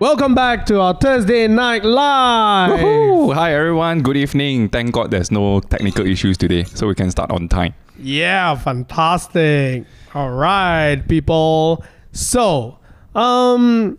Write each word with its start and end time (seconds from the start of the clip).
Welcome 0.00 0.34
back 0.34 0.64
to 0.64 0.80
our 0.80 0.94
Thursday 0.94 1.46
night 1.46 1.84
live. 1.84 2.70
Woohoo! 2.70 3.34
Hi 3.34 3.54
everyone, 3.54 4.00
good 4.00 4.16
evening. 4.16 4.70
Thank 4.70 4.92
God 4.94 5.10
there's 5.10 5.30
no 5.30 5.60
technical 5.60 6.06
issues 6.06 6.38
today, 6.38 6.64
so 6.64 6.86
we 6.86 6.94
can 6.94 7.10
start 7.10 7.30
on 7.30 7.48
time. 7.48 7.74
Yeah, 7.98 8.54
fantastic. 8.54 9.84
All 10.14 10.30
right, 10.30 11.06
people. 11.06 11.84
So, 12.12 12.78
um, 13.14 13.98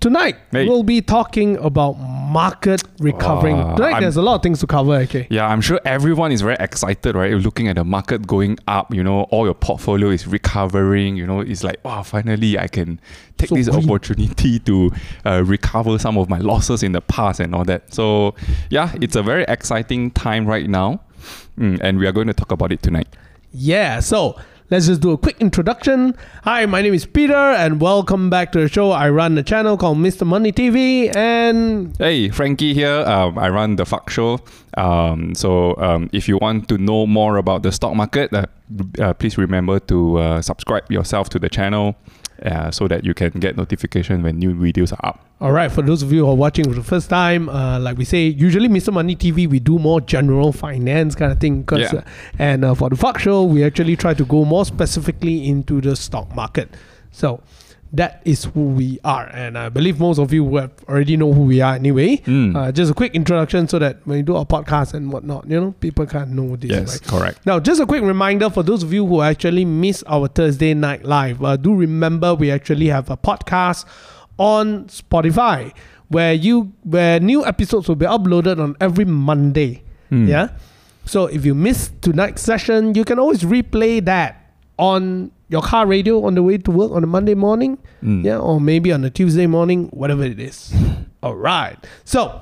tonight 0.00 0.36
Hey. 0.50 0.66
we'll 0.66 0.82
be 0.82 1.00
talking 1.00 1.56
about 1.58 1.92
market 1.98 2.82
recovering. 3.00 3.56
Uh, 3.58 3.74
tonight, 3.76 3.92
I'm- 3.94 4.02
there's 4.02 4.16
a 4.16 4.22
lot 4.22 4.36
of 4.36 4.42
things 4.42 4.60
to 4.60 4.66
cover. 4.66 4.94
Okay. 4.94 5.26
Yeah, 5.30 5.46
I'm 5.48 5.60
sure 5.60 5.80
everyone 5.84 6.30
is 6.32 6.40
very 6.42 6.56
excited, 6.60 7.14
right? 7.16 7.32
Looking 7.32 7.66
at 7.68 7.76
the 7.76 7.84
market 7.84 8.26
going 8.26 8.56
up, 8.68 8.94
you 8.94 9.02
know, 9.02 9.22
all 9.30 9.44
your 9.44 9.54
portfolio 9.54 10.10
is 10.10 10.26
recovering, 10.26 11.16
you 11.16 11.26
know, 11.26 11.40
it's 11.40 11.64
like, 11.64 11.84
wow, 11.84 12.02
finally 12.02 12.58
I 12.58 12.68
can 12.68 13.00
take 13.36 13.48
So 13.48 13.56
this 13.56 13.68
green. 13.68 13.84
opportunity 13.90 14.58
to 14.70 14.90
uh, 15.26 15.42
recover 15.44 15.98
some 15.98 16.16
of 16.16 16.28
my 16.28 16.38
losses 16.38 16.82
in 16.82 16.92
the 16.92 17.00
past 17.00 17.40
and 17.40 17.54
all 17.54 17.64
that. 17.64 17.92
So, 17.92 18.34
yeah, 18.70 18.92
it's 19.00 19.16
a 19.16 19.22
very 19.22 19.44
exciting 19.48 20.12
time 20.12 20.46
right 20.46 20.68
now. 20.68 21.00
Mm, 21.58 21.80
and 21.82 21.98
we 21.98 22.06
are 22.06 22.12
going 22.12 22.28
to 22.28 22.32
talk 22.32 22.52
about 22.52 22.72
it 22.72 22.82
tonight. 22.82 23.08
Yeah. 23.52 24.00
So. 24.00 24.36
Let's 24.70 24.86
just 24.86 25.00
do 25.00 25.10
a 25.10 25.18
quick 25.18 25.36
introduction. 25.40 26.14
Hi, 26.44 26.64
my 26.64 26.80
name 26.80 26.94
is 26.94 27.04
Peter, 27.04 27.34
and 27.34 27.80
welcome 27.80 28.30
back 28.30 28.52
to 28.52 28.60
the 28.60 28.68
show. 28.68 28.92
I 28.92 29.10
run 29.10 29.36
a 29.36 29.42
channel 29.42 29.76
called 29.76 29.98
Mr. 29.98 30.24
Money 30.24 30.52
TV, 30.52 31.10
and 31.16 31.92
Hey, 31.98 32.28
Frankie 32.28 32.72
here. 32.72 33.02
Um, 33.04 33.36
I 33.36 33.48
run 33.48 33.74
the 33.74 33.84
Fuck 33.84 34.10
Show. 34.10 34.38
Um, 34.76 35.34
so 35.34 35.76
um, 35.78 36.08
if 36.12 36.28
you 36.28 36.38
want 36.38 36.68
to 36.68 36.78
know 36.78 37.08
more 37.08 37.38
about 37.38 37.64
the 37.64 37.72
stock 37.72 37.96
market, 37.96 38.32
uh, 38.32 38.46
uh, 39.00 39.12
please 39.14 39.36
remember 39.36 39.80
to 39.80 40.18
uh, 40.18 40.40
subscribe 40.40 40.88
yourself 40.88 41.28
to 41.30 41.40
the 41.40 41.48
channel 41.48 41.96
uh, 42.44 42.70
so 42.70 42.88
that 42.88 43.04
you 43.04 43.14
can 43.14 43.30
get 43.40 43.56
notification 43.56 44.22
when 44.22 44.38
new 44.38 44.54
videos 44.54 44.92
are 44.92 45.00
up. 45.10 45.24
All 45.40 45.52
right, 45.52 45.70
for 45.72 45.82
those 45.82 46.02
of 46.02 46.12
you 46.12 46.24
who 46.24 46.30
are 46.30 46.36
watching 46.36 46.64
for 46.64 46.74
the 46.74 46.82
first 46.82 47.08
time, 47.10 47.48
uh, 47.48 47.78
like 47.80 47.96
we 47.96 48.04
say, 48.04 48.26
usually 48.26 48.68
Mr. 48.68 48.92
Money 48.92 49.16
TV, 49.16 49.48
we 49.48 49.58
do 49.58 49.78
more 49.78 50.00
general 50.00 50.52
finance 50.52 51.14
kind 51.14 51.32
of 51.32 51.38
thing. 51.40 51.64
'cause, 51.64 51.80
Yeah. 51.80 52.00
uh, 52.00 52.02
and 52.38 52.64
uh, 52.64 52.74
for 52.74 52.90
the 52.90 52.96
Fuck 52.96 53.18
Show, 53.18 53.44
we 53.44 53.64
actually 53.64 53.96
try 53.96 54.14
to 54.14 54.24
go 54.24 54.44
more 54.44 54.64
specifically 54.66 55.48
into 55.48 55.80
the 55.80 55.96
stock 55.96 56.34
market. 56.34 56.68
So 57.10 57.40
that 57.92 58.22
is 58.24 58.44
who 58.44 58.68
we 58.68 59.00
are. 59.04 59.26
And 59.32 59.58
I 59.58 59.68
believe 59.68 59.98
most 59.98 60.18
of 60.18 60.32
you 60.32 60.56
have 60.56 60.72
already 60.88 61.16
know 61.16 61.32
who 61.32 61.42
we 61.42 61.60
are 61.60 61.74
anyway. 61.74 62.18
Mm. 62.18 62.54
Uh, 62.54 62.70
just 62.70 62.90
a 62.90 62.94
quick 62.94 63.14
introduction 63.14 63.66
so 63.66 63.78
that 63.80 64.06
when 64.06 64.18
you 64.18 64.22
do 64.22 64.36
our 64.36 64.46
podcast 64.46 64.94
and 64.94 65.12
whatnot, 65.12 65.48
you 65.50 65.60
know, 65.60 65.72
people 65.80 66.06
can 66.06 66.36
know 66.36 66.56
this. 66.56 66.70
yes, 66.70 66.92
right? 66.92 67.02
correct. 67.02 67.46
Now, 67.46 67.58
just 67.58 67.80
a 67.80 67.86
quick 67.86 68.02
reminder 68.02 68.48
for 68.48 68.62
those 68.62 68.82
of 68.82 68.92
you 68.92 69.04
who 69.04 69.22
actually 69.22 69.64
miss 69.64 70.04
our 70.06 70.28
Thursday 70.28 70.72
night 70.72 71.04
live. 71.04 71.42
Uh, 71.42 71.56
do 71.56 71.74
remember 71.74 72.34
we 72.34 72.50
actually 72.50 72.86
have 72.86 73.10
a 73.10 73.16
podcast 73.16 73.86
on 74.38 74.84
Spotify 74.86 75.72
where 76.08 76.32
you 76.32 76.72
where 76.82 77.20
new 77.20 77.44
episodes 77.44 77.88
will 77.88 77.96
be 77.96 78.06
uploaded 78.06 78.60
on 78.60 78.76
every 78.80 79.04
Monday. 79.04 79.82
Mm. 80.10 80.28
Yeah. 80.28 80.48
So 81.06 81.26
if 81.26 81.44
you 81.44 81.54
missed 81.54 82.02
tonight's 82.02 82.42
session, 82.42 82.94
you 82.94 83.04
can 83.04 83.18
always 83.18 83.42
replay 83.42 84.04
that 84.04 84.54
on 84.78 85.32
your 85.50 85.62
car 85.62 85.86
radio 85.86 86.24
on 86.24 86.34
the 86.34 86.42
way 86.42 86.56
to 86.56 86.70
work 86.70 86.92
on 86.92 87.02
a 87.04 87.06
Monday 87.06 87.34
morning. 87.34 87.76
Mm. 88.02 88.24
Yeah, 88.24 88.38
or 88.38 88.60
maybe 88.60 88.92
on 88.92 89.04
a 89.04 89.10
Tuesday 89.10 89.46
morning, 89.46 89.88
whatever 89.88 90.24
it 90.24 90.38
is. 90.38 90.72
All 91.22 91.34
right. 91.34 91.76
So 92.04 92.40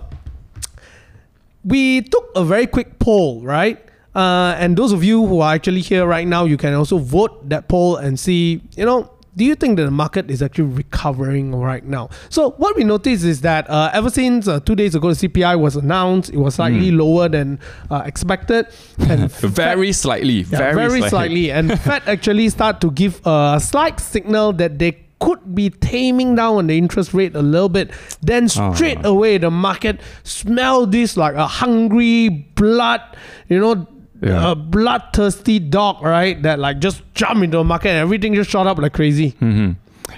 we 1.64 2.02
took 2.02 2.30
a 2.36 2.44
very 2.44 2.66
quick 2.66 2.98
poll, 2.98 3.42
right? 3.42 3.82
Uh, 4.14 4.54
and 4.58 4.76
those 4.76 4.92
of 4.92 5.02
you 5.02 5.26
who 5.26 5.40
are 5.40 5.54
actually 5.54 5.80
here 5.80 6.06
right 6.06 6.26
now, 6.26 6.44
you 6.44 6.56
can 6.56 6.74
also 6.74 6.98
vote 6.98 7.48
that 7.48 7.68
poll 7.68 7.96
and 7.96 8.20
see, 8.20 8.60
you 8.76 8.84
know, 8.84 9.10
do 9.38 9.44
you 9.44 9.54
think 9.54 9.76
that 9.78 9.84
the 9.84 9.90
market 10.04 10.30
is 10.30 10.42
actually 10.42 10.64
recovering 10.82 11.54
right 11.54 11.84
now? 11.84 12.10
So 12.28 12.50
what 12.58 12.76
we 12.76 12.84
noticed 12.84 13.24
is 13.24 13.40
that 13.42 13.70
uh, 13.70 13.90
ever 13.94 14.10
since 14.10 14.48
uh, 14.48 14.60
two 14.60 14.74
days 14.74 14.94
ago, 14.94 15.12
the 15.14 15.28
CPI 15.28 15.58
was 15.58 15.76
announced, 15.76 16.30
it 16.30 16.36
was 16.38 16.56
slightly 16.56 16.90
lower 16.90 17.28
than 17.28 17.58
uh, 17.90 18.02
expected, 18.04 18.66
and 19.08 19.30
Very 19.64 19.92
slightly, 19.92 20.40
yeah, 20.42 20.58
very, 20.58 20.74
very, 20.74 20.98
slightly. 21.00 21.08
slightly. 21.10 21.52
And 21.52 21.80
Fed 21.86 22.02
actually 22.06 22.48
start 22.50 22.80
to 22.82 22.90
give 22.90 23.20
a 23.24 23.58
slight 23.62 24.00
signal 24.00 24.52
that 24.54 24.78
they 24.78 24.92
could 25.20 25.54
be 25.54 25.70
taming 25.70 26.34
down 26.36 26.56
on 26.58 26.66
the 26.68 26.78
interest 26.78 27.12
rate 27.14 27.34
a 27.34 27.42
little 27.42 27.68
bit. 27.68 27.90
Then 28.22 28.48
straight 28.48 28.98
Ah. 29.04 29.08
away, 29.14 29.38
the 29.38 29.50
market 29.50 30.00
smell 30.22 30.86
this 30.86 31.16
like 31.16 31.34
a 31.34 31.46
hungry 31.46 32.28
blood, 32.54 33.00
you 33.48 33.58
know. 33.60 33.86
Yeah. 34.20 34.50
A 34.50 34.54
bloodthirsty 34.54 35.58
dog, 35.60 36.02
right? 36.02 36.40
That 36.42 36.58
like 36.58 36.80
just 36.80 37.02
jump 37.14 37.42
into 37.44 37.58
the 37.58 37.64
market 37.64 37.90
and 37.90 37.98
everything 37.98 38.34
just 38.34 38.50
shot 38.50 38.66
up 38.66 38.78
like 38.78 38.92
crazy. 38.92 39.32
Mhm. 39.40 39.76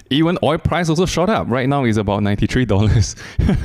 Even 0.09 0.39
oil 0.43 0.59
price 0.59 0.89
also 0.89 1.05
shot 1.07 1.29
up. 1.29 1.49
Right 1.51 1.69
now 1.69 1.85
is 1.85 1.97
about 1.97 2.23
ninety 2.23 2.47
three 2.47 2.65
dollars. 2.65 3.17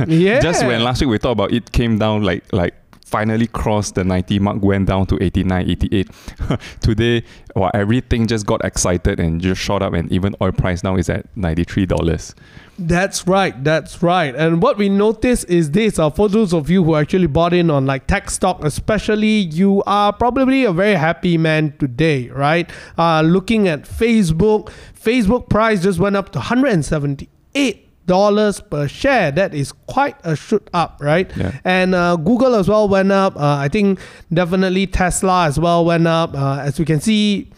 Yeah. 0.07 0.39
Just 0.41 0.65
when 0.65 0.83
last 0.83 0.99
week 1.01 1.09
we 1.11 1.17
thought 1.19 1.31
about 1.31 1.51
it 1.53 1.71
came 1.71 1.99
down 1.99 2.23
like 2.23 2.43
like 2.51 2.73
finally 3.05 3.45
crossed 3.45 3.93
the 3.95 4.03
90 4.03 4.39
mark 4.39 4.61
went 4.63 4.87
down 4.87 5.05
to 5.05 5.17
89 5.23 5.69
88 5.69 6.09
today 6.81 7.23
well, 7.55 7.69
everything 7.75 8.25
just 8.25 8.47
got 8.47 8.65
excited 8.65 9.19
and 9.19 9.39
just 9.39 9.61
shot 9.61 9.83
up 9.83 9.93
and 9.93 10.11
even 10.11 10.35
oil 10.41 10.51
price 10.51 10.83
now 10.83 10.95
is 10.95 11.07
at 11.07 11.23
$93 11.35 12.33
That's 12.77 13.25
right. 13.25 13.63
That's 13.63 14.03
right. 14.03 14.35
And 14.35 14.61
what 14.61 14.77
we 14.77 14.89
notice 14.89 15.43
is 15.45 15.71
this: 15.71 15.97
uh, 15.97 16.09
for 16.09 16.27
those 16.27 16.53
of 16.53 16.69
you 16.69 16.83
who 16.83 16.95
actually 16.95 17.27
bought 17.27 17.53
in 17.53 17.69
on 17.69 17.85
like 17.85 18.05
tech 18.07 18.29
stock, 18.29 18.63
especially, 18.63 19.27
you 19.39 19.81
are 19.85 20.11
probably 20.11 20.65
a 20.65 20.73
very 20.73 20.95
happy 20.95 21.37
man 21.37 21.73
today, 21.79 22.29
right? 22.29 22.69
Uh, 22.97 23.21
looking 23.21 23.67
at 23.67 23.83
Facebook, 23.83 24.71
Facebook 24.93 25.49
price 25.49 25.83
just 25.83 25.99
went 25.99 26.15
up 26.17 26.31
to 26.33 26.39
178 26.39 27.81
dollars 28.07 28.61
per 28.61 28.87
share. 28.87 29.31
That 29.31 29.53
is 29.53 29.71
quite 29.71 30.15
a 30.23 30.35
shoot 30.35 30.67
up, 30.73 30.97
right? 31.01 31.31
Yeah. 31.35 31.59
And 31.63 31.95
uh, 31.95 32.17
Google 32.17 32.55
as 32.55 32.67
well 32.67 32.87
went 32.87 33.11
up. 33.11 33.35
Uh, 33.35 33.55
I 33.57 33.69
think 33.69 33.99
definitely 34.33 34.87
Tesla 34.87 35.45
as 35.45 35.59
well 35.59 35.85
went 35.85 36.07
up. 36.07 36.33
Uh, 36.35 36.59
as 36.59 36.77
we 36.77 36.85
can 36.85 36.99
see, 36.99 37.49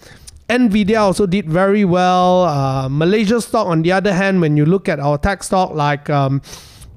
Nvidia 0.50 1.00
also 1.02 1.26
did 1.26 1.50
very 1.50 1.84
well. 1.84 2.44
Uh, 2.44 2.88
Malaysia 2.90 3.42
stock, 3.42 3.68
on 3.68 3.82
the 3.82 3.92
other 3.92 4.14
hand, 4.14 4.42
when 4.42 4.56
you 4.56 4.66
look 4.66 4.88
at 4.88 5.00
our 5.00 5.18
tech 5.18 5.44
stock 5.44 5.72
like 5.74 6.10
um, 6.10 6.42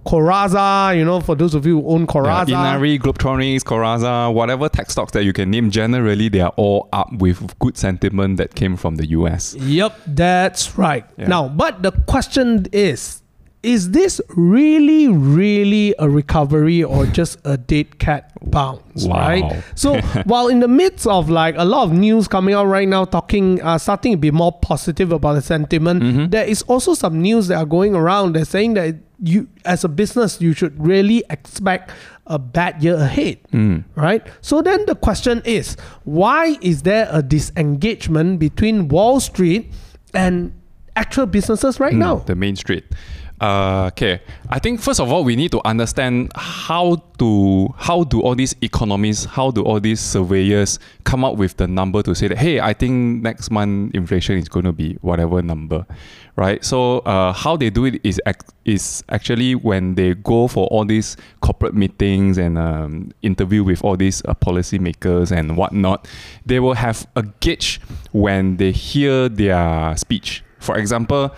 Coraza, 0.06 0.96
you 0.96 1.04
know, 1.04 1.20
for 1.20 1.34
those 1.34 1.54
of 1.54 1.66
you 1.66 1.80
who 1.80 1.88
own 1.88 2.02
yeah, 2.02 2.06
Coraza, 2.06 2.48
Inari, 2.48 2.98
Globetronics, 2.98 3.62
Coraza, 3.62 4.32
whatever 4.32 4.68
tech 4.68 4.90
stocks 4.90 5.12
that 5.12 5.24
you 5.24 5.32
can 5.32 5.50
name, 5.50 5.70
generally 5.70 6.28
they 6.28 6.40
are 6.40 6.52
all 6.56 6.88
up 6.92 7.12
with 7.14 7.58
good 7.58 7.76
sentiment 7.76 8.36
that 8.36 8.54
came 8.54 8.76
from 8.76 8.96
the 8.96 9.06
US. 9.08 9.54
Yep, 9.56 9.98
that's 10.06 10.78
right. 10.78 11.04
Yeah. 11.18 11.26
Now, 11.28 11.48
but 11.48 11.82
the 11.82 11.92
question 12.06 12.66
is 12.72 13.22
is 13.62 13.90
this 13.90 14.20
really, 14.36 15.08
really 15.08 15.94
a 15.98 16.08
recovery 16.08 16.82
or 16.82 17.04
just 17.04 17.38
a 17.44 17.58
dead 17.58 17.98
cat 17.98 18.32
bounce, 18.40 19.04
Wow. 19.06 19.18
right? 19.18 19.62
So, 19.74 20.00
while 20.24 20.48
in 20.48 20.60
the 20.60 20.68
midst 20.68 21.06
of 21.06 21.28
like 21.28 21.56
a 21.58 21.64
lot 21.64 21.84
of 21.84 21.92
news 21.92 22.26
coming 22.26 22.54
out 22.54 22.64
right 22.66 22.88
now, 22.88 23.04
talking, 23.04 23.60
uh, 23.62 23.76
starting 23.76 24.12
to 24.12 24.16
be 24.18 24.30
more 24.30 24.52
positive 24.52 25.12
about 25.12 25.34
the 25.34 25.42
sentiment, 25.42 26.02
Mhm. 26.02 26.30
there 26.30 26.46
is 26.46 26.62
also 26.62 26.94
some 26.94 27.20
news 27.20 27.48
that 27.48 27.56
are 27.56 27.66
going 27.66 27.94
around. 27.94 28.34
They're 28.34 28.46
saying 28.46 28.74
that 28.74 28.96
you, 29.22 29.46
as 29.66 29.84
a 29.84 29.88
business, 29.88 30.40
you 30.40 30.54
should 30.54 30.74
really 30.82 31.22
expect 31.28 31.90
a 32.26 32.38
bad 32.38 32.82
year 32.82 32.94
ahead 32.96 33.38
Mm. 33.52 33.84
right? 33.94 34.22
So 34.40 34.62
then 34.62 34.86
the 34.86 34.94
question 34.94 35.42
is, 35.44 35.76
why 36.04 36.56
is 36.62 36.82
there 36.82 37.08
a 37.12 37.22
disengagement 37.22 38.38
between 38.38 38.88
Wall 38.88 39.20
Street 39.20 39.70
and 40.14 40.52
actual 40.96 41.26
businesses 41.26 41.78
right 41.78 41.92
Mm, 41.92 41.98
now? 41.98 42.14
the 42.24 42.34
main 42.34 42.56
street. 42.56 42.84
Uh, 43.40 43.86
okay, 43.86 44.20
I 44.50 44.58
think 44.58 44.80
first 44.80 45.00
of 45.00 45.10
all 45.10 45.24
we 45.24 45.34
need 45.34 45.50
to 45.52 45.66
understand 45.66 46.30
how 46.34 47.02
to 47.18 47.74
how 47.78 48.04
do 48.04 48.20
all 48.20 48.34
these 48.34 48.54
economists, 48.60 49.24
how 49.24 49.50
do 49.50 49.62
all 49.62 49.80
these 49.80 49.98
surveyors 49.98 50.78
come 51.04 51.24
up 51.24 51.36
with 51.36 51.56
the 51.56 51.66
number 51.66 52.02
to 52.02 52.14
say 52.14 52.28
that 52.28 52.36
hey, 52.36 52.60
I 52.60 52.74
think 52.74 53.22
next 53.22 53.50
month 53.50 53.94
inflation 53.94 54.36
is 54.36 54.46
going 54.46 54.66
to 54.66 54.72
be 54.72 54.98
whatever 55.00 55.40
number, 55.40 55.86
right? 56.36 56.62
So 56.62 56.98
uh, 57.00 57.32
how 57.32 57.56
they 57.56 57.70
do 57.70 57.86
it 57.86 58.02
is 58.04 58.20
is 58.66 59.02
actually 59.08 59.54
when 59.54 59.94
they 59.94 60.12
go 60.12 60.46
for 60.46 60.66
all 60.66 60.84
these 60.84 61.16
corporate 61.40 61.72
meetings 61.74 62.36
and 62.36 62.58
um, 62.58 63.10
interview 63.22 63.64
with 63.64 63.82
all 63.82 63.96
these 63.96 64.22
uh, 64.26 64.34
policymakers 64.34 65.34
and 65.34 65.56
whatnot, 65.56 66.06
they 66.44 66.60
will 66.60 66.74
have 66.74 67.06
a 67.16 67.22
gauge 67.40 67.80
when 68.12 68.58
they 68.58 68.70
hear 68.70 69.30
their 69.30 69.96
speech. 69.96 70.44
For 70.58 70.76
example, 70.76 71.34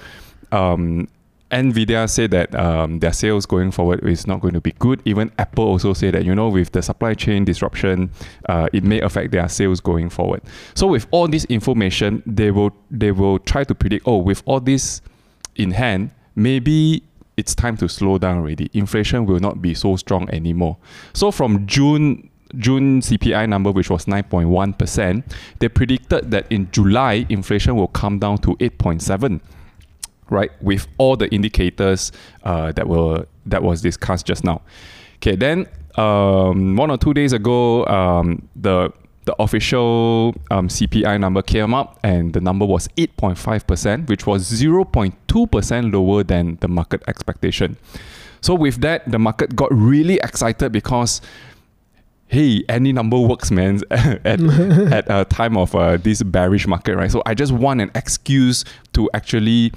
um, 0.50 1.06
Nvidia 1.52 2.08
said 2.08 2.30
that 2.30 2.54
um, 2.54 3.00
their 3.00 3.12
sales 3.12 3.44
going 3.44 3.70
forward 3.70 4.02
is 4.08 4.26
not 4.26 4.40
going 4.40 4.54
to 4.54 4.60
be 4.60 4.72
good. 4.72 5.02
Even 5.04 5.30
Apple 5.38 5.64
also 5.64 5.92
said 5.92 6.14
that 6.14 6.24
you 6.24 6.34
know 6.34 6.48
with 6.48 6.72
the 6.72 6.80
supply 6.82 7.12
chain 7.14 7.44
disruption, 7.44 8.10
uh, 8.48 8.68
it 8.72 8.82
may 8.82 9.00
affect 9.00 9.32
their 9.32 9.48
sales 9.48 9.78
going 9.80 10.08
forward. 10.08 10.40
So 10.74 10.86
with 10.86 11.06
all 11.10 11.28
this 11.28 11.44
information, 11.46 12.22
they 12.24 12.50
will 12.50 12.74
they 12.90 13.12
will 13.12 13.38
try 13.38 13.64
to 13.64 13.74
predict. 13.74 14.06
Oh, 14.06 14.16
with 14.16 14.42
all 14.46 14.60
this 14.60 15.02
in 15.56 15.72
hand, 15.72 16.10
maybe 16.34 17.02
it's 17.36 17.54
time 17.54 17.76
to 17.78 17.88
slow 17.88 18.18
down 18.18 18.38
already. 18.38 18.70
Inflation 18.72 19.26
will 19.26 19.40
not 19.40 19.60
be 19.60 19.74
so 19.74 19.96
strong 19.96 20.28
anymore. 20.30 20.78
So 21.12 21.30
from 21.30 21.66
June 21.66 22.30
June 22.56 23.00
CPI 23.00 23.48
number, 23.48 23.70
which 23.72 23.88
was 23.88 24.04
9.1%, 24.04 25.22
they 25.58 25.68
predicted 25.68 26.30
that 26.30 26.50
in 26.50 26.70
July, 26.70 27.24
inflation 27.30 27.76
will 27.76 27.88
come 27.88 28.18
down 28.18 28.36
to 28.38 28.54
8.7 28.56 29.40
right? 30.32 30.50
With 30.60 30.86
all 30.98 31.16
the 31.16 31.32
indicators 31.32 32.10
uh, 32.42 32.72
that 32.72 32.88
were 32.88 33.26
that 33.46 33.62
was 33.62 33.82
discussed 33.82 34.26
just 34.26 34.44
now. 34.44 34.62
Okay, 35.16 35.36
then 35.36 35.68
um, 35.96 36.76
one 36.76 36.90
or 36.90 36.98
two 36.98 37.14
days 37.14 37.32
ago, 37.32 37.86
um, 37.86 38.48
the 38.56 38.92
the 39.24 39.40
official 39.40 40.34
um, 40.50 40.66
CPI 40.68 41.20
number 41.20 41.42
came 41.42 41.74
up, 41.74 42.00
and 42.02 42.32
the 42.32 42.40
number 42.40 42.66
was 42.66 42.88
8.5%, 42.96 44.08
which 44.08 44.26
was 44.26 44.50
0.2% 44.50 45.92
lower 45.92 46.24
than 46.24 46.56
the 46.60 46.66
market 46.66 47.04
expectation. 47.06 47.76
So 48.40 48.54
with 48.56 48.80
that, 48.80 49.08
the 49.08 49.20
market 49.20 49.54
got 49.54 49.72
really 49.72 50.16
excited 50.16 50.72
because 50.72 51.20
hey, 52.32 52.64
any 52.66 52.92
number 52.92 53.18
works, 53.18 53.50
man, 53.50 53.80
at, 53.90 54.24
at 54.24 55.04
a 55.08 55.26
time 55.26 55.56
of 55.56 55.74
uh, 55.74 55.98
this 55.98 56.22
bearish 56.22 56.66
market, 56.66 56.96
right? 56.96 57.10
So 57.10 57.22
I 57.26 57.34
just 57.34 57.52
want 57.52 57.82
an 57.82 57.90
excuse 57.94 58.64
to 58.94 59.08
actually 59.12 59.72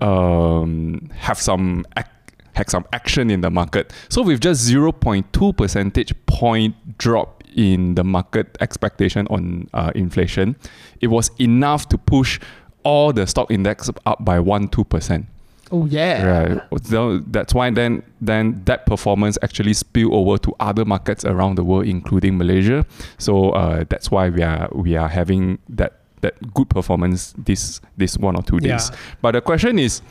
um, 0.00 1.08
have 1.14 1.38
some 1.38 1.86
ac- 1.96 2.06
have 2.54 2.68
some 2.68 2.84
action 2.92 3.30
in 3.30 3.40
the 3.40 3.50
market. 3.50 3.92
So 4.08 4.22
with 4.22 4.40
just 4.40 4.68
0.2 4.68 5.56
percentage 5.56 6.12
point 6.26 6.74
drop 6.98 7.44
in 7.54 7.94
the 7.94 8.04
market 8.04 8.56
expectation 8.60 9.26
on 9.28 9.68
uh, 9.74 9.92
inflation, 9.94 10.56
it 11.00 11.08
was 11.08 11.30
enough 11.40 11.88
to 11.90 11.98
push 11.98 12.40
all 12.84 13.12
the 13.12 13.26
stock 13.26 13.50
index 13.50 13.90
up 14.06 14.24
by 14.24 14.40
one 14.40 14.68
two 14.68 14.84
percent. 14.84 15.26
Oh 15.70 15.84
yeah. 15.86 16.24
Right. 16.24 16.62
So 16.84 17.18
that's 17.18 17.52
why 17.52 17.70
then 17.70 18.02
then 18.20 18.62
that 18.64 18.86
performance 18.86 19.36
actually 19.42 19.74
spill 19.74 20.14
over 20.14 20.38
to 20.38 20.54
other 20.60 20.84
markets 20.84 21.24
around 21.24 21.56
the 21.56 21.64
world, 21.64 21.86
including 21.86 22.38
Malaysia. 22.38 22.86
So 23.18 23.50
uh, 23.50 23.84
that's 23.88 24.10
why 24.10 24.30
we 24.30 24.42
are 24.42 24.68
we 24.72 24.96
are 24.96 25.08
having 25.08 25.58
that 25.68 25.97
that 26.20 26.54
good 26.54 26.68
performance 26.68 27.34
this 27.38 27.80
this 27.96 28.16
one 28.18 28.36
or 28.36 28.42
two 28.42 28.60
days. 28.60 28.90
Yeah. 28.90 28.96
But 29.22 29.32
the 29.32 29.40
question 29.40 29.78
is. 29.78 30.02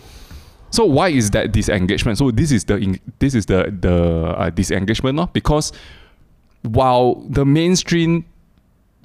So 0.69 0.83
why 0.83 1.07
is 1.07 1.31
that 1.31 1.53
disengagement? 1.53 2.17
So 2.17 2.29
this 2.29 2.51
is 2.51 2.65
the 2.65 2.99
this 3.19 3.33
is 3.35 3.45
the 3.45 3.73
the 3.79 4.35
uh, 4.37 4.49
disengagement, 4.49 5.15
no? 5.15 5.27
Because 5.27 5.71
while 6.63 7.15
the 7.29 7.45
mainstream, 7.45 8.25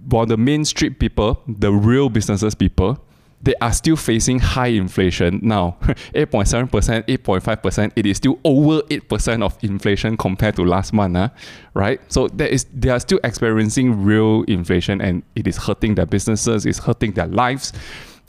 while 0.08 0.26
the 0.26 0.36
mainstream 0.36 0.94
people, 0.94 1.40
the 1.46 1.72
real 1.72 2.08
businesses 2.08 2.56
people, 2.56 2.98
they 3.42 3.54
are 3.60 3.72
still 3.72 3.96
facing 3.96 4.38
high 4.38 4.68
inflation 4.68 5.40
now 5.42 5.76
8.7% 6.14 6.70
8.5% 7.06 7.92
it 7.96 8.06
is 8.06 8.16
still 8.16 8.38
over 8.44 8.82
8% 8.82 9.42
of 9.42 9.56
inflation 9.62 10.16
compared 10.16 10.56
to 10.56 10.64
last 10.64 10.92
month 10.92 11.16
huh? 11.16 11.28
right 11.74 12.00
so 12.10 12.28
there 12.28 12.48
is 12.48 12.64
they 12.72 12.88
are 12.88 13.00
still 13.00 13.20
experiencing 13.24 14.02
real 14.02 14.42
inflation 14.44 15.00
and 15.00 15.22
it 15.34 15.46
is 15.46 15.56
hurting 15.56 15.94
their 15.94 16.06
businesses 16.06 16.66
it's 16.66 16.78
hurting 16.78 17.12
their 17.12 17.26
lives 17.26 17.72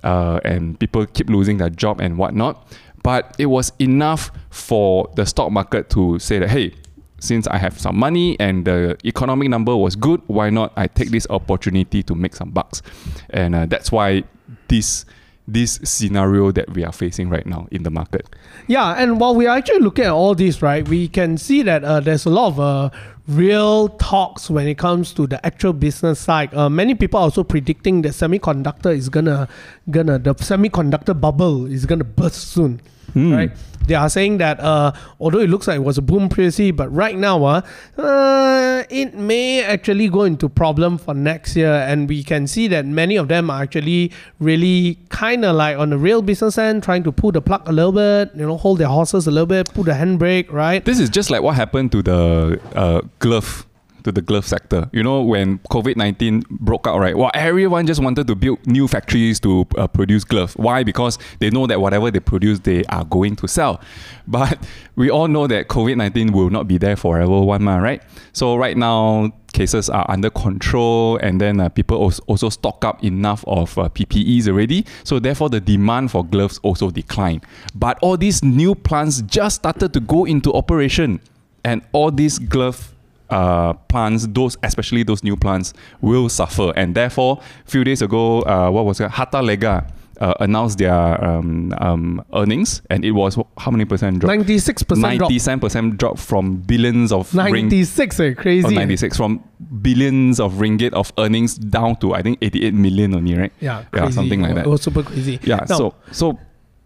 uh, 0.03 0.39
and 0.43 0.79
people 0.79 1.05
keep 1.05 1.29
losing 1.29 1.57
their 1.57 1.69
job 1.69 2.01
and 2.01 2.17
whatnot 2.17 2.67
but 3.03 3.35
it 3.37 3.47
was 3.47 3.71
enough 3.79 4.31
for 4.49 5.09
the 5.15 5.25
stock 5.25 5.51
market 5.51 5.89
to 5.89 6.17
say 6.19 6.39
that 6.39 6.49
hey 6.49 6.73
since 7.19 7.47
I 7.47 7.57
have 7.57 7.79
some 7.79 7.97
money 7.97 8.37
and 8.37 8.65
the 8.65 8.97
economic 9.05 9.47
number 9.47 9.77
was 9.77 9.95
good, 9.95 10.21
why 10.27 10.49
not 10.49 10.73
I 10.75 10.87
take 10.87 11.09
this 11.09 11.25
opportunity 11.29 12.03
to 12.03 12.13
make 12.13 12.35
some 12.35 12.51
bucks? 12.51 12.81
And 13.29 13.55
uh, 13.55 13.65
that's 13.65 13.93
why 13.93 14.25
this 14.67 15.05
this 15.45 15.77
scenario 15.83 16.51
that 16.53 16.69
we 16.73 16.85
are 16.85 16.93
facing 16.93 17.29
right 17.29 17.45
now 17.45 17.67
in 17.69 17.83
the 17.83 17.89
market. 17.91 18.33
Yeah, 18.67 18.93
and 18.97 19.19
while 19.19 19.35
we 19.35 19.45
are 19.45 19.57
actually 19.57 19.79
looking 19.79 20.05
at 20.05 20.11
all 20.11 20.35
this, 20.35 20.61
right, 20.61 20.87
we 20.87 21.09
can 21.09 21.37
see 21.37 21.61
that 21.63 21.83
uh, 21.83 21.99
there's 21.99 22.25
a 22.25 22.29
lot 22.29 22.47
of 22.47 22.59
uh, 22.61 22.89
real 23.27 23.89
talks 23.89 24.49
when 24.49 24.67
it 24.69 24.77
comes 24.77 25.13
to 25.15 25.27
the 25.27 25.45
actual 25.45 25.73
business 25.73 26.19
side. 26.19 26.53
Uh, 26.53 26.69
many 26.69 26.95
people 26.95 27.19
are 27.19 27.23
also 27.23 27.43
predicting 27.43 28.03
that 28.03 28.13
semiconductor 28.13 28.95
is 28.95 29.09
gonna 29.09 29.49
gonna 29.91 30.17
the 30.17 30.33
semiconductor 30.35 31.19
bubble 31.19 31.65
is 31.65 31.85
gonna 31.85 32.05
burst 32.05 32.47
soon, 32.51 32.79
Hmm. 33.11 33.33
right? 33.33 33.51
They 33.87 33.95
are 33.95 34.09
saying 34.09 34.37
that 34.37 34.59
uh, 34.59 34.93
although 35.19 35.39
it 35.39 35.49
looks 35.49 35.67
like 35.67 35.77
it 35.77 35.83
was 35.83 35.97
a 35.97 36.01
boom 36.01 36.29
previously, 36.29 36.71
but 36.71 36.93
right 36.93 37.17
now, 37.17 37.43
uh, 37.43 37.61
uh, 37.97 38.83
it 38.89 39.13
may 39.13 39.63
actually 39.63 40.09
go 40.09 40.23
into 40.23 40.49
problem 40.49 40.97
for 40.97 41.13
next 41.13 41.55
year, 41.55 41.73
and 41.73 42.07
we 42.07 42.23
can 42.23 42.47
see 42.47 42.67
that 42.69 42.85
many 42.85 43.15
of 43.15 43.27
them 43.27 43.49
are 43.49 43.61
actually 43.63 44.11
really 44.39 44.97
kind 45.09 45.43
of 45.45 45.55
like 45.55 45.77
on 45.77 45.89
the 45.89 45.97
real 45.97 46.21
business 46.21 46.57
end, 46.57 46.83
trying 46.83 47.03
to 47.03 47.11
pull 47.11 47.31
the 47.31 47.41
plug 47.41 47.67
a 47.67 47.71
little 47.71 47.91
bit, 47.91 48.31
you 48.35 48.45
know, 48.45 48.57
hold 48.57 48.79
their 48.79 48.87
horses 48.87 49.27
a 49.27 49.31
little 49.31 49.45
bit, 49.45 49.73
pull 49.73 49.83
the 49.83 49.91
handbrake, 49.91 50.51
right? 50.51 50.83
This 50.85 50.99
is 50.99 51.09
just 51.09 51.29
like 51.29 51.41
what 51.41 51.55
happened 51.55 51.91
to 51.91 52.01
the 52.01 52.59
uh, 52.75 53.01
glove 53.19 53.65
to 54.03 54.11
the 54.11 54.21
glove 54.21 54.45
sector. 54.45 54.89
You 54.93 55.03
know, 55.03 55.21
when 55.21 55.59
COVID 55.71 55.95
19 55.97 56.43
broke 56.49 56.87
out, 56.87 56.99
right? 56.99 57.17
Well, 57.17 57.31
everyone 57.33 57.87
just 57.87 58.01
wanted 58.01 58.27
to 58.27 58.35
build 58.35 58.65
new 58.67 58.87
factories 58.87 59.39
to 59.41 59.65
uh, 59.77 59.87
produce 59.87 60.23
gloves. 60.23 60.53
Why? 60.55 60.83
Because 60.83 61.17
they 61.39 61.49
know 61.49 61.67
that 61.67 61.81
whatever 61.81 62.11
they 62.11 62.19
produce, 62.19 62.59
they 62.59 62.83
are 62.85 63.05
going 63.05 63.35
to 63.37 63.47
sell. 63.47 63.81
But 64.25 64.57
we 64.95 65.09
all 65.09 65.27
know 65.27 65.47
that 65.47 65.67
COVID 65.67 65.97
19 65.97 66.31
will 66.31 66.49
not 66.49 66.67
be 66.67 66.77
there 66.77 66.95
forever, 66.95 67.41
one 67.41 67.63
month, 67.63 67.83
right? 67.83 68.01
So, 68.31 68.55
right 68.55 68.77
now, 68.77 69.33
cases 69.53 69.89
are 69.89 70.05
under 70.09 70.29
control 70.29 71.17
and 71.17 71.39
then 71.39 71.59
uh, 71.59 71.69
people 71.69 72.11
also 72.27 72.49
stock 72.49 72.83
up 72.83 73.03
enough 73.03 73.43
of 73.47 73.77
uh, 73.77 73.87
PPEs 73.89 74.47
already 74.47 74.83
so 75.03 75.19
therefore 75.19 75.47
the 75.49 75.61
demand 75.61 76.11
for 76.11 76.25
gloves 76.25 76.59
also 76.63 76.89
declined. 76.89 77.45
but 77.75 77.97
all 78.01 78.17
these 78.17 78.43
new 78.43 78.75
plants 78.75 79.21
just 79.21 79.57
started 79.57 79.93
to 79.93 79.99
go 79.99 80.25
into 80.25 80.51
operation 80.53 81.21
and 81.63 81.81
all 81.93 82.11
these 82.11 82.39
glove 82.39 82.93
uh, 83.29 83.73
plants, 83.73 84.27
those 84.29 84.57
especially 84.63 85.03
those 85.03 85.23
new 85.23 85.35
plants, 85.35 85.73
will 86.01 86.29
suffer. 86.29 86.73
And 86.75 86.95
therefore, 86.95 87.39
a 87.65 87.69
few 87.69 87.83
days 87.83 88.01
ago, 88.01 88.41
uh, 88.41 88.69
what 88.69 88.85
was 88.85 88.99
it? 88.99 89.09
Hartalega 89.11 89.89
uh, 90.21 90.33
announced 90.39 90.77
their 90.77 91.23
um, 91.23 91.73
um, 91.79 92.23
earnings, 92.33 92.81
and 92.89 93.03
it 93.03 93.11
was 93.11 93.37
how 93.57 93.71
many 93.71 93.85
percent 93.85 94.19
drop? 94.19 94.29
Ninety-six 94.29 94.83
percent 94.83 95.17
drop. 95.17 95.29
Ninety-seven 95.29 95.59
percent 95.59 95.97
drop 95.97 96.17
from 96.19 96.57
billions 96.57 97.11
of 97.11 97.33
ring, 97.33 97.53
Ninety-six, 97.69 98.19
eh, 98.19 98.33
oh, 98.37 98.41
crazy. 98.41 98.75
96 98.75 99.17
from 99.17 99.43
billions 99.81 100.39
of 100.39 100.53
ringgit 100.53 100.93
of 100.93 101.11
earnings 101.17 101.55
down 101.55 101.95
to 101.97 102.13
I 102.13 102.21
think 102.21 102.37
88 102.41 102.73
million 102.73 103.15
only, 103.15 103.35
right? 103.35 103.51
Yeah, 103.59 103.85
Yeah, 103.93 104.09
something 104.09 104.41
like 104.41 104.55
that. 104.55 104.65
It 104.65 104.69
was 104.69 104.81
super 104.81 105.03
crazy. 105.03 105.39
Yeah. 105.43 105.65
Now, 105.69 105.77
so 105.77 105.95
so 106.11 106.39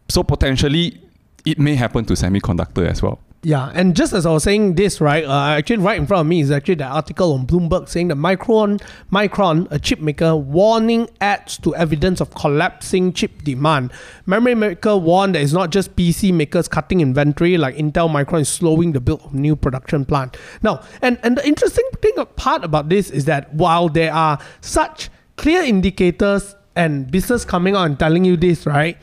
so 0.10 0.24
potentially 0.24 1.02
it 1.46 1.60
may 1.60 1.76
happen 1.76 2.06
to 2.06 2.14
semiconductor 2.14 2.88
as 2.88 3.02
well. 3.02 3.20
Yeah, 3.44 3.72
and 3.76 3.96
just 3.96 4.14
as 4.14 4.26
I 4.26 4.32
was 4.32 4.44
saying 4.44 4.76
this, 4.76 5.00
right, 5.00 5.24
uh, 5.24 5.50
actually 5.50 5.78
right 5.78 5.98
in 5.98 6.08
front 6.08 6.22
of 6.22 6.28
me 6.28 6.42
is 6.42 6.50
actually 6.50 6.76
the 6.76 6.86
article 6.86 7.34
on 7.34 7.46
Bloomberg 7.46 7.88
saying 7.88 8.08
that 8.08 8.16
Micron, 8.18 8.82
Micron, 9.12 9.68
a 9.70 9.78
chip 9.78 10.00
maker, 10.00 10.36
warning 10.36 11.08
adds 11.22 11.58
to 11.60 11.76
evidence 11.76 12.20
of 12.20 12.34
collapsing 12.34 13.14
chip 13.14 13.44
demand. 13.44 13.92
Memory 14.26 14.56
maker 14.56 14.98
warned 14.98 15.36
that 15.36 15.44
it's 15.44 15.54
not 15.54 15.70
just 15.70 15.96
PC 15.96 16.34
makers 16.34 16.68
cutting 16.68 17.00
inventory, 17.00 17.58
like 17.58 17.76
Intel, 17.76 18.10
Micron 18.10 18.42
is 18.42 18.50
slowing 18.50 18.92
the 18.92 19.00
build 19.00 19.22
of 19.22 19.36
new 19.36 19.56
production 19.56 20.04
plant. 20.04 20.36
Now, 20.64 20.82
and, 21.04 21.20
and 21.22 21.38
the 21.38 21.48
interesting 21.48 21.88
thing 22.02 22.16
part 22.36 22.64
about 22.64 22.90
this 22.90 23.12
is 23.12 23.26
that 23.26 23.54
while 23.54 23.88
there 23.88 24.14
are 24.14 24.40
such 24.62 25.10
clear 25.36 25.62
indicators 25.62 26.56
and 26.76 27.10
business 27.10 27.46
coming 27.46 27.76
out 27.76 27.86
and 27.86 28.00
telling 28.00 28.26
you 28.26 28.36
this, 28.36 28.66
right, 28.66 28.98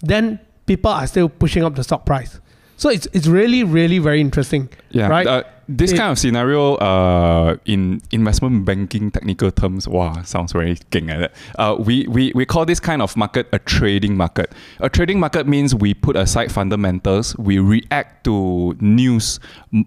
then 0.00 0.38
people 0.66 0.90
are 0.90 1.06
still 1.06 1.30
pushing 1.30 1.64
up 1.64 1.74
the 1.74 1.82
stock 1.82 2.04
price. 2.04 2.38
So 2.78 2.88
it's 2.90 3.06
it's 3.12 3.26
really 3.26 3.64
really 3.64 3.98
very 3.98 4.20
interesting. 4.20 4.68
Yeah, 4.90 5.08
Right. 5.08 5.26
Uh, 5.26 5.42
this 5.68 5.92
It- 5.92 5.98
kind 5.98 6.10
of 6.10 6.18
scenario, 6.18 6.76
uh, 6.76 7.56
in 7.66 8.00
investment 8.10 8.64
banking 8.64 9.10
technical 9.10 9.50
terms, 9.50 9.86
wow, 9.86 10.22
sounds 10.24 10.52
very 10.52 10.78
king 10.90 11.10
at 11.10 11.18
that. 11.20 11.32
Uh, 11.58 11.76
we, 11.78 12.06
we 12.08 12.32
we 12.34 12.46
call 12.46 12.64
this 12.64 12.80
kind 12.80 13.02
of 13.02 13.14
market 13.16 13.46
a 13.52 13.58
trading 13.58 14.16
market. 14.16 14.54
A 14.80 14.88
trading 14.88 15.20
market 15.20 15.46
means 15.46 15.74
we 15.74 15.92
put 15.92 16.16
aside 16.16 16.50
fundamentals, 16.50 17.36
we 17.36 17.58
react 17.58 18.24
to 18.24 18.74
news, 18.80 19.40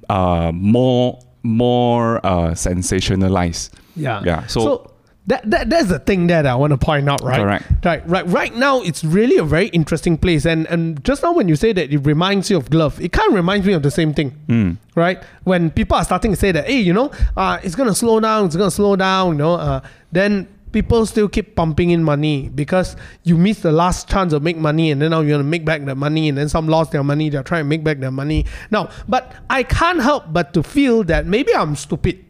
uh, 0.10 0.52
more 0.54 1.18
more 1.44 2.20
uh, 2.24 2.52
sensationalized. 2.54 3.72
Yeah. 3.96 4.22
Yeah, 4.24 4.46
so- 4.48 4.91
that, 5.32 5.50
that 5.50 5.70
that's 5.70 5.88
the 5.88 6.00
thing 6.00 6.28
that 6.28 6.46
I 6.46 6.56
want 6.56 6.72
to 6.72 6.78
point 6.78 7.08
out, 7.08 7.24
right? 7.24 7.40
Correct. 7.42 7.86
Right. 7.86 8.08
Right. 8.08 8.28
Right 8.28 8.54
now, 8.54 8.82
it's 8.82 9.02
really 9.04 9.38
a 9.38 9.46
very 9.46 9.68
interesting 9.68 10.18
place, 10.18 10.46
and 10.46 10.68
and 10.68 11.02
just 11.06 11.24
now 11.24 11.32
when 11.32 11.48
you 11.48 11.56
say 11.56 11.72
that 11.72 11.92
it 11.92 12.00
reminds 12.00 12.50
you 12.50 12.58
of 12.58 12.70
glove, 12.70 13.00
it 13.00 13.14
kind 13.14 13.30
of 13.30 13.36
reminds 13.36 13.66
me 13.66 13.72
of 13.72 13.82
the 13.82 13.92
same 13.92 14.14
thing. 14.14 14.36
Mm. 14.48 14.78
Right. 14.94 15.24
When 15.46 15.72
people 15.72 15.96
are 15.96 16.04
starting 16.04 16.32
to 16.32 16.38
say 16.38 16.52
that, 16.52 16.68
hey, 16.68 16.82
you 16.82 16.92
know, 16.92 17.12
uh, 17.38 17.60
it's 17.64 17.76
gonna 17.76 17.96
slow 17.96 18.20
down, 18.20 18.48
it's 18.48 18.58
gonna 18.58 18.70
slow 18.70 18.98
down, 18.98 19.32
you 19.32 19.38
know, 19.38 19.54
uh, 19.54 19.82
then 20.12 20.50
people 20.74 21.06
still 21.06 21.30
keep 21.30 21.56
pumping 21.56 21.92
in 21.92 22.04
money 22.04 22.50
because 22.50 22.98
you 23.24 23.38
miss 23.38 23.62
the 23.62 23.72
last 23.72 24.10
chance 24.10 24.34
of 24.34 24.44
make 24.44 24.58
money 24.58 24.92
and 24.92 25.02
then 25.02 25.12
now 25.12 25.22
you're 25.22 25.38
gonna 25.38 25.44
make 25.44 25.64
back 25.64 25.84
the 25.86 25.96
money 25.96 26.28
and 26.30 26.38
then 26.38 26.48
some 26.48 26.68
lost 26.68 26.92
their 26.92 27.04
money 27.04 27.30
they're 27.30 27.44
trying 27.44 27.66
to 27.66 27.68
make 27.68 27.84
back 27.84 28.00
their 28.00 28.12
money 28.12 28.46
now 28.70 28.90
but 29.10 29.34
i 29.50 29.64
can't 29.64 30.00
help 30.00 30.32
but 30.32 30.54
to 30.54 30.64
feel 30.64 31.04
that 31.04 31.26
maybe 31.26 31.54
i'm 31.54 31.76
stupid 31.76 32.24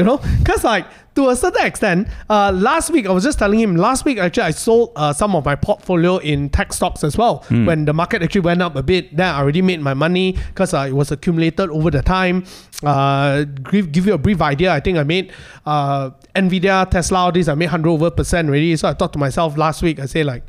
you 0.00 0.04
know 0.08 0.18
because 0.40 0.64
like 0.64 0.86
to 1.14 1.28
a 1.28 1.36
certain 1.36 1.66
extent 1.66 2.08
uh, 2.34 2.50
last 2.68 2.90
week 2.94 3.06
i 3.06 3.12
was 3.18 3.24
just 3.28 3.38
telling 3.38 3.60
him 3.64 3.76
last 3.76 4.04
week 4.04 4.18
actually 4.18 4.42
i 4.44 4.50
sold 4.50 4.92
uh, 4.96 5.12
some 5.12 5.34
of 5.38 5.44
my 5.44 5.54
portfolio 5.66 6.16
in 6.32 6.48
tech 6.56 6.72
stocks 6.78 7.02
as 7.08 7.16
well 7.20 7.34
when 7.68 7.84
the 7.84 7.92
market 7.92 8.22
actually 8.22 8.40
went 8.50 8.62
up 8.66 8.74
a 8.76 8.82
bit 8.92 9.14
then 9.16 9.28
i 9.34 9.38
already 9.40 9.62
made 9.70 9.80
my 9.80 9.94
money 10.04 10.26
because 10.50 10.72
uh, 10.74 10.86
it 10.90 10.94
was 11.00 11.10
accumulated 11.16 11.68
over 11.70 11.90
the 11.90 12.02
time 12.02 12.44
uh, 12.84 13.44
give, 13.70 13.92
give 13.92 14.06
you 14.06 14.14
a 14.14 14.18
brief 14.26 14.40
idea 14.40 14.72
i 14.72 14.80
think 14.80 14.96
i 14.98 15.02
made 15.02 15.32
uh, 15.66 16.10
nvidia 16.34 16.88
tesla 16.90 17.18
all 17.18 17.32
these 17.32 17.48
i 17.48 17.54
made 17.54 17.66
100 17.66 17.88
over 17.90 18.10
percent 18.10 18.48
already 18.48 18.74
so 18.76 18.88
i 18.88 18.94
thought 18.94 19.12
to 19.12 19.18
myself 19.18 19.56
last 19.58 19.82
week 19.82 19.98
i 20.00 20.06
say 20.06 20.22
like 20.24 20.44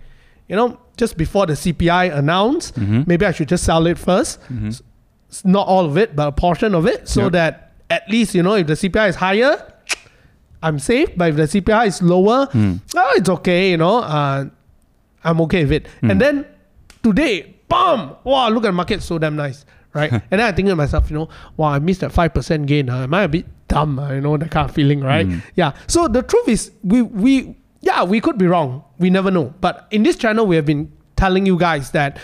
you 0.47 0.57
know, 0.57 0.77
just 0.97 1.15
before 1.17 1.45
the 1.45 1.53
CPI 1.53 2.13
announced, 2.13 2.77
Mhm. 2.77 3.07
maybe 3.07 3.25
I 3.25 3.31
should 3.31 3.47
just 3.47 3.63
sell 3.63 3.87
it 3.87 3.97
1st 3.97 4.37
Mhm. 4.51 4.67
S- 4.67 4.81
not 5.45 5.65
all 5.65 5.85
of 5.85 5.95
it, 5.97 6.13
but 6.13 6.27
a 6.27 6.31
portion 6.33 6.75
of 6.75 6.85
it, 6.85 7.07
so 7.07 7.21
Yep. 7.21 7.31
that 7.31 7.70
at 7.91 8.07
least 8.09 8.33
you 8.33 8.41
know 8.43 8.55
if 8.55 8.67
the 8.67 8.73
CPI 8.73 9.09
is 9.09 9.15
higher, 9.15 9.53
I'm 10.63 10.79
safe. 10.79 11.09
But 11.17 11.29
if 11.29 11.35
the 11.35 11.47
CPI 11.61 11.87
is 11.87 12.01
lower, 12.01 12.47
Mm. 12.53 12.79
oh, 12.95 13.13
it's 13.17 13.29
okay. 13.29 13.71
You 13.71 13.77
know, 13.77 13.97
uh, 13.99 14.45
I'm 15.23 15.41
okay 15.41 15.63
with 15.63 15.71
it. 15.73 15.87
Mm. 16.01 16.11
And 16.11 16.21
then 16.21 16.35
today, 17.03 17.55
bam! 17.67 18.15
Wow, 18.23 18.49
look 18.49 18.63
at 18.63 18.69
the 18.69 18.71
market, 18.73 19.01
so 19.03 19.17
damn 19.19 19.35
nice, 19.35 19.65
right? 19.93 20.11
and 20.31 20.39
then 20.39 20.41
I 20.41 20.51
think 20.51 20.67
to 20.69 20.75
myself, 20.75 21.09
you 21.11 21.17
know, 21.17 21.29
wow, 21.57 21.69
I 21.69 21.79
missed 21.79 22.01
that 22.01 22.11
five 22.11 22.33
percent 22.33 22.65
gain. 22.67 22.89
Uh, 22.89 23.03
am 23.03 23.13
I 23.13 23.23
a 23.23 23.27
bit 23.27 23.45
dumb? 23.67 23.99
Uh, 23.99 24.13
you 24.13 24.21
know, 24.21 24.37
that 24.37 24.51
kind 24.51 24.69
of 24.69 24.75
feeling, 24.75 25.01
right? 25.01 25.27
Mm. 25.27 25.41
Yeah. 25.55 25.73
So 25.87 26.07
the 26.07 26.21
truth 26.23 26.47
is, 26.47 26.71
we 26.83 27.01
we 27.01 27.55
yeah, 27.81 28.03
we 28.03 28.21
could 28.21 28.37
be 28.37 28.45
wrong. 28.47 28.83
We 28.99 29.09
never 29.09 29.31
know. 29.31 29.53
But 29.59 29.87
in 29.91 30.03
this 30.03 30.15
channel, 30.15 30.45
we 30.45 30.55
have 30.55 30.65
been 30.65 30.91
telling 31.17 31.45
you 31.45 31.57
guys 31.57 31.91
that 31.91 32.19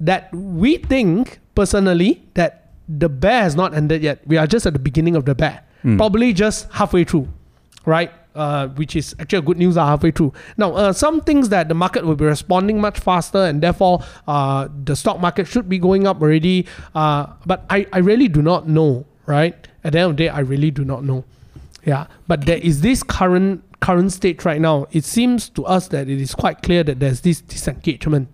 that 0.00 0.32
we 0.34 0.76
think 0.78 1.40
personally 1.54 2.22
that 2.34 2.65
the 2.88 3.08
bear 3.08 3.42
has 3.42 3.54
not 3.56 3.74
ended 3.74 4.02
yet. 4.02 4.20
We 4.26 4.36
are 4.36 4.46
just 4.46 4.66
at 4.66 4.72
the 4.72 4.78
beginning 4.78 5.16
of 5.16 5.24
the 5.24 5.34
bear, 5.34 5.62
Mm. 5.84 5.96
probably 5.98 6.32
just 6.32 6.68
halfway 6.72 7.04
through, 7.04 7.28
right? 7.84 8.10
Uh, 8.34 8.68
which 8.68 8.94
is 8.96 9.14
actually 9.18 9.40
good 9.42 9.56
news 9.56 9.76
are 9.78 9.86
halfway 9.86 10.10
through. 10.10 10.32
Now, 10.58 10.74
uh, 10.74 10.92
some 10.92 11.20
things 11.22 11.48
that 11.48 11.68
the 11.68 11.74
market 11.74 12.04
will 12.04 12.16
be 12.16 12.26
responding 12.26 12.80
much 12.80 12.98
faster, 13.00 13.38
and 13.38 13.62
therefore 13.62 14.02
uh, 14.28 14.68
the 14.84 14.94
stock 14.94 15.20
market 15.20 15.46
should 15.46 15.68
be 15.70 15.78
going 15.78 16.06
up 16.06 16.20
already. 16.20 16.66
Uh, 16.94 17.28
but 17.46 17.64
I, 17.70 17.86
I 17.94 17.98
really 17.98 18.28
do 18.28 18.42
not 18.42 18.68
know, 18.68 19.06
right? 19.24 19.54
At 19.84 19.92
the 19.94 20.00
end 20.00 20.10
of 20.10 20.16
the 20.18 20.24
day, 20.24 20.28
I 20.28 20.40
really 20.40 20.70
do 20.70 20.84
not 20.84 21.02
know. 21.04 21.24
Yeah, 21.84 22.08
but 22.28 22.44
there 22.46 22.58
is 22.58 22.80
this 22.82 23.02
current 23.02 23.62
current 23.80 24.12
state 24.12 24.44
right 24.44 24.60
now. 24.60 24.86
It 24.90 25.04
seems 25.04 25.48
to 25.50 25.64
us 25.64 25.88
that 25.88 26.08
it 26.08 26.20
is 26.20 26.34
quite 26.34 26.62
clear 26.62 26.82
that 26.84 26.98
there's 27.00 27.20
this 27.22 27.40
disengagement. 27.40 28.28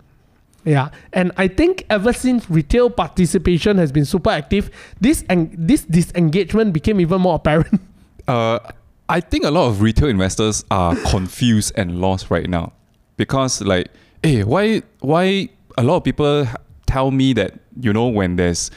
Yeah, 0.64 0.90
and 1.12 1.33
I 1.37 1.49
think 1.49 1.85
ever 1.90 2.12
since 2.12 2.49
retail 2.49 2.88
participation 2.88 3.78
has 3.78 3.90
been 3.90 4.04
super 4.04 4.31
active, 4.31 4.71
this 5.00 5.25
and 5.28 5.52
this 5.59 5.83
disengagement 5.85 6.73
became 6.73 7.00
even 7.00 7.21
more 7.21 7.37
apparent. 7.37 7.81
Uh, 8.28 8.61
I 9.09 9.19
think 9.19 9.45
a 9.45 9.50
lot 9.50 9.66
of 9.66 9.83
retail 9.83 10.09
investors 10.09 10.64
are 10.71 10.95
confused 11.07 11.73
and 11.75 12.00
lost 12.00 12.31
right 12.31 12.49
now 12.49 12.73
because, 13.16 13.61
like, 13.61 13.88
hey, 14.23 14.45
why, 14.45 14.83
why 15.00 15.49
a 15.76 15.83
lot 15.83 15.97
of 15.97 16.04
people 16.04 16.47
tell 16.87 17.11
me 17.11 17.33
that 17.33 17.59
you 17.81 17.92
know 17.92 18.07
when 18.07 18.37
there's 18.37 18.71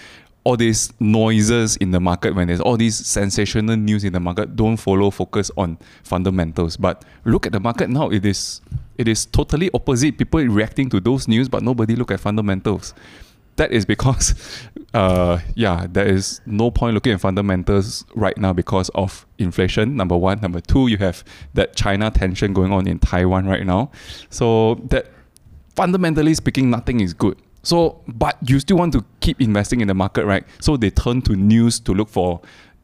all 0.45 0.55
these 0.55 0.93
noises 0.99 1.75
in 1.77 1.91
the 1.91 1.99
market, 1.99 2.35
when 2.35 2.47
there's 2.47 2.61
all 2.61 2.77
these 2.77 2.95
sensational 2.95 3.75
news 3.75 4.03
in 4.03 4.13
the 4.13 4.19
market, 4.19 4.55
don't 4.55 4.77
follow, 4.77 5.09
focus 5.09 5.51
on 5.57 5.77
fundamentals. 6.03 6.77
But 6.77 7.03
look 7.25 7.45
at 7.45 7.51
the 7.51 7.59
market 7.59 7.89
now; 7.89 8.09
it 8.09 8.25
is, 8.25 8.61
it 8.97 9.07
is 9.07 9.25
totally 9.25 9.69
opposite. 9.73 10.17
People 10.17 10.41
reacting 10.41 10.89
to 10.89 10.99
those 10.99 11.27
news, 11.27 11.49
but 11.49 11.63
nobody 11.63 11.95
look 11.95 12.11
at 12.11 12.19
fundamentals 12.19 12.93
that 13.57 13.71
is 13.71 13.85
because 13.85 14.35
uh 14.93 15.39
yeah 15.55 15.87
there 15.89 16.05
is 16.05 16.41
no 16.45 16.69
point 16.69 16.93
looking 16.93 17.13
at 17.13 17.21
fundamentals 17.21 18.03
right 18.13 18.37
now 18.37 18.51
because 18.51 18.89
of 18.89 19.25
inflation 19.37 19.95
number 19.95 20.17
one 20.17 20.41
number 20.41 20.59
two 20.59 20.87
you 20.87 20.97
have 20.97 21.23
that 21.53 21.73
china 21.73 22.11
tension 22.11 22.51
going 22.51 22.73
on 22.73 22.85
in 22.85 22.99
taiwan 22.99 23.47
right 23.47 23.65
now 23.65 23.89
so 24.29 24.75
that 24.89 25.09
fundamentally 25.73 26.33
speaking 26.33 26.69
nothing 26.69 26.99
is 26.99 27.13
good 27.13 27.37
so 27.63 28.01
but 28.09 28.37
you 28.45 28.59
still 28.59 28.75
want 28.75 28.91
to 28.91 29.05
keep 29.21 29.39
investing 29.39 29.79
in 29.79 29.87
the 29.87 29.93
market 29.93 30.25
right 30.25 30.45
so 30.59 30.75
they 30.75 30.89
turn 30.89 31.21
to 31.21 31.33
news 31.33 31.79
to 31.79 31.93
look 31.93 32.09
for 32.09 32.41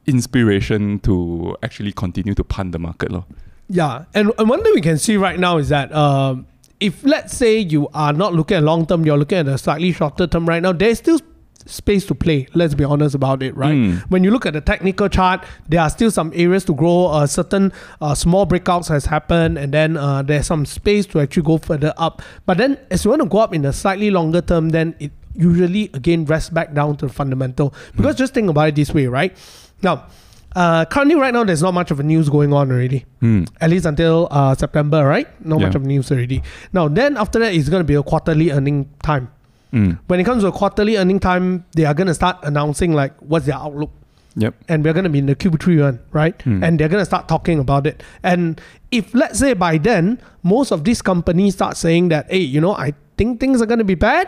inspiration 0.08 1.00
to 1.00 1.56
actually 1.64 1.92
continue 1.92 2.34
to 2.34 2.44
punt 2.44 2.72
the 2.72 2.80
market 2.80 3.12
lor. 3.12 3.26
Yeah, 3.72 4.06
and, 4.14 4.34
and 4.38 4.50
one 4.50 4.64
thing 4.64 4.74
we 4.74 4.82
can 4.82 4.98
see 4.98 5.16
right 5.16 5.40
now 5.40 5.58
is 5.58 5.70
that 5.70 5.94
um, 5.94 6.46
if 6.82 7.04
let's 7.06 7.36
say 7.36 7.58
you 7.58 7.88
are 7.94 8.12
not 8.12 8.34
looking 8.34 8.58
at 8.58 8.64
long 8.64 8.86
term, 8.86 9.06
you're 9.06 9.18
looking 9.18 9.38
at 9.38 9.48
a 9.48 9.58
slightly 9.58 9.94
shorter 9.94 10.28
term 10.28 10.48
right 10.48 10.62
now, 10.62 10.74
there's 10.74 10.98
still 10.98 11.20
space 11.66 12.06
to 12.08 12.16
play. 12.16 12.48
Let's 12.54 12.74
be 12.74 12.84
honest 12.84 13.16
about 13.16 13.42
it, 13.42 13.56
right? 13.56 13.74
Mm. 13.76 14.02
When 14.10 14.26
you 14.26 14.32
look 14.32 14.46
at 14.46 14.54
the 14.54 14.62
technical 14.62 15.08
chart, 15.08 15.46
there 15.70 15.80
are 15.80 15.90
still 15.90 16.12
some 16.12 16.34
areas 16.36 16.66
to 16.66 16.74
grow. 16.74 17.06
Uh, 17.06 17.28
certain 17.28 17.72
uh, 18.02 18.14
small 18.14 18.46
breakouts 18.46 18.90
has 18.90 19.06
happened, 19.06 19.58
and 19.58 19.74
then 19.74 19.96
uh, 19.96 20.22
there's 20.22 20.48
some 20.48 20.66
space 20.66 21.06
to 21.08 21.22
actually 21.22 21.44
go 21.44 21.58
further 21.58 21.94
up. 21.98 22.22
But 22.46 22.58
then, 22.58 22.78
as 22.90 23.06
you 23.06 23.12
want 23.12 23.22
to 23.22 23.30
go 23.30 23.38
up 23.38 23.54
in 23.54 23.64
a 23.64 23.72
slightly 23.72 24.12
longer 24.12 24.42
term, 24.42 24.70
then 24.70 24.96
it 25.00 25.12
usually 25.34 25.90
again 25.94 26.26
rests 26.26 26.50
back 26.50 26.74
down 26.74 26.98
to 26.98 27.08
the 27.08 27.14
fundamental. 27.14 27.74
Because 27.96 28.16
just 28.16 28.34
think 28.34 28.50
about 28.50 28.68
it 28.70 28.76
this 28.76 28.94
way, 28.94 29.08
right? 29.08 29.38
Now, 29.82 30.08
uh, 30.56 30.86
currently, 30.86 31.16
right 31.16 31.34
now, 31.34 31.44
there's 31.44 31.62
not 31.62 31.74
much 31.74 31.92
of 31.92 32.00
a 32.00 32.04
news 32.04 32.30
going 32.30 32.52
on 32.54 32.72
already 32.72 33.06
Hmm. 33.22 33.44
at 33.62 33.70
least 33.70 33.86
until 33.86 34.28
uh, 34.32 34.54
September, 34.56 35.06
right? 35.06 35.28
Not 35.46 35.62
much 35.62 35.74
Yeah. 35.74 35.78
of 35.78 35.86
news 35.86 36.12
already. 36.12 36.42
Now, 36.74 36.88
then 36.88 37.18
after 37.18 37.40
that, 37.40 37.54
it's 37.54 37.70
going 37.70 37.82
to 37.82 37.88
be 37.88 37.94
a 37.96 38.04
quarterly 38.04 38.52
earning 38.52 38.90
time. 39.04 39.30
Mm. 39.74 40.00
When 40.08 40.20
it 40.20 40.26
comes 40.26 40.44
to 40.44 40.50
a 40.50 40.52
quarterly 40.52 40.98
earning 40.98 41.20
time, 41.22 41.64
they 41.76 41.86
are 41.86 41.94
going 41.94 42.08
to 42.08 42.14
start 42.14 42.38
announcing 42.44 42.92
like 42.94 43.14
what's 43.20 43.46
their 43.46 43.56
outlook, 43.56 43.90
Yep. 44.36 44.56
and 44.68 44.84
we're 44.84 44.92
going 44.92 45.06
to 45.06 45.10
be 45.10 45.20
in 45.20 45.28
the 45.28 45.36
Q3 45.36 45.82
one, 45.82 46.00
right? 46.12 46.42
Hmm. 46.42 46.62
And 46.62 46.78
they're 46.78 46.90
going 46.90 47.00
to 47.02 47.06
start 47.06 47.30
talking 47.30 47.58
about 47.60 47.88
it. 47.88 48.04
And 48.22 48.60
if 48.92 49.14
let's 49.14 49.40
say 49.40 49.54
by 49.54 49.78
then 49.78 50.20
most 50.44 50.72
of 50.72 50.84
these 50.84 51.02
companies 51.02 51.54
start 51.54 51.78
saying 51.78 52.10
that, 52.10 52.30
hey, 52.30 52.40
you 52.40 52.60
know, 52.60 52.74
I 52.76 52.94
think 53.16 53.40
things 53.40 53.62
are 53.62 53.66
going 53.66 53.80
to 53.80 53.86
be 53.86 53.96
bad, 53.96 54.28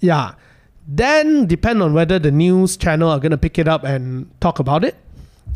yeah, 0.00 0.32
then 0.88 1.46
depend 1.46 1.82
on 1.82 1.92
whether 1.92 2.18
the 2.18 2.30
news 2.30 2.76
channel 2.78 3.10
are 3.10 3.18
going 3.18 3.32
to 3.32 3.38
pick 3.38 3.58
it 3.58 3.68
up 3.68 3.84
and 3.84 4.30
talk 4.40 4.58
about 4.58 4.82
it. 4.84 4.96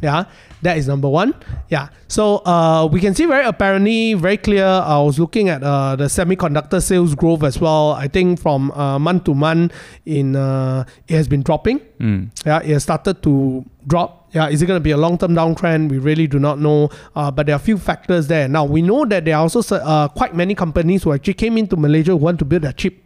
Yeah, 0.00 0.24
that 0.62 0.78
is 0.78 0.86
number 0.86 1.08
one. 1.08 1.34
Yeah, 1.68 1.88
so 2.06 2.38
uh, 2.46 2.88
we 2.90 3.00
can 3.00 3.14
see 3.14 3.26
very 3.26 3.44
apparently, 3.44 4.14
very 4.14 4.36
clear. 4.36 4.64
I 4.64 5.00
was 5.00 5.18
looking 5.18 5.48
at 5.48 5.62
uh, 5.62 5.96
the 5.96 6.04
semiconductor 6.04 6.82
sales 6.82 7.14
growth 7.14 7.42
as 7.42 7.60
well. 7.60 7.92
I 7.92 8.08
think 8.08 8.40
from 8.40 8.70
uh, 8.72 8.98
month 8.98 9.24
to 9.24 9.34
month, 9.34 9.72
in 10.06 10.36
uh, 10.36 10.84
it 11.08 11.14
has 11.14 11.26
been 11.28 11.42
dropping. 11.42 11.80
Mm. 12.00 12.30
Yeah, 12.46 12.60
it 12.60 12.70
has 12.70 12.84
started 12.84 13.22
to 13.24 13.64
drop. 13.86 14.28
Yeah, 14.32 14.48
is 14.48 14.60
it 14.62 14.66
going 14.66 14.76
to 14.78 14.84
be 14.84 14.90
a 14.90 14.96
long-term 14.96 15.34
downtrend? 15.34 15.88
We 15.90 15.98
really 15.98 16.26
do 16.26 16.38
not 16.38 16.60
know. 16.60 16.90
Uh, 17.16 17.30
but 17.30 17.46
there 17.46 17.54
are 17.54 17.56
a 17.56 17.66
few 17.70 17.78
factors 17.78 18.28
there. 18.28 18.46
Now 18.46 18.64
we 18.64 18.82
know 18.82 19.04
that 19.06 19.24
there 19.24 19.34
are 19.34 19.42
also 19.42 19.60
uh, 19.76 20.08
quite 20.08 20.34
many 20.34 20.54
companies 20.54 21.02
who 21.02 21.12
actually 21.12 21.34
came 21.34 21.56
into 21.58 21.76
Malaysia 21.76 22.12
who 22.12 22.18
want 22.18 22.38
to 22.40 22.44
build 22.44 22.64
a 22.64 22.72
chip 22.72 23.02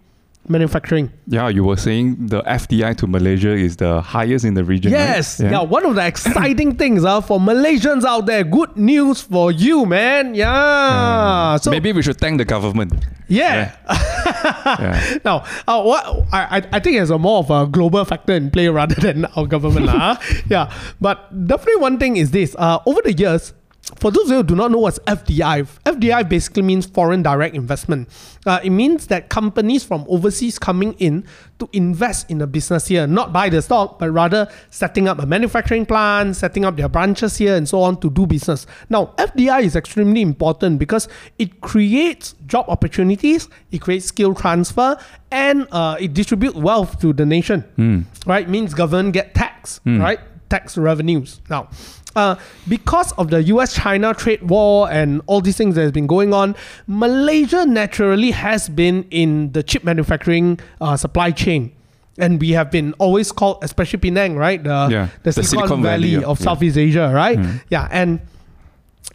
manufacturing. 0.53 1.11
Yeah, 1.27 1.49
you 1.49 1.65
were 1.65 1.77
saying 1.77 2.27
the 2.29 2.43
FDI 2.43 2.95
to 2.99 3.07
Malaysia 3.07 3.51
is 3.53 3.77
the 3.77 4.01
highest 4.01 4.45
in 4.45 4.55
the 4.55 4.63
region. 4.65 4.93
right? 4.93 4.99
Yes. 5.17 5.41
Yeah. 5.41 5.63
one 5.63 5.85
of 5.85 5.95
the 5.97 6.07
exciting 6.07 6.77
things 6.83 7.05
uh, 7.05 7.21
for 7.21 7.41
Malaysians 7.41 8.05
out 8.05 8.27
there. 8.27 8.45
Good 8.45 8.77
news 8.77 9.23
for 9.23 9.51
you, 9.51 9.87
man. 9.87 10.35
Yeah. 10.35 10.53
Uh, 10.53 11.59
so 11.59 11.71
maybe 11.71 11.93
we 11.93 12.03
should 12.03 12.19
thank 12.19 12.39
the 12.39 12.45
government. 12.45 12.93
yeah. 13.29 13.73
Yeah. 13.85 15.19
now, 15.25 15.45
uh, 15.67 15.83
what 15.83 16.05
I, 16.33 16.63
I- 16.73 16.81
think 16.81 16.97
it's 17.01 17.11
a 17.11 17.19
more 17.19 17.39
of 17.41 17.51
a 17.51 17.67
global 17.67 18.05
factor 18.05 18.33
in 18.35 18.51
play 18.51 18.69
rather 18.69 18.95
than 19.07 19.25
our 19.37 19.47
government. 19.47 19.89
huh? 19.89 20.17
Yeah. 20.49 20.73
But 21.01 21.47
definitely 21.47 21.81
one 21.81 21.99
thing 21.99 22.17
is 22.17 22.31
this. 22.31 22.55
Uh, 22.59 22.79
over 22.87 23.01
the 23.03 23.13
years, 23.13 23.53
for 23.97 24.13
those 24.13 24.25
of 24.25 24.31
you 24.31 24.37
who 24.37 24.43
do 24.45 24.55
not 24.55 24.71
know 24.71 24.79
what's 24.79 25.01
FDI, 25.01 25.67
FDI 25.85 26.29
basically 26.29 26.63
means 26.63 26.87
foreign 26.87 27.23
direct 27.23 27.55
investment. 27.55 28.09
Uh, 28.47 28.61
it 28.63 28.71
means 28.71 29.09
that 29.09 29.29
companies 29.29 29.83
from 29.83 30.05
overseas 30.09 30.59
coming 30.59 30.95
in 30.95 31.25
to 31.59 31.69
invest 31.73 32.31
in 32.31 32.41
a 32.41 32.47
business 32.47 32.87
here, 32.87 33.07
not 33.09 33.33
buy 33.33 33.49
the 33.49 33.61
stock, 33.61 33.99
but 33.99 34.11
rather 34.11 34.49
setting 34.71 35.09
up 35.09 35.19
a 35.21 35.27
manufacturing 35.27 35.85
plant, 35.85 36.37
setting 36.37 36.65
up 36.65 36.77
their 36.77 36.89
branches 36.89 37.37
here, 37.37 37.57
and 37.57 37.69
so 37.69 37.81
on 37.83 38.01
to 38.01 38.09
do 38.09 38.25
business. 38.25 38.67
Now, 38.89 39.15
FDI 39.19 39.65
is 39.65 39.75
extremely 39.75 40.23
important 40.23 40.79
because 40.79 41.09
it 41.39 41.61
creates 41.61 42.35
job 42.47 42.67
opportunities, 42.69 43.49
it 43.73 43.81
creates 43.81 44.07
skill 44.07 44.35
transfer, 44.35 44.97
and 45.33 45.67
uh, 45.73 45.97
it 45.99 46.15
distributes 46.15 46.57
wealth 46.57 47.01
to 47.01 47.13
the 47.13 47.27
nation. 47.27 47.63
Hmm. 47.77 48.01
Right? 48.27 48.49
Means 48.49 48.75
government 48.75 49.13
get 49.13 49.35
tax, 49.35 49.81
right? 49.85 50.21
Tax 50.49 50.77
revenues. 50.77 51.41
Now, 51.49 51.69
uh, 52.17 52.37
because 52.69 53.13
of 53.13 53.31
the 53.31 53.43
US 53.45 53.75
China 53.75 54.15
trade 54.15 54.43
war 54.43 54.91
and 54.91 55.23
all 55.27 55.41
these 55.41 55.57
things 55.57 55.75
that 55.75 55.83
has 55.83 55.93
been 55.93 56.07
going 56.07 56.35
on, 56.35 56.55
Malaysia 56.87 57.65
naturally 57.67 58.31
has 58.31 58.69
been 58.69 59.05
in 59.11 59.53
the 59.53 59.63
chip 59.63 59.85
manufacturing 59.85 60.59
uh, 60.81 60.97
supply 60.97 61.31
chain. 61.31 61.73
And 62.19 62.39
we 62.39 62.51
have 62.51 62.71
been 62.71 62.93
always 62.99 63.33
called, 63.33 63.59
especially 63.63 63.99
Penang, 63.99 64.37
right? 64.37 64.63
The, 64.63 64.89
Yeah, 64.91 65.09
the, 65.23 65.31
the 65.31 65.43
Silicon, 65.43 65.69
Silicon 65.69 65.83
Valley, 65.83 66.11
Valley, 66.13 66.25
of 66.25 66.39
yeah. 66.39 66.45
Southeast 66.45 66.77
Asia, 66.77 67.11
right? 67.15 67.39
Mm. 67.39 67.63
Yeah, 67.71 67.89
and 67.91 68.21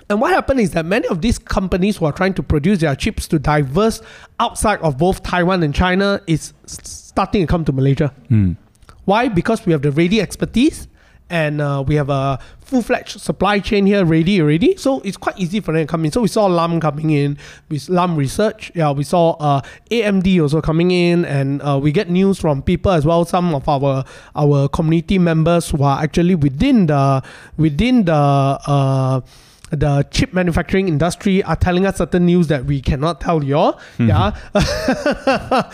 and 0.10 0.22
what 0.22 0.32
happened 0.32 0.60
is 0.60 0.72
that 0.72 0.86
many 0.86 1.08
of 1.08 1.22
these 1.22 1.38
companies 1.38 1.98
who 1.98 2.06
are 2.06 2.12
trying 2.12 2.34
to 2.36 2.44
produce 2.44 2.80
their 2.80 2.96
chips 2.96 3.28
to 3.28 3.40
diverse 3.40 4.02
outside 4.40 4.80
of 4.80 4.98
both 4.98 5.22
Taiwan 5.22 5.64
and 5.64 5.76
China 5.76 6.22
is 6.28 6.54
starting 6.66 7.42
to 7.42 7.48
come 7.48 7.66
to 7.66 7.72
Malaysia. 7.72 8.14
Mm. 8.32 8.56
Why? 9.06 9.28
Because 9.28 9.66
we 9.66 9.74
have 9.74 9.82
the 9.82 9.92
ready 9.92 10.22
expertise 10.22 10.88
and 11.30 11.62
uh, 11.62 11.84
we 11.86 11.96
have 11.96 12.10
a 12.10 12.40
full-fledged 12.68 13.20
supply 13.22 13.60
chain 13.60 13.86
here 13.86 14.04
ready 14.04 14.42
already. 14.42 14.76
So 14.76 15.00
it's 15.02 15.18
quite 15.18 15.40
easy 15.40 15.60
for 15.62 15.74
them 15.74 15.88
to 15.88 15.88
come 15.88 16.04
in. 16.06 16.12
So 16.12 16.22
we 16.22 16.28
saw 16.28 16.46
Lam 16.48 16.80
coming 16.80 17.12
in, 17.12 17.38
with 17.70 17.88
Lam 17.90 18.16
Research. 18.16 18.72
Yeah, 18.76 18.92
we 18.92 19.04
saw 19.04 19.32
uh, 19.40 19.62
AMD 19.90 20.42
also 20.42 20.62
coming 20.62 20.92
in, 20.92 21.26
and 21.26 21.62
uh, 21.62 21.80
we 21.82 21.92
get 21.92 22.10
news 22.10 22.40
from 22.40 22.62
people 22.62 22.92
as 22.92 23.06
well. 23.06 23.26
Some 23.26 23.56
of 23.56 23.68
our 23.70 24.04
our 24.36 24.68
community 24.68 25.18
members 25.18 25.70
who 25.70 25.84
are 25.84 26.02
actually 26.02 26.36
within 26.36 26.88
the 26.88 27.24
within 27.58 28.06
the 28.06 28.14
uh, 28.14 29.22
the 29.72 30.06
chip 30.12 30.34
manufacturing 30.34 30.88
industry 30.88 31.44
are 31.44 31.56
telling 31.56 31.86
us 31.86 31.98
certain 31.98 32.26
news 32.26 32.48
that 32.48 32.66
we 32.66 32.82
cannot 32.82 33.20
tell 33.20 33.44
you 33.44 33.56
all. 33.56 33.80
Yeah. 34.00 34.32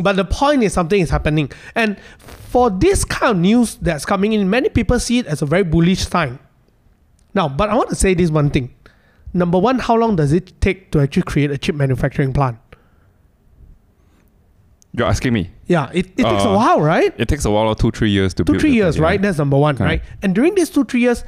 but 0.00 0.16
the 0.16 0.24
point 0.24 0.62
is 0.62 0.72
something 0.72 1.00
is 1.00 1.10
happening. 1.10 1.50
And 1.74 1.98
for 2.18 2.70
this 2.70 3.04
kind 3.04 3.30
of 3.32 3.36
news 3.38 3.76
that's 3.76 4.04
coming 4.04 4.32
in, 4.32 4.48
many 4.50 4.68
people 4.68 4.98
see 5.00 5.18
it 5.18 5.26
as 5.26 5.42
a 5.42 5.46
very 5.46 5.64
bullish 5.64 6.06
sign. 6.06 6.38
Now, 7.34 7.48
but 7.48 7.68
I 7.70 7.74
want 7.74 7.88
to 7.90 7.94
say 7.96 8.14
this 8.14 8.30
one 8.30 8.50
thing. 8.50 8.74
Number 9.34 9.58
one, 9.58 9.78
how 9.78 9.96
long 9.96 10.16
does 10.16 10.32
it 10.32 10.58
take 10.60 10.90
to 10.92 11.00
actually 11.00 11.24
create 11.24 11.50
a 11.50 11.58
chip 11.58 11.74
manufacturing 11.74 12.32
plant? 12.32 12.58
You're 14.92 15.06
asking 15.06 15.34
me. 15.34 15.50
Yeah, 15.66 15.90
it, 15.92 16.06
it 16.16 16.22
takes 16.24 16.44
a 16.44 16.48
Uh, 16.48 16.56
while, 16.56 16.80
right? 16.80 17.12
It 17.18 17.28
takes 17.28 17.44
a 17.44 17.50
while, 17.50 17.66
or 17.68 17.74
two, 17.74 17.90
three 17.90 18.08
years 18.10 18.32
to 18.34 18.44
Two, 18.44 18.58
three 18.58 18.72
years, 18.72 18.96
yeah. 18.96 19.02
right? 19.02 19.20
That's 19.20 19.36
number 19.36 19.58
one, 19.58 19.76
Correct. 19.76 20.02
right? 20.04 20.18
And 20.22 20.34
during 20.34 20.54
these 20.54 20.70
two, 20.70 20.84
three 20.84 21.00
years, 21.00 21.22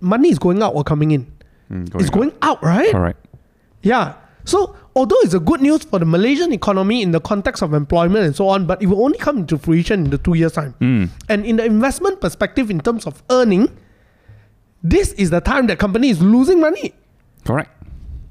money 0.00 0.30
is 0.30 0.38
going 0.38 0.62
out 0.62 0.74
or 0.74 0.84
coming 0.84 1.10
in. 1.10 1.30
Mm, 1.70 1.94
it's 2.00 2.08
up. 2.08 2.14
going 2.14 2.32
out, 2.40 2.62
right? 2.62 2.90
Correct. 2.90 3.26
Yeah. 3.82 4.14
So 4.50 4.74
although 4.96 5.18
it's 5.20 5.32
a 5.34 5.38
good 5.38 5.60
news 5.60 5.84
for 5.84 6.00
the 6.00 6.04
Malaysian 6.04 6.52
economy 6.52 7.02
in 7.02 7.12
the 7.12 7.20
context 7.20 7.62
of 7.62 7.72
employment 7.72 8.24
and 8.24 8.34
so 8.34 8.48
on, 8.48 8.66
but 8.66 8.82
it 8.82 8.86
will 8.86 9.04
only 9.04 9.16
come 9.16 9.38
into 9.38 9.56
fruition 9.56 10.06
in 10.06 10.10
the 10.10 10.18
two 10.18 10.34
years 10.34 10.50
time. 10.50 10.74
Mm. 10.80 11.08
And 11.28 11.46
in 11.46 11.54
the 11.54 11.64
investment 11.64 12.20
perspective, 12.20 12.68
in 12.68 12.80
terms 12.80 13.06
of 13.06 13.22
earning, 13.30 13.68
this 14.82 15.12
is 15.12 15.30
the 15.30 15.40
time 15.40 15.68
that 15.68 15.78
company 15.78 16.08
is 16.08 16.20
losing 16.20 16.58
money. 16.58 16.94
Correct. 17.44 17.70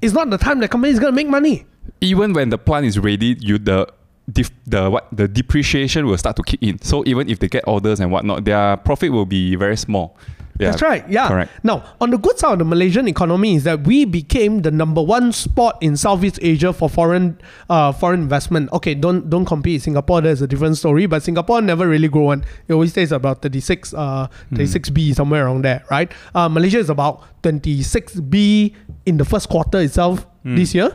It's 0.02 0.12
not 0.12 0.28
the 0.28 0.36
time 0.36 0.60
that 0.60 0.70
company 0.70 0.92
is 0.92 0.98
going 0.98 1.10
to 1.10 1.16
make 1.16 1.26
money. 1.26 1.64
Even 2.02 2.34
when 2.34 2.50
the 2.50 2.58
plant 2.58 2.84
is 2.84 2.98
ready, 2.98 3.38
you 3.40 3.56
the 3.56 3.90
def, 4.30 4.50
the 4.66 4.90
what 4.90 5.08
the 5.12 5.26
depreciation 5.26 6.04
will 6.04 6.18
start 6.18 6.36
to 6.36 6.42
kick 6.42 6.62
in. 6.62 6.82
So 6.82 7.02
even 7.06 7.30
if 7.30 7.38
they 7.38 7.48
get 7.48 7.64
orders 7.66 7.98
and 7.98 8.12
whatnot, 8.12 8.44
their 8.44 8.76
profit 8.76 9.10
will 9.10 9.24
be 9.24 9.56
very 9.56 9.78
small. 9.78 10.18
Yeah. 10.60 10.70
That's 10.70 10.82
right. 10.82 11.08
Yeah. 11.08 11.28
Correct. 11.28 11.50
Now, 11.62 11.84
on 12.00 12.10
the 12.10 12.18
good 12.18 12.38
side 12.38 12.52
of 12.52 12.58
the 12.58 12.64
Malaysian 12.64 13.08
economy 13.08 13.54
is 13.56 13.64
that 13.64 13.82
we 13.86 14.04
became 14.04 14.60
the 14.62 14.70
number 14.70 15.00
one 15.02 15.32
spot 15.32 15.78
in 15.80 15.96
Southeast 15.96 16.38
Asia 16.42 16.72
for 16.72 16.88
foreign 16.88 17.38
uh, 17.68 17.92
foreign 17.92 18.20
investment. 18.20 18.70
Okay, 18.72 18.94
don't 18.94 19.30
don't 19.30 19.44
compete. 19.46 19.82
Singapore, 19.82 20.20
there's 20.20 20.42
a 20.42 20.46
different 20.46 20.76
story, 20.76 21.06
but 21.06 21.22
Singapore 21.22 21.62
never 21.62 21.88
really 21.88 22.08
grow 22.08 22.24
one. 22.24 22.44
It 22.68 22.74
always 22.74 22.90
stays 22.90 23.10
about 23.12 23.40
36, 23.42 23.94
uh, 23.94 24.28
36B 24.52 25.14
somewhere 25.14 25.46
around 25.46 25.64
there, 25.64 25.82
right? 25.90 26.12
Uh, 26.34 26.48
Malaysia 26.48 26.78
is 26.78 26.90
about 26.90 27.24
26B 27.42 28.74
in 29.06 29.16
the 29.16 29.24
first 29.24 29.48
quarter 29.48 29.78
itself 29.80 30.26
this 30.44 30.74
year. 30.74 30.90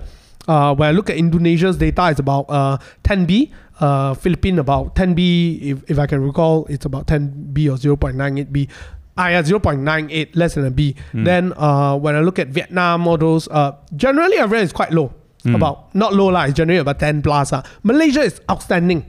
Uh, 0.48 0.76
when 0.76 0.90
I 0.90 0.92
look 0.92 1.10
at 1.10 1.18
Indonesia's 1.18 1.78
data, 1.78 2.10
it's 2.12 2.20
about 2.20 2.46
uh, 2.50 2.78
10B. 3.04 3.52
Uh, 3.80 4.14
Philippines 4.14 4.60
about 4.60 4.96
10B. 4.96 5.62
If, 5.62 5.90
if 5.92 6.00
I 6.00 6.06
can 6.08 6.22
recall, 6.22 6.66
it's 6.68 6.86
about 6.86 7.08
10B 7.08 7.68
or 7.68 7.78
0.98B. 7.98 8.70
Ah, 9.18 9.30
yeah, 9.30 9.42
0.98, 9.42 10.36
less 10.36 10.56
than 10.56 10.66
a 10.66 10.72
B. 10.72 10.96
Then 11.14 11.54
uh, 11.56 11.98
when 11.98 12.16
I 12.16 12.20
look 12.20 12.38
at 12.38 12.50
Vietnam, 12.50 13.08
all 13.08 13.18
those, 13.18 13.48
uh, 13.48 13.72
generally 13.96 14.38
everyone 14.38 14.66
is 14.66 14.74
quite 14.74 14.92
low. 14.92 15.14
About, 15.56 15.94
not 15.94 16.14
low 16.16 16.28
lah, 16.28 16.46
it's 16.46 16.56
generally 16.56 16.80
about 16.80 17.00
10 17.00 17.22
plus. 17.22 17.54
Uh. 17.54 17.62
Malaysia 17.84 18.22
is 18.22 18.42
outstanding. 18.50 19.06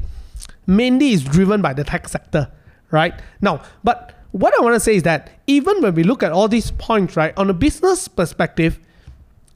Mainly 0.66 1.12
is 1.12 1.24
driven 1.24 1.62
by 1.62 1.72
the 1.72 1.82
tech 1.82 2.06
sector, 2.08 2.52
right? 2.90 3.14
Now, 3.40 3.62
but 3.82 4.12
what 4.32 4.52
I 4.52 4.60
want 4.62 4.74
to 4.74 4.80
say 4.80 4.96
is 4.96 5.02
that 5.04 5.30
even 5.46 5.80
when 5.80 5.94
we 5.94 6.02
look 6.04 6.22
at 6.22 6.32
all 6.32 6.46
these 6.46 6.70
points, 6.72 7.16
right, 7.16 7.32
on 7.38 7.48
a 7.48 7.54
business 7.54 8.06
perspective, 8.06 8.78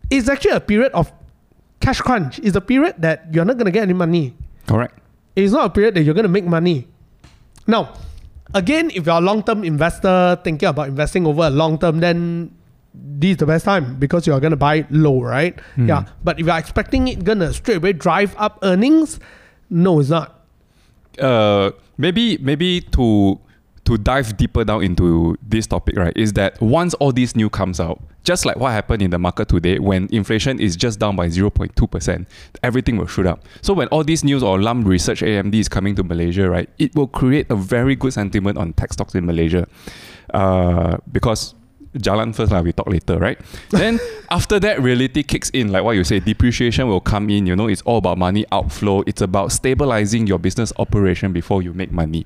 it's 0.09 0.29
actually 0.29 0.53
a 0.53 0.61
period 0.61 0.91
of 0.93 1.13
cash 1.81 2.01
crunch. 2.01 2.39
It's 2.39 2.57
a 2.57 2.63
period 2.63 2.95
that 2.99 3.29
you're 3.33 3.45
not 3.45 3.59
going 3.59 3.67
to 3.67 3.73
get 3.73 3.83
any 3.83 3.93
money. 3.93 4.35
Correct. 4.67 4.99
It's 5.37 5.53
not 5.53 5.67
a 5.67 5.71
period 5.71 5.95
that 5.97 6.03
you're 6.03 6.15
going 6.15 6.25
to 6.25 6.33
make 6.33 6.47
money. 6.47 6.89
Now, 7.67 7.93
again, 8.55 8.91
if 8.95 9.07
you're 9.07 9.17
a 9.17 9.21
long 9.21 9.43
term 9.43 9.65
investor 9.65 10.39
thinking 10.45 10.69
about 10.69 10.89
investing 10.89 11.27
over 11.27 11.43
a 11.43 11.51
long 11.51 11.79
term, 11.79 12.01
then 12.01 12.51
this 12.95 13.33
is 13.33 13.37
the 13.39 13.47
best 13.47 13.65
time 13.65 13.99
because 13.99 14.27
you're 14.27 14.41
going 14.41 14.51
to 14.51 14.57
buy 14.57 14.85
low, 14.91 15.21
right? 15.23 15.59
Yeah. 15.77 16.05
But 16.25 16.41
if 16.41 16.47
you're 16.47 16.59
expecting 16.59 17.09
it 17.09 17.23
going 17.25 17.39
to 17.39 17.53
straight 17.53 17.77
away 17.79 17.93
drive 17.93 18.35
up 18.39 18.59
earnings, 18.63 19.21
no, 19.71 20.01
it's 20.01 20.11
not. 20.11 20.45
uh, 21.21 21.71
maybe 21.99 22.39
maybe 22.39 22.81
to 22.81 23.39
to 23.91 23.99
dive 23.99 24.37
deeper 24.37 24.65
down 24.65 24.85
into 24.85 25.37
this 25.43 25.67
topic, 25.67 25.97
right, 25.97 26.17
is 26.17 26.35
that 26.35 26.61
once 26.61 26.95
all 26.95 27.11
this 27.11 27.35
new 27.35 27.51
comes 27.51 27.81
out, 27.81 28.01
just 28.23 28.47
like 28.47 28.55
what 28.57 28.71
happened 28.71 29.03
in 29.03 29.11
the 29.11 29.19
market 29.19 29.49
today, 29.49 29.81
when 29.81 30.07
inflation 30.13 30.61
is 30.61 30.77
just 30.77 31.01
down 31.01 31.17
by 31.17 31.27
0.2%, 31.27 32.27
everything 32.63 32.97
will 32.97 33.09
shoot 33.09 33.27
up. 33.27 33.45
So 33.63 33.75
when 33.75 33.89
all 33.89 34.05
this 34.05 34.23
news 34.23 34.45
or 34.45 34.63
Lam 34.63 34.85
Research 34.85 35.23
AMD 35.23 35.53
is 35.55 35.69
coming 35.69 35.97
to 35.97 36.05
Malaysia, 36.05 36.49
right, 36.49 36.71
it 36.79 36.95
will 36.95 37.09
create 37.09 37.51
a 37.51 37.57
very 37.57 37.97
good 37.97 38.13
sentiment 38.13 38.59
on 38.59 38.75
tech 38.75 38.93
stocks 38.93 39.17
in 39.17 39.27
Malaysia. 39.27 39.67
Uh, 40.33 40.99
because 41.11 41.57
Jalan 41.99 42.33
first, 42.33 42.53
lah, 42.53 42.61
we 42.61 42.73
talk 42.73 42.87
later, 42.87 43.19
right? 43.19 43.41
then 43.71 43.99
after 44.31 44.61
that, 44.61 44.81
reality 44.81 45.25
kicks 45.25 45.51
in, 45.51 45.73
like 45.73 45.83
what 45.83 45.97
you 45.97 46.05
say, 46.05 46.21
depreciation 46.21 46.87
will 46.87 47.01
come 47.01 47.29
in. 47.29 47.45
You 47.45 47.57
know, 47.57 47.67
it's 47.67 47.83
all 47.83 47.99
about 47.99 48.19
money 48.19 48.47
outflow. 48.53 49.03
It's 49.09 49.21
about 49.21 49.51
stabilizing 49.51 50.29
your 50.29 50.39
business 50.39 50.73
operation 50.79 51.33
before 51.33 51.63
you 51.63 51.73
make 51.73 51.91
money. 51.91 52.25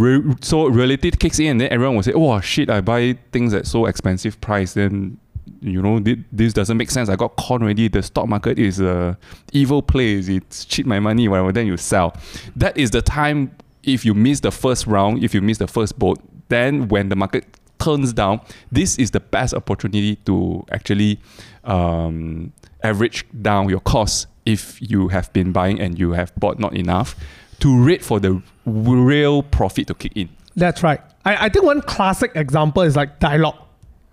Re- 0.00 0.34
so 0.40 0.66
reality 0.66 1.10
kicks 1.10 1.38
in, 1.38 1.46
and 1.48 1.60
then 1.60 1.68
everyone 1.70 1.96
will 1.96 2.02
say, 2.02 2.12
"Oh 2.14 2.40
shit, 2.40 2.70
I 2.70 2.80
buy 2.80 3.18
things 3.32 3.52
at 3.52 3.66
so 3.66 3.84
expensive 3.84 4.40
price." 4.40 4.72
Then 4.72 5.18
you 5.60 5.82
know 5.82 6.00
thi- 6.00 6.24
this 6.32 6.54
doesn't 6.54 6.78
make 6.78 6.90
sense. 6.90 7.10
I 7.10 7.16
got 7.16 7.36
caught 7.36 7.60
already. 7.60 7.88
The 7.88 8.02
stock 8.02 8.26
market 8.26 8.58
is 8.58 8.80
a 8.80 9.18
evil 9.52 9.82
place. 9.82 10.28
It's 10.28 10.64
cheat 10.64 10.86
my 10.86 11.00
money. 11.00 11.28
Whatever. 11.28 11.52
Then 11.52 11.66
you 11.66 11.76
sell. 11.76 12.16
That 12.56 12.76
is 12.78 12.90
the 12.90 13.02
time. 13.02 13.54
If 13.82 14.04
you 14.04 14.14
miss 14.14 14.40
the 14.40 14.50
first 14.50 14.86
round, 14.86 15.22
if 15.22 15.34
you 15.34 15.42
miss 15.42 15.58
the 15.58 15.66
first 15.66 15.98
boat, 15.98 16.18
then 16.48 16.88
when 16.88 17.08
the 17.10 17.16
market 17.16 17.44
turns 17.78 18.12
down, 18.12 18.40
this 18.70 18.98
is 18.98 19.10
the 19.10 19.20
best 19.20 19.54
opportunity 19.54 20.16
to 20.16 20.64
actually 20.70 21.18
um, 21.64 22.52
average 22.82 23.26
down 23.42 23.68
your 23.68 23.80
costs 23.80 24.26
if 24.46 24.80
you 24.80 25.08
have 25.08 25.32
been 25.32 25.52
buying 25.52 25.80
and 25.80 25.98
you 25.98 26.12
have 26.12 26.34
bought 26.36 26.58
not 26.58 26.74
enough 26.74 27.16
to 27.60 27.84
wait 27.84 28.04
for 28.04 28.18
the 28.20 28.42
real 28.70 29.42
profit 29.42 29.86
to 29.88 29.94
kick 29.94 30.12
in. 30.16 30.28
That's 30.56 30.82
right. 30.82 31.00
I, 31.24 31.46
I 31.46 31.48
think 31.48 31.64
one 31.64 31.82
classic 31.82 32.32
example 32.34 32.82
is 32.82 32.96
like 32.96 33.20
Dialog, 33.20 33.54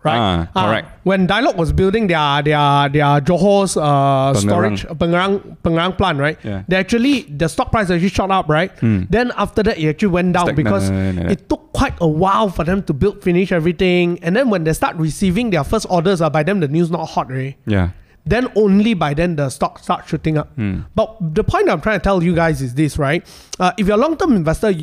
right? 0.03 0.47
Ah, 0.55 0.67
correct. 0.67 0.87
when 1.03 1.25
Dialog 1.25 1.57
was 1.57 1.71
building 1.73 2.07
their 2.07 2.41
their 2.43 2.89
their 2.89 3.21
Johor's 3.21 3.75
uh, 3.77 3.81
Pengerang. 3.83 4.37
storage 4.37 4.85
Pengerang 4.85 5.57
Pengerang 5.63 5.97
plant, 5.97 6.19
right? 6.19 6.37
Yeah. 6.43 6.63
They 6.67 6.75
actually 6.75 7.23
the 7.23 7.47
stock 7.47 7.71
price 7.71 7.89
actually 7.89 8.09
shot 8.09 8.29
up, 8.31 8.49
right? 8.49 8.71
Then 8.81 9.31
after 9.37 9.63
that, 9.63 9.77
it 9.77 9.87
actually 9.89 10.09
went 10.09 10.33
down 10.33 10.53
because 10.55 10.89
it 10.89 11.47
took 11.49 11.71
quite 11.73 11.93
a 12.01 12.07
while 12.07 12.49
for 12.49 12.63
them 12.63 12.81
to 12.83 12.93
build 12.93 13.23
finish 13.23 13.51
everything, 13.51 14.19
and 14.21 14.35
then 14.35 14.49
when 14.49 14.63
they 14.63 14.73
start 14.73 14.95
receiving 14.97 15.49
their 15.51 15.63
first 15.63 15.85
orders, 15.89 16.21
uh, 16.21 16.29
by 16.29 16.43
then 16.43 16.59
the 16.59 16.67
news 16.67 16.89
not 16.91 17.05
hot, 17.07 17.29
right? 17.31 17.55
Yeah. 17.65 17.89
Then 18.27 18.51
only 18.55 18.93
by 18.93 19.13
then 19.13 19.35
the 19.35 19.49
stock 19.49 19.79
starts 19.79 20.09
shooting 20.09 20.37
up. 20.37 20.49
But 20.95 21.15
the 21.33 21.43
point 21.43 21.69
I'm 21.69 21.81
trying 21.81 21.99
to 21.99 22.03
tell 22.03 22.21
you 22.23 22.35
guys 22.35 22.61
is 22.61 22.73
this, 22.75 22.97
right? 22.97 23.25
Uh, 23.59 23.71
if 23.77 23.87
you're 23.87 23.95
a 23.97 23.99
long-term 23.99 24.35
investor, 24.35 24.73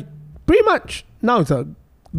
pretty 0.45 0.63
much 0.63 1.05
now 1.21 1.39
it's 1.41 1.51
a 1.51 1.65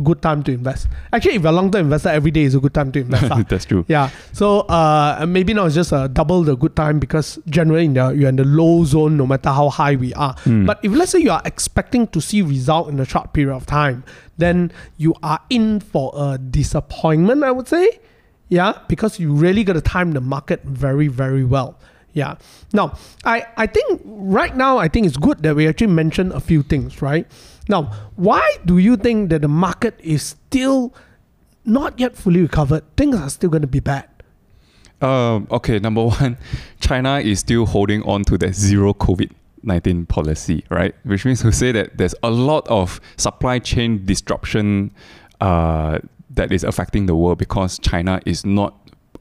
good 0.03 0.21
time 0.21 0.43
to 0.45 0.53
invest. 0.53 0.89
Actually, 1.11 1.37
if 1.37 1.43
you're 1.43 1.53
a 1.53 1.57
long-term 1.57 1.87
investor, 1.87 2.11
every 2.11 2.31
day 2.31 2.43
is 2.43 2.55
a 2.55 2.61
good 2.61 2.75
time 2.75 2.93
to 2.93 3.01
invest. 3.01 3.31
lah. 3.31 3.43
That's 3.49 3.65
true. 3.65 3.85
Yeah. 3.89 4.11
So 4.33 4.61
uh, 4.69 5.25
maybe 5.27 5.55
now 5.55 5.65
it's 5.65 5.75
just 5.75 5.91
uh, 5.93 6.07
double 6.09 6.43
the 6.43 6.55
good 6.55 6.77
time 6.77 6.99
because 6.99 7.39
generally 7.49 7.87
in 7.87 7.95
the, 7.95 8.11
you're 8.11 8.29
in 8.29 8.37
the 8.37 8.45
low 8.45 8.85
zone 8.85 9.17
no 9.17 9.27
matter 9.27 9.49
how 9.49 9.71
high 9.71 9.97
we 9.97 10.12
are. 10.15 10.35
But 10.45 10.81
if 10.85 10.93
let's 10.93 11.12
say 11.12 11.21
you 11.21 11.31
are 11.31 11.41
expecting 11.47 12.09
to 12.09 12.21
see 12.21 12.43
result 12.43 12.89
in 12.91 13.01
a 13.01 13.07
short 13.07 13.33
period 13.33 13.55
of 13.57 13.65
time, 13.65 14.05
then 14.37 14.71
you 14.99 15.15
are 15.23 15.41
in 15.49 15.81
for 15.81 16.12
a 16.15 16.37
disappointment, 16.37 17.43
I 17.43 17.51
would 17.51 17.69
say. 17.69 17.99
Yeah, 18.48 18.78
because 18.88 19.18
you 19.18 19.32
really 19.32 19.64
got 19.64 19.74
to 19.74 19.80
time 19.80 20.12
the 20.12 20.20
market 20.20 20.62
very, 20.62 21.09
very 21.09 21.44
well. 21.44 21.78
Yeah. 22.12 22.37
Now, 22.72 22.96
I, 23.24 23.44
I 23.56 23.66
think 23.66 24.00
right 24.04 24.56
now, 24.56 24.78
I 24.78 24.88
think 24.88 25.06
it's 25.06 25.16
good 25.16 25.42
that 25.42 25.54
we 25.54 25.68
actually 25.68 25.88
mentioned 25.88 26.32
a 26.32 26.40
few 26.40 26.62
things, 26.62 27.02
right? 27.02 27.26
Now, 27.68 27.92
why 28.14 28.56
do 28.64 28.78
you 28.78 28.96
think 28.96 29.30
that 29.30 29.42
the 29.42 29.48
market 29.48 29.98
is 30.02 30.22
still 30.22 30.94
not 31.64 31.98
yet 32.00 32.16
fully 32.16 32.40
recovered? 32.40 32.85
Things 32.96 33.16
are 33.16 33.28
still 33.28 33.50
going 33.50 33.62
to 33.62 33.68
be 33.68 33.80
bad. 33.80 34.09
Um, 35.02 35.46
okay, 35.50 35.78
number 35.78 36.04
one, 36.06 36.38
China 36.80 37.18
is 37.18 37.40
still 37.40 37.66
holding 37.66 38.02
on 38.04 38.24
to 38.24 38.38
that 38.38 38.54
zero 38.54 38.94
COVID 38.94 39.32
19 39.62 40.06
policy, 40.06 40.64
right? 40.70 40.94
Which 41.02 41.24
means 41.24 41.42
to 41.42 41.52
say 41.52 41.72
that 41.72 41.98
there's 41.98 42.14
a 42.22 42.30
lot 42.30 42.66
of 42.68 43.00
supply 43.16 43.59
chain 43.59 44.06
disruption 44.06 44.92
uh, 45.40 45.98
that 46.37 46.53
is 46.53 46.64
affecting 46.64 47.07
the 47.07 47.14
world 47.16 47.38
because 47.38 47.79
China 47.79 48.20
is 48.25 48.46
not 48.46 48.75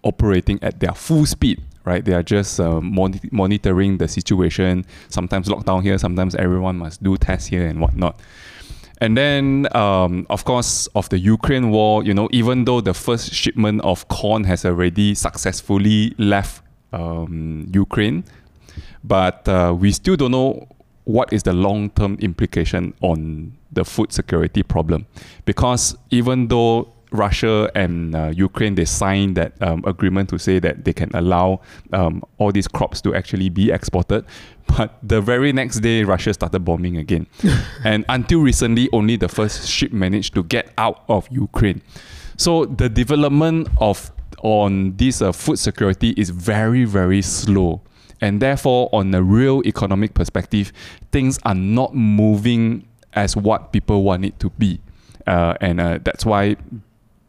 operating 0.03 0.59
at 0.61 0.79
their 0.79 0.93
full 0.93 1.25
speed, 1.25 1.61
right? 1.83 2.05
They 2.05 2.13
are 2.13 2.23
just 2.23 2.59
uh, 2.59 2.79
moni- 2.79 3.29
monitoring 3.31 3.97
the 3.97 4.07
situation. 4.07 4.85
Sometimes 5.09 5.47
lockdown 5.47 5.81
here, 5.81 5.97
sometimes 5.97 6.35
everyone 6.35 6.77
must 6.77 7.01
do 7.01 7.17
tests 7.17 7.47
here 7.47 7.65
and 7.65 7.81
whatnot. 7.81 8.21
And 9.01 9.17
then, 9.17 9.67
um, 9.75 10.25
of 10.29 10.45
course, 10.45 10.87
of 10.95 11.09
the 11.09 11.19
Ukraine 11.19 11.69
war, 11.69 12.03
you 12.03 12.13
know, 12.13 12.29
even 12.31 12.63
though 12.63 12.79
the 12.79 12.93
first 12.93 13.33
shipment 13.33 13.81
of 13.81 14.07
corn 14.07 14.45
has 14.45 14.63
already 14.63 15.15
successfully 15.15 16.13
left 16.17 16.63
um, 16.93 17.69
Ukraine, 17.73 18.23
but 19.03 19.47
uh, 19.49 19.75
we 19.77 19.91
still 19.91 20.15
don't 20.15 20.31
know 20.31 20.67
what 21.03 21.31
is 21.33 21.43
the 21.43 21.53
long-term 21.53 22.17
implication 22.21 22.93
on 23.01 23.57
the 23.71 23.83
food 23.83 24.11
security 24.13 24.63
problem, 24.63 25.05
because 25.43 25.95
even 26.09 26.47
though 26.47 26.94
Russia 27.15 27.69
and 27.75 28.15
uh, 28.15 28.31
Ukraine 28.35 28.75
they 28.75 28.85
signed 28.85 29.37
that 29.37 29.53
um, 29.61 29.83
agreement 29.85 30.29
to 30.29 30.37
say 30.37 30.59
that 30.59 30.85
they 30.85 30.93
can 30.93 31.09
allow 31.13 31.61
um, 31.93 32.23
all 32.37 32.51
these 32.51 32.67
crops 32.67 33.01
to 33.01 33.15
actually 33.15 33.49
be 33.49 33.71
exported. 33.71 34.25
But 34.77 34.97
the 35.03 35.21
very 35.21 35.53
next 35.53 35.81
day, 35.81 36.03
Russia 36.03 36.33
started 36.33 36.65
bombing 36.65 36.97
again, 36.97 37.27
and 37.83 38.03
until 38.09 38.41
recently, 38.41 38.89
only 38.91 39.15
the 39.15 39.29
first 39.29 39.69
ship 39.69 39.93
managed 39.93 40.33
to 40.33 40.43
get 40.43 40.73
out 40.79 41.03
of 41.07 41.27
Ukraine. 41.29 41.83
So 42.35 42.65
the 42.65 42.89
development 42.89 43.67
of 43.79 44.11
on 44.41 44.95
this 44.97 45.21
uh, 45.21 45.31
food 45.31 45.57
security 45.57 46.13
is 46.17 46.29
very 46.29 46.85
very 46.85 47.21
slow 47.21 47.81
and 48.21 48.41
therefore 48.41 48.89
on 48.91 49.13
a 49.13 49.21
real 49.23 49.61
economic 49.65 50.13
perspective 50.13 50.71
things 51.11 51.39
are 51.45 51.55
not 51.55 51.95
moving 51.95 52.87
as 53.13 53.35
what 53.35 53.71
people 53.71 54.03
want 54.03 54.23
it 54.23 54.39
to 54.39 54.49
be 54.51 54.79
uh, 55.27 55.55
and 55.61 55.79
uh, 55.79 55.97
that's 56.03 56.25
why 56.25 56.55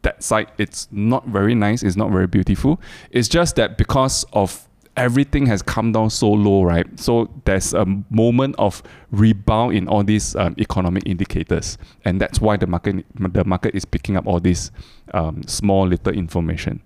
that 0.07 0.23
site 0.23 0.49
it's 0.57 0.87
not 0.91 1.27
very 1.27 1.53
nice 1.53 1.83
it's 1.83 1.97
not 1.97 2.09
very 2.11 2.27
beautiful. 2.27 2.79
It's 3.11 3.27
just 3.27 3.57
that 3.57 3.77
because 3.77 4.25
of 4.31 4.67
everything 4.95 5.45
has 5.45 5.61
come 5.61 5.91
down 5.91 6.09
so 6.09 6.31
low 6.31 6.63
right? 6.63 6.87
So 6.97 7.29
there's 7.43 7.73
a 7.73 7.85
moment 8.09 8.55
of 8.57 8.81
rebound 9.11 9.75
in 9.75 9.87
all 9.87 10.03
these 10.03 10.35
um, 10.35 10.55
economic 10.57 11.03
indicators. 11.05 11.77
And 12.05 12.21
that's 12.21 12.39
why 12.39 12.55
the 12.57 12.67
market 12.67 13.05
the 13.15 13.43
market 13.43 13.75
is 13.75 13.83
picking 13.85 14.15
up 14.15 14.25
all 14.25 14.39
this 14.39 14.71
um, 15.13 15.43
small 15.43 15.85
little 15.87 16.13
information. 16.13 16.81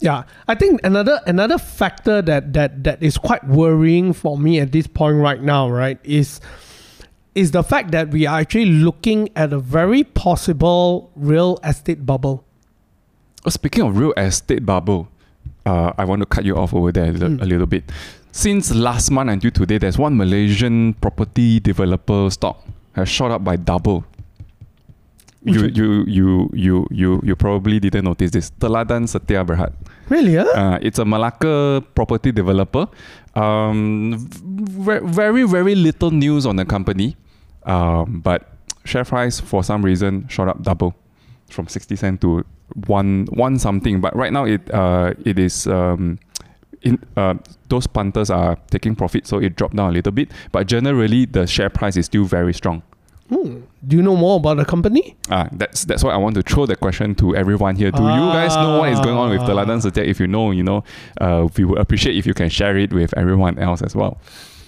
Yeah, 0.00 0.24
I 0.48 0.54
think 0.54 0.80
another 0.82 1.20
another 1.26 1.58
factor 1.58 2.22
that 2.22 2.54
that 2.54 2.84
that 2.84 3.02
is 3.02 3.18
quite 3.18 3.46
worrying 3.46 4.14
for 4.14 4.38
me 4.38 4.58
at 4.58 4.72
this 4.72 4.86
point 4.86 5.18
right 5.18 5.42
now, 5.42 5.68
right, 5.68 5.98
is 6.02 6.40
is 7.34 7.52
the 7.52 7.62
fact 7.62 7.90
that 7.92 8.10
we 8.10 8.26
are 8.26 8.40
actually 8.40 8.66
looking 8.66 9.28
at 9.36 9.52
a 9.52 9.58
very 9.58 10.02
possible 10.04 11.10
real 11.14 11.58
estate 11.64 12.04
bubble. 12.04 12.44
Oh, 13.44 13.50
speaking 13.50 13.84
of 13.84 13.96
real 13.96 14.12
estate 14.16 14.66
bubble, 14.66 15.08
uh, 15.64 15.92
I 15.96 16.04
want 16.04 16.20
to 16.22 16.26
cut 16.26 16.44
you 16.44 16.56
off 16.56 16.74
over 16.74 16.92
there 16.92 17.04
a, 17.10 17.12
Mm. 17.12 17.40
a 17.42 17.44
little 17.44 17.66
bit. 17.66 17.84
Since 18.32 18.74
last 18.74 19.10
month 19.10 19.30
until 19.30 19.50
today, 19.50 19.78
there's 19.78 19.98
one 19.98 20.16
Malaysian 20.16 20.94
property 20.94 21.58
developer 21.60 22.28
stock 22.30 22.62
has 22.92 23.08
shot 23.08 23.30
up 23.30 23.42
by 23.44 23.56
double. 23.56 24.04
You, 25.42 25.68
you, 25.68 26.04
you, 26.06 26.50
you, 26.52 26.86
you, 26.90 27.20
you 27.24 27.36
probably 27.36 27.80
didn't 27.80 28.04
notice 28.04 28.30
this. 28.30 28.50
Teladan 28.50 29.08
Setia 29.08 29.44
Berhad. 29.44 29.72
Really? 30.10 30.36
Huh? 30.36 30.44
Uh, 30.54 30.78
it's 30.82 30.98
a 30.98 31.04
Malacca 31.04 31.82
property 31.94 32.30
developer. 32.30 32.86
Um, 33.34 34.28
very, 34.28 35.44
very 35.44 35.74
little 35.74 36.10
news 36.10 36.44
on 36.44 36.56
the 36.56 36.66
company. 36.66 37.16
Um, 37.64 38.20
but 38.20 38.52
share 38.84 39.04
price 39.04 39.40
for 39.40 39.62
some 39.62 39.82
reason 39.84 40.26
shot 40.28 40.48
up 40.48 40.62
double 40.62 40.94
from 41.50 41.68
60 41.68 41.96
cent 41.96 42.20
to 42.20 42.44
one 42.86 43.26
one 43.32 43.58
something. 43.58 44.00
But 44.00 44.14
right 44.14 44.32
now 44.32 44.44
it 44.44 44.72
uh, 44.72 45.14
it 45.24 45.38
is 45.38 45.66
um, 45.66 46.18
in 46.82 46.98
uh, 47.16 47.34
those 47.68 47.86
punters 47.86 48.30
are 48.30 48.56
taking 48.70 48.94
profit, 48.94 49.26
so 49.26 49.38
it 49.38 49.56
dropped 49.56 49.76
down 49.76 49.90
a 49.90 49.92
little 49.92 50.12
bit. 50.12 50.30
But 50.52 50.66
generally, 50.66 51.24
the 51.26 51.46
share 51.46 51.70
price 51.70 51.96
is 51.96 52.06
still 52.06 52.24
very 52.24 52.54
strong. 52.54 52.82
Hmm. 53.30 53.60
Do 53.86 53.96
you 53.96 54.02
know 54.02 54.16
more 54.16 54.36
about 54.38 54.56
the 54.56 54.64
company? 54.64 55.16
Ah, 55.30 55.48
that's 55.52 55.84
that's 55.84 56.02
why 56.04 56.10
I 56.12 56.16
want 56.16 56.34
to 56.34 56.42
throw 56.42 56.66
the 56.66 56.74
question 56.76 57.14
to 57.16 57.36
everyone 57.36 57.76
here. 57.76 57.90
Do 57.92 58.02
you 58.02 58.26
guys 58.34 58.56
know 58.56 58.80
what 58.80 58.90
is 58.90 58.98
going 59.00 59.16
on 59.16 59.30
with 59.30 59.40
Ah. 59.42 59.46
Teladan 59.48 59.80
Setia? 59.80 60.04
If 60.04 60.18
you 60.18 60.26
know, 60.26 60.50
you 60.50 60.64
know, 60.64 60.82
uh, 61.20 61.46
we 61.56 61.64
would 61.64 61.78
appreciate 61.78 62.16
if 62.16 62.26
you 62.26 62.34
can 62.34 62.48
share 62.50 62.76
it 62.76 62.92
with 62.92 63.16
everyone 63.16 63.56
else 63.58 63.82
as 63.82 63.94
well. 63.94 64.18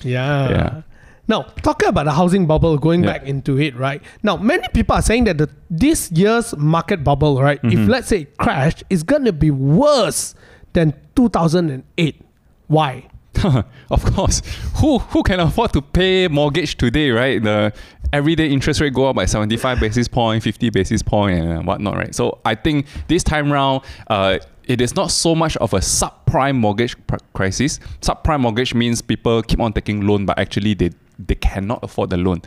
Yeah. 0.03 0.48
Yeah. 0.51 0.83
Now, 1.29 1.42
talking 1.62 1.88
about 1.88 2.05
the 2.05 2.12
housing 2.12 2.46
bubble, 2.46 2.79
going 2.79 3.03
Yeah. 3.05 3.12
back 3.18 3.27
into 3.27 3.59
it, 3.59 3.77
right? 3.77 4.01
Now, 4.22 4.37
many 4.37 4.66
people 4.75 4.94
are 4.96 5.03
saying 5.03 5.25
that 5.25 5.38
the, 5.38 5.48
this 5.70 6.11
year's 6.12 6.55
market 6.57 7.03
bubble, 7.05 7.40
right, 7.42 7.61
if 7.64 7.79
Mhm. 7.79 7.88
let's 7.88 8.09
say 8.09 8.22
it 8.22 8.37
crashed, 8.38 8.83
is 8.90 9.03
going 9.03 9.25
to 9.25 9.33
be 9.33 9.51
worse 9.51 10.35
than 10.72 10.94
2008. 11.14 12.22
Why? 12.66 13.05
of 13.90 14.05
course, 14.14 14.42
who 14.77 14.98
who 14.98 15.22
can 15.22 15.40
afford 15.40 15.72
to 15.72 15.81
pay 15.81 16.29
mortgage 16.29 16.77
today, 16.77 17.11
right? 17.11 17.42
The 17.42 17.72
everyday 18.12 18.48
interest 18.48 18.81
rate 18.81 18.94
go 18.94 19.07
up 19.09 19.16
by 19.16 19.27
seventy 19.27 19.57
five 19.57 19.81
basis 19.81 20.09
point, 20.09 20.42
fifty 20.42 20.70
basis 20.70 21.03
point, 21.03 21.44
and 21.44 21.66
whatnot, 21.66 21.96
right? 21.96 22.14
So 22.14 22.38
I 22.44 22.55
think 22.55 22.87
this 23.09 23.22
time 23.22 23.53
round, 23.53 23.83
uh, 24.09 24.38
it 24.64 24.81
is 24.81 24.94
not 24.94 25.11
so 25.11 25.35
much 25.35 25.57
of 25.59 25.72
a 25.75 25.79
subprime 25.79 26.57
mortgage 26.57 26.96
pr- 27.07 27.16
crisis. 27.33 27.81
Subprime 28.01 28.40
mortgage 28.40 28.75
means 28.75 29.03
people 29.03 29.42
keep 29.42 29.61
on 29.61 29.72
taking 29.72 30.07
loan, 30.07 30.27
but 30.27 30.38
actually 30.38 30.75
they 30.75 30.90
they 31.18 31.35
cannot 31.35 31.81
afford 31.83 32.11
the 32.11 32.16
loan. 32.16 32.42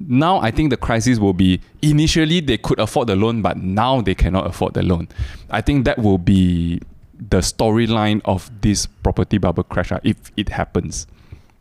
Now 0.00 0.38
I 0.40 0.50
think 0.50 0.70
the 0.70 0.76
crisis 0.76 1.18
will 1.18 1.32
be 1.32 1.60
initially 1.82 2.40
they 2.40 2.58
could 2.58 2.78
afford 2.78 3.08
the 3.08 3.16
loan, 3.16 3.42
but 3.42 3.56
now 3.56 4.00
they 4.00 4.14
cannot 4.14 4.46
afford 4.46 4.74
the 4.74 4.82
loan. 4.82 5.08
I 5.50 5.60
think 5.60 5.84
that 5.84 5.98
will 5.98 6.18
be 6.18 6.80
the 7.18 7.38
storyline 7.38 8.20
of 8.24 8.50
this 8.60 8.86
property 8.86 9.38
bubble 9.38 9.64
crash 9.64 9.90
ah, 9.92 9.98
if 10.04 10.16
it 10.36 10.48
happens. 10.48 11.06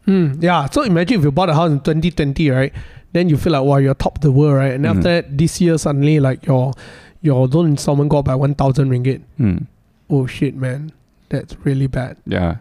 Hmm. 0.06 0.34
Yeah. 0.40 0.68
So 0.68 0.84
imagine 0.84 1.20
if 1.20 1.26
you 1.26 1.32
bought 1.32 1.50
a 1.50 1.54
house 1.54 1.72
in 1.72 1.80
2020, 1.80 2.50
right? 2.50 2.74
Then 3.18 3.30
you 3.30 3.38
feel 3.38 3.54
like, 3.54 3.64
wow, 3.64 3.78
you're 3.78 3.96
top 3.96 4.18
of 4.18 4.22
the 4.22 4.32
world, 4.32 4.58
right? 4.58 4.74
And 4.76 4.86
Mhm. 4.86 4.90
after 4.90 5.10
that, 5.10 5.38
this 5.38 5.60
year 5.60 5.76
suddenly, 5.80 6.20
like 6.20 6.46
your 6.46 6.74
your 7.24 7.48
loan 7.48 7.66
installment 7.68 8.10
go 8.12 8.20
up 8.20 8.26
by 8.26 8.36
1,000 8.36 8.90
ringgit. 8.92 9.22
Hmm. 9.38 9.58
Oh 10.08 10.28
shit, 10.28 10.56
man. 10.56 10.92
That's 11.30 11.58
really 11.66 11.88
bad. 11.88 12.18
Yeah. 12.28 12.58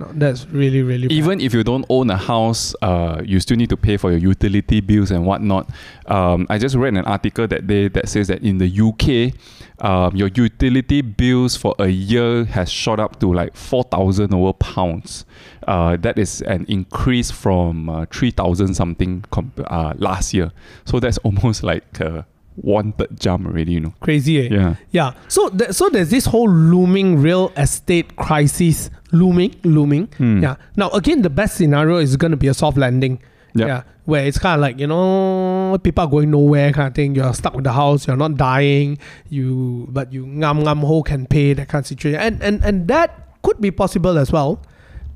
No, 0.00 0.08
that's 0.14 0.46
really, 0.50 0.82
really 0.82 1.06
bad. 1.08 1.14
Even 1.14 1.40
if 1.40 1.54
you 1.54 1.62
don't 1.62 1.84
own 1.88 2.10
a 2.10 2.16
house, 2.16 2.74
uh, 2.82 3.22
you 3.24 3.38
still 3.38 3.56
need 3.56 3.70
to 3.70 3.76
pay 3.76 3.96
for 3.98 4.10
your 4.10 4.18
utility 4.18 4.80
bills 4.80 5.10
and 5.12 5.24
whatnot. 5.24 5.68
Um, 6.06 6.46
I 6.50 6.58
just 6.58 6.74
read 6.74 6.94
an 6.94 7.04
article 7.04 7.46
that 7.46 7.66
day 7.68 7.86
that 7.88 8.08
says 8.08 8.26
that 8.28 8.42
in 8.42 8.58
the 8.58 8.66
UK, 8.68 9.32
um, 9.80 10.14
your 10.16 10.28
utility 10.34 11.00
bills 11.02 11.56
for 11.56 11.74
a 11.78 11.88
year 11.88 12.44
has 12.44 12.70
shot 12.70 13.00
up 13.00 13.18
to 13.20 13.32
like 13.32 13.56
four 13.56 13.84
thousand 13.84 14.34
over 14.34 14.52
pounds. 14.52 15.24
Uh, 15.66 15.96
that 15.96 16.18
is 16.18 16.42
an 16.42 16.64
increase 16.68 17.30
from 17.30 17.88
uh, 17.88 18.06
three 18.10 18.30
thousand 18.30 18.74
something 18.74 19.24
comp- 19.30 19.60
uh, 19.66 19.94
last 19.96 20.34
year. 20.34 20.52
So 20.84 21.00
that's 21.00 21.18
almost 21.24 21.62
like 21.62 22.00
a 22.00 22.26
one 22.56 22.92
third 22.92 23.18
jump 23.18 23.46
already. 23.46 23.72
You 23.72 23.80
know. 23.80 23.94
Crazy, 24.00 24.46
eh? 24.46 24.48
Yeah. 24.50 24.74
Yeah. 24.90 25.12
So 25.28 25.48
th- 25.48 25.70
so 25.72 25.88
there's 25.88 26.10
this 26.10 26.26
whole 26.26 26.48
looming 26.50 27.20
real 27.20 27.52
estate 27.56 28.16
crisis 28.16 28.90
looming, 29.12 29.54
looming. 29.64 30.06
Hmm. 30.18 30.42
Yeah. 30.42 30.56
Now 30.76 30.90
again, 30.90 31.22
the 31.22 31.30
best 31.30 31.56
scenario 31.56 31.96
is 31.98 32.16
going 32.16 32.30
to 32.32 32.36
be 32.36 32.48
a 32.48 32.54
soft 32.54 32.76
landing. 32.76 33.20
Yep. 33.54 33.68
Yeah. 33.68 33.82
Where 34.04 34.24
it's 34.26 34.38
kind 34.38 34.54
of 34.54 34.60
like 34.60 34.78
you 34.78 34.86
know 34.86 35.78
people 35.82 36.04
are 36.04 36.10
going 36.10 36.30
nowhere 36.30 36.72
kind 36.72 36.88
of 36.88 36.94
thing. 36.94 37.14
You're 37.14 37.34
stuck 37.34 37.54
with 37.54 37.64
the 37.64 37.72
house. 37.72 38.06
You're 38.06 38.16
not 38.16 38.36
dying. 38.36 38.98
You 39.28 39.88
but 39.90 40.12
you 40.12 40.26
ngam 40.26 40.64
ngam 40.64 40.80
ho 40.84 41.02
can 41.02 41.26
pay 41.26 41.52
that 41.54 41.68
kind 41.68 41.82
of 41.82 41.86
situation. 41.86 42.20
And 42.20 42.42
and 42.42 42.64
and 42.64 42.88
that 42.88 43.40
could 43.42 43.60
be 43.60 43.70
possible 43.70 44.18
as 44.18 44.32
well. 44.32 44.62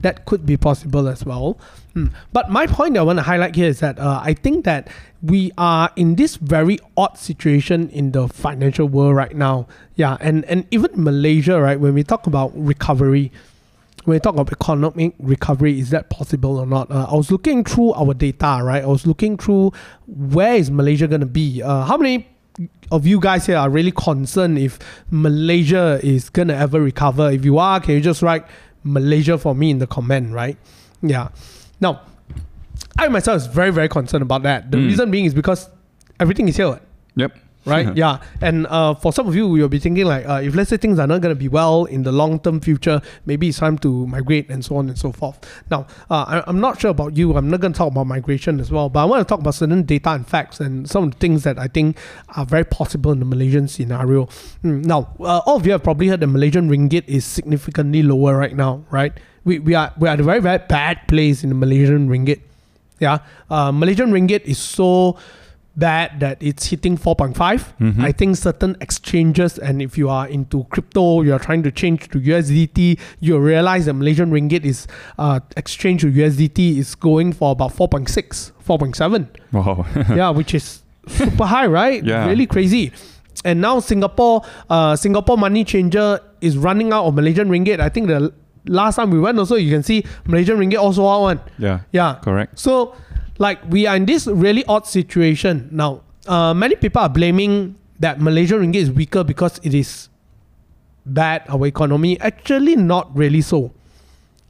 That 0.01 0.27
could 0.27 0.45
be 0.45 0.57
possible 0.57 1.09
as 1.09 1.25
well. 1.25 1.59
Hmm. 1.95 2.09
But 2.33 2.51
my 2.51 2.67
point 2.67 2.99
I 2.99 3.03
want 3.03 3.19
to 3.19 3.23
highlight 3.23 3.57
here 3.57 3.69
is 3.69 3.81
that 3.81 3.99
uh, 3.99 4.21
I 4.23 4.35
think 4.35 4.65
that 4.65 4.89
we 5.23 5.51
are 5.57 5.91
in 5.97 6.17
this 6.17 6.37
very 6.37 6.79
odd 6.97 7.17
situation 7.17 7.89
in 7.89 8.13
the 8.13 8.29
financial 8.29 8.87
world 8.87 9.17
right 9.17 9.35
now. 9.35 9.67
Yeah, 9.95 10.19
and 10.21 10.45
and 10.45 10.67
even 10.71 10.91
Malaysia, 10.95 11.61
right? 11.61 11.81
When 11.81 11.95
we 11.95 12.05
talk 12.05 12.27
about 12.27 12.53
recovery, 12.55 13.33
when 14.05 14.15
we 14.17 14.21
talk 14.21 14.35
about 14.35 14.51
economic 14.53 15.15
recovery, 15.19 15.79
is 15.79 15.91
that 15.91 16.11
possible 16.11 16.59
or 16.59 16.67
not? 16.67 16.91
Uh, 16.91 17.07
I 17.11 17.15
was 17.15 17.31
looking 17.31 17.65
through 17.65 17.93
our 17.95 18.15
data, 18.15 18.61
right? 18.63 18.83
I 18.83 18.87
was 18.87 19.07
looking 19.07 19.37
through 19.37 19.73
where 20.07 20.55
is 20.55 20.71
Malaysia 20.71 21.07
going 21.09 21.21
to 21.21 21.27
be. 21.27 21.63
Uh, 21.63 21.85
how 21.85 21.97
many 21.97 22.29
of 22.93 23.07
you 23.07 23.19
guys 23.19 23.47
here 23.47 23.57
are 23.57 23.69
really 23.71 23.91
concerned 23.93 24.59
if 24.59 24.79
Malaysia 25.11 25.99
is 26.03 26.29
going 26.31 26.49
to 26.49 26.57
ever 26.57 26.81
recover? 26.81 27.31
If 27.31 27.45
you 27.45 27.59
are, 27.59 27.81
can 27.81 27.95
you 27.95 28.01
just 28.01 28.21
write 28.23 28.45
Malaysia 28.83 29.39
for 29.39 29.55
me 29.55 29.71
in 29.71 29.79
the 29.79 29.87
comment, 29.87 30.33
right? 30.33 30.57
Yeah. 31.03 31.29
Now, 31.81 32.03
I 32.99 33.09
myself 33.09 33.39
is 33.39 33.47
very, 33.47 33.71
very 33.71 33.89
concerned 33.89 34.23
about 34.23 34.43
that. 34.43 34.71
The 34.71 34.77
Mm. 34.79 34.87
reason 34.87 35.11
being 35.11 35.25
is 35.25 35.35
because 35.35 35.69
everything 36.21 36.49
is 36.49 36.57
here 36.57 36.79
Yep. 37.17 37.33
Right? 37.65 37.97
yeah, 37.97 38.21
and 38.41 38.67
uh, 38.67 38.95
for 38.95 39.13
some 39.13 39.27
of 39.27 39.35
you, 39.35 39.57
you'll 39.57 39.69
be 39.69 39.79
thinking 39.79 40.05
like, 40.05 40.27
uh, 40.27 40.41
if 40.43 40.55
let's 40.55 40.71
say 40.71 40.77
things 40.77 40.99
are 40.99 41.07
not 41.07 41.21
going 41.21 41.35
to 41.35 41.39
be 41.39 41.49
well 41.49 41.85
in 41.85 42.03
the 42.03 42.13
long 42.13 42.39
term 42.41 42.61
future, 42.61 43.01
maybe 43.27 43.49
it's 43.49 43.59
time 43.59 43.79
to 43.79 44.07
migrate 44.07 44.51
and 44.51 44.65
so 44.65 44.77
on 44.77 44.89
and 44.89 44.99
so 44.99 45.13
forth. 45.13 45.39
Now, 45.71 45.87
uh, 46.11 46.25
I, 46.27 46.45
I'm 46.47 46.61
not 46.61 46.81
sure 46.81 46.91
about 46.91 47.17
you. 47.17 47.37
I'm 47.37 47.51
not 47.51 47.61
going 47.61 47.73
to 47.73 47.79
talk 47.79 47.93
about 47.93 48.07
migration 48.07 48.61
as 48.61 48.71
well, 48.71 48.89
but 48.89 49.01
I 49.01 49.05
want 49.05 49.21
to 49.21 49.25
talk 49.25 49.41
about 49.41 49.55
certain 49.55 49.83
data 49.83 50.11
and 50.11 50.27
facts 50.27 50.61
and 50.61 50.89
some 50.89 51.05
of 51.05 51.11
the 51.13 51.17
things 51.19 51.45
that 51.45 51.59
I 51.59 51.67
think 51.67 51.99
are 52.37 52.47
very 52.47 52.65
possible 52.65 53.13
in 53.13 53.19
the 53.19 53.25
Malaysian 53.25 53.69
scenario. 53.69 54.27
Mm, 54.63 54.85
now, 54.85 55.15
uh, 55.21 55.41
all 55.47 55.57
of 55.57 55.67
you 55.67 55.73
have 55.73 55.83
probably 55.83 56.09
heard 56.09 56.21
the 56.21 56.27
Malaysian 56.27 56.69
ringgit 56.69 57.05
is 57.07 57.25
significantly 57.25 58.03
lower 58.03 58.37
right 58.37 58.57
now, 58.57 58.85
right? 58.91 59.13
We, 59.45 59.59
we 59.59 59.75
are 59.75 59.93
we 59.99 60.09
are 60.09 60.13
at 60.13 60.21
a 60.21 60.23
very 60.23 60.41
very 60.41 60.59
bad 60.59 61.07
place 61.07 61.43
in 61.43 61.51
the 61.51 61.55
Malaysian 61.55 62.09
ringgit. 62.09 62.41
Yeah, 62.99 63.19
uh, 63.51 63.73
Malaysian 63.73 64.11
ringgit 64.11 64.43
is 64.45 64.59
so 64.59 65.19
bad 65.77 66.21
that 66.21 66.39
it's 66.41 66.67
hitting 66.67 66.97
4.5. 66.97 67.75
Mhm. 67.81 68.01
I 68.01 68.13
think 68.13 68.37
certain 68.37 68.77
exchanges, 68.81 69.59
and 69.59 69.83
if 69.83 69.99
you 69.99 70.09
are 70.09 70.27
into 70.29 70.65
crypto, 70.71 71.23
you're 71.23 71.39
trying 71.39 71.63
to 71.65 71.71
change 71.73 72.09
to 72.11 72.21
USDT, 72.21 72.99
you 73.21 73.39
realize 73.39 73.87
that 73.87 73.95
Malaysian 73.95 74.31
ringgit 74.31 74.65
is 74.65 74.87
uh, 75.19 75.41
exchange 75.57 76.03
to 76.03 76.11
USDT 76.13 76.79
is 76.79 76.95
going 76.95 77.33
for 77.33 77.53
about 77.53 77.73
4.6, 77.73 78.53
4.7. 78.67 79.27
Wow. 79.53 79.85
yeah, 80.17 80.31
which 80.31 80.55
is 80.55 80.83
super 81.09 81.45
high, 81.45 81.67
right? 81.67 82.05
Yeah. 82.05 82.27
Really 82.29 82.47
crazy. 82.47 82.93
and 83.45 83.61
now 83.61 83.81
Singapore, 83.81 84.43
uh, 84.71 84.95
Singapore 84.97 85.37
money 85.37 85.65
changer 85.65 86.21
is 86.41 86.57
running 86.57 86.93
out 86.93 87.05
of 87.05 87.15
Malaysian 87.15 87.49
ringgit. 87.49 87.81
I 87.81 87.89
think 87.91 88.07
the 88.07 88.33
last 88.67 88.97
time 88.97 89.11
we 89.11 89.19
went 89.21 89.39
also, 89.39 89.57
you 89.57 89.71
can 89.71 89.83
see 89.83 90.05
Malaysian 90.25 90.57
ringgit 90.57 90.79
also 90.79 91.07
out 91.07 91.21
one. 91.23 91.41
Yeah. 91.59 91.81
Yeah. 91.93 92.15
Correct. 92.23 92.59
So, 92.59 92.95
like, 93.39 93.59
we 93.69 93.87
are 93.87 93.97
in 93.97 94.07
this 94.07 94.27
really 94.27 94.65
odd 94.67 94.87
situation 94.87 95.69
now. 95.73 96.03
Uh, 96.27 96.55
many 96.55 96.75
people 96.77 97.03
are 97.03 97.09
blaming 97.09 97.77
that 98.01 98.21
Malaysian 98.21 98.61
ringgit 98.61 98.77
is 98.77 98.91
weaker 98.91 99.25
because 99.25 99.61
it 99.63 99.75
is 99.75 100.09
bad 101.07 101.43
our 101.49 101.67
economy. 101.67 102.19
Actually, 102.21 102.77
not 102.77 103.15
really 103.17 103.41
so. 103.41 103.73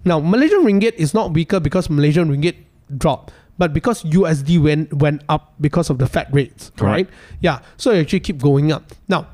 Now, 0.04 0.20
Malaysian 0.20 0.64
ringgit 0.64 0.94
is 0.94 1.14
not 1.14 1.32
weaker 1.32 1.60
because 1.60 1.88
Malaysian 1.90 2.28
ringgit 2.28 2.56
dropped, 2.98 3.32
but 3.58 3.72
because 3.72 4.02
USD 4.04 4.62
went 4.62 4.92
went 4.92 5.22
up 5.28 5.54
because 5.60 5.90
of 5.90 5.98
the 5.98 6.06
Fed 6.06 6.28
rates, 6.32 6.70
right? 6.78 7.08
Yeah, 7.40 7.60
so 7.76 7.90
it 7.90 8.00
actually 8.00 8.20
keep 8.20 8.38
going 8.38 8.70
up. 8.70 8.84
Now, 9.08 9.26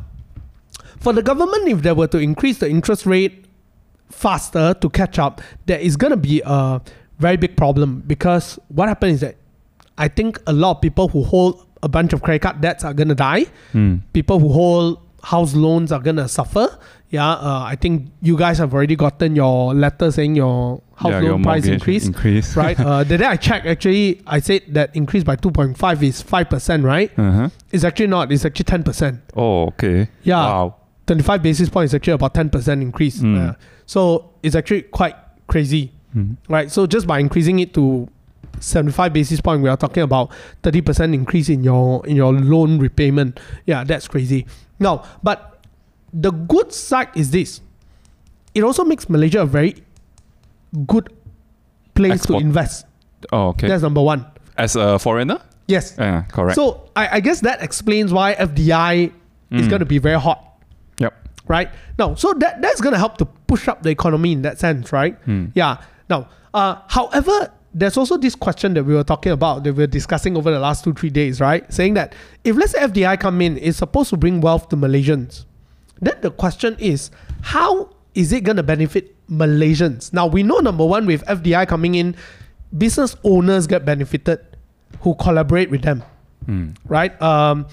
for 1.00 1.12
the 1.12 1.22
government, 1.22 1.68
if 1.68 1.82
they 1.82 1.92
were 1.92 2.06
to 2.08 2.18
increase 2.18 2.58
the 2.58 2.70
interest 2.70 3.04
rate 3.04 3.46
faster 4.10 4.74
to 4.74 4.88
catch 4.90 5.18
up, 5.18 5.40
there 5.66 5.78
is 5.78 5.96
going 5.96 6.12
to 6.12 6.16
be 6.16 6.42
a 6.44 6.80
very 7.18 7.36
big 7.36 7.56
problem 7.56 8.02
because 8.06 8.58
what 8.68 8.88
happens 8.88 9.14
is 9.14 9.20
that 9.20 9.36
I 10.00 10.08
think 10.08 10.38
a 10.46 10.52
lot 10.52 10.76
of 10.76 10.80
people 10.82 11.08
who 11.08 11.22
hold 11.22 11.66
a 11.82 11.88
bunch 11.88 12.12
of 12.12 12.22
credit 12.22 12.42
card 12.42 12.60
debts 12.60 12.84
are 12.84 12.94
going 12.94 13.08
to 13.08 13.14
die. 13.14 13.44
Hmm. 13.72 13.96
People 14.12 14.38
who 14.40 14.48
hold 14.52 14.98
house 15.22 15.54
loans 15.54 15.92
are 15.92 16.00
going 16.00 16.16
to 16.16 16.26
suffer. 16.28 16.66
Yeah, 17.10 17.28
uh, 17.28 17.64
I 17.66 17.76
think 17.76 18.10
you 18.22 18.36
guys 18.38 18.58
have 18.58 18.72
already 18.72 18.96
gotten 18.96 19.34
your 19.34 19.74
letter 19.74 20.10
saying 20.12 20.36
your 20.36 20.80
house 20.94 21.10
yeah, 21.10 21.18
loan 21.18 21.24
your 21.24 21.38
price 21.42 21.66
increase. 21.66 22.06
Increase. 22.06 22.56
right? 22.56 22.78
Uh, 22.78 23.02
the 23.04 23.18
day 23.18 23.24
I 23.26 23.36
checked, 23.36 23.66
actually, 23.66 24.22
I 24.26 24.38
said 24.40 24.62
that 24.68 24.94
increase 24.94 25.24
by 25.24 25.36
2.5 25.36 26.02
is 26.02 26.22
5%, 26.22 26.84
right? 26.84 27.10
uh-huh. 27.18 27.48
It's 27.72 27.84
actually 27.84 28.06
not. 28.06 28.30
It's 28.32 28.44
actually 28.44 28.64
10%. 28.66 29.20
Oh, 29.36 29.66
okay. 29.68 30.08
Yeah. 30.22 30.36
Wow. 30.36 30.76
25 31.08 31.42
basis 31.42 31.68
points 31.68 31.90
is 31.90 31.96
actually 31.96 32.12
about 32.14 32.32
10% 32.34 32.80
increase. 32.80 33.18
Mm. 33.20 33.50
Uh, 33.50 33.54
so 33.86 34.30
it's 34.44 34.54
actually 34.54 34.82
quite 34.82 35.16
crazy, 35.48 35.92
Mhm. 36.16 36.36
right? 36.48 36.70
So 36.70 36.86
just 36.86 37.06
by 37.08 37.18
increasing 37.18 37.58
it 37.58 37.74
to 37.74 38.08
75 38.58 39.12
basis 39.12 39.40
point, 39.40 39.62
we 39.62 39.68
are 39.68 39.76
talking 39.76 40.02
about 40.02 40.30
30% 40.62 41.14
increase 41.14 41.48
in 41.48 41.62
your 41.64 42.04
in 42.06 42.16
your 42.16 42.32
loan 42.32 42.78
repayment. 42.78 43.38
Yeah, 43.66 43.84
that's 43.84 44.08
crazy. 44.08 44.46
Now, 44.78 45.04
but 45.22 45.64
the 46.12 46.30
good 46.32 46.72
side 46.72 47.08
is 47.14 47.30
this. 47.30 47.60
It 48.54 48.64
also 48.64 48.84
makes 48.84 49.08
Malaysia 49.08 49.42
a 49.42 49.46
very 49.46 49.76
good 50.86 51.12
place 51.94 52.12
Export. 52.12 52.40
to 52.40 52.46
invest. 52.46 52.86
Oh, 53.32 53.48
okay. 53.48 53.68
That's 53.68 53.82
number 53.82 54.02
one. 54.02 54.26
As 54.56 54.76
a 54.76 54.98
foreigner? 54.98 55.40
Yes. 55.68 55.94
Yeah, 55.98 56.22
correct. 56.22 56.56
So 56.56 56.90
I, 56.96 57.16
I 57.16 57.20
guess 57.20 57.40
that 57.40 57.62
explains 57.62 58.12
why 58.12 58.34
FDI 58.34 59.12
is 59.50 59.66
Mm. 59.66 59.70
going 59.70 59.80
to 59.80 59.86
be 59.86 59.98
very 59.98 60.18
hot. 60.18 60.44
yep. 60.98 61.12
right? 61.48 61.70
Now, 61.98 62.14
so 62.14 62.32
that 62.34 62.60
that's 62.62 62.80
going 62.80 62.92
to 62.92 62.98
help 62.98 63.18
to 63.18 63.24
push 63.24 63.66
up 63.68 63.82
the 63.82 63.90
economy 63.90 64.32
in 64.32 64.42
that 64.42 64.58
sense, 64.58 64.92
right? 64.92 65.14
Hmm. 65.24 65.46
Yeah. 65.54 65.78
Now, 66.08 66.28
uh, 66.54 66.76
however, 66.88 67.50
there's 67.72 67.96
also 67.96 68.16
this 68.16 68.34
question 68.34 68.74
that 68.74 68.84
we 68.84 68.94
were 68.94 69.04
talking 69.04 69.32
about 69.32 69.64
that 69.64 69.72
we 69.72 69.82
were 69.82 69.86
discussing 69.86 70.36
over 70.36 70.50
the 70.50 70.58
last 70.58 70.84
two 70.84 70.92
three 70.92 71.10
days, 71.10 71.40
right? 71.40 71.70
Saying 71.72 71.94
that 71.94 72.14
if 72.44 72.56
let's 72.56 72.72
say 72.72 72.80
FDI 72.80 73.18
come 73.20 73.40
in, 73.40 73.58
it's 73.58 73.78
supposed 73.78 74.10
to 74.10 74.16
bring 74.16 74.40
wealth 74.40 74.68
to 74.70 74.76
Malaysians. 74.76 75.44
Then 76.00 76.14
the 76.20 76.30
question 76.30 76.76
is, 76.78 77.10
how 77.42 77.90
is 78.14 78.32
it 78.32 78.42
going 78.42 78.56
to 78.56 78.62
benefit 78.62 79.14
Malaysians? 79.28 80.12
Now 80.12 80.26
we 80.26 80.42
know 80.42 80.58
number 80.58 80.84
one 80.84 81.06
with 81.06 81.24
FDI 81.26 81.68
coming 81.68 81.94
in, 81.94 82.16
business 82.76 83.14
owners 83.24 83.66
get 83.66 83.84
benefited 83.84 84.40
who 85.00 85.14
collaborate 85.14 85.70
with 85.70 85.82
them 85.82 86.02
Hmm. 86.46 86.70
right? 86.86 87.20
Um, 87.20 87.66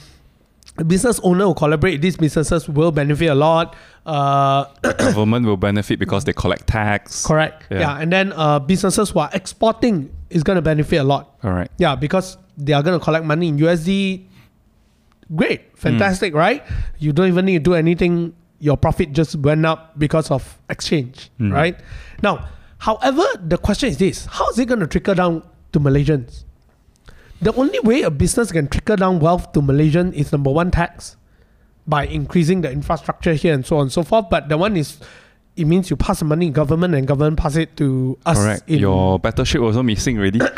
business 0.85 1.19
owner 1.23 1.45
who 1.45 1.53
collaborate, 1.53 2.01
these 2.01 2.17
businesses 2.17 2.67
will 2.69 2.91
benefit 2.91 3.27
a 3.27 3.35
lot. 3.35 3.75
Uh, 4.05 4.65
Government 4.97 5.45
will 5.45 5.57
benefit 5.57 5.99
because 5.99 6.23
they 6.25 6.33
collect 6.33 6.67
tax. 6.67 7.25
correct. 7.25 7.65
Yeah. 7.69 7.79
Yeah. 7.79 7.97
And 7.99 8.11
then 8.13 8.33
uh, 8.35 8.59
businesses 8.59 9.09
who 9.09 9.19
are 9.19 9.29
exporting 9.33 10.09
is 10.29 10.43
going 10.43 10.55
to 10.57 10.61
benefit 10.61 10.97
a 10.97 11.03
lot. 11.03 11.35
All 11.43 11.51
right. 11.51 11.69
Yeah, 11.77 11.95
because 11.95 12.37
they 12.57 12.73
are 12.73 12.83
going 12.83 12.97
to 12.99 13.03
collect 13.03 13.25
money 13.25 13.47
in 13.49 13.57
USD. 13.57 14.25
Great, 15.35 15.77
fantastic, 15.77 16.33
right? 16.33 16.63
You 16.99 17.11
don't 17.11 17.27
even 17.27 17.45
need 17.45 17.63
to 17.65 17.71
do 17.71 17.73
anything. 17.73 18.33
Your 18.59 18.77
profit 18.77 19.11
just 19.11 19.35
went 19.35 19.65
up 19.65 19.99
because 19.99 20.31
of 20.31 20.57
exchange, 20.69 21.29
Mm. 21.39 21.53
right? 21.53 21.77
Now, 22.23 22.47
however, 22.77 23.23
the 23.43 23.57
question 23.57 23.89
is 23.89 23.97
this: 23.97 24.25
How 24.25 24.49
is 24.49 24.57
it 24.57 24.67
going 24.67 24.79
to 24.79 24.87
trickle 24.87 25.15
down 25.15 25.43
to 25.73 25.79
Malaysians? 25.81 26.45
The 27.41 27.53
only 27.53 27.79
way 27.81 28.01
a 28.01 28.09
business 28.09 28.51
can 28.51 28.67
trickle 28.67 28.95
down 28.95 29.19
wealth 29.19 29.51
to 29.53 29.61
Malaysian 29.61 30.13
is 30.13 30.31
number 30.31 30.51
one 30.51 30.71
tax 30.71 31.17
by 31.85 32.05
increasing 32.05 32.61
the 32.61 32.71
infrastructure 32.71 33.33
here 33.33 33.53
and 33.53 33.65
so 33.65 33.77
on 33.77 33.83
and 33.83 33.91
so 33.91 34.03
forth. 34.03 34.25
But 34.29 34.49
the 34.49 34.57
one 34.57 34.75
is 34.75 34.99
it 35.57 35.65
means 35.65 35.89
you 35.89 35.95
pass 35.97 36.19
the 36.19 36.25
money 36.25 36.47
in 36.47 36.53
government 36.53 36.93
and 36.93 37.07
government 37.07 37.37
pass 37.37 37.55
it 37.55 37.75
to 37.77 38.17
us. 38.25 38.37
Correct. 38.37 38.69
Your 38.69 39.19
battleship 39.19 39.59
was 39.61 39.75
also 39.75 39.83
missing 39.83 40.17
already. 40.17 40.39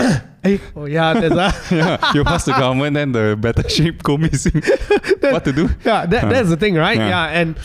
Eh, 0.41 0.57
oh 0.73 0.85
yeah, 0.85 1.19
there's 1.19 1.33
a 1.33 1.53
yeah, 1.75 2.13
you 2.13 2.23
pass 2.23 2.45
the 2.45 2.53
government, 2.53 2.93
then 2.93 3.11
the 3.11 3.35
battleship 3.37 4.01
go 4.01 4.15
missing. 4.17 4.53
what 5.19 5.43
to 5.43 5.51
do? 5.51 5.69
yeah, 5.83 6.05
that, 6.05 6.29
that's 6.29 6.47
the 6.47 6.55
thing, 6.55 6.75
right? 6.75 6.97
Yeah. 6.97 7.09
Yeah. 7.09 7.39
and 7.41 7.59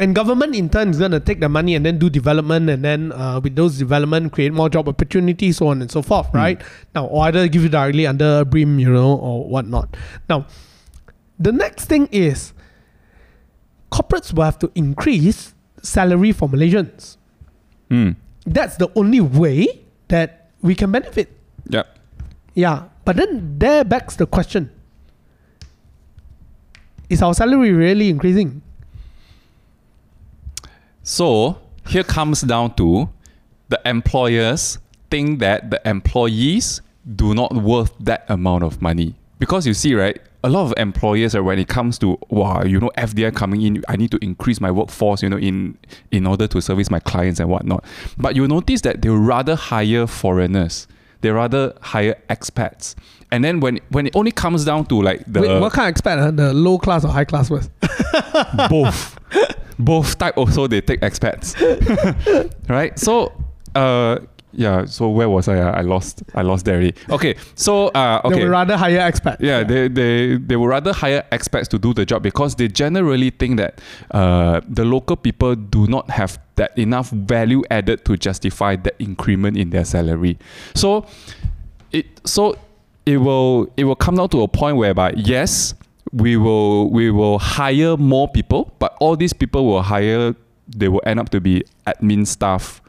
and 0.00 0.14
government 0.16 0.56
in 0.56 0.68
turn 0.70 0.88
is 0.90 0.98
gonna 0.98 1.20
take 1.20 1.40
the 1.40 1.48
money 1.48 1.74
and 1.76 1.84
then 1.86 1.98
do 1.98 2.08
development, 2.10 2.68
and 2.70 2.82
then 2.84 3.12
uh, 3.12 3.38
with 3.42 3.54
those 3.54 3.78
development 3.78 4.32
create 4.32 4.52
more 4.52 4.68
job 4.68 4.88
opportunities, 4.88 5.58
so 5.58 5.68
on 5.68 5.82
and 5.82 5.90
so 5.90 6.02
forth, 6.02 6.26
Hmm. 6.28 6.36
right? 6.38 6.62
Now, 6.94 7.06
or 7.06 7.24
either 7.26 7.46
give 7.48 7.64
it 7.66 7.72
directly 7.72 8.06
under 8.06 8.44
BRIM, 8.44 8.78
you 8.80 8.90
know, 8.90 9.12
or 9.16 9.44
whatnot. 9.48 9.96
Now, 10.28 10.46
the 11.38 11.52
next 11.52 11.84
thing 11.84 12.08
is 12.10 12.52
corporates 13.92 14.32
will 14.32 14.44
have 14.44 14.58
to 14.60 14.70
increase 14.74 15.54
salary 15.82 16.32
for 16.32 16.48
Malaysians. 16.48 17.16
Hmm. 17.90 18.10
That's 18.46 18.76
the 18.76 18.88
only 18.96 19.20
way 19.20 19.84
that 20.08 20.50
we 20.62 20.74
can 20.74 20.90
benefit. 20.92 21.28
Yeah. 21.68 21.82
Yeah, 22.54 22.84
but 23.04 23.16
then 23.16 23.58
there 23.58 23.84
backs 23.84 24.16
the 24.16 24.26
question: 24.26 24.70
Is 27.08 27.22
our 27.22 27.34
salary 27.34 27.72
really 27.72 28.08
increasing? 28.08 28.62
So 31.02 31.58
here 31.86 32.04
comes 32.04 32.42
down 32.42 32.74
to 32.76 33.08
the 33.68 33.80
employers 33.84 34.78
think 35.10 35.40
that 35.40 35.70
the 35.70 35.80
employees 35.88 36.80
do 37.16 37.34
not 37.34 37.54
worth 37.54 37.92
that 38.00 38.24
amount 38.28 38.64
of 38.64 38.80
money. 38.80 39.14
Because 39.38 39.66
you 39.66 39.74
see, 39.74 39.94
right, 39.94 40.20
a 40.44 40.48
lot 40.48 40.64
of 40.64 40.74
employers 40.76 41.34
are 41.34 41.42
when 41.42 41.58
it 41.58 41.68
comes 41.68 41.98
to 41.98 42.18
wow, 42.28 42.62
you 42.62 42.78
know, 42.78 42.90
FDI 42.96 43.34
coming 43.34 43.62
in, 43.62 43.82
I 43.88 43.96
need 43.96 44.10
to 44.10 44.18
increase 44.22 44.60
my 44.60 44.70
workforce, 44.70 45.22
you 45.22 45.28
know, 45.28 45.38
in 45.38 45.78
in 46.10 46.26
order 46.26 46.46
to 46.46 46.60
service 46.60 46.90
my 46.90 47.00
clients 47.00 47.40
and 47.40 47.48
whatnot. 47.48 47.84
But 48.18 48.36
you 48.36 48.46
notice 48.46 48.82
that 48.82 49.02
they 49.02 49.08
rather 49.08 49.54
hire 49.54 50.06
foreigners. 50.06 50.86
They 51.22 51.30
rather 51.30 51.74
hire 51.80 52.16
expats. 52.30 52.94
And 53.30 53.44
then 53.44 53.60
when 53.60 53.80
when 53.90 54.06
it 54.06 54.16
only 54.16 54.32
comes 54.32 54.64
down 54.64 54.86
to 54.86 55.02
like 55.02 55.24
the 55.26 55.40
Wait, 55.40 55.60
what 55.60 55.72
kind 55.72 55.88
of 55.88 56.02
expat? 56.02 56.18
Huh? 56.18 56.30
The 56.30 56.52
low 56.52 56.78
class 56.78 57.04
or 57.04 57.08
high 57.08 57.24
class 57.24 57.48
first? 57.48 57.70
both 58.68 59.18
both 59.84 60.18
type 60.18 60.36
also 60.36 60.66
they 60.66 60.80
take 60.80 61.00
expats 61.00 61.54
right 62.68 62.98
so 62.98 63.32
uh 63.74 64.18
yeah 64.52 64.84
so 64.84 65.08
where 65.08 65.28
was 65.28 65.48
i 65.48 65.56
i 65.56 65.80
lost 65.80 66.22
i 66.34 66.42
lost 66.42 66.64
there 66.64 66.90
okay 67.10 67.36
so 67.54 67.88
uh 67.88 68.20
okay. 68.24 68.34
They 68.34 68.42
would 68.44 68.50
rather 68.50 68.76
hire 68.76 68.98
expat. 68.98 69.36
yeah, 69.40 69.62
they, 69.62 69.88
they 69.88 70.36
they 70.36 70.56
would 70.56 70.68
rather 70.68 70.92
hire 70.92 71.24
expats 71.30 71.68
to 71.68 71.78
do 71.78 71.94
the 71.94 72.04
job 72.04 72.22
because 72.22 72.54
they 72.56 72.68
generally 72.68 73.30
think 73.30 73.58
that 73.58 73.80
uh, 74.10 74.60
the 74.68 74.84
local 74.84 75.16
people 75.16 75.54
do 75.54 75.86
not 75.86 76.10
have 76.10 76.38
that 76.56 76.76
enough 76.78 77.10
value 77.10 77.62
added 77.70 78.04
to 78.06 78.16
justify 78.16 78.76
that 78.76 78.94
increment 78.98 79.56
in 79.56 79.70
their 79.70 79.84
salary. 79.84 80.38
So 80.74 81.06
it 81.92 82.06
so 82.24 82.56
it 83.06 83.18
will 83.18 83.68
it 83.76 83.84
will 83.84 83.96
come 83.96 84.16
down 84.16 84.28
to 84.30 84.42
a 84.42 84.48
point 84.48 84.76
whereby 84.76 85.12
yes, 85.16 85.74
we 86.12 86.36
will 86.36 86.90
we 86.90 87.10
will 87.10 87.38
hire 87.38 87.96
more 87.96 88.28
people, 88.28 88.72
but 88.78 88.96
all 89.00 89.16
these 89.16 89.32
people 89.32 89.66
will 89.66 89.82
hire 89.82 90.34
they 90.76 90.88
will 90.88 91.02
end 91.04 91.18
up 91.18 91.28
to 91.30 91.40
be 91.40 91.64
admin 91.86 92.24
staff, 92.26 92.80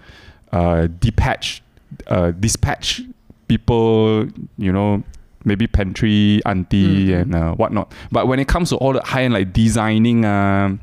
uh, 0.52 0.88
dispatch, 1.00 1.64
uh, 2.08 2.30
dispatch 2.32 3.02
people, 3.48 4.28
you 4.58 4.72
know, 4.72 5.02
maybe 5.46 5.66
pantry 5.68 6.42
auntie 6.46 7.08
Mm. 7.08 7.22
and 7.22 7.36
uh, 7.36 7.54
whatnot. 7.56 7.92
But 8.12 8.28
when 8.28 8.40
it 8.40 8.48
comes 8.48 8.70
to 8.70 8.76
all 8.78 8.94
the 8.94 9.02
high 9.04 9.24
end 9.24 9.34
like 9.34 9.52
designing, 9.54 10.26
um, 10.26 10.80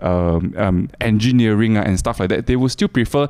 um, 0.00 0.52
um, 0.58 0.88
engineering 1.00 1.78
uh, 1.78 1.82
and 1.82 1.98
stuff 1.98 2.20
like 2.20 2.28
that, 2.28 2.46
they 2.46 2.56
will 2.56 2.68
still 2.68 2.88
prefer 2.88 3.28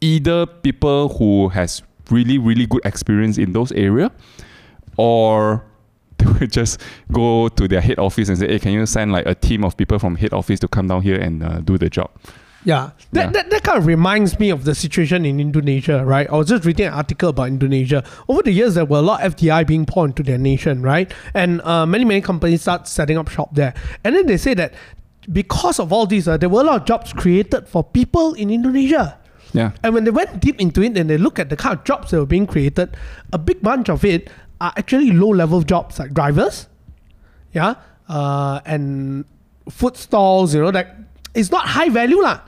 either 0.00 0.46
people 0.46 1.08
who 1.10 1.48
has 1.50 1.82
really 2.10 2.38
really 2.38 2.66
good 2.66 2.80
experience 2.84 3.36
in 3.38 3.52
those 3.52 3.70
area, 3.72 4.10
or 4.96 5.62
just 6.50 6.80
go 7.10 7.48
to 7.48 7.68
their 7.68 7.80
head 7.80 7.98
office 7.98 8.28
and 8.28 8.38
say, 8.38 8.48
"Hey, 8.48 8.58
can 8.58 8.72
you 8.72 8.86
send 8.86 9.12
like 9.12 9.26
a 9.26 9.34
team 9.34 9.64
of 9.64 9.76
people 9.76 9.98
from 9.98 10.16
head 10.16 10.32
office 10.32 10.60
to 10.60 10.68
come 10.68 10.88
down 10.88 11.02
here 11.02 11.18
and 11.18 11.42
uh, 11.42 11.60
do 11.60 11.78
the 11.78 11.90
job?" 11.90 12.10
Yeah. 12.64 12.90
That, 13.12 13.24
Yeah. 13.24 13.30
That, 13.30 13.50
that 13.50 13.62
kind 13.62 13.78
of 13.78 13.86
reminds 13.86 14.38
me 14.38 14.50
of 14.50 14.64
the 14.64 14.74
situation 14.74 15.24
in 15.24 15.40
Indonesia, 15.40 16.04
right? 16.04 16.28
I 16.30 16.36
was 16.36 16.48
just 16.48 16.64
reading 16.64 16.86
an 16.86 16.92
article 16.92 17.30
about 17.30 17.48
Indonesia. 17.48 18.04
Over 18.28 18.42
the 18.42 18.52
years, 18.52 18.74
there 18.74 18.84
were 18.84 18.98
a 18.98 19.02
lot 19.02 19.24
of 19.24 19.36
FDI 19.36 19.66
being 19.66 19.84
poured 19.84 20.10
into 20.10 20.22
their 20.22 20.38
nation, 20.38 20.82
right? 20.82 21.12
And 21.34 21.60
uh, 21.62 21.86
many, 21.86 22.04
many 22.04 22.20
companies 22.20 22.62
start 22.62 22.86
setting 22.86 23.18
up 23.18 23.28
shop 23.28 23.54
there. 23.54 23.74
And 24.04 24.14
then 24.14 24.26
they 24.26 24.36
say 24.36 24.54
that 24.54 24.74
because 25.32 25.78
of 25.78 25.92
all 25.92 26.06
this, 26.06 26.28
uh, 26.28 26.36
there 26.36 26.48
were 26.48 26.60
a 26.60 26.64
lot 26.64 26.80
of 26.82 26.86
jobs 26.86 27.12
created 27.12 27.68
for 27.68 27.82
people 27.84 28.34
in 28.34 28.50
Indonesia. 28.50 29.18
Yeah. 29.52 29.72
And 29.82 29.94
when 29.94 30.04
they 30.04 30.10
went 30.10 30.40
deep 30.40 30.60
into 30.60 30.82
it 30.82 30.96
and 30.96 31.10
they 31.10 31.18
look 31.18 31.38
at 31.38 31.50
the 31.50 31.56
kind 31.56 31.76
of 31.78 31.84
jobs 31.84 32.10
that 32.10 32.18
were 32.18 32.26
being 32.26 32.46
created, 32.46 32.96
a 33.32 33.38
big 33.38 33.60
bunch 33.60 33.88
of 33.88 34.04
it 34.04 34.30
are 34.62 34.72
actually 34.78 35.10
low 35.10 35.34
level 35.34 35.62
jobs 35.66 35.98
like 35.98 36.14
drivers, 36.14 36.68
yeah, 37.52 37.74
uh, 38.08 38.60
and 38.64 39.24
food 39.68 39.96
stalls, 39.98 40.54
you 40.54 40.62
know, 40.62 40.70
that 40.70 40.96
it's 41.34 41.50
not 41.50 41.66
high 41.66 41.90
value 41.90 42.22
lah. 42.22 42.40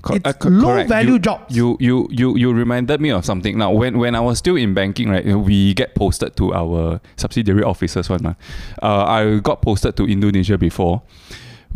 Co- 0.00 0.14
it's 0.16 0.24
uh, 0.24 0.32
co- 0.32 0.48
low 0.48 0.72
correct. 0.72 0.88
value 0.88 1.12
you, 1.12 1.18
jobs. 1.18 1.54
You, 1.54 1.76
you 1.78 2.08
you 2.10 2.32
you 2.32 2.48
reminded 2.56 3.04
me 3.04 3.12
of 3.12 3.28
something. 3.28 3.58
Now, 3.60 3.70
when 3.76 3.98
when 4.00 4.16
I 4.16 4.20
was 4.24 4.38
still 4.40 4.56
in 4.56 4.72
banking, 4.72 5.10
right, 5.12 5.26
we 5.36 5.74
get 5.76 5.92
posted 5.94 6.32
to 6.40 6.54
our 6.56 7.04
subsidiary 7.20 7.62
offices 7.62 8.08
one. 8.08 8.24
mah. 8.24 8.34
Uh, 8.80 9.04
I 9.04 9.20
got 9.44 9.60
posted 9.60 10.00
to 10.00 10.08
Indonesia 10.08 10.56
before. 10.56 11.02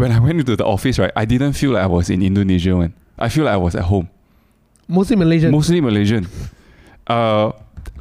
When 0.00 0.10
I 0.10 0.18
went 0.18 0.40
into 0.40 0.56
the 0.56 0.64
office, 0.64 0.98
right, 0.98 1.12
I 1.14 1.28
didn't 1.28 1.52
feel 1.52 1.76
like 1.76 1.84
I 1.84 1.92
was 1.92 2.08
in 2.08 2.22
Indonesia. 2.24 2.74
When 2.74 2.96
I 3.20 3.28
feel 3.28 3.44
like 3.44 3.54
I 3.54 3.60
was 3.60 3.76
at 3.76 3.84
home. 3.92 4.08
Mostly 4.88 5.16
Malaysian. 5.16 5.52
Mostly 5.52 5.80
Malaysian. 5.84 6.26
Uh, 7.06 7.52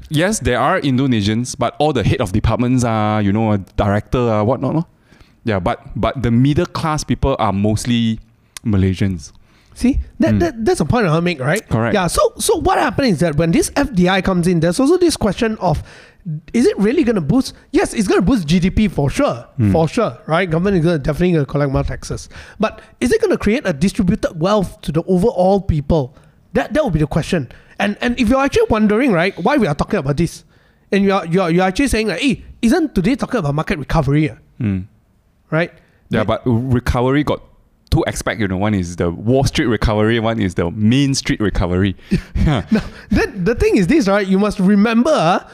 yes, 0.10 0.40
there 0.40 0.60
are 0.60 0.80
Indonesians, 0.82 1.56
but 1.58 1.76
all 1.80 1.94
the 1.94 2.04
head 2.04 2.22
of 2.22 2.32
departments 2.32 2.84
are, 2.84 3.22
you 3.22 3.32
know, 3.32 3.52
a 3.54 3.58
director 3.78 4.20
or 4.20 4.44
whatnot. 4.44 4.76
No? 4.76 4.88
Yeah, 5.46 5.60
but 5.60 5.82
but 5.96 6.22
the 6.24 6.32
middle 6.32 6.66
class 6.66 7.04
people 7.04 7.36
are 7.40 7.54
mostly 7.54 8.20
Malaysians. 8.66 9.32
See, 9.76 10.00
that, 10.20 10.36
Mm. 10.36 10.40
that 10.40 10.66
that's 10.66 10.80
a 10.82 10.86
point 10.86 11.08
I 11.08 11.20
make, 11.20 11.40
right? 11.40 11.68
Correct. 11.68 11.94
Yeah. 11.96 12.08
So 12.08 12.22
so 12.38 12.58
what 12.58 12.78
happens 12.78 13.14
is 13.14 13.20
that 13.22 13.36
when 13.38 13.52
this 13.52 13.72
FDI 13.72 14.24
comes 14.24 14.48
in, 14.48 14.60
there's 14.60 14.80
also 14.80 14.98
this 14.98 15.18
question 15.18 15.58
of, 15.58 15.82
is 16.54 16.66
it 16.68 16.78
really 16.78 17.04
going 17.04 17.16
to 17.16 17.22
boost? 17.22 17.56
Yes, 17.72 17.94
it's 17.94 18.08
going 18.08 18.20
to 18.22 18.26
boost 18.26 18.48
GDP 18.48 18.88
for 18.90 19.10
sure, 19.10 19.46
Mm. 19.60 19.72
for 19.72 19.88
sure, 19.88 20.18
right? 20.28 20.48
Government 20.50 20.78
is 20.78 20.86
gonna, 20.86 21.00
definitely 21.00 21.32
going 21.34 21.46
to 21.46 21.52
collect 21.52 21.72
more 21.72 21.84
taxes, 21.84 22.30
but 22.60 22.82
is 23.02 23.12
it 23.12 23.20
going 23.20 23.32
to 23.32 23.38
create 23.38 23.64
a 23.66 23.74
distributed 23.74 24.40
wealth 24.40 24.80
to 24.82 24.92
the 24.92 25.02
overall 25.08 25.60
people? 25.60 26.16
That 26.54 26.74
that 26.76 26.84
would 26.84 26.94
be 26.94 27.00
the 27.00 27.08
question. 27.08 27.50
And 27.84 27.98
and 28.00 28.18
if 28.18 28.30
you're 28.30 28.42
actually 28.42 28.68
wondering, 28.70 29.12
right, 29.12 29.38
why 29.38 29.58
we 29.58 29.68
are 29.68 29.76
talking 29.76 30.00
about 30.00 30.16
this, 30.16 30.46
and 30.90 31.04
you're 31.04 31.26
you're 31.26 31.50
you're 31.50 31.66
actually 31.66 31.90
saying 31.90 32.08
like, 32.08 32.22
hey, 32.22 32.42
isn't 32.62 32.96
today 32.96 33.16
talking 33.16 33.40
about 33.40 33.54
market 33.56 33.78
recovery, 33.78 34.32
ah?" 34.32 34.38
Mm. 34.62 34.88
right? 35.52 35.72
Yeah, 36.08 36.24
but 36.24 36.42
recovery 36.46 37.26
got 37.26 37.44
two 37.92 38.06
aspects. 38.06 38.40
You 38.40 38.48
know, 38.48 38.56
one 38.56 38.74
is 38.74 38.96
the 38.96 39.12
Wall 39.12 39.44
Street 39.44 39.66
recovery, 39.66 40.18
one 40.22 40.40
is 40.40 40.56
the 40.56 40.72
Main 40.72 41.14
Street 41.14 41.42
recovery. 41.42 41.98
yeah. 42.36 42.66
Now, 42.72 42.84
then 43.10 43.44
the 43.44 43.54
thing 43.54 43.76
is 43.76 43.88
this, 43.88 44.08
right? 44.08 44.26
You 44.26 44.40
must 44.40 44.60
remember, 44.60 45.12
ah, 45.12 45.52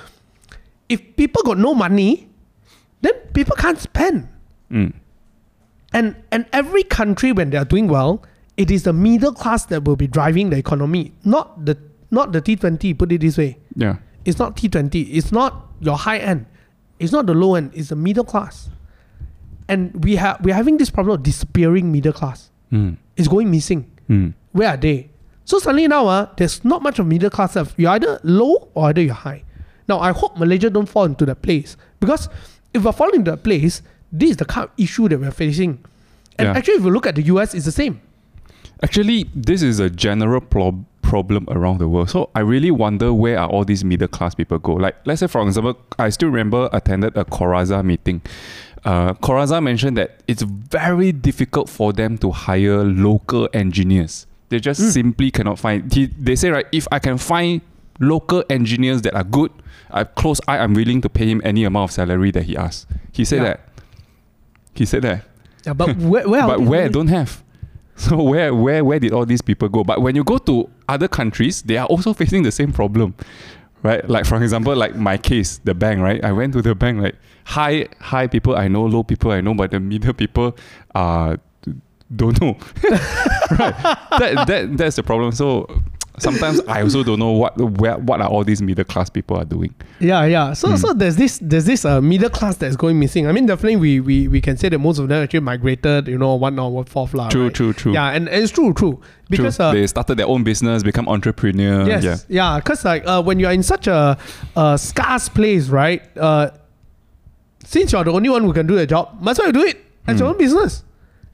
if 0.88 1.02
people 1.16 1.42
got 1.42 1.58
no 1.58 1.74
money, 1.74 2.30
then 3.02 3.14
people 3.34 3.56
can't 3.56 3.80
spend. 3.80 4.30
Mm. 4.70 4.94
And 5.94 6.16
and 6.32 6.46
every 6.54 6.84
country 6.84 7.32
when 7.32 7.50
they 7.50 7.58
are 7.58 7.66
doing 7.66 7.88
well, 7.88 8.22
it 8.56 8.70
is 8.70 8.84
the 8.84 8.94
middle 8.94 9.34
class 9.34 9.66
that 9.74 9.86
will 9.86 9.96
be 9.96 10.06
driving 10.06 10.52
the 10.52 10.58
economy, 10.58 11.14
not 11.26 11.66
the 11.66 11.89
not 12.12 12.32
the 12.32 12.42
T 12.42 12.56
twenty. 12.56 12.94
Put 12.94 13.12
it 13.12 13.22
this 13.22 13.38
way, 13.38 13.58
Yeah. 13.76 13.98
it's 14.26 14.40
not 14.40 14.58
T 14.58 14.68
twenty. 14.70 15.02
It's 15.04 15.32
not 15.32 15.68
your 15.80 15.98
high 15.98 16.18
end. 16.18 16.46
It's 17.00 17.12
not 17.12 17.26
the 17.26 17.34
low 17.34 17.56
end. 17.56 17.72
It's 17.74 17.90
the 17.90 17.96
middle 17.96 18.24
class. 18.26 18.70
And 19.68 20.04
we 20.04 20.16
have 20.16 20.40
we're 20.44 20.56
having 20.56 20.78
this 20.78 20.90
problem 20.90 21.16
of 21.16 21.24
disappearing 21.24 21.92
middle 21.92 22.14
class. 22.14 22.50
Mm. 22.72 22.98
It's 23.16 23.28
going 23.28 23.52
missing. 23.52 23.90
Mm. 24.10 24.34
Where 24.52 24.70
are 24.70 24.78
they? 24.78 25.10
So 25.46 25.60
suddenly 25.60 25.88
now, 25.88 26.08
uh, 26.08 26.28
there's 26.38 26.64
not 26.66 26.82
much 26.82 27.00
of 27.00 27.08
middle 27.08 27.30
class 27.30 27.56
left. 27.56 27.78
You're 27.78 27.92
either 27.92 28.20
low 28.24 28.70
or 28.74 28.90
either 28.90 29.02
you're 29.02 29.14
high. 29.14 29.44
Now 29.88 30.00
I 30.00 30.12
hope 30.12 30.38
Malaysia 30.38 30.70
don't 30.70 30.88
fall 30.88 31.06
into 31.06 31.26
that 31.26 31.42
place 31.42 31.78
because 32.00 32.30
if 32.74 32.84
we're 32.84 32.92
falling 32.92 33.16
into 33.22 33.32
that 33.32 33.44
place, 33.44 33.82
this 34.12 34.32
is 34.32 34.38
the 34.38 34.46
kind 34.46 34.66
of 34.66 34.72
issue 34.78 35.08
that 35.10 35.20
we're 35.20 35.32
facing. 35.32 35.80
And 36.38 36.48
Yeah. 36.48 36.54
actually, 36.58 36.76
if 36.76 36.84
you 36.84 36.92
look 36.92 37.06
at 37.08 37.16
the 37.16 37.24
US, 37.24 37.54
it's 37.54 37.66
the 37.66 37.72
same. 37.72 38.00
Actually, 38.82 39.30
this 39.36 39.62
is 39.62 39.80
a 39.80 39.90
general 39.90 40.40
pro- 40.42 40.86
problem 41.10 41.46
around 41.50 41.80
the 41.80 41.90
world. 41.90 42.10
So 42.10 42.30
I 42.36 42.42
really 42.42 42.72
wonder 42.72 43.14
where 43.14 43.40
are 43.40 43.50
all 43.50 43.66
these 43.66 43.84
middle 43.84 44.08
class 44.08 44.36
people 44.36 44.60
go. 44.60 44.74
Like, 44.74 44.96
let's 45.06 45.20
say, 45.22 45.28
for 45.28 45.42
example, 45.46 45.78
I 45.98 46.10
still 46.10 46.30
remember 46.30 46.70
attended 46.72 47.18
a 47.18 47.26
Coraza 47.26 47.84
meeting. 47.84 48.22
Uh, 48.86 49.14
Coraza 49.16 49.62
mentioned 49.62 49.98
that 49.98 50.22
it's 50.28 50.42
very 50.44 51.12
difficult 51.12 51.68
for 51.70 51.92
them 51.94 52.18
to 52.20 52.32
hire 52.32 52.84
local 52.84 53.50
engineers. 53.54 54.26
They 54.50 54.60
just 54.60 54.82
Mm. 54.82 54.92
simply 54.92 55.32
cannot 55.32 55.60
find. 55.60 55.92
He, 55.94 56.06
they 56.08 56.36
say, 56.36 56.50
right, 56.50 56.66
if 56.72 56.88
I 56.92 57.00
can 57.00 57.18
find 57.18 57.62
local 58.00 58.44
engineers 58.50 59.02
that 59.02 59.14
are 59.16 59.24
good, 59.24 59.52
I 59.92 60.04
close 60.06 60.40
eye, 60.48 60.58
I'm 60.60 60.74
willing 60.74 61.02
to 61.02 61.10
pay 61.10 61.28
him 61.30 61.42
any 61.44 61.64
amount 61.66 61.90
of 61.90 61.94
salary 61.94 62.32
that 62.32 62.44
he 62.44 62.56
asks. 62.56 62.86
He 63.12 63.26
said 63.26 63.38
Yeah. 63.38 63.44
that. 63.44 63.60
He 64.74 64.86
said 64.86 65.02
that 65.02 65.24
Yeah, 65.66 65.74
but 65.74 65.98
where, 65.98 66.28
where 66.30 66.48
but 66.48 66.62
where 66.62 66.88
don't 66.90 67.08
have 67.10 67.44
so 68.00 68.22
where 68.32 68.56
where 68.56 68.84
where 68.84 69.00
did 69.00 69.14
all 69.14 69.26
these 69.26 69.42
people 69.42 69.70
go? 69.70 69.84
But 69.84 70.02
when 70.02 70.16
you 70.16 70.24
go 70.24 70.38
to 70.40 70.70
other 70.88 71.08
countries 71.08 71.62
they 71.62 71.78
are 71.78 71.86
also 71.86 72.14
facing 72.22 72.44
the 72.44 72.52
same 72.52 72.72
problem 72.72 73.14
right? 73.84 74.08
Like 74.10 74.26
for 74.26 74.42
example 74.42 74.76
like 74.76 74.96
my 74.96 75.18
case 75.18 75.60
the 75.64 75.74
bank 75.74 76.02
right? 76.02 76.24
I 76.24 76.32
went 76.32 76.54
to 76.54 76.62
the 76.62 76.74
bank 76.74 77.02
like 77.02 77.16
high 77.46 77.88
high 78.00 78.28
people 78.28 78.56
i 78.56 78.68
know 78.68 78.86
low 78.86 79.02
people 79.02 79.32
i 79.32 79.42
know 79.42 79.56
but 79.56 79.72
the 79.72 79.80
middle 79.80 80.14
people 80.14 80.56
uh 80.94 81.36
don't 82.16 82.40
know. 82.42 82.58
Right. 83.52 83.76
That, 84.20 84.46
that 84.48 84.78
that's 84.78 84.96
the 84.96 85.04
problem. 85.04 85.32
So 85.32 85.68
sometimes 86.20 86.60
i 86.68 86.82
also 86.82 87.04
don't 87.04 87.20
know 87.20 87.32
what 87.32 87.58
where 87.80 87.98
what 87.98 88.22
are 88.22 88.28
all 88.30 88.44
these 88.44 88.62
middle 88.62 88.86
class 88.86 89.10
people 89.10 89.38
are 89.38 89.46
doing 89.46 89.74
Yeah, 90.00 90.24
yeah. 90.26 90.54
So, 90.54 90.70
Hmm. 90.70 90.76
so 90.78 90.94
there's 90.94 91.16
this, 91.18 91.40
there's 91.42 91.66
this 91.66 91.84
uh, 91.84 92.00
middle 92.00 92.30
class 92.30 92.56
that's 92.56 92.78
going 92.78 92.98
missing. 93.00 93.28
I 93.28 93.34
mean, 93.34 93.46
definitely 93.48 93.76
we, 93.76 94.00
we, 94.00 94.28
we 94.30 94.40
can 94.40 94.56
say 94.56 94.70
that 94.70 94.80
most 94.80 94.98
of 94.98 95.10
them 95.10 95.22
actually 95.24 95.42
migrated. 95.42 96.08
You 96.08 96.18
know, 96.18 96.36
one 96.36 96.58
or 96.58 96.72
one 96.72 96.86
fourth 96.86 97.14
lah. 97.14 97.28
true 97.30 97.46
right? 97.48 97.54
true 97.54 97.74
true 97.74 97.92
Yeah, 97.94 98.12
and, 98.16 98.30
and 98.30 98.42
it's 98.44 98.52
true, 98.54 98.74
true. 98.74 99.02
Because 99.30 99.58
true. 99.58 99.66
uh, 99.66 99.74
they 99.74 99.86
started 99.88 100.16
their 100.16 100.28
own 100.28 100.44
business 100.46 100.84
become 100.84 101.10
entrepreneur 101.10 101.86
Yes, 101.86 102.04
yeah 102.04 102.18
yeah, 102.30 102.60
because 102.60 102.86
like 102.86 103.04
uh, 103.06 103.22
when 103.22 103.40
you're 103.40 103.52
in 103.52 103.62
such 103.64 103.88
a, 103.88 104.18
a 104.56 104.78
scarce 104.78 105.28
place, 105.28 105.68
right? 105.68 106.02
Uh, 106.18 106.52
since 107.66 107.92
you're 107.92 108.04
the 108.04 108.12
only 108.12 108.30
one 108.30 108.44
who 108.44 108.54
can 108.54 108.68
do 108.68 108.76
the 108.76 108.88
job, 108.88 109.18
might 109.22 109.32
as 109.32 109.40
well 109.40 109.52
do 109.52 109.64
it 109.64 109.84
as 110.08 110.20
your 110.20 110.30
Mm. 110.30 110.34
own 110.34 110.38
business. 110.38 110.84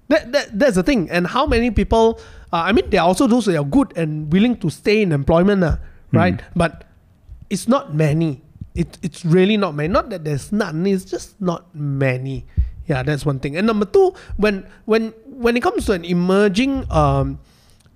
That, 0.07 0.31
that 0.33 0.57
that's 0.59 0.75
the 0.75 0.83
thing. 0.83 1.09
And 1.09 1.25
how 1.27 1.45
many 1.45 1.71
people? 1.71 2.19
Uh, 2.55 2.63
I 2.63 2.71
mean, 2.71 2.89
there 2.89 3.01
are 3.03 3.07
also 3.11 3.27
those 3.27 3.51
that 3.51 3.57
are 3.59 3.67
good 3.67 3.91
and 3.99 4.31
willing 4.31 4.55
to 4.63 4.69
stay 4.71 5.01
in 5.03 5.11
employment, 5.11 5.59
uh, 5.61 5.75
right? 6.15 6.39
But 6.55 6.87
it's 7.51 7.67
not 7.67 7.91
many. 7.93 8.39
It, 8.75 8.97
it's 9.03 9.25
really 9.27 9.57
not 9.57 9.75
many. 9.75 9.91
Not 9.91 10.07
that 10.15 10.23
there's 10.23 10.53
none. 10.55 10.87
It's 10.87 11.03
just 11.03 11.35
not 11.41 11.67
many. 11.75 12.45
Yeah, 12.87 13.03
that's 13.03 13.25
one 13.25 13.39
thing. 13.43 13.57
And 13.59 13.67
number 13.67 13.83
two, 13.83 14.15
when 14.37 14.63
when 14.85 15.11
when 15.27 15.57
it 15.57 15.63
comes 15.67 15.85
to 15.87 15.99
an 15.99 16.05
emerging 16.05 16.87
um, 16.91 17.39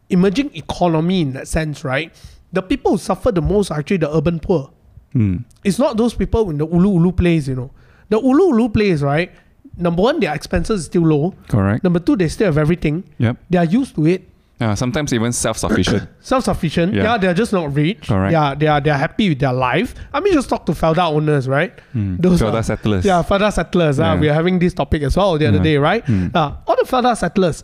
emerging 0.10 0.52
economy 0.56 1.22
in 1.22 1.32
that 1.40 1.48
sense, 1.48 1.86
right? 1.88 2.12
The 2.52 2.62
people 2.62 2.94
who 2.94 2.98
suffer 2.98 3.32
the 3.32 3.42
most 3.42 3.72
are 3.72 3.80
actually 3.80 4.04
the 4.04 4.12
urban 4.12 4.40
poor. 4.44 4.74
Mm. 5.16 5.46
It's 5.64 5.80
not 5.80 5.96
those 5.96 6.14
people 6.14 6.50
in 6.50 6.58
the 6.58 6.68
ulu 6.68 7.00
ulu 7.00 7.12
place, 7.14 7.48
you 7.48 7.56
know. 7.56 7.72
The 8.10 8.20
ulu 8.20 8.52
ulu 8.52 8.68
place, 8.70 9.00
right? 9.02 9.32
Number 9.78 10.02
one, 10.04 10.20
their 10.20 10.36
expenses 10.36 10.82
is 10.82 10.86
still 10.88 11.08
low. 11.08 11.34
correct 11.48 11.84
Number 11.84 12.00
two, 12.04 12.18
they 12.18 12.28
still 12.28 12.48
have 12.52 12.58
everything. 12.58 13.04
yep 13.20 13.38
They 13.50 13.58
are 13.58 13.66
used 13.70 13.96
to 13.96 14.06
it. 14.08 14.28
Yeah, 14.60 14.74
sometimes 14.74 15.14
even 15.14 15.32
self-sufficient. 15.32 16.10
Self-sufficient. 16.20 16.94
Yeah. 16.94 17.04
Yeah, 17.04 17.18
they're 17.18 17.34
just 17.34 17.54
not 17.54 17.74
rich. 17.74 18.08
Correct. 18.10 18.34
Yeah, 18.34 18.56
they 18.56 18.68
are 18.68 18.82
they're 18.82 18.98
happy 18.98 19.30
with 19.30 19.40
their 19.40 19.54
life. 19.54 19.96
I 20.14 20.20
mean, 20.20 20.34
just 20.34 20.50
talk 20.50 20.66
to 20.66 20.74
Felda 20.74 21.10
owners, 21.10 21.48
right? 21.48 21.72
Mm. 21.96 22.22
Those 22.22 22.42
Felda 22.42 22.56
are- 22.56 22.64
settlers. 22.64 23.06
Yeah, 23.06 23.24
Felda 23.24 23.54
settlers. 23.54 24.00
Yeah. 24.00 24.12
Uh, 24.12 24.18
we 24.18 24.28
are 24.28 24.34
having 24.34 24.60
this 24.60 24.74
topic 24.74 25.02
as 25.04 25.16
well 25.16 25.38
the 25.38 25.48
other 25.48 25.58
Yeah. 25.58 25.64
day, 25.64 25.78
right? 25.78 26.06
Mm. 26.06 26.36
Uh, 26.36 26.56
all 26.68 26.76
the 26.76 26.84
Felda 26.86 27.16
settlers, 27.16 27.64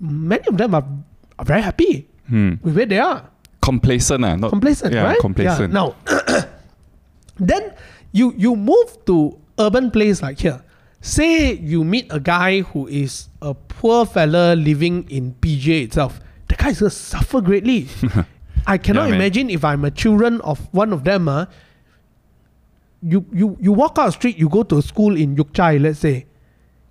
many 0.00 0.44
of 0.48 0.56
them 0.58 0.74
are, 0.74 0.84
are 1.38 1.44
very 1.44 1.62
happy 1.62 2.08
Hmm. 2.28 2.54
with 2.62 2.74
where 2.76 2.86
they 2.86 2.98
are. 2.98 3.22
Complacent, 3.60 4.24
ah, 4.24 4.34
not 4.34 4.50
complacent, 4.50 4.92
yeah, 4.94 5.04
right? 5.04 5.18
complacent. 5.20 5.72
Yeah. 5.72 5.78
Now, 5.78 5.94
then 7.38 7.72
you 8.12 8.34
you 8.36 8.56
move 8.56 8.98
to 9.06 9.38
urban 9.58 9.90
place 9.90 10.22
like 10.22 10.40
here. 10.40 10.60
Say 11.00 11.54
you 11.54 11.84
meet 11.84 12.06
a 12.10 12.20
guy 12.20 12.60
who 12.62 12.86
is 12.86 13.28
a 13.40 13.54
poor 13.54 14.06
fella 14.06 14.54
living 14.54 15.06
in 15.10 15.34
PJ 15.40 15.84
itself. 15.84 16.20
The 16.52 16.62
guy 16.62 16.68
is 16.70 16.80
gonna 16.80 16.90
suffer 16.90 17.40
greatly. 17.40 17.88
I 18.66 18.76
cannot 18.76 19.08
Yeah, 19.08 19.14
imagine 19.16 19.48
if 19.50 19.64
I'm 19.64 19.84
a 19.86 19.90
children 19.90 20.40
of 20.42 20.58
one 20.72 20.92
of 20.92 21.04
them. 21.04 21.26
Uh, 21.28 21.46
you, 23.02 23.24
you 23.32 23.56
you 23.58 23.72
walk 23.72 23.98
out 23.98 24.06
the 24.06 24.10
street, 24.12 24.36
you 24.38 24.48
go 24.48 24.62
to 24.62 24.76
a 24.78 24.82
school 24.82 25.16
in 25.16 25.34
Yuk 25.34 25.52
Chai, 25.54 25.78
let's 25.78 25.98
say. 25.98 26.26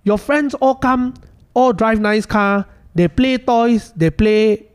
Your 0.04 0.18
friends 0.18 0.56
all 0.56 0.74
come, 0.76 1.14
all 1.54 1.74
drive 1.74 2.00
nice 2.00 2.26
car, 2.26 2.66
they 2.96 3.08
play 3.08 3.38
toys, 3.38 3.94
they 3.96 4.10
play 4.10 4.66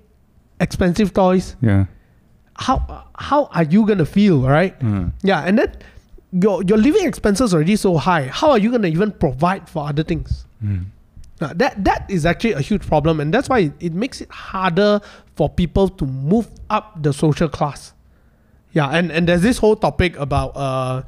expensive 0.60 1.12
toys 1.12 1.54
yeah. 1.60 1.84
how 2.54 3.04
how 3.18 3.44
are 3.46 3.64
you 3.64 3.84
gonna 3.86 4.06
feel, 4.06 4.40
right? 4.42 4.78
Mm. 4.80 5.12
Yeah, 5.22 5.42
and 5.42 5.58
then 5.58 5.72
your 6.32 6.62
your 6.62 6.78
living 6.78 7.06
expenses 7.06 7.52
already 7.52 7.76
so 7.76 7.96
high. 7.96 8.26
How 8.28 8.50
are 8.52 8.58
you 8.58 8.70
gonna 8.70 8.88
even 8.88 9.10
provide 9.10 9.68
for 9.68 9.88
other 9.88 10.04
things? 10.04 10.46
Mm. 10.64 10.86
Now, 11.40 11.52
that 11.54 11.84
that 11.84 12.06
is 12.08 12.24
actually 12.24 12.52
a 12.52 12.60
huge 12.60 12.86
problem, 12.86 13.20
and 13.20 13.32
that's 13.32 13.48
why 13.48 13.68
it, 13.68 13.72
it 13.80 13.92
makes 13.92 14.20
it 14.20 14.30
harder 14.30 15.00
for 15.34 15.50
people 15.50 15.88
to 15.88 16.06
move 16.06 16.48
up 16.70 17.02
the 17.02 17.12
social 17.12 17.48
class. 17.48 17.92
Yeah, 18.72 18.88
and 18.88 19.12
and 19.12 19.28
there's 19.28 19.42
this 19.42 19.58
whole 19.58 19.76
topic 19.76 20.16
about 20.16 20.56
uh, 20.56 21.02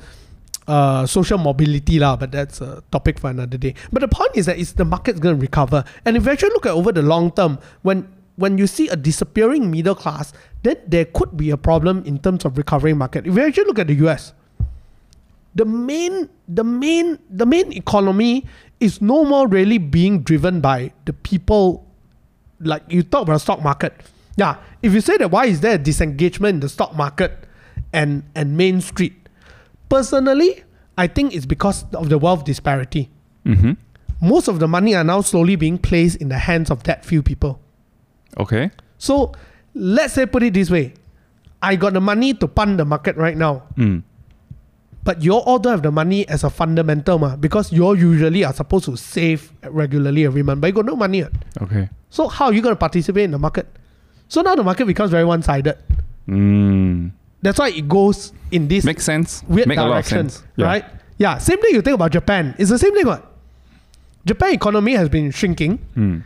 uh, 0.66 1.06
social 1.06 1.38
mobility 1.38 1.98
lah, 1.98 2.16
but 2.16 2.32
that's 2.32 2.60
a 2.60 2.82
topic 2.92 3.18
for 3.18 3.30
another 3.30 3.56
day. 3.56 3.74
But 3.90 4.00
the 4.00 4.08
point 4.08 4.32
is 4.34 4.46
that 4.46 4.58
it's 4.58 4.72
the 4.72 4.84
market's 4.84 5.18
going 5.18 5.36
to 5.36 5.40
recover, 5.40 5.84
and 6.04 6.16
if 6.16 6.26
you 6.26 6.30
actually 6.30 6.50
look 6.50 6.66
at 6.66 6.72
over 6.72 6.92
the 6.92 7.02
long 7.02 7.32
term, 7.32 7.58
when 7.82 8.08
when 8.36 8.56
you 8.56 8.66
see 8.66 8.88
a 8.88 8.96
disappearing 8.96 9.70
middle 9.70 9.96
class, 9.96 10.32
then 10.62 10.76
there 10.86 11.06
could 11.06 11.36
be 11.36 11.50
a 11.50 11.56
problem 11.56 12.04
in 12.04 12.18
terms 12.18 12.44
of 12.44 12.56
recovering 12.56 12.96
market. 12.96 13.26
If 13.26 13.34
you 13.34 13.42
actually 13.42 13.64
look 13.64 13.80
at 13.80 13.88
the 13.88 13.96
US, 14.06 14.32
the 15.54 15.64
main 15.64 16.28
the 16.46 16.64
main 16.64 17.18
the 17.30 17.46
main 17.46 17.72
economy 17.72 18.46
is 18.80 19.00
no 19.00 19.24
more 19.24 19.48
really 19.48 19.78
being 19.78 20.22
driven 20.22 20.60
by 20.60 20.92
the 21.04 21.12
people 21.12 21.86
like 22.60 22.82
you 22.88 23.02
talk 23.02 23.22
about 23.22 23.40
stock 23.40 23.62
market. 23.62 23.94
Yeah. 24.36 24.56
If 24.82 24.92
you 24.92 25.00
say 25.00 25.16
that 25.16 25.30
why 25.30 25.46
is 25.46 25.60
there 25.60 25.74
a 25.74 25.78
disengagement 25.78 26.54
in 26.54 26.60
the 26.60 26.68
stock 26.68 26.94
market 26.94 27.46
and 27.92 28.22
and 28.34 28.56
Main 28.56 28.80
Street? 28.80 29.14
Personally, 29.88 30.62
I 30.96 31.06
think 31.06 31.34
it's 31.34 31.46
because 31.46 31.84
of 31.94 32.08
the 32.08 32.18
wealth 32.18 32.44
disparity. 32.44 33.10
Mm-hmm. 33.46 33.72
Most 34.20 34.48
of 34.48 34.58
the 34.58 34.68
money 34.68 34.94
are 34.94 35.04
now 35.04 35.20
slowly 35.20 35.56
being 35.56 35.78
placed 35.78 36.16
in 36.16 36.28
the 36.28 36.38
hands 36.38 36.70
of 36.70 36.82
that 36.84 37.04
few 37.04 37.22
people. 37.22 37.60
Okay. 38.36 38.70
So 38.98 39.32
let's 39.74 40.12
say 40.14 40.26
put 40.26 40.42
it 40.42 40.54
this 40.54 40.70
way. 40.70 40.94
I 41.62 41.76
got 41.76 41.92
the 41.92 42.00
money 42.00 42.34
to 42.34 42.48
fund 42.48 42.78
the 42.78 42.84
market 42.84 43.16
right 43.16 43.36
now. 43.36 43.64
Mm. 43.76 44.02
But 45.04 45.22
you 45.22 45.34
all 45.34 45.58
don't 45.58 45.70
have 45.72 45.82
the 45.82 45.90
money 45.90 46.28
as 46.28 46.44
a 46.44 46.50
fundamental 46.50 47.18
ma, 47.18 47.36
because 47.36 47.72
you 47.72 47.84
all 47.86 47.96
usually 47.96 48.44
are 48.44 48.52
supposed 48.52 48.84
to 48.86 48.96
save 48.96 49.52
regularly 49.62 50.24
every 50.26 50.42
month, 50.42 50.60
but 50.60 50.66
you 50.66 50.72
got 50.74 50.84
no 50.84 50.96
money. 50.96 51.18
yet. 51.20 51.32
Okay. 51.62 51.88
So 52.10 52.28
how 52.28 52.46
are 52.46 52.52
you 52.52 52.60
going 52.60 52.74
to 52.74 52.78
participate 52.78 53.24
in 53.24 53.30
the 53.30 53.38
market? 53.38 53.66
So 54.28 54.42
now 54.42 54.54
the 54.54 54.62
market 54.64 54.86
becomes 54.86 55.10
very 55.10 55.24
one-sided. 55.24 55.76
Mm. 56.28 57.12
That's 57.40 57.58
why 57.58 57.68
it 57.70 57.88
goes 57.88 58.32
in 58.50 58.68
this 58.68 58.84
Makes 58.84 59.04
sense. 59.04 59.42
weird 59.48 59.68
Make 59.68 59.78
a 59.78 59.84
lot 59.84 59.98
of 60.00 60.06
sense. 60.06 60.42
Yeah. 60.56 60.66
right? 60.66 60.84
Yeah. 61.16 61.38
Same 61.38 61.58
thing 61.60 61.74
you 61.74 61.82
think 61.82 61.94
about 61.94 62.12
Japan. 62.12 62.54
It's 62.58 62.68
the 62.70 62.78
same 62.78 62.92
thing. 62.94 63.06
What? 63.06 63.24
Japan 64.26 64.52
economy 64.52 64.92
has 64.94 65.08
been 65.08 65.30
shrinking, 65.30 65.78
Hmm. 65.94 66.18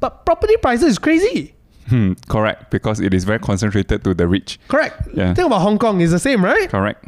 but 0.00 0.26
property 0.26 0.56
prices 0.58 0.90
is 0.92 0.98
crazy. 0.98 1.54
Hmm. 1.88 2.14
Correct. 2.28 2.70
Because 2.70 3.00
it 3.00 3.14
is 3.14 3.24
very 3.24 3.38
concentrated 3.38 4.02
to 4.04 4.12
the 4.12 4.26
rich. 4.26 4.58
Correct. 4.68 5.08
Yeah. 5.14 5.32
Think 5.34 5.46
about 5.46 5.60
Hong 5.62 5.78
Kong. 5.78 6.00
It's 6.00 6.10
the 6.12 6.18
same, 6.18 6.44
right? 6.44 6.68
Correct. 6.68 7.04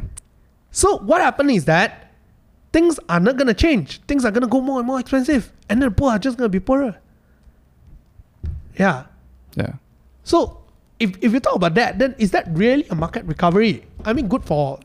So 0.71 0.97
what 0.97 1.21
happened 1.21 1.51
is 1.51 1.65
that 1.65 2.11
things 2.71 2.99
are 3.09 3.19
not 3.19 3.37
gonna 3.37 3.53
change. 3.53 4.01
Things 4.07 4.25
are 4.25 4.31
gonna 4.31 4.47
go 4.47 4.61
more 4.61 4.79
and 4.79 4.87
more 4.87 4.99
expensive, 4.99 5.51
and 5.69 5.81
then 5.81 5.89
the 5.89 5.95
poor 5.95 6.11
are 6.11 6.19
just 6.19 6.37
gonna 6.37 6.49
be 6.49 6.59
poorer. 6.59 6.95
Yeah. 8.77 9.05
Yeah. 9.55 9.73
So 10.23 10.61
if, 10.99 11.17
if 11.21 11.33
you 11.33 11.39
talk 11.39 11.55
about 11.55 11.73
that, 11.75 11.99
then 11.99 12.15
is 12.17 12.31
that 12.31 12.47
really 12.51 12.85
a 12.89 12.95
market 12.95 13.25
recovery? 13.25 13.83
I 14.05 14.13
mean, 14.13 14.27
good 14.27 14.43
for 14.43 14.79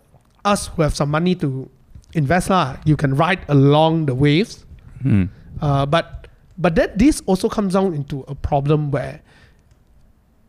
us 0.44 0.68
who 0.68 0.82
have 0.82 0.94
some 0.94 1.10
money 1.10 1.34
to 1.36 1.68
invest. 2.14 2.50
lah. 2.50 2.76
You 2.84 2.96
can 2.96 3.14
ride 3.14 3.40
along 3.48 4.06
the 4.06 4.14
waves. 4.14 4.64
Hmm. 5.02 5.24
Uh, 5.60 5.86
but 5.86 6.26
but 6.58 6.74
then 6.74 6.90
this 6.96 7.22
also 7.26 7.48
comes 7.48 7.74
down 7.74 7.94
into 7.94 8.24
a 8.26 8.34
problem 8.34 8.90
where 8.90 9.20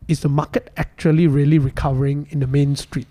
is 0.08 0.20
the 0.20 0.28
market 0.28 0.70
actually 0.76 1.26
really 1.26 1.58
recovering 1.58 2.26
in 2.30 2.38
the 2.40 2.46
main 2.46 2.76
street, 2.76 3.08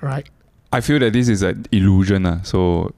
right? 0.00 0.26
I 0.72 0.80
feel 0.80 0.98
that 0.98 1.12
this 1.12 1.28
is 1.28 1.42
an 1.42 1.66
illusion. 1.72 2.26
Uh. 2.26 2.42
So 2.42 2.92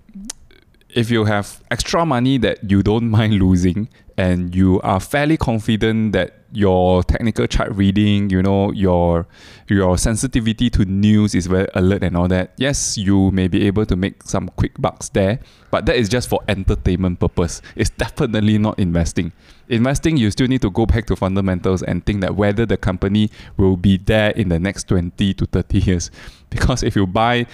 if 0.88 1.10
you 1.10 1.24
have 1.24 1.62
extra 1.70 2.04
money 2.06 2.38
that 2.38 2.70
you 2.70 2.82
don't 2.82 3.10
mind 3.18 3.34
losing 3.34 3.88
and 4.16 4.54
you 4.54 4.80
are 4.82 5.00
fairly 5.00 5.36
confident 5.36 6.12
that 6.12 6.37
your 6.52 7.02
technical 7.02 7.46
chart 7.46 7.70
reading, 7.72 8.30
you 8.30 8.42
know, 8.42 8.72
your 8.72 9.26
your 9.68 9.98
sensitivity 9.98 10.70
to 10.70 10.84
news 10.84 11.34
is 11.34 11.46
very 11.46 11.66
alert 11.74 12.02
and 12.02 12.16
all 12.16 12.28
that, 12.28 12.52
yes, 12.56 12.96
you 12.96 13.30
may 13.32 13.48
be 13.48 13.66
able 13.66 13.84
to 13.86 13.96
make 13.96 14.22
some 14.22 14.48
quick 14.56 14.72
bucks 14.80 15.10
there, 15.10 15.40
but 15.70 15.84
that 15.86 15.96
is 15.96 16.08
just 16.08 16.28
for 16.28 16.40
entertainment 16.48 17.20
purpose. 17.20 17.60
It's 17.76 17.90
definitely 17.90 18.58
not 18.58 18.78
investing. 18.78 19.32
Investing, 19.68 20.16
you 20.16 20.30
still 20.30 20.48
need 20.48 20.62
to 20.62 20.70
go 20.70 20.86
back 20.86 21.06
to 21.06 21.16
fundamentals 21.16 21.82
and 21.82 22.04
think 22.06 22.22
that 22.22 22.34
whether 22.34 22.64
the 22.64 22.78
company 22.78 23.30
will 23.56 23.76
be 23.76 23.98
there 23.98 24.30
in 24.30 24.48
the 24.48 24.58
next 24.58 24.88
20 24.88 25.34
to 25.34 25.46
30 25.46 25.78
years. 25.78 26.10
Because 26.50 26.82
if 26.82 26.96
you 26.96 27.06
buy 27.06 27.46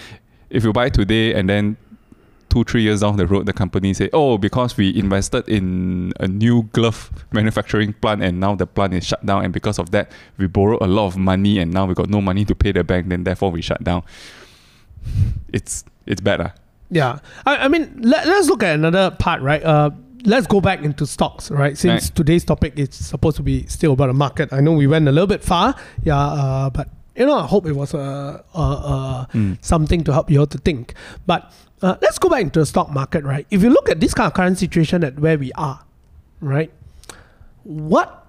if 0.51 0.63
you 0.63 0.73
buy 0.73 0.89
today 0.89 1.35
and 1.35 1.49
then 1.49 1.77
two, 2.55 2.63
three 2.71 2.83
years 2.83 3.01
down 3.01 3.17
the 3.17 3.27
road, 3.27 3.47
the 3.47 3.53
company 3.53 3.93
say, 3.93 4.09
oh, 4.13 4.39
because 4.39 4.77
we 4.77 4.97
invested 4.97 5.49
in 5.49 6.13
a 6.21 6.29
new 6.29 6.63
glove 6.73 7.11
manufacturing 7.33 7.93
plant 7.95 8.23
and 8.23 8.39
now 8.39 8.55
the 8.55 8.67
plant 8.67 8.95
is 8.95 9.05
shut 9.05 9.25
down. 9.27 9.45
And 9.45 9.53
because 9.53 9.79
of 9.81 9.91
that, 9.91 10.13
we 10.39 10.47
borrowed 10.47 10.81
a 10.81 10.87
lot 10.87 11.07
of 11.09 11.17
money 11.17 11.59
and 11.59 11.73
now 11.73 11.85
we 11.87 11.95
got 11.95 12.09
no 12.09 12.21
money 12.21 12.45
to 12.45 12.55
pay 12.55 12.71
the 12.73 12.85
bank. 12.85 13.09
Then 13.09 13.25
therefore 13.25 13.51
we 13.51 13.61
shut 13.61 13.83
down. 13.83 14.03
It's 15.53 15.85
it's 16.07 16.21
better. 16.21 16.53
Yeah, 16.91 17.19
I, 17.47 17.57
I 17.65 17.69
mean, 17.69 17.91
let, 18.03 18.27
let's 18.27 18.47
look 18.49 18.63
at 18.63 18.75
another 18.75 19.11
part, 19.11 19.41
right? 19.43 19.63
Uh, 19.63 19.91
let's 20.25 20.47
go 20.47 20.61
back 20.61 20.83
into 20.83 21.07
stocks, 21.07 21.51
right? 21.51 21.77
Since 21.77 22.05
Right. 22.05 22.15
today's 22.17 22.45
topic 22.45 22.79
is 22.79 22.95
supposed 22.95 23.37
to 23.39 23.43
be 23.43 23.67
still 23.67 23.93
about 23.93 24.09
the 24.09 24.13
market. 24.15 24.53
I 24.53 24.61
know 24.61 24.73
we 24.73 24.87
went 24.87 25.09
a 25.09 25.13
little 25.13 25.27
bit 25.27 25.43
far, 25.43 25.75
yeah, 26.05 26.17
uh, 26.19 26.71
but 26.71 26.89
you 27.17 27.27
know, 27.27 27.39
I 27.39 27.47
hope 27.47 27.67
it 27.67 27.73
was 27.75 27.95
a, 27.95 28.45
a, 28.55 28.61
a 28.61 29.29
Mm. 29.35 29.59
something 29.61 30.05
to 30.05 30.13
help 30.13 30.31
you 30.31 30.41
all 30.41 30.47
to 30.47 30.59
think. 30.59 30.95
But 31.27 31.53
uh, 31.85 31.97
let's 32.01 32.19
go 32.19 32.31
back 32.31 32.41
into 32.41 32.61
the 32.61 32.67
stock 32.67 32.91
market, 32.91 33.25
right? 33.25 33.47
If 33.51 33.63
you 33.63 33.69
look 33.69 33.91
at 33.91 34.01
this 34.01 34.15
kind 34.15 34.27
of 34.27 34.33
current 34.33 34.57
situation 34.57 35.05
at 35.05 35.19
where 35.21 35.37
we 35.37 35.53
are, 35.53 35.85
right? 36.41 36.73
What? 37.65 38.27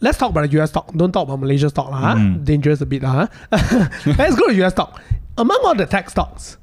Let's 0.00 0.18
talk 0.18 0.30
about 0.30 0.50
the 0.50 0.60
US 0.60 0.70
stock. 0.70 0.92
Don't 0.92 1.10
talk 1.10 1.24
about 1.24 1.40
Malaysia 1.40 1.70
stock, 1.70 1.90
lah. 1.90 2.00
huh? 2.00 2.14
Mm. 2.16 2.44
Dangerous 2.44 2.82
a 2.82 2.86
bit, 2.86 3.02
lah. 3.02 3.28
huh? 3.50 3.88
let's 4.18 4.36
go 4.36 4.48
to 4.48 4.54
US 4.64 4.72
stock. 4.72 5.00
Among 5.38 5.58
all 5.64 5.74
the 5.74 5.86
tech 5.86 6.10
stocks, 6.10 6.58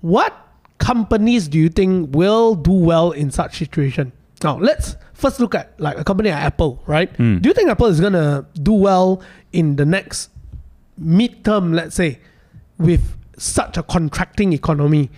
what 0.00 0.34
companies 0.78 1.46
do 1.46 1.56
you 1.56 1.68
think 1.68 2.16
will 2.16 2.56
do 2.56 2.72
well 2.72 3.12
in 3.12 3.30
such 3.30 3.58
situation? 3.58 4.10
Now, 4.42 4.58
let's 4.58 4.96
first 5.14 5.38
look 5.38 5.54
at 5.54 5.78
like 5.78 5.98
a 5.98 6.02
company 6.02 6.30
like 6.30 6.42
Apple, 6.42 6.82
right? 6.86 7.14
Hmm. 7.14 7.38
Do 7.38 7.48
you 7.48 7.54
think 7.54 7.70
Apple 7.70 7.86
is 7.86 8.00
gonna 8.00 8.44
do 8.60 8.72
well 8.72 9.22
in 9.52 9.76
the 9.76 9.84
next 9.84 10.30
midterm, 10.98 11.74
let's 11.74 11.94
say, 11.94 12.18
with 12.76 13.14
such 13.38 13.76
a 13.76 13.84
contracting 13.84 14.52
economy? 14.52 15.10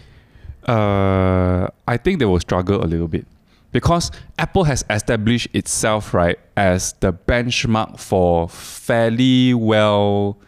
Uh, 0.66 1.68
I 1.88 1.96
think 1.96 2.18
they 2.18 2.24
will 2.24 2.40
struggle 2.40 2.82
a 2.84 2.86
little 2.86 3.08
bit 3.08 3.26
because 3.72 4.10
Apple 4.38 4.64
has 4.64 4.84
established 4.90 5.48
itself 5.54 6.14
right 6.14 6.38
as 6.56 6.92
the 7.00 7.12
benchmark 7.12 7.98
for 7.98 8.48
fairly 8.48 9.54
well, 9.54 10.38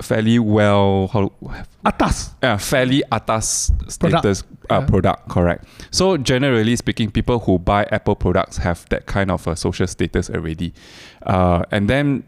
fairly 0.00 0.38
well, 0.38 1.08
how, 1.12 1.32
Atas. 1.84 2.30
uh, 2.42 2.56
fairly 2.58 3.02
atas 3.12 3.72
status 3.88 4.42
uh, 4.70 4.78
Yeah. 4.80 4.86
product, 4.86 5.28
correct. 5.28 5.64
So 5.90 6.16
generally 6.16 6.76
speaking, 6.76 7.10
people 7.10 7.38
who 7.40 7.58
buy 7.58 7.86
Apple 7.92 8.16
products 8.16 8.56
have 8.58 8.86
that 8.90 9.06
kind 9.06 9.30
of 9.30 9.46
a 9.46 9.56
social 9.56 9.86
status 9.86 10.30
already, 10.30 10.72
uh, 11.24 11.64
and 11.70 11.88
then 11.88 12.24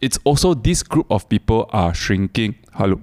it's 0.00 0.18
also 0.24 0.54
this 0.54 0.82
group 0.82 1.06
of 1.10 1.28
people 1.28 1.68
are 1.72 1.94
shrinking. 1.94 2.54
Hello. 2.74 3.00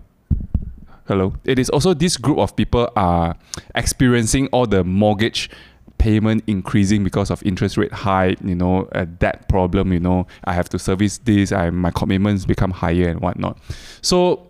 Hello. 1.07 1.33
It 1.45 1.57
is 1.57 1.69
also 1.69 1.93
this 1.93 2.17
group 2.17 2.37
of 2.37 2.55
people 2.55 2.89
are 2.95 3.35
experiencing 3.75 4.47
all 4.47 4.65
the 4.65 4.83
mortgage 4.83 5.49
payment 5.97 6.43
increasing 6.47 7.03
because 7.03 7.31
of 7.31 7.41
interest 7.43 7.77
rate 7.77 7.93
high, 7.93 8.35
you 8.43 8.55
know, 8.55 8.87
a 8.91 9.05
debt 9.05 9.47
problem, 9.49 9.93
you 9.93 9.99
know, 9.99 10.27
I 10.43 10.53
have 10.53 10.69
to 10.69 10.79
service 10.79 11.17
this, 11.19 11.51
I 11.51 11.69
my 11.69 11.91
commitments 11.91 12.45
become 12.45 12.71
higher 12.71 13.07
and 13.07 13.21
whatnot. 13.21 13.57
So 14.01 14.47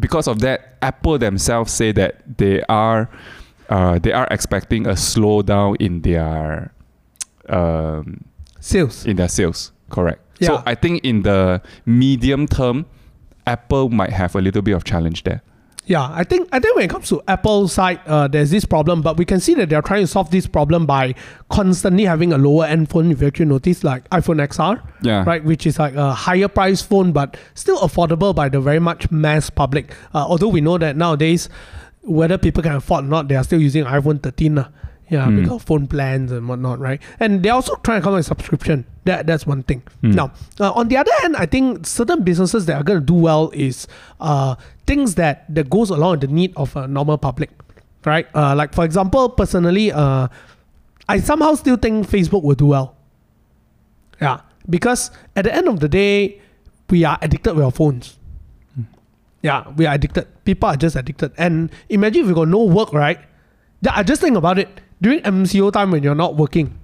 because 0.00 0.26
of 0.28 0.40
that, 0.40 0.76
Apple 0.82 1.18
themselves 1.18 1.72
say 1.72 1.92
that 1.92 2.38
they 2.38 2.62
are 2.68 3.10
uh, 3.68 3.98
they 3.98 4.12
are 4.12 4.26
expecting 4.30 4.86
a 4.86 4.92
slowdown 4.92 5.76
in 5.78 6.00
their 6.02 6.72
um, 7.48 8.24
Sales. 8.60 9.04
in 9.04 9.16
their 9.16 9.28
sales. 9.28 9.72
Correct. 9.90 10.20
Yeah. 10.40 10.48
So 10.48 10.62
I 10.64 10.74
think 10.74 11.04
in 11.04 11.22
the 11.22 11.60
medium 11.84 12.46
term, 12.46 12.86
Apple 13.48 13.88
might 13.88 14.10
have 14.12 14.34
a 14.36 14.40
little 14.40 14.62
bit 14.62 14.72
of 14.72 14.84
challenge 14.84 15.24
there. 15.24 15.42
Yeah, 15.86 16.06
I 16.12 16.22
think 16.22 16.48
I 16.52 16.60
think 16.60 16.76
when 16.76 16.84
it 16.84 16.90
comes 16.90 17.08
to 17.08 17.22
Apple 17.28 17.66
side, 17.66 18.00
uh, 18.06 18.28
there's 18.28 18.50
this 18.50 18.66
problem, 18.66 19.00
but 19.00 19.16
we 19.16 19.24
can 19.24 19.40
see 19.40 19.54
that 19.54 19.70
they're 19.70 19.80
trying 19.80 20.02
to 20.02 20.06
solve 20.06 20.30
this 20.30 20.46
problem 20.46 20.84
by 20.84 21.14
constantly 21.48 22.04
having 22.04 22.30
a 22.30 22.36
lower 22.36 22.66
end 22.66 22.90
phone. 22.90 23.10
If 23.10 23.22
you 23.22 23.26
actually 23.28 23.46
notice, 23.46 23.82
like 23.84 24.04
iPhone 24.10 24.36
XR, 24.46 24.82
Yeah. 25.00 25.24
right, 25.24 25.42
which 25.42 25.66
is 25.66 25.78
like 25.78 25.94
a 25.94 26.12
higher 26.12 26.48
price 26.48 26.82
phone, 26.82 27.12
but 27.12 27.38
still 27.54 27.78
affordable 27.78 28.34
by 28.34 28.50
the 28.50 28.60
very 28.60 28.80
much 28.80 29.10
mass 29.10 29.48
public. 29.48 29.94
Uh, 30.14 30.26
although 30.28 30.48
we 30.48 30.60
know 30.60 30.76
that 30.76 30.94
nowadays, 30.96 31.48
whether 32.02 32.36
people 32.36 32.62
can 32.62 32.72
afford 32.76 33.04
or 33.04 33.08
not, 33.08 33.28
they 33.28 33.36
are 33.36 33.44
still 33.44 33.60
using 33.60 33.84
iPhone 33.84 34.22
13. 34.22 34.56
lah. 34.56 34.68
Yeah, 35.10 35.24
Hmm. 35.24 35.36
because 35.40 35.52
of 35.56 35.62
phone 35.62 35.86
plans 35.86 36.30
and 36.32 36.46
whatnot, 36.46 36.80
right? 36.80 37.00
And 37.18 37.42
they're 37.42 37.54
also 37.54 37.76
trying 37.76 38.00
to 38.00 38.04
come 38.04 38.12
up 38.12 38.18
with 38.18 38.26
subscription. 38.26 38.84
That 39.08 39.24
that's 39.26 39.46
one 39.48 39.62
thing. 39.62 39.80
Hmm. 40.04 40.10
Now, 40.10 40.32
uh, 40.60 40.70
on 40.72 40.88
the 40.88 40.98
other 40.98 41.10
hand, 41.24 41.34
I 41.34 41.46
think 41.46 41.86
certain 41.86 42.24
businesses 42.24 42.66
that 42.66 42.76
are 42.76 42.84
going 42.84 43.00
to 43.00 43.06
do 43.06 43.14
well 43.14 43.48
is 43.54 43.88
uh, 44.20 44.54
things 44.86 45.14
that 45.14 45.48
that 45.54 45.70
goes 45.70 45.88
along 45.88 46.20
with 46.20 46.20
the 46.20 46.26
need 46.28 46.52
of 46.60 46.76
a 46.76 46.86
normal 46.86 47.16
public, 47.16 47.48
right? 48.04 48.28
Uh, 48.36 48.54
like 48.54 48.74
for 48.74 48.84
example, 48.84 49.30
personally, 49.30 49.90
uh, 49.92 50.28
I 51.08 51.20
somehow 51.20 51.54
still 51.54 51.80
think 51.80 52.06
Facebook 52.06 52.42
will 52.44 52.54
do 52.54 52.66
well. 52.66 52.96
Yeah, 54.20 54.44
because 54.68 55.10
at 55.34 55.48
the 55.48 55.54
end 55.56 55.68
of 55.72 55.80
the 55.80 55.88
day, 55.88 56.42
we 56.90 57.04
are 57.08 57.16
addicted 57.22 57.56
with 57.56 57.64
our 57.64 57.72
phones. 57.72 58.18
Yeah, 59.40 59.72
we 59.72 59.86
are 59.86 59.94
addicted. 59.94 60.28
People 60.44 60.68
are 60.68 60.76
just 60.76 60.96
addicted. 60.96 61.32
And 61.38 61.70
imagine 61.88 62.24
if 62.24 62.28
you 62.28 62.34
got 62.34 62.48
no 62.48 62.64
work, 62.64 62.92
right? 62.92 63.16
Yeah, 63.80 63.92
I 63.96 64.02
just 64.02 64.20
think 64.20 64.36
about 64.36 64.58
it. 64.58 64.68
During 65.00 65.22
MCO 65.22 65.72
time 65.72 65.92
when 65.92 66.02
you're 66.02 66.14
not 66.14 66.36
working, 66.36 66.76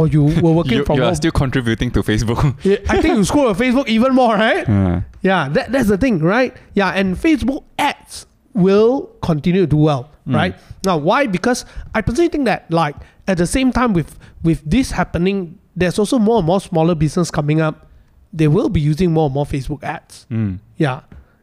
or 0.00 0.06
you 0.08 0.22
were 0.40 0.52
working 0.52 0.78
You, 0.78 0.84
from 0.84 0.96
you 0.96 1.02
home, 1.02 1.12
are 1.12 1.14
still 1.14 1.30
contributing 1.32 1.90
to 1.92 2.02
Facebook. 2.02 2.56
yeah, 2.64 2.78
I 2.88 3.00
think 3.02 3.16
you 3.16 3.24
scroll 3.24 3.52
Facebook 3.54 3.86
even 3.88 4.14
more, 4.14 4.34
right? 4.34 4.66
Uh, 4.68 5.00
Yeah, 5.22 5.48
that, 5.52 5.70
that's 5.72 5.88
the 5.88 5.98
thing, 5.98 6.20
right? 6.20 6.56
Yeah, 6.74 6.90
and 7.00 7.16
Facebook 7.16 7.64
ads 7.78 8.26
will 8.54 9.10
continue 9.22 9.60
to 9.62 9.66
do 9.66 9.76
well, 9.76 10.08
Mm. 10.26 10.34
right? 10.34 10.54
Now, 10.84 10.96
why? 10.98 11.26
Because 11.26 11.64
I 11.94 12.00
personally 12.02 12.28
think 12.30 12.44
that, 12.46 12.70
like, 12.70 12.96
at 13.26 13.36
the 13.38 13.46
same 13.46 13.72
time 13.72 13.92
with 13.92 14.16
with 14.42 14.60
this 14.64 14.90
happening, 14.92 15.58
there's 15.76 15.98
also 15.98 16.18
more 16.18 16.38
and 16.38 16.46
more 16.46 16.60
smaller 16.60 16.94
business 16.94 17.30
coming 17.30 17.60
up. 17.60 17.86
They 18.32 18.48
will 18.48 18.68
be 18.68 18.80
using 18.80 19.12
more 19.12 19.26
and 19.26 19.34
more 19.34 19.44
Facebook 19.44 19.82
ads. 19.82 20.26
mm. 20.30 20.58
Yeah, 20.76 21.00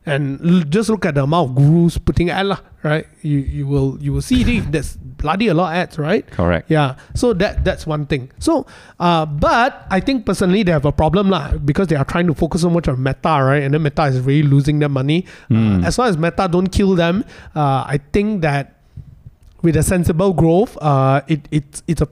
and 0.07 0.39
l- 0.39 0.63
just 0.63 0.89
look 0.89 1.05
at 1.05 1.15
the 1.15 1.23
amount 1.23 1.51
of 1.51 1.55
gurus 1.59 1.97
putting 1.99 2.31
ad 2.31 2.47
lah, 2.47 2.59
right? 2.81 3.05
You 3.21 3.39
you 3.39 3.67
will 3.67 3.97
you 3.99 4.13
will 4.15 4.23
see. 4.23 4.41
There's 4.59 4.95
bloody 4.95 5.47
a 5.47 5.53
lot 5.53 5.73
of 5.73 5.77
ads, 5.77 5.99
right? 5.99 6.25
Correct. 6.31 6.71
Yeah, 6.71 6.95
so 7.13 7.33
that 7.35 7.63
that's 7.67 7.85
one 7.85 8.05
thing. 8.07 8.31
So, 8.39 8.65
uh, 8.99 9.25
but 9.27 9.85
I 9.91 9.99
think 9.99 10.25
personally 10.25 10.63
they 10.63 10.71
have 10.71 10.85
a 10.85 10.95
problem 10.95 11.29
lah 11.29 11.57
because 11.59 11.87
they 11.91 11.95
are 11.99 12.05
trying 12.07 12.27
to 12.27 12.33
focus 12.33 12.61
so 12.61 12.69
much 12.71 12.87
on 12.87 13.03
Meta, 13.03 13.43
right? 13.43 13.61
And 13.61 13.73
then 13.75 13.83
Meta 13.83 14.05
is 14.07 14.19
really 14.21 14.47
losing 14.47 14.79
their 14.79 14.89
money. 14.89 15.25
Mm. 15.51 15.83
Uh, 15.83 15.87
as 15.87 15.99
long 15.99 16.07
as 16.07 16.17
Meta 16.17 16.47
don't 16.47 16.71
kill 16.71 16.95
them, 16.95 17.25
uh, 17.55 17.83
I 17.85 17.99
think 18.13 18.41
that 18.41 18.79
with 19.61 19.75
a 19.75 19.83
sensible 19.83 20.33
growth, 20.33 20.77
uh, 20.81 21.21
it 21.27 21.47
it's 21.51 21.83
it's 21.87 22.01
a 22.01 22.07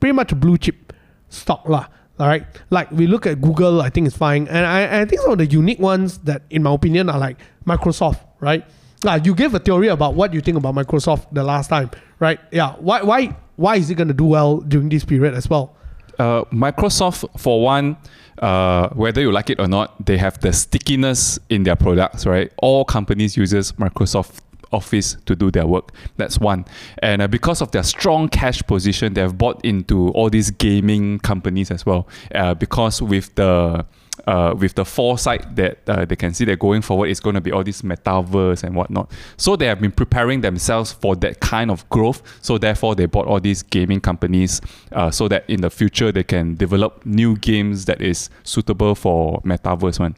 pretty 0.00 0.14
much 0.14 0.32
a 0.32 0.36
blue 0.36 0.56
chip 0.56 0.92
stock 1.28 1.68
lah. 1.68 1.86
All 2.18 2.28
right, 2.28 2.46
like 2.70 2.90
we 2.92 3.08
look 3.08 3.26
at 3.26 3.40
Google, 3.40 3.82
I 3.82 3.90
think 3.90 4.06
it's 4.06 4.16
fine, 4.16 4.46
and 4.46 4.64
I, 4.64 5.00
I 5.00 5.04
think 5.04 5.20
some 5.22 5.32
of 5.32 5.38
the 5.38 5.46
unique 5.46 5.80
ones 5.80 6.18
that, 6.18 6.42
in 6.48 6.62
my 6.62 6.72
opinion, 6.72 7.10
are 7.10 7.18
like 7.18 7.38
Microsoft, 7.66 8.20
right? 8.38 8.64
Uh, 9.04 9.18
you 9.22 9.34
gave 9.34 9.52
a 9.52 9.58
theory 9.58 9.88
about 9.88 10.14
what 10.14 10.32
you 10.32 10.40
think 10.40 10.56
about 10.56 10.74
Microsoft 10.76 11.26
the 11.32 11.42
last 11.42 11.68
time, 11.68 11.90
right? 12.20 12.38
Yeah. 12.52 12.74
Why 12.78 13.02
why 13.02 13.36
why 13.56 13.76
is 13.76 13.90
it 13.90 13.96
going 13.96 14.08
to 14.08 14.14
do 14.14 14.26
well 14.26 14.58
during 14.58 14.88
this 14.88 15.04
period 15.04 15.34
as 15.34 15.50
well? 15.50 15.76
Uh, 16.18 16.44
Microsoft, 16.52 17.28
for 17.38 17.60
one, 17.60 17.96
uh, 18.38 18.88
whether 18.90 19.20
you 19.20 19.32
like 19.32 19.50
it 19.50 19.58
or 19.58 19.66
not, 19.66 20.06
they 20.06 20.16
have 20.16 20.40
the 20.40 20.52
stickiness 20.52 21.38
in 21.50 21.64
their 21.64 21.76
products, 21.76 22.26
right? 22.26 22.52
All 22.58 22.84
companies 22.84 23.36
uses 23.36 23.72
Microsoft 23.72 24.40
Office 24.74 25.16
to 25.26 25.34
do 25.34 25.50
their 25.50 25.66
work. 25.66 25.92
That's 26.16 26.38
one. 26.38 26.64
And 26.98 27.22
uh, 27.22 27.28
because 27.28 27.62
of 27.62 27.70
their 27.70 27.82
strong 27.82 28.28
cash 28.28 28.62
position, 28.62 29.14
they 29.14 29.20
have 29.20 29.38
bought 29.38 29.64
into 29.64 30.08
all 30.10 30.30
these 30.30 30.50
gaming 30.50 31.18
companies 31.20 31.70
as 31.70 31.86
well. 31.86 32.08
Uh, 32.34 32.54
because 32.54 33.00
with 33.00 33.34
the 33.36 33.86
uh, 34.26 34.54
with 34.58 34.74
the 34.74 34.84
foresight 34.84 35.56
that 35.56 35.78
uh, 35.86 36.04
they 36.04 36.16
can 36.16 36.32
see 36.32 36.44
that 36.44 36.58
going 36.58 36.80
forward 36.80 37.10
it's 37.10 37.20
going 37.20 37.34
to 37.34 37.40
be 37.40 37.52
all 37.52 37.64
this 37.64 37.82
metaverse 37.82 38.62
and 38.62 38.74
whatnot. 38.74 39.10
So 39.36 39.56
they 39.56 39.66
have 39.66 39.80
been 39.80 39.92
preparing 39.92 40.40
themselves 40.40 40.92
for 40.92 41.16
that 41.16 41.40
kind 41.40 41.70
of 41.70 41.88
growth. 41.90 42.22
So 42.40 42.58
therefore, 42.58 42.94
they 42.94 43.06
bought 43.06 43.26
all 43.26 43.40
these 43.40 43.62
gaming 43.62 44.00
companies 44.00 44.60
uh, 44.92 45.10
so 45.10 45.28
that 45.28 45.44
in 45.48 45.60
the 45.60 45.70
future 45.70 46.12
they 46.12 46.24
can 46.24 46.54
develop 46.54 47.04
new 47.04 47.36
games 47.36 47.84
that 47.86 48.00
is 48.00 48.30
suitable 48.44 48.94
for 48.94 49.40
metaverse 49.42 49.98
one. 49.98 50.16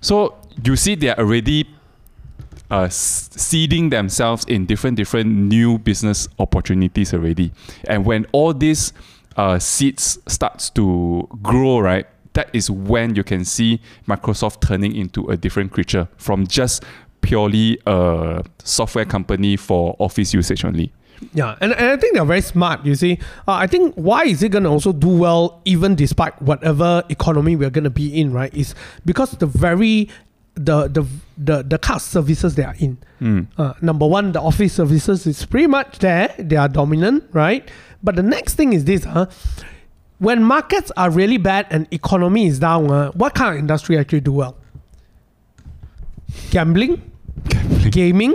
So 0.00 0.36
you 0.64 0.76
see, 0.76 0.94
they 0.94 1.10
are 1.10 1.18
already 1.18 1.66
uh, 2.70 2.88
seeding 2.88 3.90
themselves 3.90 4.44
in 4.46 4.66
different 4.66 4.96
different 4.96 5.30
new 5.30 5.78
business 5.78 6.28
opportunities 6.38 7.14
already. 7.14 7.52
And 7.86 8.04
when 8.04 8.26
all 8.32 8.52
these 8.52 8.92
uh, 9.36 9.58
seeds 9.58 10.18
starts 10.26 10.70
to 10.70 11.28
grow, 11.42 11.80
right, 11.80 12.06
that 12.34 12.50
is 12.52 12.70
when 12.70 13.14
you 13.14 13.24
can 13.24 13.44
see 13.44 13.80
Microsoft 14.06 14.60
turning 14.60 14.94
into 14.94 15.26
a 15.28 15.36
different 15.36 15.72
creature 15.72 16.08
from 16.16 16.46
just 16.46 16.84
purely 17.20 17.78
a 17.86 18.44
software 18.62 19.04
company 19.04 19.56
for 19.56 19.96
office 19.98 20.32
usage 20.34 20.64
only. 20.64 20.92
Yeah, 21.34 21.56
and, 21.60 21.72
and 21.72 21.86
I 21.86 21.96
think 21.96 22.14
they're 22.14 22.24
very 22.24 22.40
smart. 22.40 22.84
You 22.86 22.94
see, 22.94 23.18
uh, 23.48 23.52
I 23.52 23.66
think 23.66 23.94
why 23.96 24.24
is 24.24 24.42
it 24.42 24.50
going 24.50 24.64
to 24.64 24.70
also 24.70 24.92
do 24.92 25.08
well 25.08 25.60
even 25.64 25.96
despite 25.96 26.40
whatever 26.40 27.02
economy 27.08 27.56
we're 27.56 27.70
going 27.70 27.84
to 27.84 27.90
be 27.90 28.20
in, 28.20 28.32
right? 28.32 28.54
Is 28.54 28.74
because 29.04 29.32
the 29.32 29.46
very 29.46 30.08
the 30.54 30.86
the 30.88 31.06
the 31.38 31.62
the 31.62 31.78
kind 31.78 31.96
of 31.96 32.02
services 32.02 32.54
they 32.56 32.64
are 32.64 32.74
in. 32.78 32.98
Mm. 33.22 33.46
Uh, 33.56 33.72
number 33.80 34.06
one, 34.06 34.32
the 34.32 34.40
office 34.40 34.72
services 34.74 35.26
is 35.26 35.44
pretty 35.46 35.66
much 35.68 35.98
there. 36.00 36.34
They 36.38 36.56
are 36.56 36.68
dominant, 36.68 37.24
right? 37.32 37.68
But 38.02 38.16
the 38.16 38.22
next 38.22 38.54
thing 38.54 38.72
is 38.72 38.84
this, 38.84 39.04
huh? 39.04 39.26
When 40.18 40.42
markets 40.42 40.90
are 40.96 41.10
really 41.10 41.36
bad 41.38 41.66
and 41.70 41.86
economy 41.92 42.46
is 42.46 42.58
down, 42.58 42.90
uh, 42.90 43.12
what 43.12 43.34
kind 43.34 43.54
of 43.54 43.58
industry 43.60 43.96
actually 43.96 44.20
do 44.20 44.32
well? 44.32 44.56
Gambling, 46.50 47.00
gaming, 47.90 48.34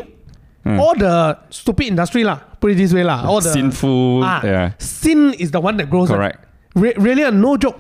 Mm. 0.66 0.80
all 0.80 0.96
the 0.96 1.38
stupid 1.50 1.88
industry 1.88 2.24
lah. 2.24 2.40
Put 2.62 2.72
it 2.72 2.76
this 2.76 2.94
way 2.94 3.04
lah. 3.04 3.28
All 3.28 3.42
the 3.42 3.52
Sinful, 3.52 4.24
ah, 4.24 4.40
yeah, 4.46 4.72
sin 4.80 5.34
is 5.36 5.52
the 5.52 5.60
one 5.60 5.76
that 5.76 5.90
grows. 5.90 6.08
correct. 6.08 6.40
Re- 6.74 6.96
really, 6.96 7.24
uh, 7.28 7.32
no 7.32 7.58
joke. 7.58 7.76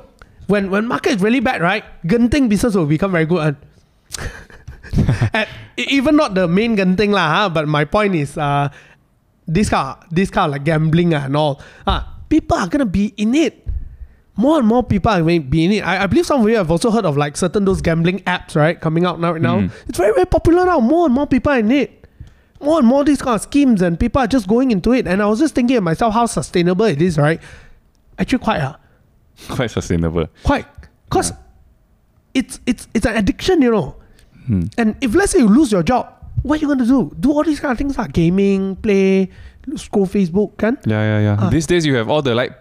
When 0.48 0.70
when 0.70 0.86
market 0.86 1.16
is 1.16 1.22
really 1.24 1.40
bad, 1.40 1.62
right? 1.62 1.86
Genting 2.06 2.50
business 2.50 2.76
will 2.76 2.86
become 2.86 3.12
very 3.16 3.26
good. 3.26 3.40
Uh. 3.40 3.54
and 5.34 5.48
even 5.78 6.16
not 6.16 6.34
the 6.36 6.48
main 6.48 6.76
Genting 6.78 7.12
lah, 7.12 7.28
huh? 7.44 7.50
but 7.50 7.68
my 7.68 7.86
point 7.86 8.16
is, 8.16 8.38
uh, 8.38 8.70
this 9.48 9.70
kind, 9.70 9.98
of, 9.98 10.10
this 10.10 10.30
kind 10.30 10.46
of 10.48 10.52
like 10.54 10.64
gambling 10.64 11.14
uh, 11.14 11.22
and 11.26 11.36
all. 11.36 11.62
Uh, 11.88 12.02
people 12.30 12.58
are 12.58 12.68
gonna 12.68 12.86
be 12.86 13.14
in 13.18 13.36
it. 13.36 13.60
More 14.36 14.58
and 14.58 14.68
more 14.68 14.82
people 14.82 15.12
are 15.12 15.22
going 15.22 15.44
to 15.44 15.48
be 15.48 15.64
in 15.66 15.72
it. 15.74 15.86
I, 15.86 16.04
I 16.04 16.08
believe 16.08 16.26
some 16.26 16.42
of 16.42 16.50
you 16.50 16.56
have 16.56 16.72
also 16.72 16.90
heard 16.90 17.06
of 17.06 17.16
like 17.16 17.38
certain 17.38 17.66
those 17.66 17.82
gambling 17.84 18.18
apps, 18.22 18.56
right? 18.56 18.82
Coming 18.82 19.06
out 19.06 19.20
now. 19.20 19.34
Right 19.34 19.42
now, 19.42 19.60
Mm. 19.60 19.72
it's 19.88 20.00
very 20.00 20.12
very 20.12 20.26
popular 20.26 20.66
now. 20.66 20.80
More 20.80 21.06
and 21.06 21.14
more 21.14 21.28
people 21.28 21.52
are 21.52 21.60
in 21.60 21.70
it. 21.72 22.08
More 22.60 22.80
and 22.80 22.88
more 22.88 23.04
these 23.04 23.22
kind 23.22 23.36
of 23.36 23.42
schemes, 23.44 23.84
and 23.84 24.00
people 24.00 24.20
are 24.20 24.26
just 24.26 24.48
going 24.48 24.72
into 24.72 24.92
it. 24.92 25.06
And 25.06 25.22
I 25.22 25.28
was 25.28 25.38
just 25.38 25.54
thinking 25.54 25.76
to 25.78 25.82
myself 25.82 26.16
how 26.16 26.26
sustainable 26.26 26.86
it 26.86 27.00
is, 27.00 27.20
right? 27.20 27.40
Actually, 28.18 28.40
quite 28.40 28.60
uh, 28.62 28.76
Quite 29.50 29.70
sustainable. 29.70 30.26
quite 30.42 30.66
because 31.06 31.32
it's 32.34 32.60
it's 32.66 32.88
it's 32.96 33.06
an 33.06 33.16
addiction 33.16 33.62
you 33.62 33.70
know 33.70 33.96
Hmm. 34.48 34.64
and 34.78 34.96
if 35.02 35.14
let's 35.16 35.32
say 35.32 35.40
you 35.40 35.48
lose 35.48 35.72
your 35.72 35.84
job 35.84 36.08
what 36.44 36.58
are 36.60 36.62
you 36.62 36.68
gonna 36.68 36.86
do 36.86 37.12
do 37.20 37.32
all 37.32 37.44
these 37.44 37.60
kind 37.60 37.72
of 37.72 37.78
things 37.78 37.98
like 37.98 38.12
gaming 38.14 38.76
play 38.78 39.30
scroll 39.76 40.06
facebook 40.08 40.58
can 40.58 40.78
Yeah, 40.86 41.02
yeah, 41.02 41.20
yeah. 41.20 41.38
Ah. 41.40 41.50
These 41.50 41.68
days 41.68 41.86
you 41.86 41.96
have 41.96 42.10
all 42.10 42.22
the 42.22 42.36
like 42.36 42.52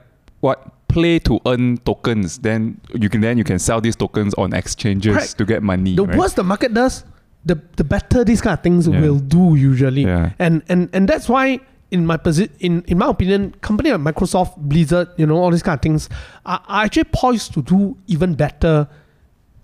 what 0.40 0.62
play 0.88 1.18
to 1.20 1.40
earn 1.46 1.78
tokens. 1.78 2.38
Then 2.38 2.78
you 2.94 3.08
can 3.08 3.20
then 3.22 3.38
you 3.38 3.44
can 3.44 3.58
sell 3.58 3.80
these 3.80 3.96
tokens 3.96 4.34
on 4.34 4.52
exchanges 4.52 5.16
Correct. 5.16 5.38
to 5.38 5.44
get 5.44 5.62
money. 5.62 5.96
the 5.96 6.04
right? 6.04 6.18
worse 6.18 6.34
the 6.34 6.44
market 6.44 6.74
does 6.74 7.04
the 7.44 7.56
the 7.76 7.82
better 7.82 8.22
these 8.24 8.40
kind 8.40 8.54
of 8.58 8.62
things 8.62 8.86
Yeah. 8.86 9.00
will 9.00 9.18
do 9.18 9.56
usually 9.56 10.02
Yeah. 10.04 10.30
and 10.38 10.62
and 10.68 10.90
and 10.92 11.08
that's 11.08 11.28
why 11.28 11.58
in 11.90 12.06
my 12.06 12.18
posi- 12.18 12.50
in 12.60 12.84
in 12.86 12.98
my 12.98 13.08
opinion 13.08 13.50
company 13.62 13.90
like 13.90 14.00
microsoft 14.14 14.56
blizzard 14.58 15.08
you 15.16 15.26
know 15.26 15.36
all 15.36 15.50
these 15.50 15.62
kind 15.64 15.74
of 15.78 15.82
things 15.82 16.08
are, 16.46 16.60
are 16.68 16.84
actually 16.84 17.08
poised 17.10 17.52
to 17.54 17.62
do 17.62 17.96
even 18.06 18.34
better 18.34 18.86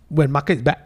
when 0.08 0.32
market 0.32 0.56
is 0.58 0.62
bad 0.62 0.78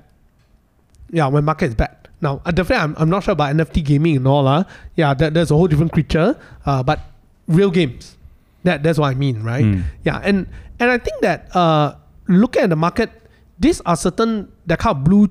yeah 1.13 1.27
when 1.29 1.45
market 1.45 1.67
is 1.67 1.75
bad. 1.75 1.97
Now 2.21 2.41
uh, 2.45 2.51
definitely 2.51 2.83
I'm, 2.83 2.95
I'm 2.99 3.11
not 3.11 3.25
sure 3.25 3.33
about 3.33 3.55
nft 3.55 3.85
gaming 3.85 4.17
and 4.17 4.27
all 4.27 4.49
uh, 4.49 4.65
yeah 4.97 5.15
that, 5.15 5.35
that's 5.35 5.51
a 5.51 5.55
whole 5.55 5.69
different 5.69 5.93
creature 5.93 6.39
uh, 6.67 6.83
but 6.83 7.01
real 7.47 7.71
games. 7.71 8.17
That 8.65 8.83
that's 8.83 8.99
what 8.99 9.09
i 9.09 9.15
mean 9.15 9.43
right? 9.43 9.65
Mm. 9.65 9.83
yeah 10.05 10.21
and 10.23 10.47
and 10.79 10.89
i 10.89 10.97
think 10.97 11.21
that 11.23 11.51
uh 11.57 11.95
looking 12.29 12.63
at 12.63 12.71
the 12.71 12.77
market 12.77 13.11
these 13.59 13.81
are 13.83 13.97
certain 13.97 14.53
that 14.67 14.79
kind 14.79 14.97
of 14.97 15.03
blue 15.05 15.29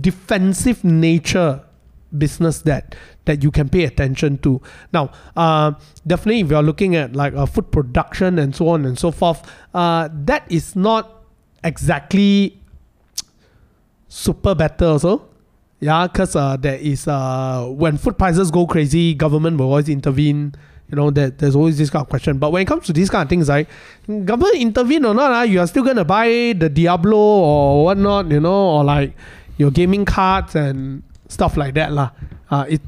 defensive 0.00 0.82
nature 0.82 1.60
business 2.16 2.62
that 2.62 2.94
that 3.26 3.42
you 3.42 3.50
can 3.50 3.68
pay 3.68 3.84
attention 3.84 4.38
to. 4.38 4.60
Now 4.92 5.10
uh, 5.36 5.72
definitely 6.06 6.40
if 6.40 6.50
you're 6.50 6.62
looking 6.62 6.96
at 6.96 7.14
like 7.14 7.34
uh, 7.34 7.46
food 7.46 7.70
production 7.72 8.38
and 8.38 8.54
so 8.54 8.68
on 8.68 8.84
and 8.84 8.98
so 8.98 9.10
forth 9.10 9.42
uh, 9.74 10.08
that 10.24 10.50
is 10.50 10.76
not 10.76 11.24
exactly 11.64 12.58
super 14.08 14.54
better 14.54 14.86
also 14.86 15.26
yeah 15.80 16.06
because 16.06 16.36
uh, 16.36 16.56
there 16.56 16.76
is 16.76 17.06
uh, 17.08 17.66
when 17.68 17.96
food 17.96 18.16
prices 18.16 18.50
go 18.50 18.66
crazy 18.66 19.14
government 19.14 19.58
will 19.58 19.66
always 19.66 19.88
intervene 19.88 20.54
you 20.88 20.96
know 20.96 21.10
that 21.10 21.38
there's 21.38 21.56
always 21.56 21.76
this 21.78 21.90
kind 21.90 22.02
of 22.02 22.08
question 22.08 22.38
but 22.38 22.52
when 22.52 22.62
it 22.62 22.66
comes 22.66 22.86
to 22.86 22.92
these 22.92 23.10
kind 23.10 23.22
of 23.24 23.28
things 23.28 23.48
right 23.48 23.68
government 24.24 24.54
intervene 24.56 25.04
or 25.04 25.14
not 25.14 25.32
uh, 25.32 25.42
you 25.42 25.58
are 25.60 25.66
still 25.66 25.82
going 25.82 25.96
to 25.96 26.04
buy 26.04 26.28
the 26.56 26.68
diablo 26.68 27.16
or 27.18 27.84
whatnot 27.84 28.30
you 28.30 28.40
know 28.40 28.68
or 28.78 28.84
like 28.84 29.12
your 29.58 29.70
gaming 29.70 30.04
cards 30.04 30.54
and 30.54 31.02
stuff 31.28 31.56
like 31.56 31.74
that 31.74 31.90
lah. 31.92 32.10
Uh, 32.50 32.64
it 32.68 32.80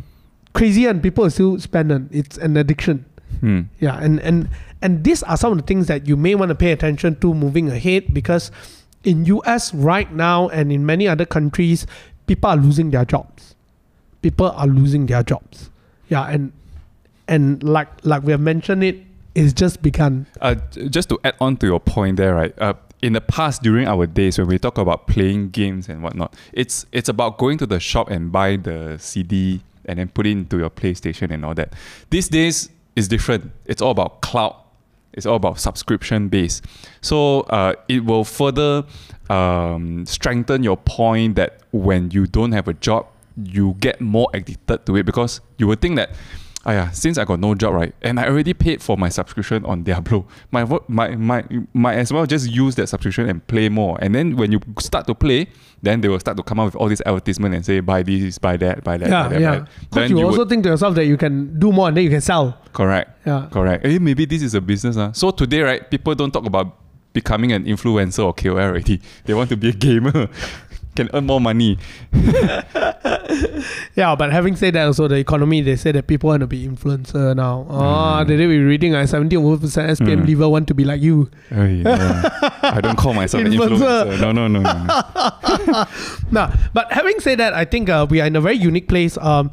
crazy 0.53 0.87
and 0.87 1.03
people 1.03 1.25
are 1.25 1.31
still 1.31 1.59
spend 1.59 1.91
on 1.91 2.09
it's 2.13 2.39
an 2.39 2.57
addiction 2.57 3.05
Hmm. 3.41 3.63
yeah 3.79 3.99
and 4.03 4.19
and 4.21 4.49
and 4.83 5.05
these 5.05 5.23
are 5.23 5.37
some 5.37 5.53
of 5.53 5.59
the 5.59 5.65
things 5.65 5.87
that 5.87 6.09
you 6.09 6.17
may 6.17 6.35
want 6.35 6.49
to 6.49 6.57
pay 6.57 6.73
attention 6.73 7.15
to 7.21 7.33
moving 7.33 7.71
ahead 7.71 8.13
because 8.13 8.51
in 9.05 9.25
us 9.47 9.73
right 9.75 10.13
now 10.13 10.49
and 10.49 10.73
in 10.73 10.85
many 10.85 11.07
other 11.07 11.25
countries 11.25 11.87
people 12.27 12.51
are 12.51 12.57
losing 12.57 12.91
their 12.91 13.05
jobs 13.05 13.55
people 14.23 14.51
are 14.51 14.67
losing 14.67 15.07
their 15.07 15.23
jobs 15.23 15.71
yeah 16.09 16.27
and 16.29 16.53
and 17.29 17.63
like 17.63 17.89
like 18.05 18.23
we 18.23 18.33
have 18.33 18.41
mentioned 18.41 18.83
it 18.83 18.97
it's 19.35 19.53
just 19.53 19.83
begun 19.83 20.27
Uh, 20.41 20.57
just 20.91 21.09
to 21.09 21.19
add 21.23 21.35
on 21.41 21.57
to 21.59 21.67
your 21.67 21.79
point 21.79 22.17
there, 22.17 22.35
right? 22.35 22.55
Uh, 22.59 22.75
in 23.03 23.13
the 23.13 23.21
past 23.21 23.63
during 23.63 23.87
our 23.87 24.07
days 24.07 24.37
when 24.39 24.49
we 24.49 24.59
talk 24.59 24.77
about 24.79 25.07
playing 25.07 25.51
games 25.51 25.89
and 25.89 26.03
whatnot, 26.03 26.35
it's 26.53 26.87
it's 26.91 27.09
about 27.09 27.39
going 27.39 27.57
to 27.59 27.67
the 27.67 27.79
shop 27.79 28.11
and 28.11 28.33
buy 28.33 28.57
the 28.57 28.97
CD 28.99 29.61
and 29.85 29.99
then 30.01 30.09
put 30.09 30.27
it 30.27 30.31
into 30.31 30.59
your 30.59 30.71
PlayStation 30.71 31.31
and 31.33 31.45
all 31.45 31.55
that. 31.55 31.73
These 32.11 32.29
days 32.29 32.69
is 32.97 33.07
different. 33.07 33.53
It's 33.67 33.81
all 33.81 33.93
about 33.93 34.21
cloud. 34.23 34.57
It's 35.13 35.27
all 35.27 35.37
about 35.37 35.59
subscription 35.59 36.29
based. 36.29 36.65
So 37.01 37.41
uh, 37.43 37.75
it 37.89 38.05
will 38.05 38.25
further 38.25 38.85
um, 39.31 40.07
strengthen 40.07 40.63
your 40.63 40.77
point 40.77 41.37
that 41.37 41.61
when 41.73 42.11
you 42.11 42.27
don't 42.27 42.53
have 42.53 42.69
a 42.69 42.75
job, 42.75 43.07
you 43.43 43.77
get 43.81 44.01
more 44.01 44.29
addicted 44.35 44.85
to 44.87 44.97
it 44.97 45.05
because 45.05 45.41
you 45.59 45.67
will 45.67 45.77
think 45.77 45.97
that 45.97 46.11
ah 46.69 46.73
yeah, 46.73 46.91
since 46.91 47.17
I 47.17 47.25
got 47.25 47.41
no 47.41 47.55
job, 47.55 47.73
right, 47.75 47.95
and 48.03 48.21
I 48.21 48.27
already 48.29 48.53
paid 48.53 48.83
for 48.83 48.97
my 48.99 49.09
subscription 49.09 49.65
on 49.65 49.85
Diablo, 49.85 50.27
my 50.51 50.65
my 50.87 51.17
my 51.17 51.45
might 51.73 51.95
as 51.97 52.13
well 52.13 52.27
just 52.27 52.45
use 52.51 52.75
that 52.77 52.89
subscription 52.89 53.29
and 53.29 53.41
play 53.47 53.69
more. 53.71 53.97
And 54.03 54.15
then 54.15 54.37
when 54.37 54.53
you 54.53 54.61
start 54.79 55.07
to 55.07 55.15
play, 55.15 55.47
then 55.83 56.03
they 56.03 56.09
will 56.09 56.21
start 56.21 56.37
to 56.37 56.43
come 56.43 56.61
up 56.61 56.67
with 56.67 56.77
all 56.77 56.89
these 56.89 57.01
advertisement 57.07 57.55
and 57.55 57.65
say 57.65 57.81
buy 57.81 58.03
this, 58.03 58.37
buy 58.39 58.57
that, 58.59 58.85
buy 58.85 58.99
that, 58.99 59.09
Yeah, 59.09 59.23
buy 59.23 59.29
that. 59.31 59.41
yeah. 59.41 59.59
Because 59.81 59.95
Then 59.95 60.11
you, 60.11 60.19
you 60.19 60.27
also 60.27 60.39
would- 60.41 60.49
think 60.51 60.63
to 60.65 60.69
yourself 60.71 60.95
that 60.97 61.07
you 61.07 61.17
can 61.17 61.59
do 61.59 61.73
more 61.73 61.89
and 61.89 61.97
then 61.97 62.05
you 62.05 62.11
can 62.11 62.21
sell. 62.21 62.59
correct, 62.75 63.09
Yeah. 63.27 63.49
correct. 63.51 63.87
Eh, 63.87 63.99
maybe 63.99 64.27
this 64.27 64.43
is 64.43 64.55
a 64.55 64.61
business. 64.61 64.97
Uh. 64.99 65.13
So 65.13 65.31
today, 65.31 65.63
right, 65.63 65.91
people 65.91 66.15
don't 66.15 66.31
talk 66.33 66.45
about 66.47 66.77
becoming 67.15 67.51
an 67.53 67.65
influencer 67.65 68.23
or 68.25 68.35
KOL 68.35 68.59
already. 68.61 69.01
They 69.25 69.33
want 69.35 69.49
to 69.49 69.57
be 69.57 69.71
a 69.71 69.73
gamer. 69.73 70.29
Can 70.99 71.09
earn 71.15 71.27
more 71.27 71.41
money. 71.41 71.79
Yeah, 73.95 74.15
but 74.15 74.33
having 74.33 74.57
said 74.57 74.75
that, 74.75 74.87
also 74.87 75.09
the 75.09 75.17
economy, 75.17 75.61
they 75.61 75.77
say 75.77 75.93
that 75.93 76.07
people 76.07 76.29
want 76.29 76.41
to 76.41 76.47
be 76.47 76.67
influencer 76.67 77.35
now. 77.37 77.67
Oh, 77.69 77.75
Mm. 78.25 78.27
the 78.29 78.37
day 78.37 78.47
we 78.47 78.59
reading 78.59 78.95
uh, 78.95 79.07
70 79.07 79.37
over 79.37 79.59
percent 79.59 79.91
SPM 79.91 80.23
Mm. 80.23 80.27
leaver 80.27 80.49
want 80.49 80.67
to 80.69 80.75
be 80.75 80.85
like 80.85 81.01
you. 81.03 81.31
Ay, 81.51 81.83
yeah. 81.85 82.51
I 82.63 82.81
don't 82.81 82.97
call 82.97 83.15
myself 83.15 83.45
an 83.45 83.53
Influencer. 83.53 84.07
influencer. 84.07 84.21
No, 84.21 84.33
no, 84.33 84.47
no, 84.49 84.61
no. 84.63 85.85
Nah, 86.31 86.51
but 86.73 86.91
having 86.93 87.21
said 87.21 87.39
that, 87.39 87.55
I 87.55 87.65
think 87.65 87.89
uh, 87.89 88.07
we 88.09 88.21
are 88.21 88.27
in 88.27 88.37
a 88.37 88.41
very 88.41 88.57
unique 88.57 88.89
place. 88.89 89.17
Um, 89.19 89.51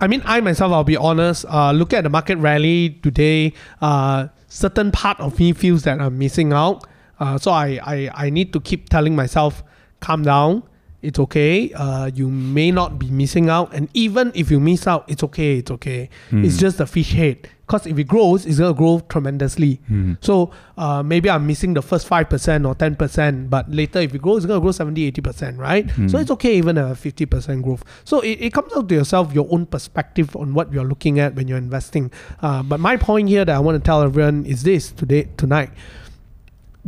I 0.00 0.06
mean, 0.06 0.22
I 0.24 0.40
myself, 0.40 0.72
I'll 0.72 0.84
be 0.84 0.96
honest. 0.96 1.44
Uh, 1.48 1.72
look 1.72 1.92
at 1.92 2.04
the 2.04 2.10
market 2.10 2.36
rally 2.38 2.98
today. 3.02 3.52
Uh, 3.82 4.28
certain 4.48 4.90
part 4.92 5.18
of 5.20 5.38
me 5.38 5.52
feels 5.52 5.82
that 5.84 6.00
I'm 6.00 6.18
missing 6.18 6.52
out. 6.52 6.84
Uh, 7.20 7.36
so 7.38 7.50
I, 7.50 7.80
I, 7.84 8.10
I 8.26 8.30
need 8.30 8.52
to 8.52 8.60
keep 8.60 8.88
telling 8.88 9.16
myself, 9.16 9.62
calm 10.00 10.22
down. 10.22 10.62
It's 11.00 11.18
okay. 11.20 11.72
Uh, 11.72 12.06
you 12.12 12.28
may 12.28 12.70
not 12.72 12.98
be 12.98 13.08
missing 13.10 13.48
out, 13.48 13.72
and 13.72 13.88
even 13.94 14.32
if 14.34 14.50
you 14.50 14.58
miss 14.58 14.86
out, 14.86 15.04
it's 15.08 15.22
okay. 15.22 15.58
It's 15.58 15.70
okay. 15.70 16.10
It's 16.32 16.56
just 16.58 16.80
a 16.80 16.86
fish 16.86 17.12
head. 17.12 17.48
Because 17.66 17.86
if 17.86 17.98
it 17.98 18.04
grows, 18.08 18.46
it's 18.46 18.58
gonna 18.58 18.72
grow 18.74 19.00
tremendously. 19.08 19.78
So 20.22 20.50
uh, 20.78 21.02
maybe 21.02 21.28
I'm 21.28 21.46
missing 21.46 21.74
the 21.74 21.82
first 21.82 22.08
5% 22.08 22.66
or 22.66 22.74
10%, 22.74 23.50
but 23.50 23.70
later 23.70 24.00
if 24.00 24.14
it 24.14 24.22
grows, 24.22 24.38
it's 24.38 24.46
going 24.46 24.58
to 24.58 24.62
grow 24.62 24.72
70, 24.72 25.12
80%, 25.12 25.58
right? 25.58 25.86
So 26.08 26.16
it's 26.18 26.30
okay 26.30 26.56
even 26.56 26.78
a 26.78 26.94
50% 26.96 27.62
growth. 27.62 27.84
So 28.04 28.20
it, 28.20 28.40
it 28.40 28.52
comes 28.54 28.72
out 28.74 28.88
to 28.88 28.94
yourself, 28.94 29.34
your 29.34 29.46
own 29.50 29.66
perspective 29.66 30.34
on 30.34 30.54
what 30.54 30.72
you're 30.72 30.86
looking 30.86 31.20
at 31.20 31.34
when 31.34 31.46
you're 31.46 31.58
investing. 31.58 32.10
Uh, 32.40 32.62
but 32.62 32.80
my 32.80 32.96
point 32.96 33.28
here 33.28 33.44
that 33.44 33.54
I 33.54 33.58
want 33.60 33.76
to 33.76 33.86
tell 33.86 34.00
everyone 34.02 34.46
is 34.46 34.62
this 34.62 34.90
today, 34.90 35.28
tonight. 35.36 35.70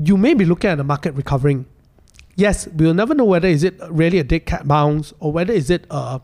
You 0.03 0.17
may 0.17 0.33
be 0.33 0.47
looking 0.47 0.71
at 0.71 0.79
the 0.79 0.85
market 0.85 1.13
recovering. 1.13 1.67
Yes, 2.41 2.67
we'll 2.69 2.95
never 2.95 3.15
know 3.15 3.27
whether 3.27 3.49
is 3.49 3.65
it 3.65 3.79
really 3.91 4.19
a 4.19 4.25
dead 4.25 4.47
cat 4.47 4.67
bounce 4.67 5.13
or 5.21 5.31
whether 5.31 5.53
is 5.53 5.69
it 5.69 5.87
a, 5.91 6.23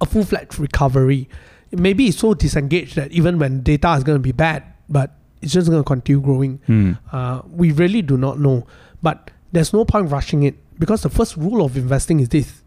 a 0.00 0.06
full-fledged 0.06 0.60
recovery. 0.60 1.28
Maybe 1.72 2.06
it's 2.06 2.18
so 2.18 2.34
disengaged 2.34 2.94
that 2.94 3.10
even 3.10 3.36
when 3.36 3.64
data 3.64 3.94
is 3.94 4.04
going 4.04 4.14
to 4.14 4.22
be 4.22 4.30
bad, 4.30 4.62
but 4.88 5.16
it's 5.42 5.52
just 5.52 5.68
going 5.68 5.82
to 5.82 5.84
continue 5.84 6.20
growing. 6.20 6.60
Hmm. 6.66 6.92
Uh, 7.10 7.42
we 7.50 7.72
really 7.72 8.00
do 8.00 8.16
not 8.16 8.38
know. 8.38 8.64
But 9.02 9.32
there's 9.50 9.72
no 9.72 9.84
point 9.84 10.08
rushing 10.08 10.44
it 10.44 10.54
because 10.78 11.02
the 11.02 11.10
first 11.10 11.36
rule 11.36 11.64
of 11.64 11.76
investing 11.76 12.20
is 12.20 12.28
this 12.28 12.62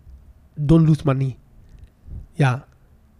don't 0.65 0.85
lose 0.85 1.05
money. 1.05 1.39
Yeah. 2.35 2.63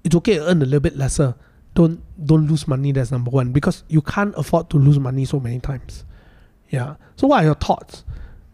It's 0.04 0.16
okay 0.16 0.40
to 0.40 0.48
earn 0.50 0.62
a 0.62 0.66
little 0.66 0.82
bit 0.82 0.98
lesser. 0.98 1.36
Don't 1.74 2.04
don't 2.26 2.48
lose 2.48 2.68
money, 2.68 2.92
that's 2.92 3.12
number 3.12 3.32
one. 3.32 3.54
Because 3.54 3.86
you 3.88 4.02
can't 4.02 4.34
afford 4.36 4.70
to 4.72 4.78
lose 4.78 5.00
money 5.00 5.24
so 5.24 5.40
many 5.40 5.62
times. 5.62 6.04
Yeah. 6.70 6.96
So 7.16 7.28
what 7.28 7.44
are 7.44 7.46
your 7.46 7.56
thoughts 7.56 8.04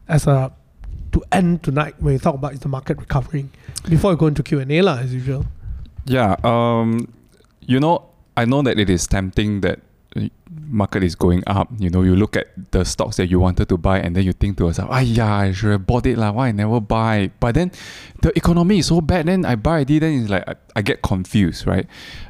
as 0.08 0.28
a 0.28 0.54
to 1.18 1.26
end 1.32 1.64
tonight 1.64 1.96
when 2.00 2.14
you 2.14 2.20
talk 2.20 2.36
about 2.36 2.54
is 2.54 2.60
the 2.60 2.70
market 2.70 2.98
recovering? 2.98 3.50
Before 3.90 4.12
you 4.12 4.18
go 4.18 4.28
into 4.28 4.44
Q 4.44 4.60
and 4.60 4.72
A 4.72 4.82
lah, 4.82 4.98
as 5.00 5.14
usual. 5.14 5.46
Yeah, 6.06 6.36
um, 6.44 7.12
you 7.62 7.80
know, 7.80 8.06
I 8.36 8.46
know 8.46 8.62
that 8.62 8.80
it 8.80 8.90
is 8.90 9.08
tempting 9.08 9.62
that 9.62 9.80
market 10.68 11.04
is 11.04 11.16
going 11.16 11.44
up. 11.48 11.70
You 11.80 11.90
know, 11.90 12.02
you 12.04 12.16
look 12.16 12.36
at 12.36 12.48
the 12.72 12.86
stocks 12.86 13.18
that 13.18 13.28
you 13.28 13.40
wanted 13.40 13.70
to 13.70 13.78
buy, 13.78 14.00
and 14.00 14.16
then 14.16 14.24
you 14.24 14.34
think 14.34 14.58
to 14.58 14.68
yourself, 14.68 14.90
"Ah, 14.92 15.00
yeah, 15.00 15.34
I 15.34 15.52
should 15.52 15.72
have 15.72 15.86
bought 15.88 16.06
it 16.06 16.18
lah. 16.18 16.32
Why 16.32 16.50
I 16.50 16.52
never 16.52 16.80
buy?" 16.80 17.32
But 17.40 17.56
then 17.56 17.72
the 18.22 18.36
economy 18.38 18.80
is 18.80 18.88
so 18.88 19.02
bad. 19.02 19.28
Then 19.28 19.46
I 19.46 19.56
buy 19.56 19.82
it. 19.82 19.88
Then 19.88 20.22
it's 20.22 20.30
like 20.30 20.48
I, 20.48 20.56
I 20.76 20.82
get 20.82 21.02
confused, 21.02 21.68
right? 21.68 21.88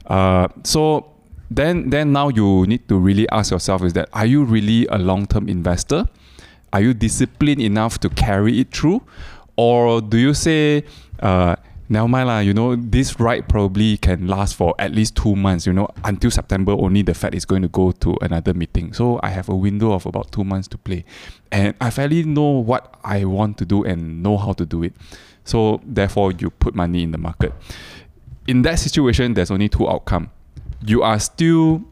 Uh, 0.07 0.47
so 0.63 1.11
then 1.51 1.89
then 1.89 2.11
now 2.11 2.29
you 2.29 2.65
need 2.65 2.87
to 2.89 2.97
really 2.97 3.27
ask 3.29 3.51
yourself: 3.51 3.83
Is 3.83 3.93
that 3.93 4.09
are 4.13 4.25
you 4.25 4.43
really 4.43 4.87
a 4.87 4.97
long 4.97 5.27
term 5.27 5.47
investor? 5.49 6.05
Are 6.73 6.81
you 6.81 6.93
disciplined 6.93 7.61
enough 7.61 7.99
to 7.99 8.09
carry 8.09 8.59
it 8.59 8.71
through, 8.71 9.03
or 9.55 10.01
do 10.01 10.17
you 10.17 10.33
say? 10.33 10.83
Uh, 11.19 11.55
Never 11.89 12.07
mind 12.09 12.27
lah, 12.27 12.39
you 12.39 12.53
know, 12.53 12.75
this 12.75 13.17
ride 13.17 13.47
probably 13.47 13.95
can 13.95 14.27
last 14.27 14.55
for 14.55 14.75
at 14.77 14.91
least 14.91 15.15
two 15.15 15.37
months, 15.37 15.65
you 15.65 15.71
know, 15.71 15.87
until 16.03 16.29
September 16.29 16.73
only 16.73 17.01
the 17.01 17.13
Fed 17.13 17.33
is 17.33 17.45
going 17.45 17.61
to 17.61 17.69
go 17.69 17.91
to 17.91 18.17
another 18.21 18.53
meeting. 18.53 18.91
So 18.91 19.21
I 19.23 19.29
have 19.29 19.47
a 19.47 19.55
window 19.55 19.93
of 19.93 20.05
about 20.05 20.29
two 20.33 20.43
months 20.43 20.67
to 20.69 20.77
play. 20.77 21.05
And 21.49 21.75
I 21.79 21.89
fairly 21.89 22.23
know 22.23 22.59
what 22.59 22.93
I 23.05 23.23
want 23.23 23.57
to 23.59 23.65
do 23.65 23.85
and 23.85 24.21
know 24.21 24.37
how 24.37 24.51
to 24.53 24.65
do 24.65 24.83
it. 24.83 24.93
So 25.45 25.79
therefore 25.85 26.33
you 26.33 26.49
put 26.49 26.75
money 26.75 27.03
in 27.03 27.11
the 27.11 27.17
market. 27.17 27.53
In 28.47 28.63
that 28.63 28.79
situation, 28.79 29.33
there's 29.33 29.49
only 29.49 29.69
two 29.69 29.87
outcome. 29.87 30.29
You 30.85 31.03
are 31.03 31.19
still 31.19 31.85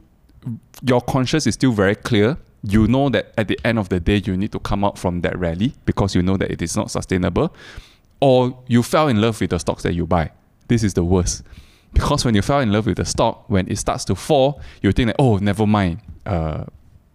your 0.84 1.00
conscience 1.02 1.48
is 1.48 1.54
still 1.54 1.72
very 1.72 1.96
clear. 1.96 2.38
You 2.68 2.88
know 2.88 3.10
that 3.10 3.34
at 3.38 3.48
the 3.48 3.60
end 3.64 3.78
of 3.80 3.90
the 3.90 4.00
day, 4.00 4.22
you 4.26 4.36
need 4.36 4.52
to 4.52 4.60
come 4.60 4.84
out 4.84 4.98
from 4.98 5.22
that 5.22 5.38
rally 5.38 5.74
because 5.86 6.16
you 6.16 6.22
know 6.22 6.38
that 6.38 6.52
it 6.52 6.62
is 6.62 6.76
not 6.76 6.92
sustainable 6.92 7.54
or 8.20 8.58
you 8.68 8.82
fell 8.82 9.08
in 9.08 9.22
love 9.22 9.40
with 9.40 9.52
the 9.52 9.60
stocks 9.60 9.84
that 9.84 9.94
you 9.94 10.06
buy. 10.06 10.32
This 10.68 10.84
is 10.84 10.94
the 10.94 11.04
worst. 11.04 11.44
Because 11.94 12.26
when 12.26 12.36
you 12.36 12.42
fell 12.42 12.60
in 12.60 12.72
love 12.72 12.88
with 12.88 12.98
the 12.98 13.06
stock, 13.06 13.50
when 13.50 13.70
it 13.70 13.78
starts 13.78 14.04
to 14.06 14.16
fall, 14.16 14.62
you 14.82 14.92
think 14.92 15.08
that, 15.08 15.16
oh, 15.20 15.38
never 15.38 15.66
mind. 15.66 16.00
Uh, 16.26 16.66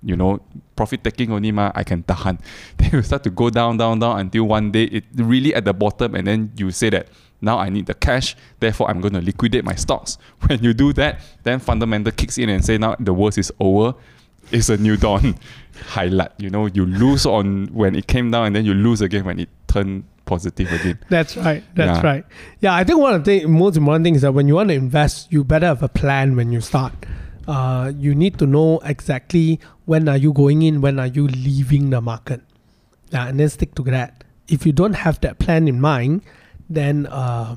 you 0.03 0.17
know, 0.17 0.41
profit 0.77 1.05
taking 1.05 1.31
only 1.31 1.53
ma, 1.53 1.71
I 1.75 1.85
can 1.85 2.03
tahan. 2.03 2.41
Then 2.79 2.91
you 2.93 3.03
start 3.03 3.23
to 3.25 3.31
go 3.31 3.51
down, 3.51 3.77
down, 3.77 3.99
down 3.99 4.19
until 4.19 4.45
one 4.45 4.71
day 4.73 4.85
it 4.85 5.05
really 5.15 5.55
at 5.55 5.65
the 5.65 5.75
bottom, 5.75 6.15
and 6.15 6.27
then 6.27 6.53
you 6.57 6.71
say 6.71 6.91
that 6.91 7.09
now 7.43 7.59
I 7.59 7.69
need 7.69 7.87
the 7.87 7.95
cash, 7.95 8.37
therefore 8.61 8.89
I'm 8.91 9.01
going 9.01 9.15
to 9.15 9.21
liquidate 9.21 9.65
my 9.65 9.75
stocks. 9.75 10.17
When 10.47 10.63
you 10.63 10.73
do 10.73 10.93
that, 10.95 11.21
then 11.43 11.59
fundamental 11.59 12.13
kicks 12.13 12.39
in 12.39 12.49
and 12.49 12.65
say 12.65 12.79
now 12.79 12.97
the 12.99 13.13
worst 13.13 13.37
is 13.37 13.53
over. 13.61 13.95
It's 14.51 14.69
a 14.69 14.77
new 14.77 14.97
dawn. 14.97 15.37
Highlight. 15.87 16.33
You 16.39 16.51
know, 16.51 16.67
you 16.67 16.85
lose 16.87 17.25
on 17.27 17.67
when 17.73 17.95
it 17.97 18.07
came 18.07 18.31
down, 18.31 18.47
and 18.47 18.57
then 18.57 18.65
you 18.65 18.75
lose 18.75 19.01
again 19.01 19.25
when 19.25 19.39
it 19.41 19.49
turned 19.69 20.05
positive 20.27 20.71
again. 20.73 20.99
That's 21.09 21.37
right. 21.37 21.63
That's 21.75 21.99
Yeah. 21.99 22.07
right. 22.07 22.25
Yeah, 22.61 22.75
I 22.75 22.85
think 22.85 22.99
one 23.01 23.15
of 23.15 23.25
the 23.25 23.47
most 23.47 23.77
important 23.77 24.05
things 24.05 24.17
is 24.17 24.23
that 24.23 24.33
when 24.33 24.47
you 24.49 24.55
want 24.57 24.69
to 24.69 24.75
invest, 24.75 25.33
you 25.33 25.43
better 25.45 25.67
have 25.67 25.83
a 25.83 25.89
plan 25.89 26.37
when 26.37 26.53
you 26.53 26.61
start. 26.61 26.93
Uh, 27.49 27.91
you 27.99 28.15
need 28.15 28.39
to 28.39 28.47
know 28.47 28.79
exactly 28.85 29.59
when 29.87 30.09
are 30.09 30.17
you 30.17 30.33
going 30.33 30.63
in, 30.63 30.81
when 30.81 30.99
are 31.01 31.07
you 31.09 31.27
leaving 31.29 31.91
the 31.91 32.01
market. 32.01 32.43
Yeah, 33.11 33.27
and 33.27 33.41
then 33.41 33.49
stick 33.49 33.75
to 33.77 33.83
that. 33.85 34.23
If 34.49 34.67
you 34.67 34.73
don't 34.73 34.93
have 34.95 35.21
that 35.23 35.39
plan 35.39 35.67
in 35.67 35.81
mind, 35.81 36.23
then 36.69 37.07
uh, 37.07 37.57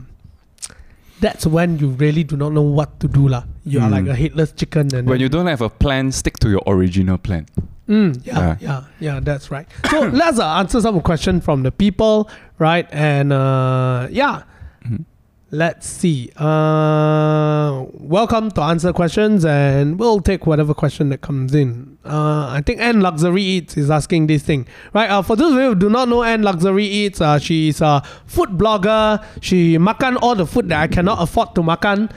that's 1.24 1.46
when 1.48 1.80
you 1.80 1.88
really 2.04 2.24
do 2.24 2.36
not 2.36 2.52
know 2.52 2.62
what 2.80 3.00
to 3.00 3.08
do. 3.08 3.28
lah. 3.34 3.44
You 3.66 3.80
are 3.80 3.88
Mm. 3.90 3.92
like 3.98 4.08
a 4.12 4.16
headless 4.16 4.52
chicken. 4.52 4.94
And 4.94 5.08
When 5.08 5.20
you 5.24 5.30
don't 5.30 5.48
have 5.48 5.62
a 5.64 5.70
plan, 5.70 6.12
stick 6.12 6.36
to 6.44 6.50
your 6.50 6.62
original 6.68 7.18
plan. 7.18 7.46
Mm, 7.88 8.12
yeah, 8.26 8.56
yeah, 8.60 8.82
yeah, 9.00 9.20
that's 9.20 9.52
right. 9.52 9.68
So 9.92 10.02
let's 10.22 10.40
uh, 10.40 10.60
answer 10.62 10.80
some 10.82 11.00
question 11.02 11.40
from 11.42 11.64
the 11.64 11.72
people, 11.72 12.30
right? 12.60 12.88
And 12.92 13.32
uh, 13.32 14.08
yeah, 14.12 14.44
Mhm. 14.88 15.04
let's 15.52 15.88
see. 15.88 16.32
Uh, 16.36 17.86
welcome 18.00 18.52
to 18.52 18.62
answer 18.62 18.92
questions, 18.94 19.46
and 19.46 20.00
we'll 20.00 20.20
take 20.22 20.46
whatever 20.48 20.74
question 20.74 21.10
that 21.10 21.22
comes 21.22 21.54
in. 21.56 21.93
Uh, 22.06 22.48
I 22.50 22.62
think 22.66 22.82
Anne 22.82 23.00
Luxury 23.00 23.42
Eats 23.42 23.78
is 23.78 23.90
asking 23.90 24.28
this 24.28 24.44
thing, 24.44 24.68
right? 24.94 25.10
Uh, 25.10 25.22
for 25.22 25.36
those 25.38 25.54
of 25.54 25.60
you 25.60 25.70
who 25.70 25.76
do 25.76 25.90
not 25.90 26.10
know 26.10 26.22
Anne 26.24 26.42
Luxury 26.44 26.86
Eats, 26.86 27.22
uh, 27.22 27.40
she 27.40 27.70
is 27.70 27.80
a 27.80 28.02
food 28.26 28.50
blogger. 28.50 29.24
She 29.42 29.78
makan 29.78 30.18
all 30.18 30.36
the 30.36 30.46
food 30.46 30.68
that 30.70 30.82
I 30.82 30.88
cannot 30.88 31.22
afford 31.22 31.56
to 31.56 31.62
makan. 31.64 32.12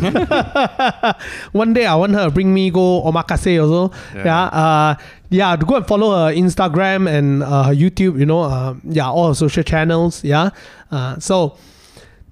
One 1.52 1.72
day 1.74 1.86
I 1.86 1.94
want 1.96 2.12
her 2.14 2.26
to 2.26 2.30
bring 2.30 2.54
me 2.54 2.70
go 2.70 3.02
omakase 3.02 3.60
also. 3.60 3.92
Yeah. 4.14 4.24
Yeah. 4.24 4.42
uh, 4.44 4.94
yeah, 5.30 5.56
to 5.56 5.64
go 5.66 5.76
and 5.76 5.86
follow 5.86 6.10
her 6.10 6.32
Instagram 6.34 7.08
and 7.08 7.42
uh, 7.42 7.64
her 7.64 7.74
YouTube, 7.74 8.18
you 8.18 8.26
know, 8.26 8.42
uh, 8.42 8.74
yeah, 8.84 9.08
all 9.10 9.28
her 9.28 9.34
social 9.34 9.62
channels. 9.62 10.22
Yeah. 10.24 10.50
Uh, 10.90 11.18
so 11.18 11.56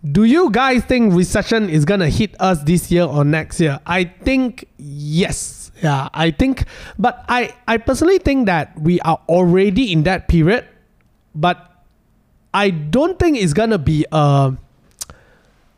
Do 0.05 0.23
you 0.25 0.51
guys 0.51 0.85
think 0.85 1.13
recession 1.13 1.69
is 1.69 1.85
gonna 1.85 2.09
hit 2.09 2.35
us 2.41 2.63
this 2.63 2.89
year 2.91 3.03
or 3.05 3.25
next 3.25 3.59
year? 3.61 3.81
I 3.85 4.05
think 4.05 4.65
yes. 4.79 5.58
Yeah, 5.83 6.09
I 6.13 6.31
think, 6.33 6.65
but 6.99 7.25
I 7.29 7.55
I 7.69 7.77
personally 7.79 8.19
think 8.19 8.47
that 8.47 8.75
we 8.81 8.99
are 9.03 9.21
already 9.29 9.93
in 9.93 10.03
that 10.05 10.27
period, 10.27 10.67
but 11.35 11.71
I 12.53 12.71
don't 12.71 13.19
think 13.19 13.39
it's 13.39 13.53
gonna 13.53 13.79
be 13.79 14.05
a 14.11 14.55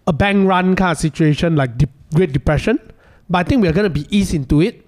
a 0.07 0.13
bank 0.13 0.49
run 0.49 0.75
kind 0.77 0.93
of 0.93 0.99
situation 0.99 1.55
like 1.57 1.77
the 1.79 1.89
Great 2.15 2.33
Depression. 2.33 2.79
But 3.29 3.39
I 3.39 3.43
think 3.49 3.63
we're 3.63 3.73
gonna 3.77 3.91
be 3.93 4.07
eased 4.09 4.33
into 4.35 4.61
it. 4.63 4.85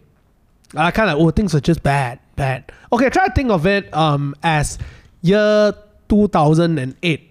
I 0.74 0.90
kind 0.90 1.10
of 1.10 1.18
oh 1.20 1.30
things 1.30 1.54
are 1.54 1.60
just 1.60 1.82
bad, 1.82 2.18
bad. 2.36 2.72
Okay, 2.92 3.10
try 3.10 3.26
to 3.28 3.32
think 3.34 3.50
of 3.50 3.66
it 3.66 3.92
um 3.94 4.34
as 4.42 4.78
year 5.20 5.74
two 6.08 6.28
thousand 6.28 6.78
and 6.78 6.96
eight 7.02 7.28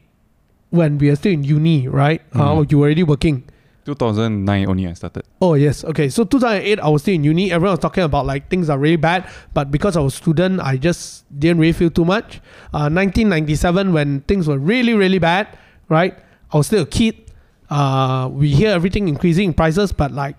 when 0.70 0.98
we 1.00 1.10
are 1.10 1.16
still 1.16 1.34
in 1.34 1.44
uni, 1.44 1.88
right? 1.88 2.22
Uh, 2.34 2.62
Mhm. 2.62 2.72
you 2.72 2.78
were 2.78 2.86
already 2.86 3.04
working. 3.04 3.44
2009 3.94 4.68
only 4.68 4.88
I 4.88 4.94
started. 4.94 5.24
Oh 5.42 5.54
yes, 5.56 5.84
okay. 5.84 6.10
So 6.10 6.24
2008, 6.24 6.80
I 6.80 6.88
was 6.88 7.02
still 7.02 7.14
in 7.16 7.24
uni. 7.24 7.52
Everyone 7.52 7.74
was 7.74 7.80
talking 7.80 8.04
about 8.04 8.26
like 8.26 8.50
things 8.50 8.70
are 8.70 8.78
really 8.78 8.96
bad, 8.96 9.30
but 9.54 9.72
because 9.72 9.98
I 9.98 10.02
was 10.02 10.14
a 10.14 10.18
student, 10.18 10.60
I 10.62 10.78
just 10.78 11.26
didn't 11.38 11.60
really 11.60 11.74
feel 11.74 11.89
too 11.89 12.06
much. 12.06 12.38
Uh, 12.74 12.88
1997, 12.89 13.94
when 13.94 14.22
things 14.22 14.48
were 14.48 14.58
really 14.58 14.94
really 14.94 15.20
bad, 15.20 15.58
right? 15.89 16.18
I 16.52 16.58
was 16.58 16.68
still 16.68 16.84
a 16.84 16.86
kid. 16.88 17.32
Uh, 17.70 18.30
we 18.32 18.50
hear 18.50 18.72
everything 18.72 19.08
increasing 19.08 19.50
in 19.50 19.54
prices, 19.54 19.92
but 19.92 20.12
like, 20.12 20.36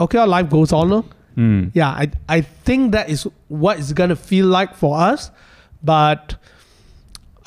okay, 0.00 0.18
our 0.18 0.26
life 0.26 0.50
goes 0.50 0.72
on. 0.72 0.88
No? 0.88 1.04
Mm. 1.36 1.70
Yeah, 1.74 1.90
I 1.90 2.10
I 2.28 2.40
think 2.40 2.92
that 2.92 3.08
is 3.10 3.26
what 3.48 3.78
it's 3.78 3.92
gonna 3.92 4.16
feel 4.16 4.46
like 4.46 4.74
for 4.74 4.98
us, 4.98 5.30
but 5.82 6.34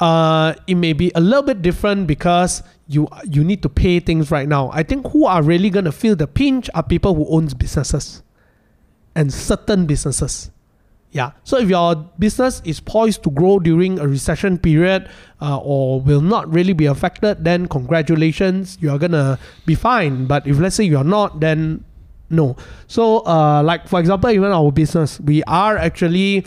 uh, 0.02 0.56
it 0.66 0.76
may 0.76 0.94
be 0.94 1.12
a 1.14 1.22
little 1.22 1.44
bit 1.44 1.62
different 1.62 2.08
because 2.08 2.64
you 2.88 3.08
you 3.24 3.44
need 3.44 3.62
to 3.62 3.70
pay 3.70 4.00
things 4.00 4.32
right 4.32 4.48
now. 4.48 4.72
I 4.74 4.84
think 4.84 5.08
who 5.12 5.26
are 5.26 5.44
really 5.44 5.70
gonna 5.70 5.92
feel 5.92 6.16
the 6.16 6.28
pinch 6.28 6.70
are 6.74 6.84
people 6.84 7.14
who 7.14 7.28
owns 7.30 7.54
businesses, 7.54 8.24
and 9.16 9.32
certain 9.32 9.86
businesses. 9.86 10.50
Yeah. 11.12 11.32
So 11.44 11.58
if 11.58 11.70
your 11.70 11.96
business 12.18 12.62
is 12.64 12.80
poised 12.80 13.22
to 13.24 13.30
grow 13.30 13.60
during 13.60 14.00
a 14.00 14.08
recession 14.08 14.58
period, 14.58 15.10
uh, 15.42 15.58
or 15.58 16.02
will 16.02 16.22
not 16.22 16.52
really 16.52 16.74
be 16.74 16.86
affected, 16.86 17.44
then 17.44 17.68
congratulations, 17.68 18.78
you 18.82 18.90
are 18.90 18.98
gonna 18.98 19.38
be 19.66 19.76
fine. 19.76 20.26
But 20.26 20.48
if 20.48 20.58
let's 20.58 20.76
say 20.76 20.86
you 20.86 20.98
are 20.98 21.04
not, 21.04 21.42
then 21.42 21.84
no. 22.30 22.56
So, 22.88 23.20
uh, 23.28 23.62
like 23.62 23.88
for 23.88 24.00
example, 24.00 24.32
even 24.32 24.52
our 24.52 24.72
business, 24.72 25.20
we 25.20 25.44
are 25.44 25.78
actually 25.78 26.46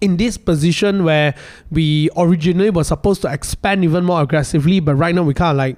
in 0.00 0.16
this 0.16 0.36
position 0.38 1.04
where 1.04 1.34
we 1.70 2.08
originally 2.16 2.70
were 2.70 2.84
supposed 2.84 3.22
to 3.22 3.32
expand 3.32 3.82
even 3.84 4.04
more 4.04 4.22
aggressively, 4.22 4.80
but 4.80 4.94
right 4.94 5.14
now 5.14 5.22
we 5.22 5.34
kind 5.34 5.50
of 5.52 5.56
like 5.56 5.76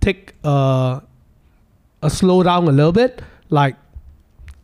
take 0.00 0.34
uh, 0.44 1.00
a 2.02 2.06
slowdown 2.08 2.68
a 2.68 2.72
little 2.72 2.92
bit. 2.92 3.22
Like, 3.48 3.76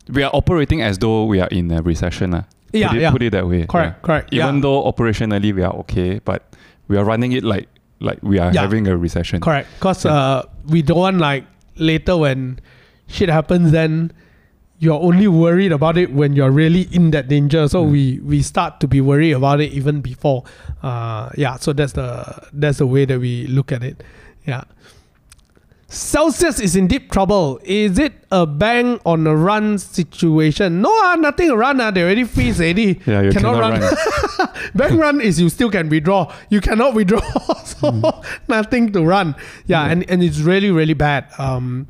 We 0.09 0.23
are 0.23 0.31
operating 0.33 0.81
as 0.81 0.97
though 0.97 1.25
we 1.25 1.39
are 1.39 1.47
in 1.49 1.71
a 1.71 1.81
recession. 1.81 2.43
yeah, 2.73 2.89
put 2.89 2.97
it, 2.97 3.01
yeah, 3.01 3.11
Put 3.11 3.21
it 3.23 3.31
that 3.31 3.47
way. 3.47 3.65
correct, 3.65 4.01
correct. 4.03 4.33
Even 4.33 4.55
yeah. 4.55 4.61
though 4.61 4.83
operationally 4.91 5.53
we 5.53 5.61
are 5.63 5.73
okay, 5.81 6.19
but 6.23 6.53
we 6.87 6.97
are 6.97 7.03
running 7.05 7.31
it 7.31 7.43
like 7.43 7.67
like 8.01 8.19
we 8.23 8.39
are 8.39 8.53
Yeah. 8.53 8.61
having 8.61 8.87
a 8.87 8.95
recession. 8.95 9.41
Correct. 9.41 9.67
Because 9.77 10.05
Yeah. 10.05 10.13
uh, 10.13 10.43
we 10.67 10.81
don't 10.81 10.97
want 10.99 11.17
like 11.17 11.43
later 11.75 12.15
when 12.17 12.59
shit 13.07 13.29
happens, 13.29 13.71
then 13.71 14.11
you're 14.79 14.99
only 15.01 15.27
worried 15.27 15.71
about 15.73 15.97
it 15.97 16.13
when 16.13 16.33
you're 16.33 16.51
really 16.51 16.87
in 16.91 17.11
that 17.11 17.27
danger. 17.27 17.67
So 17.67 17.83
Mm. 17.85 17.91
we 17.91 18.19
we 18.23 18.41
start 18.41 18.79
to 18.79 18.87
be 18.87 19.01
worried 19.01 19.33
about 19.33 19.59
it 19.59 19.71
even 19.73 19.99
before. 20.01 20.43
Uh, 20.81 21.29
yeah. 21.35 21.57
So 21.57 21.73
that's 21.73 21.93
the 21.93 22.23
that's 22.53 22.77
the 22.79 22.87
way 22.87 23.05
that 23.05 23.19
we 23.19 23.45
look 23.47 23.71
at 23.73 23.83
it. 23.83 24.01
Yeah. 24.47 24.63
Celsius 25.91 26.59
is 26.59 26.75
in 26.75 26.85
deep 26.85 27.09
trouble. 27.11 27.59
Is 27.63 27.97
it 27.97 28.13
a 28.31 28.45
bank 28.45 29.01
on 29.07 29.25
a 29.25 29.35
run 29.35 29.79
situation? 29.79 30.81
No, 30.83 30.89
ah, 30.93 31.15
nothing 31.19 31.49
run. 31.51 31.81
Ah, 31.81 31.89
they 31.89 32.03
already 32.03 32.25
freeze 32.25 32.61
already. 32.61 33.01
Yeah, 33.07 33.21
you 33.23 33.31
Cannot 33.31 33.55
cannot, 33.55 33.81
run. 33.81 33.81
run. 33.81 34.49
Bank 34.75 34.99
run 35.01 35.19
is 35.19 35.41
you 35.41 35.49
still 35.49 35.71
can 35.71 35.89
withdraw. 35.89 36.31
You 36.49 36.61
cannot 36.61 36.93
withdraw, 36.93 37.19
so 37.65 37.89
nothing 38.47 38.91
to 38.93 39.01
run. 39.03 39.33
Yeah, 39.65 39.83
Yeah. 39.85 39.91
and, 39.91 40.05
and 40.11 40.21
it's 40.23 40.37
really 40.39 40.69
really 40.69 40.93
bad. 40.93 41.25
Um, 41.39 41.87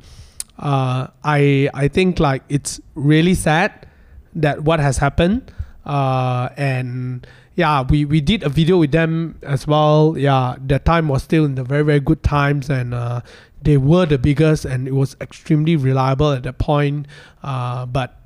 uh, 0.60 1.08
I 1.24 1.68
I 1.74 1.88
think 1.88 2.20
like 2.20 2.42
it's 2.48 2.80
really 2.94 3.34
sad 3.34 3.86
that 4.34 4.62
what 4.62 4.78
has 4.80 4.98
happened. 4.98 5.50
Uh, 5.84 6.50
and 6.56 7.26
yeah, 7.56 7.82
we 7.82 8.04
we 8.04 8.20
did 8.20 8.42
a 8.42 8.48
video 8.48 8.78
with 8.78 8.92
them 8.92 9.38
as 9.42 9.66
well. 9.66 10.14
Yeah, 10.16 10.56
that 10.66 10.84
time 10.84 11.08
was 11.08 11.22
still 11.22 11.44
in 11.44 11.54
the 11.54 11.64
very 11.64 11.82
very 11.82 12.00
good 12.00 12.22
times, 12.22 12.70
and 12.70 12.94
uh, 12.94 13.22
they 13.62 13.76
were 13.76 14.06
the 14.06 14.18
biggest, 14.18 14.64
and 14.64 14.86
it 14.86 14.94
was 14.94 15.16
extremely 15.20 15.76
reliable 15.76 16.30
at 16.32 16.42
that 16.44 16.58
point. 16.58 17.06
Uh, 17.42 17.86
but 17.86 18.16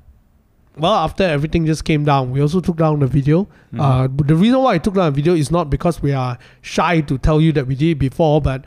well, 0.77 0.93
after 0.93 1.23
everything 1.23 1.65
just 1.65 1.85
came 1.85 2.03
down, 2.03 2.31
we 2.31 2.41
also 2.41 2.59
took 2.59 2.75
down 2.75 2.99
the 2.99 3.07
video. 3.07 3.47
Mhm. 3.73 3.79
Uh, 3.79 4.07
the 4.25 4.35
reason 4.35 4.59
why 4.61 4.73
I 4.73 4.77
took 4.77 4.95
down 4.95 5.05
the 5.05 5.15
video 5.15 5.33
is 5.33 5.49
not 5.49 5.69
because 5.69 6.01
we 6.01 6.11
are 6.11 6.37
shy 6.61 6.99
to 7.01 7.17
tell 7.17 7.39
you 7.39 7.53
that 7.53 7.65
we 7.65 7.75
did 7.75 7.91
it 7.91 7.99
before, 7.99 8.41
but 8.41 8.65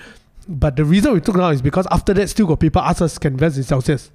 but 0.49 0.77
the 0.77 0.85
reason 0.85 1.13
we 1.13 1.21
took 1.21 1.37
down 1.37 1.53
is 1.53 1.63
because 1.63 1.87
after 1.91 2.15
that, 2.15 2.29
still 2.29 2.47
got 2.47 2.59
people 2.61 2.81
ask 2.83 3.03
us 3.03 3.19
can 3.19 3.35
invest 3.35 3.57
in 3.59 3.63
Celsius. 3.65 4.11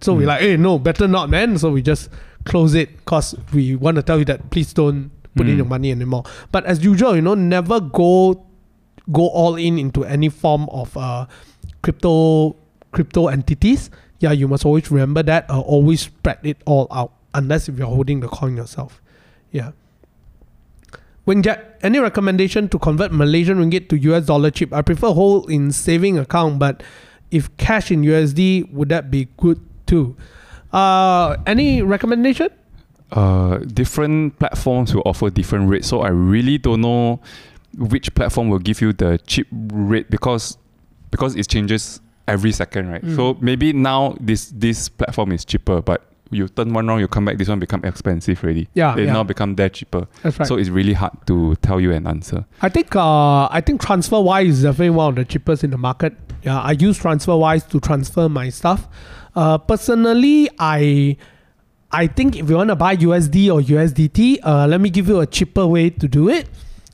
So 0.00 0.14
we're 0.14 0.22
Mm. 0.24 0.26
like, 0.26 0.40
hey, 0.40 0.56
no, 0.56 0.78
better 0.78 1.06
not, 1.06 1.30
man. 1.30 1.56
So 1.58 1.70
we 1.70 1.82
just 1.82 2.08
close 2.44 2.74
it 2.74 2.96
because 2.96 3.34
we 3.52 3.76
want 3.76 3.96
to 3.96 4.02
tell 4.02 4.18
you 4.18 4.24
that 4.26 4.50
please 4.50 4.72
don't 4.72 5.10
put 5.36 5.46
in 5.46 5.54
Mm. 5.54 5.56
your 5.58 5.66
money 5.66 5.90
anymore. 5.90 6.24
But 6.50 6.64
as 6.66 6.82
usual, 6.84 7.14
you 7.14 7.22
know, 7.22 7.34
never 7.34 7.80
go 7.80 8.46
go 9.12 9.28
all 9.28 9.56
in 9.56 9.78
into 9.78 10.04
any 10.04 10.28
form 10.28 10.68
of 10.70 10.96
uh, 10.96 11.26
crypto 11.82 12.56
crypto 12.92 13.28
entities. 13.28 13.90
Yeah, 14.20 14.32
you 14.32 14.48
must 14.48 14.64
always 14.66 14.90
remember 14.90 15.22
that. 15.24 15.48
Uh, 15.50 15.60
always 15.60 16.00
spread 16.02 16.38
it 16.42 16.58
all 16.66 16.86
out, 16.90 17.12
unless 17.34 17.68
if 17.68 17.78
you're 17.78 17.86
holding 17.88 18.20
the 18.20 18.28
coin 18.28 18.56
yourself. 18.56 19.00
Yeah. 19.52 19.72
Wing 21.26 21.42
Jack, 21.42 21.78
any 21.82 21.98
recommendation 21.98 22.68
to 22.68 22.78
convert 22.78 23.12
Malaysian 23.12 23.58
ringgit 23.58 23.88
to 23.90 23.98
US 23.98 24.26
dollar 24.26 24.50
cheap? 24.50 24.72
I 24.72 24.82
prefer 24.82 25.08
hold 25.08 25.50
in 25.50 25.70
saving 25.70 26.18
account, 26.18 26.58
but 26.58 26.82
if 27.30 27.54
cash 27.56 27.90
in 27.90 28.02
USD, 28.02 28.72
would 28.72 28.88
that 28.88 29.10
be 29.10 29.28
good 29.36 29.60
too? 29.86 30.16
Uh, 30.72 31.36
any 31.46 31.82
recommendation? 31.82 32.48
uh, 33.12 33.58
different 33.58 34.38
platforms 34.38 34.94
will 34.94 35.02
offer 35.04 35.30
different 35.30 35.68
rates. 35.68 35.88
So 35.88 36.00
I 36.00 36.08
really 36.08 36.58
don't 36.58 36.80
know 36.80 37.20
which 37.76 38.14
platform 38.14 38.48
will 38.48 38.58
give 38.58 38.80
you 38.80 38.92
the 38.92 39.18
cheap 39.26 39.46
rate 39.52 40.10
because 40.10 40.58
because 41.10 41.36
it 41.36 41.48
changes 41.48 42.00
every 42.28 42.52
second, 42.52 42.88
right? 42.88 43.02
Mm. 43.02 43.16
So 43.16 43.36
maybe 43.40 43.72
now 43.72 44.16
this 44.20 44.50
this 44.54 44.88
platform 44.88 45.32
is 45.32 45.44
cheaper, 45.44 45.80
but 45.80 46.09
you 46.30 46.48
turn 46.48 46.72
one 46.72 46.86
round, 46.86 47.00
you 47.00 47.08
come 47.08 47.24
back, 47.24 47.38
this 47.38 47.48
one 47.48 47.58
become 47.58 47.84
expensive 47.84 48.42
already. 48.42 48.68
Yeah, 48.74 48.94
They 48.94 49.04
yeah. 49.04 49.12
now 49.12 49.24
become 49.24 49.54
that 49.56 49.74
cheaper. 49.74 50.06
That's 50.22 50.38
right. 50.38 50.46
So 50.48 50.56
it's 50.56 50.68
really 50.68 50.92
hard 50.92 51.12
to 51.26 51.56
tell 51.56 51.80
you 51.80 51.92
an 51.92 52.06
answer. 52.06 52.44
I 52.62 52.68
think 52.68 52.94
uh, 52.96 53.48
I 53.50 53.60
think 53.64 53.80
TransferWise 53.82 54.46
is 54.46 54.62
definitely 54.62 54.90
one 54.90 55.08
of 55.10 55.14
the 55.16 55.24
cheapest 55.24 55.64
in 55.64 55.70
the 55.70 55.78
market. 55.78 56.14
Yeah, 56.42 56.60
I 56.60 56.72
use 56.72 56.98
TransferWise 56.98 57.68
to 57.70 57.80
transfer 57.80 58.28
my 58.28 58.48
stuff. 58.48 58.88
Uh, 59.34 59.58
personally, 59.58 60.48
I 60.58 61.16
I 61.92 62.06
think 62.06 62.36
if 62.36 62.48
you 62.48 62.56
want 62.56 62.68
to 62.70 62.76
buy 62.76 62.96
USD 62.96 63.52
or 63.52 63.60
USDT, 63.60 64.38
uh, 64.44 64.66
let 64.66 64.80
me 64.80 64.90
give 64.90 65.08
you 65.08 65.20
a 65.20 65.26
cheaper 65.26 65.66
way 65.66 65.90
to 65.90 66.06
do 66.08 66.28
it. 66.28 66.48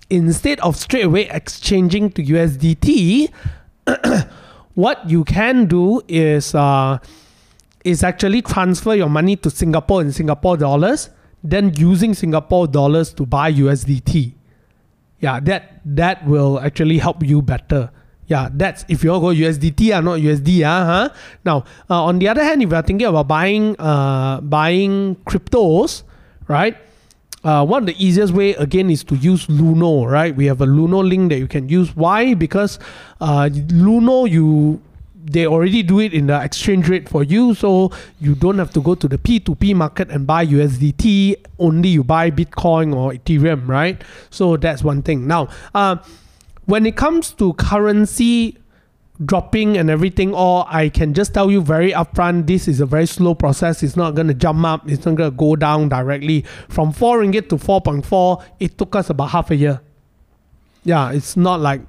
Instead 0.09 0.61
of 0.61 0.77
straight 0.77 1.05
away 1.05 1.29
exchanging 1.29 2.11
to 2.13 2.23
USDT, 2.25 3.29
what 4.75 5.09
you 5.09 5.25
can 5.25 5.67
do 5.67 6.01
is 6.09 6.55
uh, 6.55 6.99
is 7.87 8.03
actually 8.03 8.43
transfer 8.43 8.95
your 8.95 9.09
money 9.09 9.37
to 9.37 9.51
Singapore 9.51 10.03
in 10.03 10.13
Singapore 10.13 10.57
dollars, 10.57 11.11
then 11.43 11.73
using 11.75 12.15
Singapore 12.15 12.67
dollars 12.67 13.15
to 13.15 13.25
buy 13.25 13.53
USDT 13.53 14.35
yeah 15.21 15.41
that 15.41 15.81
that 15.85 16.27
will 16.27 16.61
actually 16.61 16.99
help 16.99 17.23
you 17.23 17.43
better. 17.43 17.91
Yeah 18.27 18.49
that's 18.53 18.85
if 18.89 19.05
you 19.05 19.13
all 19.13 19.21
go 19.21 19.31
USDT 19.31 19.95
ah, 19.95 20.01
not 20.01 20.19
USD 20.19 20.67
ah, 20.67 20.85
huh? 20.85 21.09
now 21.45 21.65
uh, 21.89 22.05
on 22.05 22.19
the 22.19 22.29
other 22.29 22.43
hand 22.43 22.63
if 22.63 22.71
you're 22.71 22.83
thinking 22.83 23.07
about 23.07 23.29
buying 23.29 23.77
uh, 23.79 24.41
buying 24.41 25.15
cryptos 25.31 26.03
right 26.49 26.77
uh, 27.45 27.65
one 27.65 27.85
of 27.85 27.87
the 27.87 27.95
easiest 28.05 28.35
way 28.35 28.55
again 28.55 28.91
is 28.91 29.05
to 29.05 29.15
use 29.15 29.47
Luno 29.47 30.11
right? 30.11 30.35
We 30.35 30.47
have 30.47 30.61
a 30.61 30.67
Luno 30.67 31.07
link 31.09 31.31
that 31.31 31.39
you 31.39 31.47
can 31.47 31.69
use. 31.69 31.95
Why? 31.95 32.35
Because 32.35 32.81
uh, 33.21 33.49
Luno 33.53 34.29
you 34.29 34.83
they 35.27 35.47
already 35.47 35.83
do 35.83 35.99
it 35.99 36.13
in 36.13 36.29
the 36.29 36.41
exchange 36.43 36.89
rate 36.89 37.09
for 37.09 37.25
you 37.25 37.55
so 37.55 37.91
you 38.21 38.35
don't 38.35 38.59
have 38.59 38.71
to 38.71 38.81
go 38.81 38.95
to 38.95 39.09
the 39.09 39.19
p2p 39.19 39.75
market 39.75 40.09
and 40.09 40.27
buy 40.27 40.47
usdt 40.47 41.35
only 41.59 41.89
you 41.89 42.05
buy 42.05 42.31
bitcoin 42.31 42.95
or 42.95 43.13
ethereum 43.13 43.67
right? 43.67 44.03
So 44.31 44.57
that's 44.57 44.85
one 44.85 45.03
thing. 45.03 45.27
Now 45.27 45.49
uh, 45.75 45.97
when 46.67 46.87
it 46.87 46.97
comes 46.97 47.33
to 47.35 47.55
currency 47.55 48.59
dropping 49.25 49.79
and 49.79 49.89
everything 49.89 50.35
all 50.35 50.67
i 50.69 50.91
can 50.91 51.15
just 51.15 51.33
tell 51.33 51.51
you 51.51 51.63
very 51.63 51.91
upfront 51.93 52.47
this 52.47 52.69
is 52.69 52.81
a 52.81 52.87
very 52.87 53.07
slow 53.07 53.35
process. 53.35 53.83
It's 53.83 53.97
not 53.97 54.15
going 54.15 54.29
to 54.29 54.35
jump 54.35 54.65
up. 54.67 54.89
It's 54.91 55.07
not 55.07 55.15
going 55.15 55.31
to 55.31 55.37
go 55.37 55.57
down 55.57 55.89
directly. 55.89 56.45
From 56.69 56.93
4 56.93 57.21
ringgit 57.21 57.49
to 57.49 57.57
4.4 57.57 58.45
it 58.61 58.79
took 58.79 58.95
us 58.95 59.11
about 59.11 59.31
half 59.31 59.51
a 59.51 59.57
year. 59.57 59.81
Yeah 60.85 61.13
it's 61.13 61.37
not 61.37 61.61
like 61.61 61.81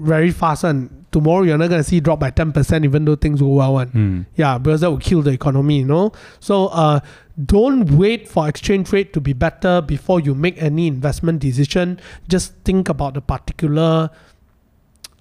very 0.00 0.30
fast 0.30 0.64
and 0.64 1.04
tomorrow 1.12 1.42
you're 1.42 1.58
not 1.58 1.68
gonna 1.68 1.84
see 1.84 1.98
it 1.98 2.04
drop 2.04 2.20
by 2.20 2.30
ten 2.30 2.52
percent 2.52 2.84
even 2.84 3.04
though 3.04 3.16
things 3.16 3.40
go 3.40 3.48
well 3.48 3.74
one. 3.74 3.90
Mm. 3.90 4.26
Yeah, 4.36 4.58
because 4.58 4.80
that 4.80 4.90
would 4.90 5.02
kill 5.02 5.22
the 5.22 5.30
economy, 5.30 5.78
you 5.78 5.84
know. 5.84 6.12
So 6.40 6.68
uh, 6.68 7.00
don't 7.44 7.90
wait 7.92 8.28
for 8.28 8.48
exchange 8.48 8.92
rate 8.92 9.12
to 9.12 9.20
be 9.20 9.32
better 9.32 9.80
before 9.80 10.20
you 10.20 10.34
make 10.34 10.60
any 10.62 10.86
investment 10.86 11.40
decision. 11.40 12.00
Just 12.28 12.54
think 12.64 12.88
about 12.88 13.14
the 13.14 13.20
particular 13.20 14.10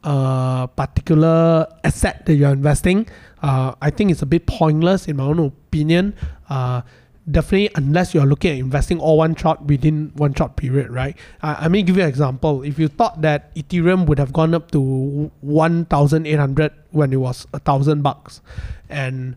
uh, 0.04 0.68
particular 0.68 1.68
asset 1.84 2.26
that 2.26 2.36
you're 2.36 2.52
investing. 2.52 3.08
Uh, 3.42 3.74
I 3.82 3.90
think 3.90 4.12
it's 4.12 4.22
a 4.22 4.26
bit 4.26 4.48
pointless 4.48 5.08
in 5.08 5.18
my 5.18 5.24
own 5.24 5.40
opinion. 5.40 6.16
Uh, 6.50 6.82
definitely, 7.30 7.70
unless 7.76 8.14
you're 8.14 8.26
looking 8.26 8.52
at 8.52 8.58
investing 8.58 9.00
all 9.00 9.18
one 9.18 9.36
shot 9.36 9.66
within 9.66 10.12
one 10.16 10.34
shot 10.34 10.58
period, 10.58 10.90
right? 10.90 11.18
Uh, 11.42 11.56
I 11.60 11.68
mean, 11.68 11.86
give 11.86 11.98
you 11.98 12.04
an 12.04 12.10
example. 12.10 12.64
If 12.64 12.80
you 12.80 12.88
thought 12.88 13.22
that 13.22 13.54
Ethereum 13.56 14.06
would 14.06 14.20
have 14.20 14.34
gone 14.34 14.54
up 14.54 14.72
to 14.72 15.32
1,800 15.42 16.74
when 16.92 17.14
it 17.14 17.18
was 17.18 17.48
a 17.54 17.60
thousand 17.60 18.02
bucks, 18.02 18.42
and 18.90 19.36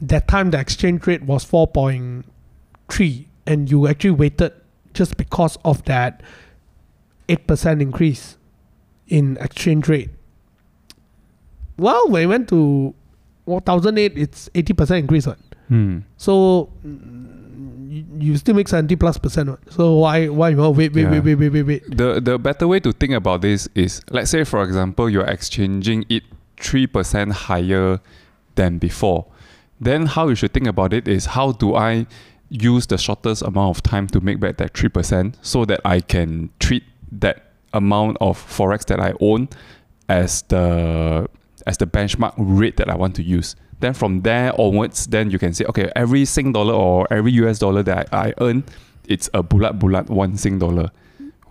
that 0.00 0.28
time 0.28 0.50
the 0.50 0.58
exchange 0.58 1.06
rate 1.06 1.22
was 1.22 1.44
4.3, 1.44 3.26
and 3.46 3.70
you 3.70 3.86
actually 3.86 4.10
waited 4.10 4.52
just 4.92 5.16
because 5.16 5.58
of 5.64 5.84
that 5.84 6.22
8% 7.28 7.80
increase 7.80 8.36
in 9.08 9.36
exchange 9.40 9.88
rate. 9.88 10.10
Well, 11.76 12.08
when 12.08 12.22
it 12.22 12.26
went 12.26 12.48
to 12.50 12.94
1008, 13.46 14.16
it's 14.16 14.48
80% 14.50 14.98
increase. 14.98 15.26
Right? 15.26 15.36
Mm. 15.70 16.02
So 16.16 16.70
you, 18.18 18.36
still 18.36 18.54
make 18.54 18.68
70 18.68 18.96
plus 18.96 19.18
percent. 19.18 19.58
So 19.70 19.94
why 19.94 20.28
why 20.28 20.50
you 20.50 20.56
wait, 20.70 20.92
wait, 20.92 21.02
Yeah. 21.02 21.10
wait, 21.10 21.24
wait, 21.24 21.34
wait, 21.36 21.52
wait, 21.52 21.62
wait. 21.62 21.96
The 21.96 22.20
the 22.20 22.38
better 22.38 22.66
way 22.66 22.80
to 22.80 22.92
think 22.92 23.12
about 23.12 23.42
this 23.42 23.68
is 23.74 24.02
let's 24.10 24.30
say 24.30 24.44
for 24.44 24.62
example 24.62 25.08
you're 25.08 25.26
exchanging 25.26 26.04
it 26.08 26.22
three 26.58 26.86
percent 26.86 27.32
higher 27.32 28.00
than 28.54 28.78
before. 28.78 29.26
Then 29.80 30.06
how 30.06 30.28
you 30.28 30.34
should 30.34 30.52
think 30.52 30.66
about 30.66 30.92
it 30.92 31.08
is 31.08 31.26
how 31.26 31.52
do 31.52 31.74
I 31.74 32.06
use 32.48 32.86
the 32.86 32.98
shortest 32.98 33.42
amount 33.42 33.76
of 33.76 33.82
time 33.82 34.06
to 34.08 34.20
make 34.20 34.38
back 34.40 34.56
that 34.58 34.76
three 34.76 34.88
percent 34.88 35.38
so 35.42 35.64
that 35.64 35.80
I 35.84 36.00
can 36.00 36.50
treat 36.58 36.84
that 37.12 37.50
amount 37.72 38.16
of 38.20 38.38
forex 38.38 38.84
that 38.86 39.00
I 39.00 39.14
own 39.20 39.48
as 40.08 40.42
the 40.42 41.28
as 41.66 41.78
the 41.78 41.86
benchmark 41.86 42.34
rate 42.36 42.76
that 42.76 42.88
I 42.88 42.94
want 42.96 43.14
to 43.16 43.22
use. 43.22 43.56
Then 43.80 43.94
from 43.94 44.22
there 44.22 44.52
onwards, 44.60 45.06
then 45.06 45.30
you 45.30 45.38
can 45.38 45.52
say, 45.52 45.64
okay, 45.66 45.90
every 45.96 46.24
Sing 46.24 46.52
dollar 46.52 46.74
or 46.74 47.06
every 47.12 47.32
US 47.32 47.58
dollar 47.58 47.82
that 47.82 48.08
I, 48.12 48.28
I 48.28 48.34
earn, 48.40 48.64
it's 49.06 49.28
a 49.34 49.42
bulat 49.42 49.78
bulat 49.78 50.08
one 50.08 50.36
Sing 50.36 50.58
dollar. 50.58 50.90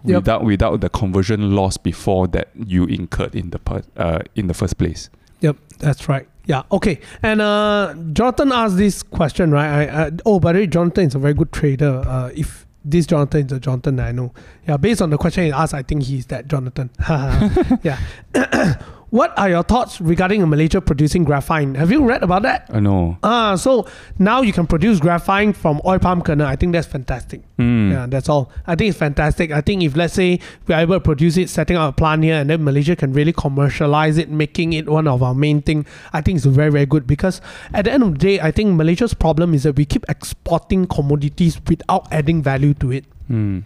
Yep. 0.05 0.15
Without 0.17 0.43
without 0.43 0.81
the 0.81 0.89
conversion 0.89 1.55
loss 1.55 1.77
before 1.77 2.27
that 2.27 2.49
you 2.53 2.83
incurred 2.83 3.35
in 3.35 3.51
the 3.51 3.59
per, 3.59 3.83
uh, 3.95 4.19
in 4.35 4.47
the 4.47 4.53
first 4.53 4.77
place. 4.77 5.09
Yep, 5.39 5.55
that's 5.79 6.09
right. 6.09 6.27
Yeah, 6.45 6.63
okay. 6.73 6.99
And 7.21 7.39
uh, 7.39 7.95
Jonathan 8.11 8.51
asked 8.51 8.75
this 8.75 9.01
question, 9.01 9.51
right? 9.51 9.87
I, 9.87 10.05
I, 10.07 10.11
oh, 10.25 10.41
by 10.41 10.51
the 10.51 10.59
way, 10.59 10.67
Jonathan 10.67 11.05
is 11.05 11.15
a 11.15 11.19
very 11.19 11.33
good 11.33 11.53
trader. 11.53 12.03
Uh, 12.05 12.31
if 12.35 12.65
this 12.83 13.05
Jonathan 13.05 13.45
is 13.45 13.51
a 13.51 13.59
Jonathan 13.59 13.99
I 13.99 14.11
know. 14.11 14.33
Yeah, 14.67 14.77
based 14.77 15.01
on 15.01 15.09
the 15.09 15.17
question 15.17 15.45
he 15.45 15.51
asked, 15.51 15.73
I 15.73 15.83
think 15.83 16.03
he's 16.03 16.25
that 16.27 16.47
Jonathan. 16.47 16.89
yeah. 17.83 17.99
what 19.13 19.31
are 19.37 19.47
your 19.47 19.61
thoughts 19.61 20.01
regarding 20.01 20.41
Malaysia 20.49 20.81
producing 20.81 21.23
graphene? 21.23 21.75
Have 21.75 21.91
you 21.91 22.03
read 22.03 22.23
about 22.23 22.41
that? 22.41 22.67
I 22.73 22.79
know. 22.79 23.15
Ah, 23.21 23.55
so 23.55 23.85
now 24.17 24.41
you 24.41 24.51
can 24.51 24.65
produce 24.65 24.99
graphene 24.99 25.55
from 25.55 25.79
oil 25.85 25.99
palm 25.99 26.23
kernel. 26.23 26.47
I 26.47 26.55
think 26.55 26.73
that's 26.73 26.87
fantastic. 26.87 27.43
Mm. 27.59 27.91
Yeah, 27.91 28.07
that's 28.09 28.27
all. 28.27 28.51
I 28.65 28.73
think 28.73 28.89
it's 28.89 28.97
fantastic. 28.97 29.51
I 29.51 29.61
think 29.61 29.83
if 29.83 29.95
let's 29.95 30.15
say 30.15 30.39
we're 30.65 30.79
able 30.79 30.95
to 30.95 30.99
produce 30.99 31.37
it, 31.37 31.51
setting 31.51 31.77
up 31.77 31.93
a 31.93 31.95
plant 31.95 32.23
here, 32.23 32.37
and 32.37 32.49
then 32.49 32.63
Malaysia 32.63 32.95
can 32.95 33.13
really 33.13 33.33
commercialize 33.33 34.17
it, 34.17 34.31
making 34.31 34.73
it 34.73 34.89
one 34.89 35.07
of 35.07 35.21
our 35.21 35.35
main 35.35 35.61
thing, 35.61 35.85
I 36.11 36.21
think 36.21 36.37
it's 36.37 36.47
very 36.47 36.71
very 36.71 36.87
good 36.87 37.05
because 37.05 37.39
at 37.71 37.85
the 37.85 37.91
end 37.91 38.01
of 38.01 38.13
the 38.13 38.17
day, 38.17 38.39
I 38.39 38.49
think 38.49 38.73
Malaysia's 38.73 39.13
problem 39.13 39.53
is 39.53 39.61
that 39.61 39.75
we 39.75 39.85
keep 39.85 40.09
exporting 40.09 40.87
commodities 40.87 41.61
without 41.69 42.07
adding 42.11 42.41
value 42.41 42.73
to 42.81 42.91
it. 42.91 43.05
Mm. 43.29 43.61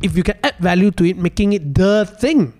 If 0.00 0.16
you 0.16 0.22
can 0.22 0.38
add 0.44 0.54
value 0.60 0.92
to 0.92 1.04
it, 1.04 1.16
making 1.18 1.54
it 1.54 1.74
the 1.74 2.06
thing, 2.06 2.52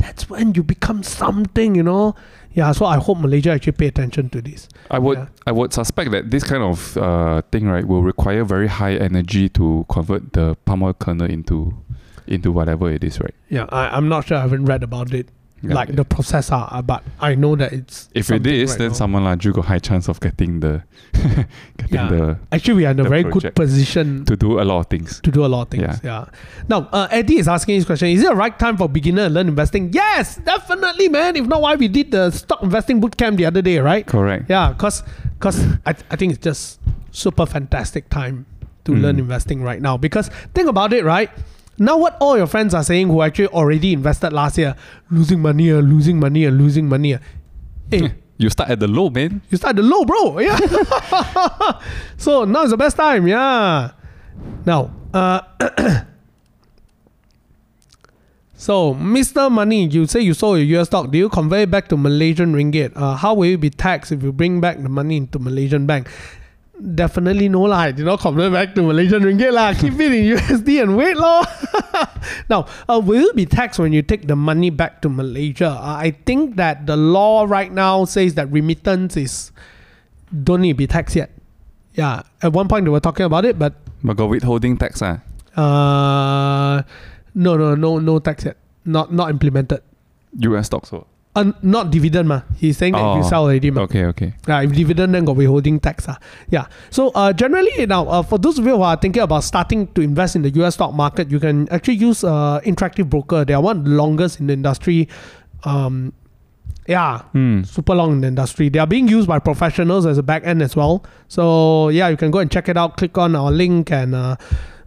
that's 0.00 0.28
when 0.30 0.54
you 0.54 0.62
become 0.62 1.02
something, 1.02 1.74
you 1.74 1.82
know. 1.82 2.14
Yeah, 2.52 2.72
so 2.72 2.84
I 2.86 2.96
hope 2.96 3.18
Malaysia 3.18 3.50
actually 3.52 3.78
pay 3.78 3.86
attention 3.86 4.28
to 4.30 4.42
this. 4.42 4.66
I 4.90 4.98
would 4.98 5.18
Yeah. 5.18 5.26
I 5.46 5.52
would 5.52 5.72
suspect 5.72 6.10
that 6.10 6.30
this 6.30 6.42
kind 6.42 6.62
of 6.64 6.96
uh, 6.96 7.42
thing 7.52 7.68
right 7.68 7.86
will 7.86 8.02
require 8.02 8.42
very 8.44 8.66
high 8.66 8.94
energy 8.94 9.48
to 9.50 9.86
convert 9.88 10.32
the 10.32 10.56
palm 10.64 10.82
oil 10.82 10.94
kernel 10.94 11.30
into 11.30 11.74
into 12.26 12.50
whatever 12.50 12.90
it 12.90 13.02
is, 13.04 13.20
right? 13.20 13.34
Yeah, 13.48 13.66
I, 13.70 13.94
I'm 13.96 14.08
not 14.08 14.26
sure. 14.26 14.38
I 14.38 14.42
haven't 14.42 14.64
read 14.66 14.82
about 14.82 15.12
it. 15.14 15.28
Yeah. 15.62 15.74
like 15.74 15.94
the 15.94 16.06
processor, 16.06 16.66
uh, 16.72 16.80
but 16.80 17.04
I 17.20 17.34
know 17.34 17.54
that 17.56 17.72
it's. 17.74 18.08
if 18.14 18.30
it 18.30 18.46
is, 18.46 18.70
right 18.70 18.78
then 18.78 18.88
now. 18.88 18.94
someone 18.94 19.24
like 19.24 19.44
you 19.44 19.52
got 19.52 19.66
high 19.66 19.78
chance 19.78 20.08
of 20.08 20.18
getting 20.18 20.60
the 20.60 20.82
getting 21.12 21.46
Yeah. 21.90 22.08
the 22.08 22.38
Actually, 22.50 22.74
we 22.74 22.86
are 22.86 22.92
in 22.92 23.00
a 23.00 23.04
very 23.04 23.24
good 23.24 23.54
position 23.54 24.24
to 24.24 24.36
do 24.36 24.58
a 24.60 24.64
lot 24.64 24.78
of 24.80 24.86
things. 24.86 25.20
to 25.20 25.30
do 25.30 25.44
a 25.44 25.48
lot 25.48 25.62
of 25.62 25.68
things. 25.68 26.00
Yeah. 26.02 26.24
Now, 26.68 26.88
uh, 26.92 27.08
Eddie 27.10 27.36
is 27.38 27.46
asking 27.48 27.76
this 27.78 27.84
question: 27.84 28.08
Is 28.08 28.22
it 28.22 28.28
the 28.28 28.34
right 28.34 28.58
time 28.58 28.76
for 28.78 28.88
beginner 28.88 29.28
to 29.28 29.34
learn 29.34 29.48
investing? 29.48 29.92
Yes, 29.92 30.36
definitely, 30.36 31.08
man. 31.10 31.36
If 31.36 31.46
not, 31.46 31.60
why 31.60 31.74
we 31.74 31.88
did 31.88 32.10
the 32.10 32.30
stock 32.30 32.62
investing 32.62 32.98
boot 33.00 33.16
camp 33.18 33.36
the 33.36 33.44
other 33.44 33.60
day, 33.60 33.78
right? 33.80 34.06
Correct. 34.06 34.48
Yeah, 34.48 34.72
cause, 34.78 35.02
cause 35.40 35.62
I, 35.84 35.90
I 36.10 36.16
think 36.16 36.32
it's 36.32 36.42
just 36.42 36.80
super 37.10 37.44
fantastic 37.44 38.08
time 38.08 38.46
to 38.84 38.94
learn 38.94 39.16
Mm. 39.16 39.20
investing 39.28 39.62
right 39.62 39.82
now. 39.82 39.98
Because 39.98 40.30
think 40.54 40.68
about 40.68 40.94
it, 40.94 41.04
right? 41.04 41.28
Now, 41.80 41.96
what 41.96 42.16
all 42.20 42.36
your 42.36 42.46
friends 42.46 42.74
are 42.74 42.84
saying 42.84 43.08
who 43.08 43.22
actually 43.22 43.46
already 43.48 43.94
invested 43.94 44.34
last 44.34 44.58
year, 44.58 44.76
losing 45.10 45.40
money, 45.40 45.72
uh, 45.72 45.80
losing 45.80 46.20
money, 46.20 46.44
uh, 46.46 46.50
losing 46.50 46.86
money. 46.88 47.14
uh. 47.14 47.18
Hey, 47.90 48.12
You 48.40 48.48
start 48.48 48.70
at 48.70 48.80
the 48.80 48.88
low, 48.88 49.10
man. 49.10 49.42
you 49.50 49.56
start 49.58 49.76
the 49.76 49.82
low, 49.82 50.04
bro. 50.04 50.38
Yeah. 50.40 50.56
so 52.16 52.44
now 52.44 52.64
is 52.64 52.70
the 52.70 52.76
best 52.76 52.96
time. 52.96 53.26
Yeah. 53.28 53.90
Now, 54.64 54.90
uh, 55.12 55.40
so 58.56 58.94
Mr. 58.94 59.50
Money, 59.52 59.86
you 59.88 60.06
say 60.06 60.20
you 60.20 60.32
sold 60.32 60.58
your 60.58 60.80
US 60.80 60.86
stock. 60.88 61.10
Do 61.10 61.18
you 61.18 61.28
convert 61.28 61.60
it 61.68 61.70
back 61.70 61.88
to 61.88 61.98
Malaysian 61.98 62.54
ringgit? 62.54 62.92
Uh, 62.96 63.14
how 63.16 63.34
will 63.34 63.44
you 63.46 63.58
be 63.58 63.68
taxed 63.68 64.10
if 64.10 64.22
you 64.22 64.32
bring 64.32 64.58
back 64.60 64.82
the 64.82 64.88
money 64.88 65.18
into 65.18 65.38
Malaysian 65.38 65.84
bank? 65.86 66.08
Definitely 66.80 67.48
no 67.48 67.68
lah. 67.68 67.90
I 67.90 67.92
did 67.92 68.06
not 68.06 68.20
convert 68.20 68.52
back 68.52 68.74
to 68.74 68.82
Malaysian 68.82 69.20
ringgit 69.20 69.52
lah. 69.52 69.76
Keep 69.76 70.00
it 70.00 70.12
in 70.16 70.36
USD 70.36 70.80
and 70.80 70.96
wait 70.96 71.16
lor. 71.16 71.44
now, 72.48 72.64
uh, 72.88 72.96
will 72.96 73.20
you 73.20 73.32
be 73.34 73.44
taxed 73.44 73.78
when 73.78 73.92
you 73.92 74.00
take 74.00 74.26
the 74.26 74.36
money 74.36 74.70
back 74.70 75.02
to 75.02 75.08
Malaysia? 75.12 75.76
Uh, 75.76 76.00
I 76.00 76.16
think 76.24 76.56
that 76.56 76.86
the 76.86 76.96
law 76.96 77.44
right 77.44 77.70
now 77.70 78.06
says 78.06 78.32
that 78.40 78.50
remittance 78.50 79.16
is 79.16 79.52
don't 80.32 80.62
need 80.62 80.72
to 80.72 80.80
be 80.80 80.86
taxed 80.86 81.16
yet. 81.16 81.30
Yeah, 81.94 82.22
at 82.40 82.52
one 82.52 82.68
point 82.68 82.84
they 82.86 82.90
were 82.90 83.04
talking 83.04 83.26
about 83.26 83.44
it, 83.44 83.58
but 83.58 83.74
But 84.02 84.16
got 84.16 84.32
withholding 84.32 84.78
tax, 84.80 85.02
ah. 85.04 85.20
uh, 85.60 86.82
no, 87.34 87.56
no, 87.60 87.74
no, 87.74 87.98
no 87.98 88.18
tax 88.24 88.48
yet. 88.48 88.56
Not 88.88 89.12
not 89.12 89.28
implemented. 89.28 89.84
US 90.40 90.72
stocks. 90.72 90.88
So. 90.88 91.09
Uh, 91.36 91.52
not 91.62 91.92
dividend 91.92 92.26
ma. 92.28 92.40
He's 92.56 92.76
saying 92.76 92.92
that 92.94 92.98
if 92.98 93.16
you 93.18 93.22
Oh, 93.24 93.28
sell 93.28 93.44
already 93.44 93.70
ma. 93.70 93.82
Okay, 93.82 94.04
okay. 94.06 94.34
Yeah, 94.48 94.62
if 94.62 94.72
dividend 94.72 95.14
then 95.14 95.24
got 95.24 95.36
withholding 95.36 95.78
tax. 95.78 96.08
Uh. 96.08 96.16
Yeah. 96.50 96.66
So 96.90 97.10
uh, 97.14 97.32
generally 97.32 97.86
now, 97.86 98.08
uh, 98.08 98.22
for 98.22 98.36
those 98.36 98.58
of 98.58 98.66
you 98.66 98.74
who 98.74 98.82
are 98.82 98.96
thinking 98.96 99.22
about 99.22 99.44
starting 99.44 99.86
to 99.94 100.00
invest 100.00 100.34
in 100.34 100.42
the 100.42 100.50
US 100.64 100.74
stock 100.74 100.92
market, 100.92 101.30
you 101.30 101.38
can 101.38 101.68
actually 101.70 101.94
use 101.94 102.24
uh, 102.24 102.60
Interactive 102.64 103.08
Broker. 103.08 103.44
They 103.44 103.54
are 103.54 103.62
one 103.62 103.78
of 103.78 103.84
the 103.84 103.90
longest 103.92 104.40
in 104.40 104.48
the 104.48 104.54
industry. 104.54 105.08
Um, 105.62 106.12
yeah, 106.88 107.20
Hmm. 107.32 107.62
super 107.62 107.94
long 107.94 108.10
in 108.12 108.20
the 108.22 108.26
industry. 108.26 108.68
They 108.68 108.80
are 108.80 108.86
being 108.88 109.06
used 109.06 109.28
by 109.28 109.38
professionals 109.38 110.06
as 110.06 110.18
a 110.18 110.24
back 110.24 110.42
end 110.44 110.60
as 110.62 110.74
well. 110.74 111.04
So 111.28 111.90
yeah, 111.90 112.08
you 112.08 112.16
can 112.16 112.32
go 112.32 112.40
and 112.40 112.50
check 112.50 112.68
it 112.68 112.76
out. 112.76 112.96
Click 112.96 113.16
on 113.16 113.36
our 113.36 113.52
link 113.52 113.92
and 113.92 114.16
uh, 114.16 114.34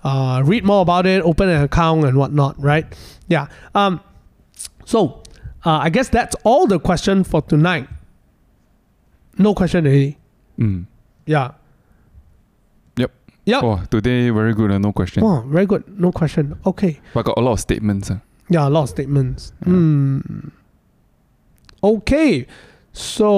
uh, 0.03 0.41
read 0.43 0.65
more 0.65 0.81
about 0.81 1.05
it. 1.05 1.23
Open 1.23 1.47
an 1.47 1.63
account 1.63 2.03
and 2.03 2.17
whatnot. 2.17 2.61
Right? 2.61 2.85
Yeah. 3.29 3.47
Um. 3.73 4.01
So 4.83 5.22
uh, 5.65 5.79
I 5.81 5.89
guess 5.89 6.09
that's 6.09 6.35
all 6.43 6.67
the 6.67 6.79
question 6.79 7.23
for 7.23 7.41
tonight. 7.41 7.87
No 9.37 9.53
question 9.55 9.85
already. 9.87 10.17
Mm. 10.59 10.85
Yeah. 11.25 11.51
Yep. 12.97 13.11
Yep. 13.45 13.63
Oh, 13.63 13.83
today 13.89 14.29
very 14.29 14.53
good. 14.53 14.71
Uh, 14.71 14.77
no 14.77 14.91
question. 14.91 15.23
Oh, 15.23 15.41
very 15.47 15.65
good. 15.65 15.83
No 15.99 16.11
question. 16.11 16.57
Okay. 16.65 16.99
But 17.13 17.25
got 17.25 17.37
a 17.37 17.41
lot 17.41 17.53
of 17.53 17.59
statements. 17.59 18.11
Uh. 18.11 18.19
Yeah, 18.49 18.67
a 18.67 18.69
lot 18.69 18.83
of 18.83 18.89
statements. 18.89 19.53
Yeah. 19.65 19.71
Hmm. 19.73 20.19
Okay. 21.83 22.45
So 22.93 23.33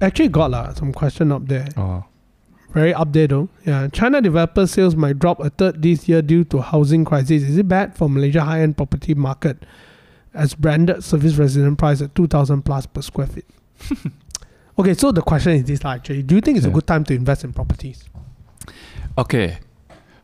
actually 0.00 0.28
got 0.28 0.50
lah 0.50 0.72
some 0.74 0.92
question 0.92 1.32
up 1.32 1.46
there. 1.48 1.66
Oh. 1.76 2.04
Very 2.72 2.94
up 2.94 3.12
there 3.12 3.26
though. 3.26 3.48
Yeah. 3.66 3.88
China 3.88 4.20
developer 4.20 4.66
sales 4.66 4.96
might 4.96 5.18
drop 5.18 5.40
a 5.40 5.50
third 5.50 5.82
this 5.82 6.08
year 6.08 6.22
due 6.22 6.44
to 6.44 6.60
housing 6.60 7.04
crisis. 7.04 7.42
Is 7.42 7.58
it 7.58 7.68
bad 7.68 7.96
for 7.96 8.08
Malaysia 8.08 8.42
high 8.42 8.62
end 8.62 8.76
property 8.76 9.14
market 9.14 9.64
as 10.34 10.54
branded 10.54 11.04
service 11.04 11.34
resident 11.34 11.78
price 11.78 12.00
at 12.00 12.14
two 12.14 12.26
thousand 12.26 12.62
plus 12.62 12.86
per 12.86 13.02
square 13.02 13.26
feet? 13.26 13.44
okay, 14.78 14.94
so 14.94 15.12
the 15.12 15.20
question 15.20 15.52
is 15.52 15.64
this 15.64 15.84
actually. 15.84 16.22
Do 16.22 16.34
you 16.34 16.40
think 16.40 16.56
it's 16.56 16.66
a 16.66 16.70
good 16.70 16.86
time 16.86 17.04
to 17.04 17.14
invest 17.14 17.44
in 17.44 17.52
properties? 17.52 18.04
Okay. 19.18 19.58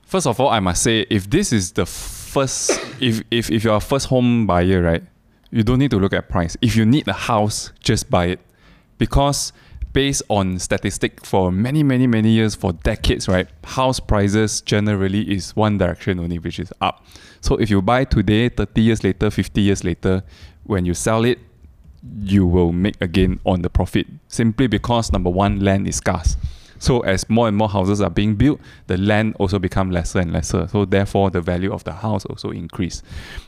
First 0.06 0.26
of 0.26 0.40
all, 0.40 0.48
I 0.48 0.60
must 0.60 0.82
say, 0.82 1.04
if 1.10 1.28
this 1.28 1.52
is 1.52 1.72
the 1.72 1.84
first 1.84 2.70
if 3.00 3.22
if 3.30 3.50
if 3.50 3.62
you're 3.62 3.76
a 3.76 3.80
first 3.80 4.06
home 4.06 4.46
buyer, 4.46 4.82
right? 4.82 5.02
You 5.50 5.62
don't 5.62 5.78
need 5.78 5.90
to 5.90 5.98
look 5.98 6.14
at 6.14 6.28
price. 6.28 6.56
If 6.62 6.76
you 6.76 6.86
need 6.86 7.08
a 7.08 7.12
house, 7.12 7.72
just 7.80 8.10
buy 8.10 8.26
it. 8.26 8.40
Because 8.96 9.52
based 9.98 10.22
on 10.28 10.60
statistic 10.60 11.26
for 11.26 11.50
many, 11.50 11.82
many, 11.82 12.06
many 12.06 12.30
years, 12.30 12.54
for 12.54 12.72
decades, 12.72 13.26
right? 13.26 13.48
House 13.64 13.98
prices 13.98 14.60
generally 14.60 15.22
is 15.28 15.56
one 15.56 15.76
direction 15.76 16.20
only, 16.20 16.38
which 16.38 16.60
is 16.60 16.72
up. 16.80 17.04
So 17.40 17.56
if 17.56 17.68
you 17.68 17.82
buy 17.82 18.04
today, 18.04 18.48
30 18.48 18.80
years 18.80 19.02
later, 19.02 19.28
50 19.28 19.60
years 19.60 19.82
later, 19.82 20.22
when 20.62 20.84
you 20.84 20.94
sell 20.94 21.24
it, 21.24 21.40
you 22.20 22.46
will 22.46 22.70
make 22.70 22.94
a 23.00 23.08
gain 23.08 23.40
on 23.44 23.62
the 23.62 23.68
profit 23.68 24.06
simply 24.28 24.68
because 24.68 25.10
number 25.10 25.30
one, 25.30 25.58
land 25.58 25.88
is 25.88 25.96
scarce. 25.96 26.36
So 26.78 27.00
as 27.00 27.28
more 27.28 27.48
and 27.48 27.56
more 27.56 27.68
houses 27.68 28.00
are 28.00 28.08
being 28.08 28.36
built, 28.36 28.60
the 28.86 28.96
land 28.96 29.34
also 29.40 29.58
become 29.58 29.90
lesser 29.90 30.20
and 30.20 30.32
lesser. 30.32 30.68
So 30.68 30.84
therefore, 30.84 31.30
the 31.30 31.40
value 31.40 31.72
of 31.72 31.82
the 31.82 31.92
house 31.92 32.24
also 32.24 32.50
increase. 32.50 33.02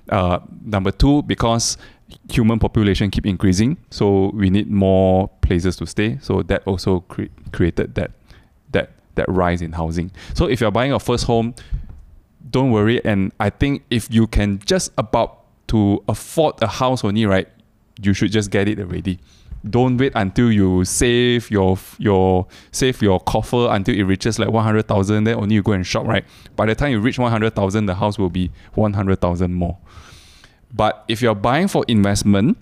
Uh, 0.08 0.40
number 0.64 0.90
two, 0.90 1.22
because 1.22 1.78
human 2.30 2.58
population 2.58 3.10
keep 3.10 3.26
increasing, 3.26 3.76
so 3.90 4.30
we 4.34 4.50
need 4.50 4.70
more 4.70 5.28
places 5.40 5.76
to 5.76 5.86
stay. 5.86 6.18
So 6.20 6.42
that 6.44 6.62
also 6.66 7.00
cre- 7.00 7.32
created 7.52 7.94
that 7.94 8.12
that 8.72 8.90
that 9.14 9.28
rise 9.28 9.62
in 9.62 9.72
housing. 9.72 10.10
So 10.34 10.46
if 10.46 10.60
you're 10.60 10.70
buying 10.70 10.92
a 10.92 11.00
first 11.00 11.24
home, 11.24 11.54
don't 12.50 12.70
worry. 12.70 13.04
And 13.04 13.32
I 13.40 13.50
think 13.50 13.84
if 13.90 14.12
you 14.12 14.26
can 14.26 14.60
just 14.64 14.92
about 14.98 15.44
to 15.68 16.02
afford 16.08 16.62
a 16.62 16.66
house 16.66 17.04
only, 17.04 17.26
right, 17.26 17.48
you 18.00 18.14
should 18.14 18.32
just 18.32 18.50
get 18.50 18.68
it 18.68 18.78
already 18.78 19.20
don't 19.68 19.98
wait 19.98 20.12
until 20.14 20.50
you 20.50 20.84
save 20.84 21.50
your 21.50 21.78
your 21.98 22.46
save 22.72 23.02
your 23.02 23.20
coffer 23.20 23.68
until 23.70 23.94
it 23.94 24.02
reaches 24.04 24.38
like 24.38 24.48
100,000 24.48 25.24
then 25.24 25.34
only 25.34 25.54
you 25.54 25.62
go 25.62 25.72
and 25.72 25.86
shop 25.86 26.06
right 26.06 26.24
by 26.56 26.64
the 26.64 26.74
time 26.74 26.90
you 26.90 27.00
reach 27.00 27.18
100,000 27.18 27.86
the 27.86 27.94
house 27.94 28.18
will 28.18 28.30
be 28.30 28.50
100,000 28.74 29.52
more 29.52 29.76
but 30.72 31.04
if 31.08 31.20
you're 31.22 31.34
buying 31.34 31.68
for 31.68 31.84
investment 31.88 32.56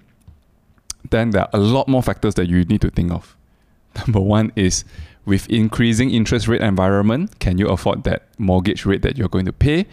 then 1.11 1.31
there 1.31 1.43
are 1.43 1.51
a 1.53 1.59
lot 1.59 1.89
more 1.89 2.03
factors 2.03 2.35
that 2.35 2.49
you 2.49 2.65
need 2.65 2.81
to 2.81 2.91
think 2.91 3.13
of 3.13 3.37
number 3.97 4.21
1 4.21 4.53
is 4.57 4.85
with 5.25 5.49
increasing 5.51 6.11
interest 6.11 6.49
rate 6.49 6.61
environment 6.63 7.39
can 7.39 7.59
you 7.59 7.69
afford 7.69 8.05
that 8.05 8.23
mortgage 8.39 8.85
rate 8.85 9.03
that 9.03 9.17
you're 9.17 9.29
going 9.29 9.45
to 9.45 9.53
pay 9.53 9.87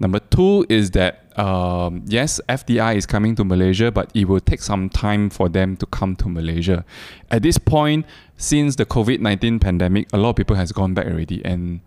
Number 0.00 0.18
two 0.18 0.64
is 0.70 0.92
that 0.92 1.38
um, 1.38 2.02
yes, 2.06 2.40
FDI 2.48 2.96
is 2.96 3.04
coming 3.04 3.36
to 3.36 3.44
Malaysia, 3.44 3.92
but 3.92 4.10
it 4.14 4.26
will 4.26 4.40
take 4.40 4.62
some 4.62 4.88
time 4.88 5.28
for 5.28 5.48
them 5.50 5.76
to 5.76 5.86
come 5.86 6.16
to 6.16 6.28
Malaysia. 6.28 6.84
At 7.30 7.42
this 7.42 7.58
point, 7.58 8.06
since 8.38 8.76
the 8.76 8.86
COVID 8.86 9.20
nineteen 9.20 9.58
pandemic, 9.60 10.08
a 10.14 10.16
lot 10.16 10.30
of 10.30 10.36
people 10.36 10.56
has 10.56 10.72
gone 10.72 10.94
back 10.94 11.06
already, 11.06 11.44
and 11.44 11.80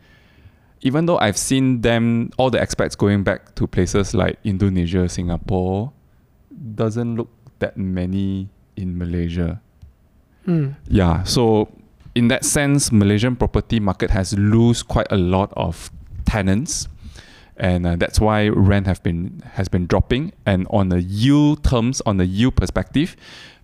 even 0.84 1.06
though 1.06 1.18
I've 1.18 1.38
seen 1.38 1.82
them, 1.82 2.30
all 2.38 2.50
the 2.50 2.60
expats 2.60 2.98
going 2.98 3.24
back 3.24 3.56
to 3.56 3.66
places 3.66 4.14
like 4.14 4.38
Indonesia, 4.44 5.08
Singapore, 5.08 5.92
doesn't 6.76 7.16
look 7.16 7.30
that 7.60 7.78
many 7.78 8.50
in 8.76 8.98
Malaysia. 8.98 9.62
Mm. 10.46 10.76
Yeah, 10.90 11.24
so 11.24 11.72
in 12.16 12.28
that 12.28 12.44
sense, 12.44 12.92
Malaysian 12.92 13.36
property 13.36 13.80
market 13.80 14.12
has 14.12 14.38
lost 14.38 14.88
quite 14.90 15.08
a 15.10 15.18
lot 15.18 15.54
of 15.56 15.90
tenants 16.26 16.88
and 17.58 17.86
uh, 17.86 17.96
that's 17.96 18.20
why 18.20 18.48
rent 18.50 18.88
have 18.88 19.02
been 19.04 19.42
has 19.54 19.68
been 19.68 19.86
dropping. 19.86 20.34
And 20.46 20.68
on 20.70 20.90
the 20.90 21.02
yield 21.02 21.64
terms, 21.64 22.02
on 22.06 22.18
the 22.18 22.26
yield 22.26 22.56
perspective, 22.56 23.16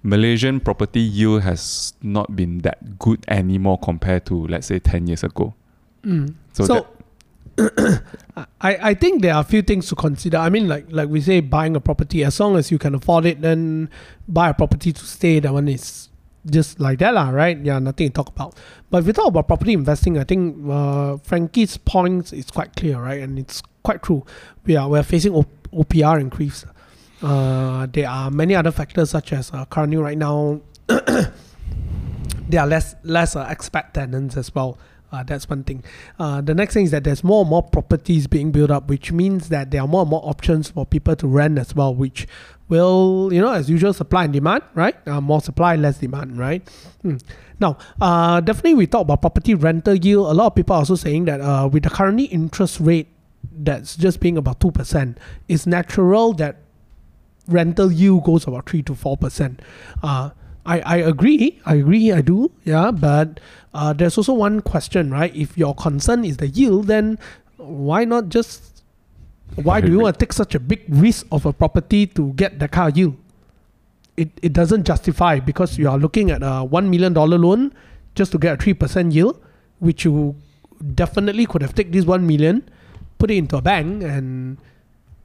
Malaysian 0.04 0.60
property 0.60 1.00
yield 1.00 1.42
has 1.42 1.94
not 2.02 2.36
been 2.36 2.60
that 2.60 3.00
good 3.00 3.26
anymore 3.28 3.78
compared 3.80 4.26
to 4.28 4.48
let's 4.48 4.68
say 4.68 4.80
ten 4.80 5.08
years 5.08 5.24
ago. 5.24 5.54
Mm. 6.04 6.36
So, 6.54 6.66
So, 6.66 6.88
I, 8.62 8.90
I 8.90 8.94
think 8.94 9.22
there 9.22 9.34
are 9.34 9.42
a 9.42 9.46
few 9.46 9.62
things 9.62 9.88
to 9.90 9.96
consider. 9.96 10.38
I 10.38 10.50
mean, 10.50 10.68
like 10.68 10.86
like 10.90 11.10
we 11.10 11.22
say, 11.22 11.40
buying 11.40 11.76
a 11.76 11.80
property 11.80 12.24
as 12.24 12.40
long 12.40 12.56
as 12.58 12.72
you 12.72 12.78
can 12.78 12.96
afford 12.96 13.26
it, 13.26 13.42
then 13.42 13.90
buy 14.28 14.50
a 14.50 14.54
property 14.54 14.94
to 14.94 15.06
stay. 15.06 15.40
That 15.40 15.54
one 15.54 15.68
is 15.68 16.10
just 16.50 16.80
like 16.80 17.00
that, 17.00 17.14
lah, 17.14 17.30
right? 17.30 17.58
Yeah, 17.58 17.80
nothing 17.80 18.08
to 18.08 18.14
talk 18.14 18.30
about. 18.30 18.56
But 18.90 19.00
if 19.00 19.06
we 19.06 19.14
talk 19.14 19.28
about 19.28 19.48
property 19.48 19.74
investing, 19.74 20.18
I 20.18 20.24
think 20.24 20.58
uh, 20.70 21.18
Frankie's 21.18 21.78
points 21.78 22.34
is 22.34 22.50
quite 22.52 22.76
clear, 22.76 23.00
right? 23.00 23.22
And 23.22 23.38
it's 23.38 23.62
quite 23.84 24.02
true. 24.02 24.26
We 24.66 24.76
are 24.76 24.88
we're 24.90 25.04
facing 25.04 25.34
OPR 25.34 26.20
increase. 26.20 26.66
Uh, 27.22 27.88
there 27.92 28.08
are 28.08 28.32
many 28.32 28.56
other 28.56 28.72
factors 28.72 29.10
such 29.10 29.34
as 29.34 29.52
uh, 29.52 29.66
currently 29.66 29.98
right 29.98 30.18
now 30.18 30.62
there 30.88 32.62
are 32.62 32.68
less 32.68 32.96
less 33.04 33.36
uh, 33.36 33.46
expat 33.48 33.94
tenants 33.94 34.38
as 34.38 34.54
well. 34.56 34.78
Uh, 35.12 35.24
that's 35.24 35.50
one 35.50 35.64
thing. 35.64 35.84
Uh, 36.20 36.42
the 36.42 36.54
next 36.54 36.74
thing 36.74 36.86
is 36.86 36.92
that 36.92 37.04
there's 37.04 37.24
more 37.24 37.42
and 37.42 37.50
more 37.50 37.64
properties 37.64 38.28
being 38.28 38.52
built 38.52 38.70
up, 38.70 38.88
which 38.88 39.12
means 39.12 39.50
that 39.50 39.72
there 39.72 39.82
are 39.82 39.88
more 39.88 40.02
and 40.02 40.10
more 40.10 40.22
options 40.24 40.70
for 40.70 40.86
people 40.86 41.16
to 41.16 41.28
rent 41.28 41.58
as 41.58 41.76
well, 41.76 41.94
which 41.94 42.28
will, 42.68 43.30
you 43.34 43.42
know, 43.42 43.52
as 43.52 43.70
usual, 43.70 43.92
supply 43.92 44.26
and 44.26 44.34
demand, 44.34 44.64
right? 44.76 44.96
Uh, 45.08 45.20
more 45.20 45.42
supply, 45.42 45.76
less 45.76 45.98
demand, 45.98 46.38
right? 46.38 46.68
Hmm. 47.02 47.18
Now, 47.60 47.78
uh, 48.00 48.40
definitely 48.42 48.76
we 48.76 48.88
talk 48.88 49.02
about 49.02 49.22
property 49.22 49.56
rental 49.56 49.96
yield. 49.96 50.28
A 50.30 50.34
lot 50.34 50.48
of 50.48 50.56
people 50.56 50.76
are 50.76 50.80
also 50.80 50.96
saying 50.96 51.26
that 51.26 51.42
uh, 51.42 51.68
with 51.72 51.84
the 51.84 51.90
currently 51.90 52.26
interest 52.26 52.80
rate 52.80 53.08
that's 53.52 53.96
just 53.96 54.20
being 54.20 54.38
about 54.38 54.60
2%, 54.60 55.18
it's 55.48 55.66
natural 55.66 56.34
that 56.34 56.58
rental 57.48 57.92
yield 57.92 58.24
goes 58.24 58.48
about 58.48 58.70
3 58.70 58.84
to 58.84 58.94
4%. 58.94 59.60
I, 60.66 60.80
I 60.82 60.96
agree, 60.98 61.60
I 61.66 61.76
agree, 61.76 62.12
I 62.12 62.22
do, 62.22 62.52
yeah, 62.64 62.92
but 62.92 63.40
uh, 63.74 63.94
there's 63.94 64.18
also 64.18 64.34
one 64.34 64.62
question, 64.62 65.12
right? 65.12 65.36
If 65.36 65.58
your 65.58 65.74
concern 65.74 66.26
is 66.26 66.38
the 66.38 66.48
yield, 66.48 66.88
then 66.88 67.18
why 67.58 68.06
not 68.06 68.30
just, 68.30 68.84
why 69.56 69.82
do 69.82 69.92
you 69.92 70.00
want 70.00 70.20
to 70.20 70.26
take 70.26 70.34
such 70.34 70.56
a 70.56 70.60
big 70.60 70.84
risk 70.90 71.26
of 71.32 71.46
a 71.46 71.54
property 71.54 72.06
to 72.08 72.34
get 72.34 72.60
that 72.60 72.72
kind 72.72 72.92
of 72.92 72.98
yield? 72.98 73.18
It, 74.18 74.30
it 74.42 74.54
doesn't 74.54 74.84
justify 74.86 75.40
because 75.40 75.78
you 75.78 75.90
are 75.90 75.98
looking 75.98 76.30
at 76.30 76.44
a 76.44 76.68
$1 76.68 76.90
million 76.90 77.14
loan 77.14 77.74
just 78.16 78.32
to 78.34 78.38
get 78.38 78.62
a 78.62 78.74
3% 78.74 79.14
yield, 79.14 79.42
which 79.80 80.04
you 80.04 80.36
definitely 80.94 81.46
could 81.46 81.62
have 81.62 81.74
taken 81.74 81.92
this 81.94 82.06
1 82.06 82.26
million, 82.28 82.70
put 83.18 83.32
it 83.32 83.38
into 83.38 83.58
a 83.58 83.62
bank, 83.62 84.04
and 84.04 84.58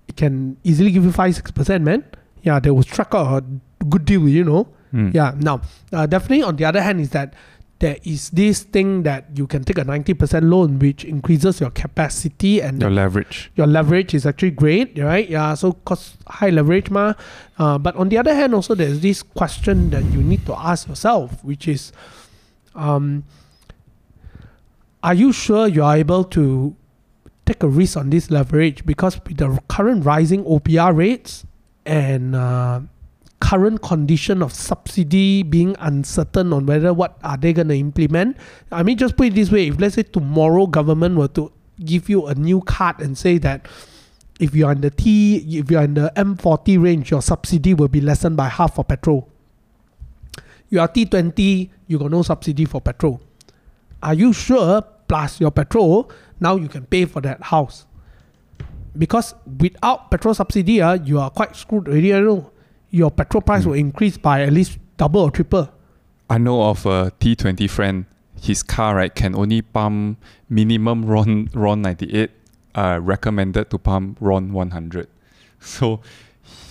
it 0.08 0.16
can 0.16 0.56
easily 0.64 0.90
give 0.90 1.04
you 1.04 1.12
5 1.12 1.34
6%, 1.34 1.82
man. 1.82 2.04
Yeah, 2.42 2.60
they 2.60 2.70
will 2.70 2.82
strike 2.82 3.14
out 3.14 3.42
a 3.80 3.84
good 3.84 4.04
deal, 4.04 4.28
you 4.28 4.44
know. 4.44 4.68
Hmm. 4.94 5.10
Yeah. 5.12 5.34
Now, 5.36 5.60
uh, 5.92 6.06
definitely 6.06 6.44
on 6.44 6.54
the 6.54 6.64
other 6.64 6.80
hand 6.80 7.00
is 7.00 7.10
that 7.10 7.34
there 7.80 7.96
is 8.04 8.30
this 8.30 8.62
thing 8.62 9.02
that 9.02 9.26
you 9.34 9.48
can 9.48 9.64
take 9.64 9.76
a 9.78 9.84
90% 9.84 10.48
loan, 10.48 10.78
which 10.78 11.04
increases 11.04 11.60
your 11.60 11.70
capacity 11.70 12.62
and 12.62 12.80
your 12.80 12.90
leverage. 12.90 13.50
your 13.56 13.66
leverage 13.66 14.14
is 14.14 14.24
actually 14.24 14.52
great, 14.52 14.96
right? 14.96 15.28
Yeah, 15.28 15.54
so 15.54 15.72
cause 15.84 16.16
high 16.28 16.50
leverage 16.50 16.90
ma. 16.90 17.14
Uh, 17.58 17.76
but 17.76 17.96
on 17.96 18.08
the 18.08 18.18
other 18.18 18.32
hand, 18.32 18.54
also 18.54 18.76
there's 18.76 19.00
this 19.00 19.24
question 19.24 19.90
that 19.90 20.04
you 20.04 20.22
need 20.22 20.46
to 20.46 20.54
ask 20.56 20.86
yourself, 20.86 21.42
which 21.42 21.66
is, 21.66 21.90
um, 22.76 23.24
are 25.02 25.14
you 25.14 25.32
sure 25.32 25.66
you 25.66 25.82
are 25.82 25.96
able 25.96 26.22
to 26.22 26.76
take 27.46 27.64
a 27.64 27.68
risk 27.68 27.96
on 27.96 28.10
this 28.10 28.30
leverage? 28.30 28.86
Because 28.86 29.18
with 29.26 29.38
the 29.38 29.58
current 29.68 30.04
rising 30.04 30.44
OPR 30.44 30.96
rates 30.96 31.44
and 31.84 32.36
uh, 32.36 32.80
current 33.44 33.82
condition 33.82 34.42
of 34.42 34.54
subsidy 34.54 35.42
being 35.42 35.76
uncertain 35.78 36.50
on 36.50 36.64
whether 36.64 36.94
what 36.94 37.18
are 37.22 37.36
they 37.36 37.52
going 37.52 37.68
to 37.68 37.76
implement. 37.76 38.38
I 38.72 38.82
mean, 38.82 38.96
just 38.96 39.18
put 39.18 39.26
it 39.26 39.34
this 39.34 39.52
way: 39.52 39.68
if 39.68 39.78
let's 39.78 39.96
say 39.96 40.02
tomorrow 40.02 40.66
government 40.66 41.16
were 41.16 41.28
to 41.28 41.52
give 41.84 42.08
you 42.08 42.26
a 42.26 42.34
new 42.34 42.62
card 42.62 43.00
and 43.00 43.18
say 43.18 43.36
that 43.38 43.68
if 44.40 44.54
you 44.54 44.64
are 44.66 44.72
in 44.72 44.80
the 44.80 44.90
T, 44.90 45.58
if 45.58 45.70
you 45.70 45.76
are 45.76 45.84
in 45.84 45.92
the 45.92 46.10
M40 46.16 46.82
range, 46.82 47.10
your 47.10 47.20
subsidy 47.20 47.74
will 47.74 47.88
be 47.88 48.00
lessened 48.00 48.38
by 48.38 48.48
half 48.48 48.76
for 48.76 48.84
petrol. 48.84 49.28
You 50.70 50.80
are 50.80 50.88
T20, 50.88 51.68
you 51.86 51.98
got 51.98 52.10
no 52.10 52.22
subsidy 52.22 52.64
for 52.64 52.80
petrol. 52.80 53.20
Are 54.02 54.14
you 54.14 54.32
sure? 54.32 54.82
Plus 55.06 55.38
your 55.38 55.50
petrol, 55.50 56.10
now 56.40 56.56
you 56.56 56.66
can 56.66 56.86
pay 56.86 57.04
for 57.04 57.20
that 57.20 57.42
house. 57.42 57.84
Because 58.96 59.34
without 59.60 60.10
petrol 60.10 60.32
subsidy, 60.32 60.80
uh, 60.80 60.94
you 60.94 61.20
are 61.20 61.28
quite 61.28 61.54
screwed 61.54 61.88
already. 61.88 62.14
I 62.14 62.20
know 62.20 62.50
your 62.94 63.10
petrol 63.10 63.42
price 63.42 63.62
Mm. 63.64 63.66
will 63.66 63.78
increase 63.86 64.16
by 64.16 64.42
at 64.46 64.52
least 64.52 64.78
double 64.96 65.20
or 65.26 65.30
triple. 65.30 65.66
I 66.30 66.38
know 66.38 66.62
of 66.70 66.86
a 66.86 67.10
T20 67.20 67.68
friend. 67.68 68.06
His 68.40 68.62
car 68.62 68.96
right 68.96 69.14
can 69.14 69.34
only 69.34 69.62
pump 69.62 70.18
minimum 70.48 71.04
RON 71.04 71.48
RON 71.54 71.82
98. 71.82 72.30
Uh, 72.74 72.98
recommended 73.02 73.70
to 73.70 73.78
pump 73.78 74.18
RON 74.20 74.52
100. 74.52 75.08
So 75.60 76.00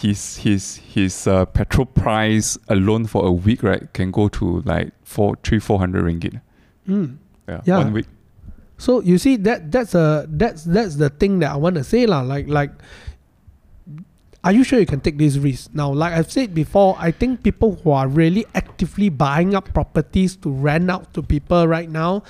his 0.01 0.37
his 0.37 0.77
his 0.93 1.27
uh, 1.27 1.45
petrol 1.45 1.85
price 1.87 2.57
alone 2.69 3.05
for 3.07 3.25
a 3.25 3.31
week 3.31 3.63
right 3.63 3.91
can 3.93 4.11
go 4.11 4.27
to 4.29 4.61
like 4.65 4.91
four 5.03 5.35
three 5.43 5.59
four 5.59 5.79
hundred 5.79 6.03
ringgit. 6.05 6.39
Mm. 6.87 7.17
Yeah, 7.49 7.61
Yeah. 7.65 7.77
one 7.79 7.93
week. 7.93 8.05
So 8.77 9.01
you 9.01 9.17
see 9.17 9.37
that 9.37 9.71
that's 9.71 9.95
a 9.95 10.27
that's 10.29 10.63
that's 10.65 10.95
the 10.95 11.09
thing 11.09 11.39
that 11.39 11.51
I 11.51 11.57
want 11.57 11.75
to 11.81 11.83
say 11.83 12.05
lah. 12.05 12.21
Like 12.21 12.47
like, 12.47 12.71
are 14.43 14.51
you 14.51 14.63
sure 14.63 14.79
you 14.79 14.85
can 14.85 14.99
take 14.99 15.17
this 15.17 15.37
risk? 15.37 15.71
Now, 15.73 15.91
like 15.91 16.13
I've 16.13 16.31
said 16.31 16.53
before, 16.53 16.95
I 16.99 17.11
think 17.11 17.43
people 17.43 17.75
who 17.75 17.91
are 17.91 18.07
really 18.07 18.45
actively 18.53 19.09
buying 19.09 19.55
up 19.55 19.73
properties 19.73 20.35
to 20.37 20.49
rent 20.51 20.91
out 20.91 21.13
to 21.13 21.23
people 21.23 21.67
right 21.67 21.89
now 21.89 22.23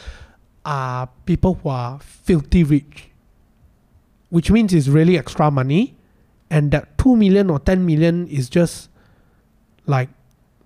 are 0.64 1.10
people 1.26 1.56
who 1.56 1.70
are 1.70 2.00
filthy 2.00 2.64
rich. 2.64 3.10
which 4.34 4.50
means 4.50 4.74
it's 4.74 4.88
really 4.88 5.16
extra 5.16 5.52
money, 5.52 5.94
and 6.50 6.72
that 6.72 6.98
two 6.98 7.16
million 7.16 7.52
or 7.52 7.60
ten 7.60 7.86
million 7.86 8.26
is 8.28 8.50
just 8.50 8.90
like 9.86 10.10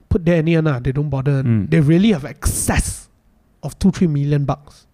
put 0.07 0.23
there 0.23 0.41
near 0.41 0.61
nah, 0.61 0.79
they 0.79 0.93
don't 0.93 1.09
bother. 1.09 1.43
Mm. 1.43 1.69
They 1.69 1.81
really 1.81 2.13
have 2.13 2.23
excess 2.23 3.09
of 3.61 3.77
two 3.77 3.91
three 3.91 4.07
million 4.07 4.45
bucks, 4.45 4.87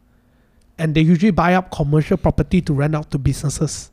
and 0.79 0.95
they 0.95 1.01
usually 1.01 1.29
buy 1.29 1.53
up 1.53 1.69
commercial 1.69 2.17
property 2.17 2.61
to 2.61 2.73
rent 2.73 2.95
out 2.95 3.11
to 3.11 3.19
businesses 3.19 3.92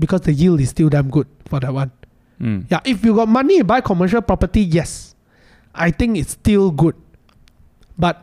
because 0.00 0.22
the 0.22 0.32
yield 0.32 0.60
is 0.60 0.70
still 0.70 0.88
damn 0.88 1.10
good 1.10 1.28
for 1.44 1.60
that 1.60 1.72
one. 1.72 1.92
Mm. 2.40 2.64
Yeah, 2.72 2.80
if 2.84 3.04
you 3.04 3.14
got 3.14 3.28
money 3.28 3.58
to 3.58 3.64
buy 3.64 3.80
commercial 3.84 4.22
property, 4.22 4.62
yes, 4.62 5.14
I 5.74 5.90
think 5.92 6.16
it's 6.16 6.32
still 6.32 6.70
good. 6.72 6.96
But 7.98 8.16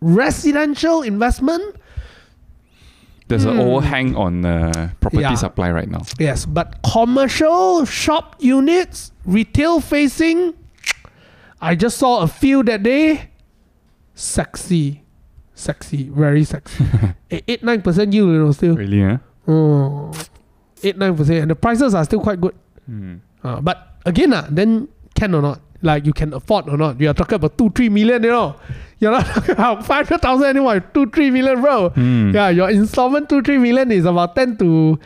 residential 0.00 1.02
investment, 1.02 1.76
There's 3.28 3.44
an 3.44 3.56
Hmm. 3.60 3.68
overhang 3.68 4.16
on 4.16 4.40
uh, 4.46 4.88
property 5.04 5.20
Yeah. 5.20 5.34
supply 5.36 5.70
right 5.70 5.84
now. 5.90 6.00
yes, 6.18 6.46
but 6.48 6.80
commercial 6.82 7.84
shop 7.84 8.36
units, 8.40 9.12
retail 9.26 9.80
facing, 9.84 10.54
I 11.60 11.74
just 11.76 11.98
saw 11.98 12.22
a 12.22 12.26
few 12.26 12.62
that 12.64 12.82
day. 12.82 13.28
Sexy, 14.14 15.02
sexy, 15.54 16.08
very 16.08 16.42
sexy. 16.44 16.82
Eh, 17.30 17.40
eight 17.46 17.62
nine 17.62 17.82
percent 17.82 18.14
yield, 18.14 18.30
you 18.32 18.38
know, 18.40 18.52
still. 18.52 18.74
Really, 18.74 19.02
huh? 19.04 19.18
Oh, 19.46 20.10
eight 20.84 20.96
nine 20.96 21.16
percent, 21.16 21.38
and 21.40 21.50
the 21.50 21.56
prices 21.56 21.94
are 21.94 22.04
still 22.04 22.20
quite 22.20 22.40
good. 22.40 22.54
Mm. 22.90 23.20
Uh, 23.42 23.60
but 23.60 23.96
again, 24.04 24.32
uh, 24.32 24.46
then 24.50 24.88
can 25.14 25.34
or 25.34 25.42
not? 25.42 25.60
Like 25.82 26.06
you 26.06 26.12
can 26.12 26.34
afford 26.34 26.68
or 26.68 26.76
not? 26.76 27.00
You 27.00 27.08
are 27.10 27.14
talking 27.14 27.36
about 27.36 27.56
two, 27.56 27.70
three 27.70 27.88
million, 27.88 28.22
you 28.22 28.30
know. 28.30 28.56
You're 28.98 29.12
not 29.12 29.26
talking 29.26 29.50
about 29.58 29.86
five 29.86 30.08
hundred 30.08 30.22
thousand 30.22 30.48
anymore. 30.48 30.80
Two, 30.80 31.08
three 31.10 31.30
million, 31.30 31.60
bro. 31.60 31.90
Mm. 31.90 32.34
Yeah, 32.34 32.48
your 32.48 32.70
installment 32.70 33.28
two, 33.28 33.42
three 33.42 33.58
million 33.58 33.92
is 33.92 34.04
about 34.04 34.34
ten 34.34 34.56
to 34.58 34.98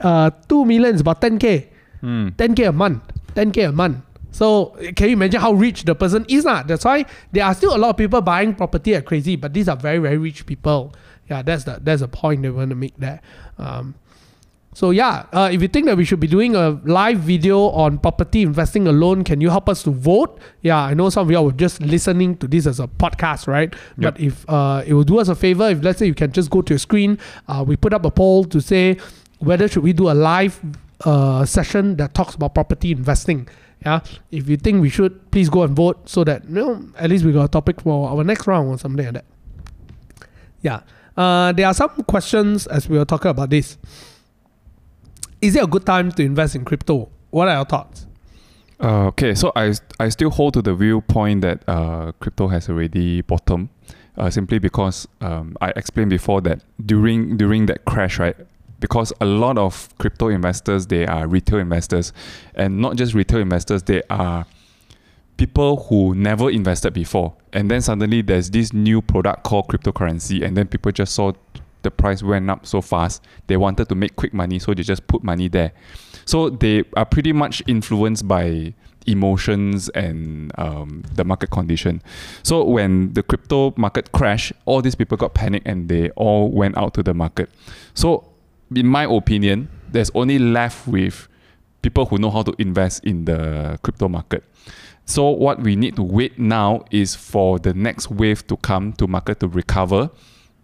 uh 0.00 0.30
two 0.48 0.64
million 0.64 0.94
is 0.94 1.00
about 1.00 1.20
ten 1.20 1.38
k. 1.38 1.68
Mm. 2.02 2.36
Ten 2.36 2.54
k 2.54 2.64
a 2.64 2.72
month. 2.72 3.02
Ten 3.34 3.50
k 3.50 3.62
a 3.62 3.72
month. 3.72 3.98
So 4.30 4.76
can 4.94 5.08
you 5.08 5.14
imagine 5.14 5.40
how 5.40 5.52
rich 5.52 5.84
the 5.84 5.96
person 5.96 6.24
is? 6.28 6.44
Nah? 6.44 6.62
That's 6.62 6.84
why 6.84 7.06
there 7.32 7.44
are 7.44 7.54
still 7.54 7.74
a 7.74 7.78
lot 7.78 7.90
of 7.90 7.96
people 7.96 8.20
buying 8.20 8.54
property 8.54 8.94
at 8.94 9.04
crazy, 9.04 9.34
but 9.34 9.52
these 9.52 9.68
are 9.68 9.76
very, 9.76 9.98
very 9.98 10.18
rich 10.18 10.46
people. 10.46 10.94
Yeah, 11.28 11.42
that's 11.42 11.64
the 11.64 11.80
that's 11.82 12.02
the 12.02 12.08
point 12.08 12.42
they 12.42 12.50
want 12.50 12.70
to 12.70 12.76
make 12.76 12.96
there. 12.96 13.20
Um, 13.58 13.96
so 14.78 14.90
yeah, 14.90 15.26
uh, 15.32 15.50
if 15.52 15.60
you 15.60 15.66
think 15.66 15.86
that 15.86 15.96
we 15.96 16.04
should 16.04 16.20
be 16.20 16.28
doing 16.28 16.54
a 16.54 16.70
live 16.84 17.18
video 17.18 17.70
on 17.70 17.98
property 17.98 18.42
investing 18.42 18.86
alone, 18.86 19.24
can 19.24 19.40
you 19.40 19.50
help 19.50 19.68
us 19.68 19.82
to 19.82 19.90
vote? 19.90 20.38
Yeah, 20.62 20.78
I 20.78 20.94
know 20.94 21.10
some 21.10 21.26
of 21.26 21.32
you 21.32 21.36
are 21.36 21.50
just 21.50 21.82
listening 21.82 22.36
to 22.36 22.46
this 22.46 22.64
as 22.64 22.78
a 22.78 22.86
podcast, 22.86 23.48
right? 23.48 23.74
But 23.96 24.20
if 24.20 24.48
uh, 24.48 24.84
it 24.86 24.94
will 24.94 25.02
do 25.02 25.18
us 25.18 25.26
a 25.26 25.34
favor, 25.34 25.68
if 25.68 25.82
let's 25.82 25.98
say 25.98 26.06
you 26.06 26.14
can 26.14 26.30
just 26.30 26.48
go 26.50 26.62
to 26.62 26.74
your 26.74 26.78
screen, 26.78 27.18
uh, 27.48 27.64
we 27.66 27.74
put 27.74 27.92
up 27.92 28.04
a 28.04 28.10
poll 28.12 28.44
to 28.44 28.60
say 28.60 28.98
whether 29.40 29.66
should 29.66 29.82
we 29.82 29.92
do 29.92 30.10
a 30.10 30.14
live 30.14 30.60
uh, 31.04 31.44
session 31.44 31.96
that 31.96 32.14
talks 32.14 32.36
about 32.36 32.54
property 32.54 32.92
investing. 32.92 33.48
Yeah, 33.84 34.02
if 34.30 34.48
you 34.48 34.56
think 34.56 34.80
we 34.80 34.90
should, 34.90 35.28
please 35.32 35.48
go 35.48 35.64
and 35.64 35.74
vote 35.74 36.08
so 36.08 36.22
that 36.22 36.44
you 36.44 36.54
know 36.54 36.86
at 36.96 37.10
least 37.10 37.24
we 37.24 37.32
got 37.32 37.46
a 37.46 37.48
topic 37.48 37.80
for 37.80 38.10
our 38.10 38.22
next 38.22 38.46
round 38.46 38.68
or 38.68 38.78
something 38.78 39.04
like 39.04 39.14
that. 39.14 39.24
Yeah, 40.62 40.82
uh, 41.16 41.50
there 41.50 41.66
are 41.66 41.74
some 41.74 42.04
questions 42.04 42.68
as 42.68 42.88
we 42.88 42.96
were 42.96 43.04
talking 43.04 43.32
about 43.32 43.50
this. 43.50 43.76
Is 45.40 45.54
it 45.54 45.62
a 45.62 45.66
good 45.66 45.86
time 45.86 46.10
to 46.12 46.22
invest 46.22 46.56
in 46.56 46.64
crypto? 46.64 47.08
What 47.30 47.48
are 47.48 47.56
your 47.56 47.64
thoughts? 47.64 48.06
Uh, 48.80 49.06
okay, 49.06 49.34
so 49.34 49.52
I 49.54 49.74
I 50.00 50.08
still 50.08 50.30
hold 50.30 50.54
to 50.54 50.62
the 50.62 50.74
viewpoint 50.74 51.42
that 51.42 51.62
uh, 51.68 52.12
crypto 52.20 52.48
has 52.48 52.68
already 52.68 53.22
bottomed, 53.22 53.68
uh, 54.16 54.30
simply 54.30 54.58
because 54.58 55.06
um, 55.20 55.56
I 55.60 55.70
explained 55.70 56.10
before 56.10 56.40
that 56.42 56.62
during 56.84 57.36
during 57.36 57.66
that 57.66 57.84
crash, 57.84 58.18
right? 58.18 58.36
Because 58.80 59.12
a 59.20 59.24
lot 59.26 59.58
of 59.58 59.96
crypto 59.98 60.28
investors 60.28 60.86
they 60.86 61.06
are 61.06 61.26
retail 61.26 61.58
investors, 61.58 62.12
and 62.54 62.78
not 62.78 62.96
just 62.96 63.14
retail 63.14 63.40
investors, 63.40 63.82
they 63.84 64.02
are 64.10 64.46
people 65.36 65.84
who 65.84 66.14
never 66.14 66.50
invested 66.50 66.92
before, 66.94 67.34
and 67.52 67.70
then 67.70 67.80
suddenly 67.80 68.22
there's 68.22 68.50
this 68.50 68.72
new 68.72 69.02
product 69.02 69.44
called 69.44 69.68
cryptocurrency, 69.68 70.44
and 70.44 70.56
then 70.56 70.66
people 70.66 70.92
just 70.92 71.14
saw 71.14 71.32
the 71.82 71.90
price 71.90 72.22
went 72.22 72.50
up 72.50 72.66
so 72.66 72.80
fast, 72.80 73.22
they 73.46 73.56
wanted 73.56 73.88
to 73.88 73.94
make 73.94 74.16
quick 74.16 74.34
money, 74.34 74.58
so 74.58 74.74
they 74.74 74.82
just 74.82 75.06
put 75.06 75.22
money 75.22 75.48
there. 75.48 75.72
So 76.24 76.50
they 76.50 76.84
are 76.96 77.06
pretty 77.06 77.32
much 77.32 77.62
influenced 77.66 78.28
by 78.28 78.74
emotions 79.06 79.88
and 79.90 80.52
um, 80.58 81.02
the 81.14 81.24
market 81.24 81.50
condition. 81.50 82.02
So 82.42 82.64
when 82.64 83.14
the 83.14 83.22
crypto 83.22 83.72
market 83.76 84.12
crashed, 84.12 84.52
all 84.66 84.82
these 84.82 84.94
people 84.94 85.16
got 85.16 85.34
panicked 85.34 85.66
and 85.66 85.88
they 85.88 86.10
all 86.10 86.50
went 86.50 86.76
out 86.76 86.94
to 86.94 87.02
the 87.02 87.14
market. 87.14 87.50
So 87.94 88.28
in 88.74 88.86
my 88.86 89.04
opinion, 89.04 89.70
there's 89.90 90.10
only 90.14 90.38
left 90.38 90.86
with 90.86 91.28
people 91.80 92.06
who 92.06 92.18
know 92.18 92.30
how 92.30 92.42
to 92.42 92.54
invest 92.58 93.04
in 93.04 93.24
the 93.24 93.78
crypto 93.82 94.08
market. 94.08 94.44
So 95.06 95.30
what 95.30 95.60
we 95.60 95.74
need 95.74 95.96
to 95.96 96.02
wait 96.02 96.38
now 96.38 96.84
is 96.90 97.14
for 97.14 97.58
the 97.58 97.72
next 97.72 98.10
wave 98.10 98.46
to 98.48 98.58
come 98.58 98.92
to 98.94 99.06
market 99.06 99.40
to 99.40 99.48
recover. 99.48 100.10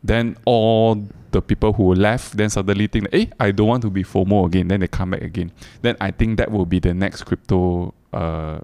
Then 0.04 0.36
all 0.44 1.08
the 1.30 1.40
people 1.40 1.72
who 1.72 1.94
left 1.94 2.36
then 2.36 2.50
suddenly 2.50 2.86
think, 2.86 3.08
hey, 3.10 3.30
I 3.40 3.50
don't 3.50 3.66
want 3.66 3.82
to 3.82 3.90
be 3.90 4.04
FOMO 4.04 4.46
again. 4.46 4.68
Then 4.68 4.80
they 4.80 4.88
come 4.88 5.10
back 5.10 5.22
again. 5.22 5.50
Then 5.82 5.96
I 6.00 6.10
think 6.10 6.36
that 6.38 6.52
will 6.52 6.66
be 6.66 6.78
the 6.78 6.94
next 6.94 7.24
crypto 7.24 7.94
uh 8.12 8.60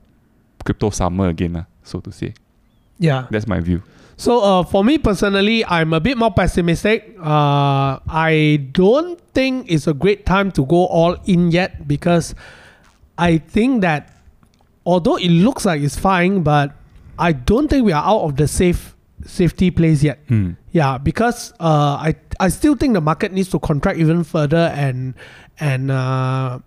crypto 0.62 0.90
summer 0.90 1.28
again, 1.28 1.54
lah, 1.54 1.64
so 1.82 2.00
to 2.00 2.12
say. 2.12 2.34
Yeah. 2.98 3.26
That's 3.30 3.48
my 3.48 3.60
view. 3.60 3.82
So 4.20 4.44
uh, 4.44 4.62
for 4.64 4.84
me 4.84 4.98
personally, 4.98 5.64
I'm 5.64 5.94
a 5.94 6.00
bit 6.00 6.18
more 6.18 6.30
pessimistic. 6.30 7.16
Uh, 7.18 7.98
I 8.04 8.68
don't 8.72 9.18
think 9.32 9.70
it's 9.72 9.86
a 9.86 9.94
great 9.94 10.26
time 10.26 10.52
to 10.52 10.66
go 10.66 10.84
all 10.84 11.16
in 11.24 11.50
yet 11.50 11.88
because 11.88 12.34
I 13.16 13.38
think 13.38 13.80
that 13.80 14.12
although 14.84 15.16
it 15.16 15.30
looks 15.30 15.64
like 15.64 15.80
it's 15.80 15.96
fine, 15.96 16.42
but 16.42 16.76
I 17.18 17.32
don't 17.32 17.68
think 17.68 17.86
we 17.86 17.92
are 17.92 18.04
out 18.04 18.20
of 18.20 18.36
the 18.36 18.46
safe 18.46 18.94
safety 19.24 19.70
place 19.70 20.02
yet. 20.02 20.18
Hmm. 20.28 20.52
Yeah, 20.72 20.98
because 20.98 21.52
uh, 21.60 21.98
I 22.00 22.14
I 22.38 22.48
still 22.48 22.74
think 22.76 22.94
the 22.94 23.00
market 23.00 23.32
needs 23.32 23.50
to 23.50 23.58
contract 23.58 23.98
even 23.98 24.24
further 24.24 24.72
and 24.74 25.14
and 25.58 25.90
uh, 25.90 26.58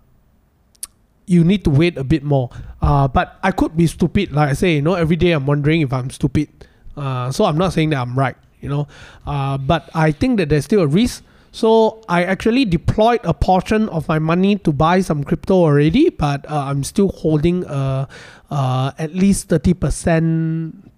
you 1.26 1.44
need 1.44 1.64
to 1.64 1.70
wait 1.70 1.96
a 1.96 2.04
bit 2.04 2.22
more. 2.22 2.50
Uh, 2.82 3.08
but 3.08 3.38
I 3.42 3.50
could 3.50 3.76
be 3.76 3.86
stupid, 3.86 4.32
like 4.32 4.50
I 4.50 4.52
say. 4.52 4.76
You 4.76 4.82
know, 4.82 4.94
every 4.94 5.16
day 5.16 5.32
I'm 5.32 5.46
wondering 5.46 5.80
if 5.80 5.92
I'm 5.92 6.10
stupid. 6.10 6.48
Uh, 6.96 7.32
so 7.32 7.44
I'm 7.44 7.58
not 7.58 7.72
saying 7.72 7.90
that 7.90 8.00
I'm 8.00 8.18
right. 8.18 8.36
You 8.60 8.68
know, 8.68 8.88
uh, 9.26 9.58
but 9.58 9.90
I 9.94 10.12
think 10.12 10.38
that 10.38 10.48
there's 10.48 10.64
still 10.64 10.80
a 10.80 10.86
risk. 10.86 11.22
So 11.52 12.02
I 12.08 12.24
actually 12.24 12.64
deployed 12.64 13.20
a 13.22 13.32
portion 13.32 13.88
of 13.90 14.08
my 14.08 14.18
money 14.18 14.56
to 14.66 14.72
buy 14.72 15.00
some 15.02 15.22
crypto 15.22 15.54
already, 15.54 16.10
but 16.10 16.50
uh, 16.50 16.66
I'm 16.66 16.82
still 16.82 17.08
holding 17.08 17.64
uh, 17.66 18.06
uh, 18.50 18.90
at 18.98 19.14
least 19.14 19.48
thirty 19.48 19.74
percent 19.74 20.90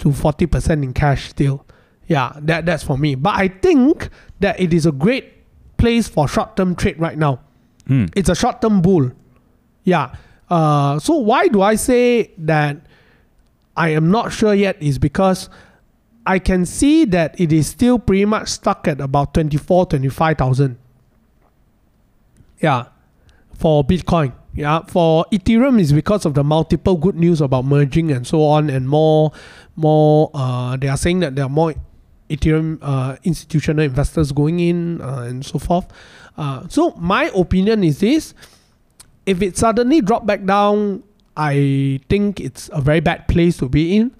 to 0.00 0.12
forty 0.12 0.46
percent 0.46 0.84
in 0.84 0.92
cash 0.92 1.30
still. 1.30 1.66
Yeah, 2.06 2.32
that 2.40 2.66
that's 2.66 2.82
for 2.82 2.98
me. 2.98 3.14
But 3.14 3.36
I 3.36 3.48
think 3.48 4.08
that 4.40 4.58
it 4.58 4.74
is 4.74 4.86
a 4.86 4.92
great 4.92 5.32
place 5.76 6.08
for 6.08 6.26
short 6.28 6.56
term 6.56 6.74
trade 6.74 6.98
right 6.98 7.16
now. 7.16 7.40
Hmm. 7.86 8.06
It's 8.16 8.28
a 8.28 8.34
short 8.34 8.60
term 8.60 8.82
bull. 8.82 9.12
Yeah. 9.84 10.14
Uh, 10.48 10.98
so 10.98 11.16
why 11.16 11.48
do 11.48 11.62
I 11.62 11.76
say 11.76 12.32
that 12.38 12.78
I 13.76 13.90
am 13.90 14.10
not 14.10 14.32
sure 14.32 14.52
yet 14.52 14.82
is 14.82 14.98
because 14.98 15.48
I 16.26 16.38
can 16.38 16.66
see 16.66 17.04
that 17.06 17.40
it 17.40 17.52
is 17.52 17.66
still 17.66 17.98
pretty 17.98 18.24
much 18.24 18.48
stuck 18.48 18.86
at 18.88 19.00
about 19.00 19.32
24, 19.34 19.86
25,000. 19.86 20.78
Yeah. 22.60 22.86
For 23.54 23.84
Bitcoin. 23.84 24.32
Yeah. 24.54 24.80
For 24.82 25.24
Ethereum 25.32 25.80
is 25.80 25.92
because 25.92 26.24
of 26.26 26.34
the 26.34 26.44
multiple 26.44 26.96
good 26.96 27.16
news 27.16 27.40
about 27.40 27.64
merging 27.64 28.10
and 28.10 28.26
so 28.26 28.42
on 28.42 28.68
and 28.68 28.88
more, 28.88 29.32
more, 29.76 30.30
uh, 30.34 30.76
they 30.76 30.88
are 30.88 30.96
saying 30.96 31.20
that 31.20 31.36
there 31.36 31.44
are 31.44 31.50
more 31.50 31.74
Ethereum 32.28 32.78
uh, 32.80 33.16
institutional 33.24 33.84
investors 33.84 34.32
going 34.32 34.60
in 34.60 35.00
uh, 35.00 35.22
and 35.22 35.44
so 35.44 35.58
forth. 35.58 35.86
Uh, 36.36 36.66
so 36.68 36.92
my 36.92 37.30
opinion 37.34 37.82
is 37.84 38.00
this: 38.00 38.34
if 39.26 39.42
it 39.42 39.56
suddenly 39.56 40.00
drop 40.00 40.26
back 40.26 40.44
down, 40.44 41.02
I 41.36 42.00
think 42.08 42.40
it's 42.40 42.70
a 42.72 42.80
very 42.80 43.00
bad 43.00 43.26
place 43.28 43.56
to 43.58 43.68
be 43.68 43.96
in. 43.96 44.14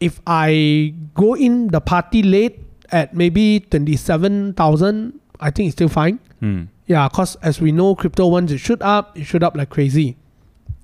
If 0.00 0.20
I 0.26 0.94
go 1.14 1.34
in 1.34 1.68
the 1.68 1.80
party 1.80 2.22
late 2.22 2.58
at 2.90 3.14
maybe 3.14 3.60
twenty 3.60 3.96
seven 3.96 4.54
thousand, 4.54 5.20
I 5.38 5.50
think 5.50 5.68
it's 5.68 5.76
still 5.76 5.88
fine. 5.88 6.18
Hmm. 6.40 6.71
Yeah, 6.86 7.08
cause 7.08 7.36
as 7.42 7.60
we 7.60 7.72
know, 7.72 7.94
crypto 7.94 8.26
once 8.26 8.50
it 8.50 8.58
shoot 8.58 8.82
up, 8.82 9.16
it 9.16 9.24
shoot 9.24 9.42
up 9.42 9.56
like 9.56 9.70
crazy. 9.70 10.16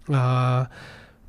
Uh, 0.09 0.67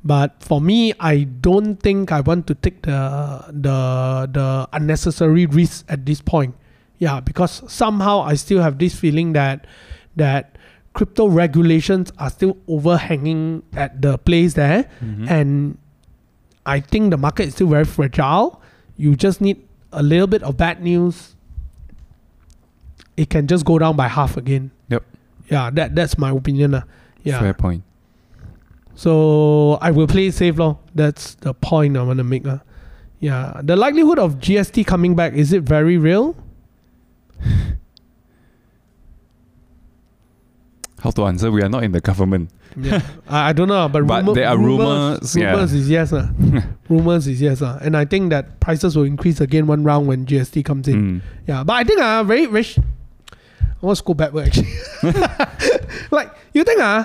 but 0.04 0.42
for 0.42 0.60
me, 0.60 0.92
I 1.00 1.24
don't 1.24 1.76
think 1.76 2.12
I 2.12 2.20
want 2.20 2.46
to 2.46 2.54
take 2.54 2.82
the 2.82 3.44
the 3.52 4.28
the 4.32 4.68
unnecessary 4.72 5.44
risk 5.46 5.84
at 5.88 6.06
this 6.06 6.20
point. 6.22 6.54
Yeah, 6.98 7.20
because 7.20 7.62
somehow 7.70 8.20
I 8.22 8.34
still 8.34 8.62
have 8.62 8.78
this 8.78 8.94
feeling 8.94 9.32
that 9.34 9.66
that 10.16 10.56
crypto 10.94 11.26
regulations 11.28 12.12
are 12.18 12.30
still 12.30 12.56
overhanging 12.68 13.62
at 13.74 14.00
the 14.02 14.18
place 14.18 14.54
there, 14.54 14.88
Mhm. 15.02 15.30
and 15.30 15.78
I 16.66 16.80
think 16.80 17.10
the 17.10 17.16
market 17.18 17.48
is 17.48 17.54
still 17.54 17.68
very 17.68 17.84
fragile. 17.84 18.60
You 18.96 19.16
just 19.16 19.40
need 19.40 19.60
a 19.92 20.02
little 20.02 20.26
bit 20.26 20.42
of 20.42 20.56
bad 20.56 20.82
news. 20.82 21.34
It 23.20 23.28
can 23.28 23.46
just 23.46 23.64
go 23.66 23.78
down 23.78 23.96
by 23.96 24.08
half 24.08 24.36
again. 24.38 24.70
Yep. 24.88 25.04
Yeah, 25.50 25.68
that 25.74 25.94
that's 25.94 26.16
my 26.16 26.30
opinion. 26.30 26.74
Uh. 26.74 26.82
Yeah. 27.22 27.38
Fair 27.40 27.52
point. 27.54 27.82
So 28.94 29.78
I 29.80 29.90
will 29.90 30.06
play 30.06 30.26
it 30.28 30.34
safe 30.34 30.56
lor. 30.58 30.78
That's 30.94 31.34
the 31.36 31.52
point 31.52 31.96
I 31.96 32.02
want 32.02 32.18
to 32.18 32.24
make. 32.24 32.46
Uh. 32.46 32.58
Yeah. 33.20 33.60
The 33.62 33.76
likelihood 33.76 34.18
of 34.18 34.36
GST 34.40 34.86
coming 34.86 35.14
back, 35.14 35.34
is 35.34 35.52
it 35.52 35.62
very 35.64 35.98
real? 35.98 36.34
How 41.00 41.10
to 41.10 41.24
answer? 41.26 41.50
We 41.50 41.62
are 41.62 41.68
not 41.68 41.82
in 41.84 41.92
the 41.92 42.00
government. 42.00 42.50
Yeah. 42.76 43.00
I, 43.28 43.50
I 43.50 43.52
don't 43.52 43.68
know, 43.68 43.88
but, 43.88 44.06
But 44.06 44.20
rumor- 44.22 44.34
there 44.34 44.48
are 44.48 44.56
rumors. 44.58 44.86
rumors, 44.88 45.36
yeah. 45.36 45.50
Rumors 45.52 45.72
is 45.72 45.88
yes. 45.90 46.12
Uh. 46.12 46.28
rumors 46.88 47.26
is 47.26 47.40
yes. 47.40 47.62
Uh. 47.62 47.78
And 47.82 47.96
I 47.96 48.04
think 48.04 48.30
that 48.30 48.60
prices 48.60 48.96
will 48.96 49.04
increase 49.04 49.40
again 49.40 49.66
one 49.66 49.82
round 49.82 50.06
when 50.06 50.24
GST 50.26 50.64
comes 50.64 50.86
in. 50.88 50.96
Mm. 50.96 51.20
Yeah, 51.46 51.64
but 51.64 51.72
I 51.74 51.84
think 51.84 52.00
uh, 52.00 52.22
very 52.24 52.46
very. 52.46 52.66
I 53.82 53.86
want 53.86 53.98
to 53.98 54.04
go 54.04 54.14
backward 54.14 54.46
actually. 54.48 54.68
like 56.10 56.30
you 56.52 56.64
think 56.64 56.80
uh, 56.80 57.04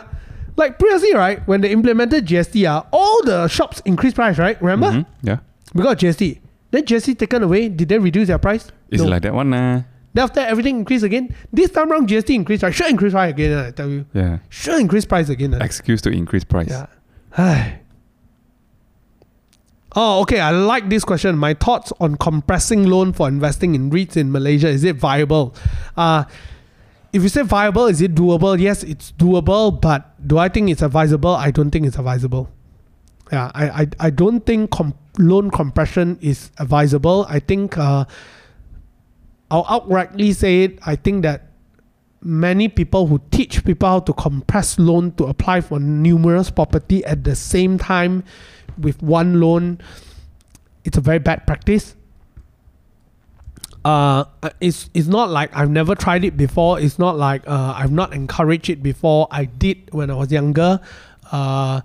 like 0.57 0.77
previously 0.79 1.13
right 1.15 1.39
when 1.47 1.61
they 1.61 1.71
implemented 1.71 2.25
GST 2.25 2.65
uh, 2.67 2.83
all 2.91 3.23
the 3.23 3.47
shops 3.47 3.81
increased 3.85 4.15
price 4.15 4.37
right? 4.37 4.61
Remember 4.61 4.91
Mhm. 4.91 5.05
Yeah. 5.23 5.37
because 5.73 5.95
GST. 5.97 6.39
Then 6.71 6.83
GST 6.83 7.17
taken 7.17 7.43
away. 7.43 7.69
Did 7.69 7.87
they 7.89 7.99
reduce 7.99 8.27
their 8.27 8.39
price? 8.39 8.67
It's 8.89 9.01
No. 9.01 9.07
like 9.09 9.21
that 9.23 9.33
one. 9.33 9.49
nah. 9.51 9.83
Then 10.13 10.23
after 10.23 10.39
everything 10.41 10.79
increased 10.79 11.03
again. 11.05 11.33
This 11.53 11.71
time 11.71 11.89
round 11.91 12.07
GST 12.09 12.33
increased 12.35 12.63
right. 12.63 12.73
Sure 12.73 12.87
increase 12.89 13.13
price 13.13 13.31
again. 13.31 13.51
uh, 13.57 13.67
I 13.67 13.71
tell 13.71 13.89
you. 13.89 14.05
Yeah. 14.13 14.39
Sure 14.49 14.79
increase 14.79 15.05
price 15.05 15.29
again. 15.29 15.53
uh. 15.53 15.59
Excuse 15.63 16.01
to 16.03 16.09
increase 16.09 16.43
price. 16.43 16.69
Yeah. 16.71 16.87
唉. 17.37 17.79
Oh, 19.97 20.21
okay. 20.23 20.41
I 20.41 20.51
like 20.51 20.89
this 20.89 21.05
question. 21.05 21.37
My 21.37 21.53
thoughts 21.53 21.93
on 22.01 22.15
compressing 22.17 22.83
loan 22.85 23.13
for 23.13 23.29
investing 23.29 23.75
in 23.75 23.89
REITs 23.91 24.17
in 24.17 24.29
Malaysia. 24.29 24.67
Is 24.67 24.83
it 24.83 24.97
viable? 24.97 25.55
Uh, 25.95 26.25
if 27.15 27.23
you 27.23 27.29
say 27.29 27.43
viable, 27.43 27.85
is 27.85 28.01
it 28.01 28.13
doable? 28.13 28.59
Yes, 28.59 28.83
it's 28.83 29.13
doable, 29.13 29.79
but 29.79 30.27
do 30.27 30.37
I 30.37 30.49
think 30.49 30.69
it's 30.69 30.81
advisable? 30.81 31.33
I 31.33 31.49
don't 31.49 31.71
think 31.71 31.85
it's 31.85 31.95
advisable. 31.97 32.49
Yeah, 33.31 33.51
I, 33.55 33.69
I, 33.69 33.87
I 34.01 34.09
don't 34.09 34.45
think 34.45 34.71
com- 34.71 34.93
loan 35.17 35.49
compression 35.49 36.19
is 36.21 36.51
advisable. 36.57 37.25
I 37.29 37.39
think 37.39 37.77
uh, 37.77 38.03
I'll 39.49 39.63
outrightly 39.63 40.35
say 40.35 40.63
it. 40.63 40.79
I 40.85 40.97
think 40.97 41.23
that 41.23 41.53
many 42.21 42.67
people 42.67 43.07
who 43.07 43.21
teach 43.31 43.63
people 43.63 43.87
how 43.87 43.99
to 43.99 44.11
compress 44.11 44.77
loan 44.77 45.13
to 45.13 45.23
apply 45.27 45.61
for 45.61 45.79
numerous 45.79 46.49
property 46.49 47.05
at 47.05 47.23
the 47.23 47.35
same 47.35 47.77
time 47.77 48.25
with 48.77 49.01
one 49.01 49.39
loan 49.39 49.79
it's 50.83 50.97
a 50.97 51.01
very 51.01 51.19
bad 51.19 51.45
practice 51.45 51.95
uh 53.85 54.25
it's 54.59 54.89
it's 54.95 55.07
not 55.07 55.29
like 55.29 55.55
I've 55.55 55.69
never 55.69 55.93
tried 55.93 56.25
it 56.25 56.35
before 56.35 56.79
it's 56.79 56.97
not 56.97 57.17
like 57.17 57.47
uh, 57.47 57.73
I've 57.77 57.91
not 57.91 58.13
encouraged 58.13 58.69
it 58.71 58.81
before 58.81 59.27
I 59.29 59.45
did 59.45 59.93
when 59.93 60.09
I 60.09 60.15
was 60.15 60.31
younger 60.31 60.81
uh 61.31 61.81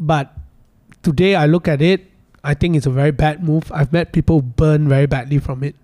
but 0.00 0.32
today 1.02 1.34
I 1.34 1.44
look 1.44 1.68
at 1.68 1.82
it 1.82 2.10
I 2.42 2.54
think 2.54 2.74
it's 2.74 2.86
a 2.86 2.90
very 2.90 3.10
bad 3.10 3.44
move 3.44 3.70
I've 3.70 3.92
met 3.92 4.12
people 4.12 4.40
burn 4.40 4.88
very 4.88 5.06
badly 5.06 5.38
from 5.38 5.62
it 5.62 5.76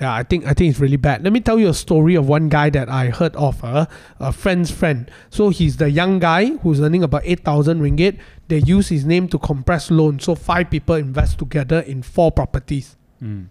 yeah, 0.00 0.14
I 0.14 0.24
think 0.24 0.46
I 0.46 0.52
think 0.54 0.70
it's 0.70 0.80
really 0.80 0.96
bad. 0.96 1.22
Let 1.22 1.32
me 1.32 1.38
tell 1.38 1.60
you 1.60 1.68
a 1.68 1.74
story 1.74 2.16
of 2.16 2.26
one 2.26 2.48
guy 2.48 2.70
that 2.70 2.88
I 2.88 3.10
heard 3.10 3.36
of, 3.36 3.62
uh, 3.62 3.86
a 4.18 4.32
friend's 4.32 4.70
friend. 4.70 5.08
So 5.30 5.50
he's 5.50 5.76
the 5.76 5.90
young 5.90 6.18
guy 6.18 6.56
who's 6.56 6.80
earning 6.80 7.04
about 7.04 7.22
eight 7.24 7.44
thousand 7.44 7.80
ringgit. 7.80 8.18
They 8.48 8.58
use 8.58 8.88
his 8.88 9.04
name 9.04 9.28
to 9.28 9.38
compress 9.38 9.90
loan. 9.90 10.18
So 10.18 10.34
five 10.34 10.70
people 10.70 10.96
invest 10.96 11.38
together 11.38 11.80
in 11.80 12.02
four 12.02 12.32
properties. 12.32 12.96
Mm. 13.22 13.46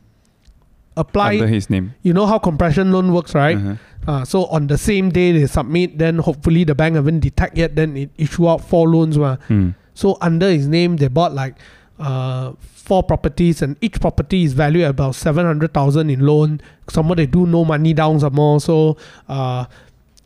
Apply. 0.97 1.33
Under 1.33 1.47
his 1.47 1.69
name. 1.69 1.93
you 2.03 2.13
know 2.13 2.25
how 2.25 2.37
compression 2.37 2.91
loan 2.91 3.13
works, 3.13 3.33
right? 3.33 3.55
Uh-huh. 3.55 3.75
Uh, 4.07 4.25
so 4.25 4.45
on 4.47 4.67
the 4.67 4.77
same 4.77 5.09
day 5.09 5.31
they 5.31 5.47
submit, 5.47 5.97
then 5.97 6.17
hopefully 6.17 6.63
the 6.63 6.75
bank 6.75 6.95
haven't 6.95 7.19
detect 7.21 7.57
yet, 7.57 7.75
then 7.75 7.95
it 7.95 8.09
issue 8.17 8.49
out 8.49 8.61
four 8.61 8.89
loans. 8.89 9.17
Mm. 9.17 9.75
So 9.93 10.17
under 10.21 10.49
his 10.49 10.67
name, 10.67 10.97
they 10.97 11.07
bought 11.07 11.33
like 11.33 11.55
uh, 11.99 12.53
four 12.59 13.03
properties, 13.03 13.61
and 13.61 13.77
each 13.79 14.01
property 14.01 14.43
is 14.43 14.53
valued 14.53 14.83
at 14.83 14.89
about 14.91 15.15
seven 15.15 15.45
hundred 15.45 15.73
thousand 15.73 16.09
in 16.09 16.25
loan. 16.25 16.59
Some 16.89 17.05
more 17.07 17.15
they 17.15 17.27
do 17.27 17.45
no 17.45 17.63
money 17.63 17.93
down 17.93 18.19
some 18.19 18.33
more. 18.33 18.59
So 18.59 18.97
uh, 19.29 19.65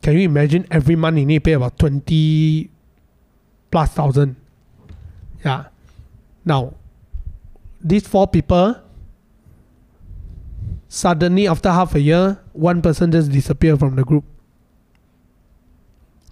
can 0.01 0.13
you 0.13 0.21
imagine 0.21 0.65
every 0.71 0.95
month 0.95 1.17
you 1.17 1.25
need 1.25 1.43
pay 1.43 1.53
about 1.53 1.77
twenty 1.77 2.69
plus 3.71 3.91
thousand? 3.91 4.37
Yeah. 5.43 5.65
Now, 6.45 6.73
these 7.81 8.07
four 8.07 8.27
people 8.27 8.77
suddenly 10.95 11.45
after 11.47 11.69
half 11.71 11.93
a 11.93 11.99
year, 11.99 12.39
one 12.53 12.81
person 12.81 13.11
just 13.11 13.29
disappear 13.31 13.75
from 13.75 13.95
the 13.97 14.03
group. 14.03 14.23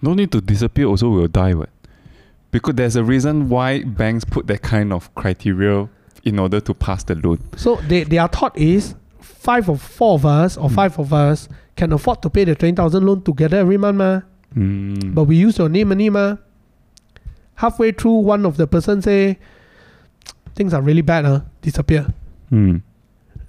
No 0.01 0.13
need 0.13 0.31
to 0.31 0.41
disappear. 0.41 0.85
Also, 0.87 1.09
will 1.09 1.27
die. 1.27 1.53
What? 1.53 1.69
Because 2.51 2.75
there's 2.75 2.95
a 2.95 3.03
reason 3.03 3.49
why 3.49 3.83
banks 3.83 4.23
put 4.23 4.47
that 4.47 4.61
kind 4.61 4.93
of 4.93 5.13
criteria 5.15 5.89
in 6.23 6.39
order 6.39 6.61
to 6.61 6.73
pass 6.73 7.03
the 7.03 7.15
loan. 7.15 7.39
So 7.57 7.75
they, 7.87 8.03
their 8.03 8.27
thought 8.27 8.57
is 8.57 8.95
five 9.19 9.67
of 9.69 9.81
four 9.81 10.15
of 10.15 10.25
us 10.25 10.55
or 10.57 10.69
Mm. 10.69 10.75
five 10.75 10.99
of 10.99 11.11
us 11.13 11.49
can 11.75 11.91
afford 11.91 12.21
to 12.21 12.29
pay 12.29 12.45
the 12.45 12.55
twenty 12.55 12.75
thousand 12.75 13.05
loan 13.05 13.21
together 13.23 13.57
every 13.57 13.77
month, 13.77 13.97
ma. 13.97 14.21
Mm. 14.55 15.13
But 15.15 15.23
we 15.25 15.35
use 15.35 15.57
your 15.57 15.67
name 15.69 15.89
money, 15.89 16.09
ma. 16.09 16.37
Halfway 17.55 17.91
through, 17.91 18.19
one 18.23 18.45
of 18.45 18.55
the 18.57 18.67
person 18.67 19.01
say 19.01 19.37
things 20.55 20.73
are 20.73 20.81
really 20.81 21.01
bad, 21.01 21.25
huh? 21.25 21.41
Disappear. 21.61 22.07
Mm. 22.51 22.81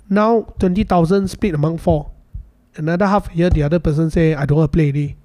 Now 0.08 0.42
twenty 0.58 0.84
thousand 0.84 1.28
split 1.28 1.54
among 1.54 1.78
four. 1.78 2.10
Another 2.76 3.06
half 3.06 3.34
year, 3.34 3.50
the 3.50 3.62
other 3.62 3.78
person 3.78 4.10
say 4.10 4.34
I 4.34 4.46
don't 4.46 4.58
want 4.58 4.72
to 4.72 4.76
play 4.76 4.84
already. 4.86 5.16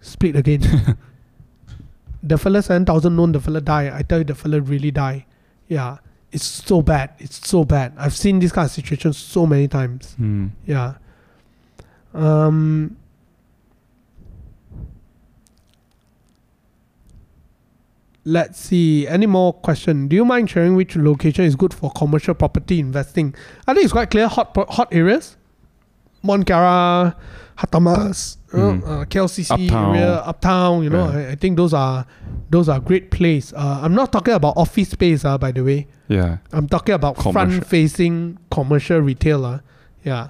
Split 0.00 0.36
again. 0.36 0.62
the 2.22 2.38
fella 2.38 2.62
seven 2.62 2.84
thousand 2.84 3.16
loan, 3.16 3.32
the 3.32 3.40
fella 3.40 3.60
die. 3.60 3.96
I 3.96 4.02
tell 4.02 4.18
you, 4.18 4.24
the 4.24 4.34
fella 4.34 4.60
really 4.60 4.90
die. 4.90 5.26
Yeah, 5.68 5.98
it's 6.32 6.44
so 6.44 6.82
bad. 6.82 7.10
It's 7.18 7.46
so 7.48 7.64
bad. 7.64 7.94
I've 7.96 8.16
seen 8.16 8.38
this 8.38 8.52
kind 8.52 8.66
of 8.66 8.70
situation 8.70 9.12
so 9.12 9.46
many 9.46 9.68
times. 9.68 10.16
Mm. 10.20 10.50
Yeah. 10.66 10.94
Um. 12.14 12.96
Let's 18.28 18.58
see. 18.60 19.06
Any 19.08 19.26
more 19.26 19.52
question? 19.54 20.06
Do 20.08 20.14
you 20.16 20.24
mind 20.24 20.50
sharing 20.50 20.74
which 20.76 20.96
location 20.96 21.44
is 21.46 21.56
good 21.56 21.72
for 21.72 21.90
commercial 21.92 22.34
property 22.34 22.78
investing? 22.78 23.34
I 23.66 23.72
think 23.72 23.84
it's 23.84 23.92
quite 23.92 24.10
clear. 24.10 24.28
Hot 24.28 24.54
hot 24.68 24.88
areas, 24.92 25.36
Monkara, 26.24 27.14
Hartamas, 27.56 28.36
Mm. 28.52 28.82
uh, 28.86 29.04
KLCC 29.04 29.50
Uptown. 29.68 29.94
area, 29.96 30.14
uptown. 30.20 30.82
You 30.82 30.90
know, 30.90 31.10
Yeah. 31.10 31.18
I, 31.18 31.30
I 31.32 31.34
think 31.36 31.56
those 31.56 31.74
are 31.74 32.06
those 32.50 32.68
are 32.68 32.80
great 32.80 33.10
place. 33.10 33.52
Uh, 33.54 33.80
I'm 33.82 33.94
not 33.94 34.10
talking 34.12 34.34
about 34.34 34.56
office 34.56 34.90
space. 34.90 35.24
Uh, 35.24 35.36
by 35.38 35.52
the 35.52 35.62
way, 35.62 35.86
Yeah. 36.08 36.38
I'm 36.52 36.66
talking 36.68 36.94
about 36.94 37.22
front 37.22 37.66
facing 37.66 38.38
commercial 38.50 39.00
retailer. 39.00 39.62
Yeah. 40.04 40.28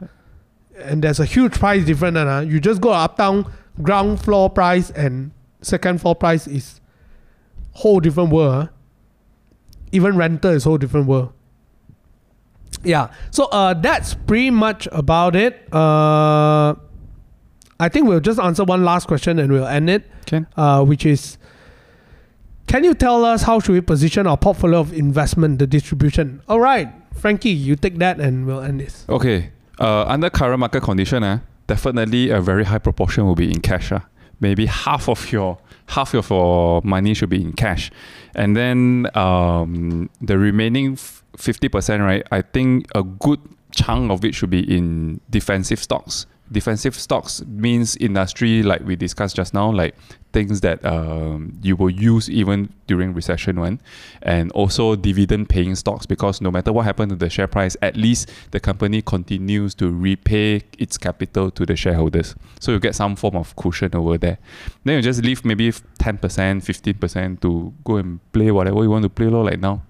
And 0.84 1.02
there's 1.02 1.20
a 1.20 1.24
huge 1.24 1.52
price 1.54 1.84
difference. 1.84 2.16
Uh, 2.16 2.44
you 2.46 2.60
just 2.60 2.80
go 2.80 2.90
uptown, 2.92 3.46
ground 3.82 4.20
floor 4.20 4.50
price 4.50 4.90
and 4.90 5.30
second 5.62 6.00
floor 6.00 6.14
price 6.14 6.46
is 6.46 6.80
whole 7.82 8.00
different 8.00 8.30
world. 8.30 8.68
ah. 8.68 8.68
Even 9.92 10.16
rental 10.16 10.50
is 10.52 10.64
whole 10.64 10.78
different 10.78 11.06
world. 11.06 11.32
Yeah. 12.84 13.08
So 13.30 13.44
uh 13.46 13.74
that's 13.74 14.14
pretty 14.14 14.50
much 14.50 14.86
about 14.92 15.34
it. 15.36 15.66
Uh 15.72 16.74
I 17.80 17.88
think 17.88 18.08
we'll 18.08 18.20
just 18.20 18.40
answer 18.40 18.64
one 18.64 18.84
last 18.84 19.06
question 19.06 19.38
and 19.38 19.52
we'll 19.52 19.66
end 19.66 19.88
it 19.88 20.02
Can. 20.26 20.46
uh, 20.56 20.84
which 20.84 21.06
is 21.06 21.38
can 22.66 22.82
you 22.84 22.92
tell 22.92 23.24
us 23.24 23.42
how 23.42 23.60
should 23.60 23.72
we 23.72 23.80
position 23.80 24.26
our 24.26 24.36
portfolio 24.36 24.80
of 24.80 24.92
investment, 24.92 25.58
the 25.58 25.66
distribution? 25.66 26.42
All 26.48 26.60
right, 26.60 26.88
Frankie, 27.14 27.48
you 27.50 27.76
take 27.76 27.96
that 27.98 28.20
and 28.20 28.46
we'll 28.46 28.60
end 28.60 28.80
this. 28.80 29.06
Okay. 29.08 29.52
Uh, 29.80 30.04
under 30.06 30.28
current 30.28 30.58
market 30.58 30.82
condition, 30.82 31.22
uh, 31.22 31.38
definitely 31.68 32.28
a 32.30 32.40
very 32.42 32.64
high 32.64 32.78
proportion 32.78 33.24
will 33.24 33.36
be 33.36 33.48
in 33.48 33.60
cash. 33.62 33.92
Uh. 33.92 34.00
Maybe 34.40 34.66
half 34.66 35.08
of 35.08 35.32
your 35.32 35.58
half 35.88 36.14
of 36.14 36.30
your 36.30 36.82
money 36.82 37.14
should 37.14 37.30
be 37.30 37.42
in 37.42 37.52
cash, 37.52 37.90
and 38.34 38.56
then 38.56 39.08
um, 39.14 40.10
the 40.20 40.38
remaining 40.38 40.96
fifty 41.36 41.68
percent, 41.68 42.02
right? 42.02 42.26
I 42.30 42.42
think 42.42 42.86
a 42.94 43.02
good 43.02 43.40
chunk 43.72 44.10
of 44.10 44.24
it 44.24 44.34
should 44.34 44.50
be 44.50 44.60
in 44.60 45.20
defensive 45.30 45.82
stocks. 45.82 46.26
Defensive 46.50 46.94
stocks 46.94 47.42
means 47.46 47.96
industry 47.96 48.62
like 48.62 48.82
we 48.84 48.96
discussed 48.96 49.36
just 49.36 49.52
now, 49.52 49.70
like 49.70 49.94
things 50.32 50.60
that 50.60 50.84
um, 50.84 51.58
you 51.62 51.76
will 51.76 51.90
use 51.90 52.30
even 52.30 52.72
during 52.86 53.12
recession 53.12 53.60
one, 53.60 53.80
and 54.22 54.50
also 54.52 54.96
dividend 54.96 55.48
paying 55.48 55.74
stocks 55.74 56.06
because 56.06 56.40
no 56.40 56.50
matter 56.50 56.72
what 56.72 56.84
happened 56.84 57.10
to 57.10 57.16
the 57.16 57.28
share 57.28 57.46
price, 57.46 57.76
at 57.82 57.96
least 57.96 58.30
the 58.50 58.60
company 58.60 59.02
continues 59.02 59.74
to 59.74 59.90
repay 59.90 60.62
its 60.78 60.96
capital 60.96 61.50
to 61.50 61.66
the 61.66 61.76
shareholders. 61.76 62.34
So 62.60 62.72
you 62.72 62.80
get 62.80 62.94
some 62.94 63.16
form 63.16 63.36
of 63.36 63.54
cushion 63.56 63.94
over 63.94 64.16
there. 64.16 64.38
Then 64.84 64.96
you 64.96 65.02
just 65.02 65.22
leave 65.22 65.44
maybe 65.44 65.72
ten 65.98 66.18
percent, 66.18 66.64
fifteen 66.64 66.94
percent 66.94 67.42
to 67.42 67.74
go 67.84 67.96
and 67.96 68.20
play 68.32 68.50
whatever 68.50 68.82
you 68.82 68.90
want 68.90 69.02
to 69.02 69.10
play, 69.10 69.26
like 69.26 69.60
now. 69.60 69.82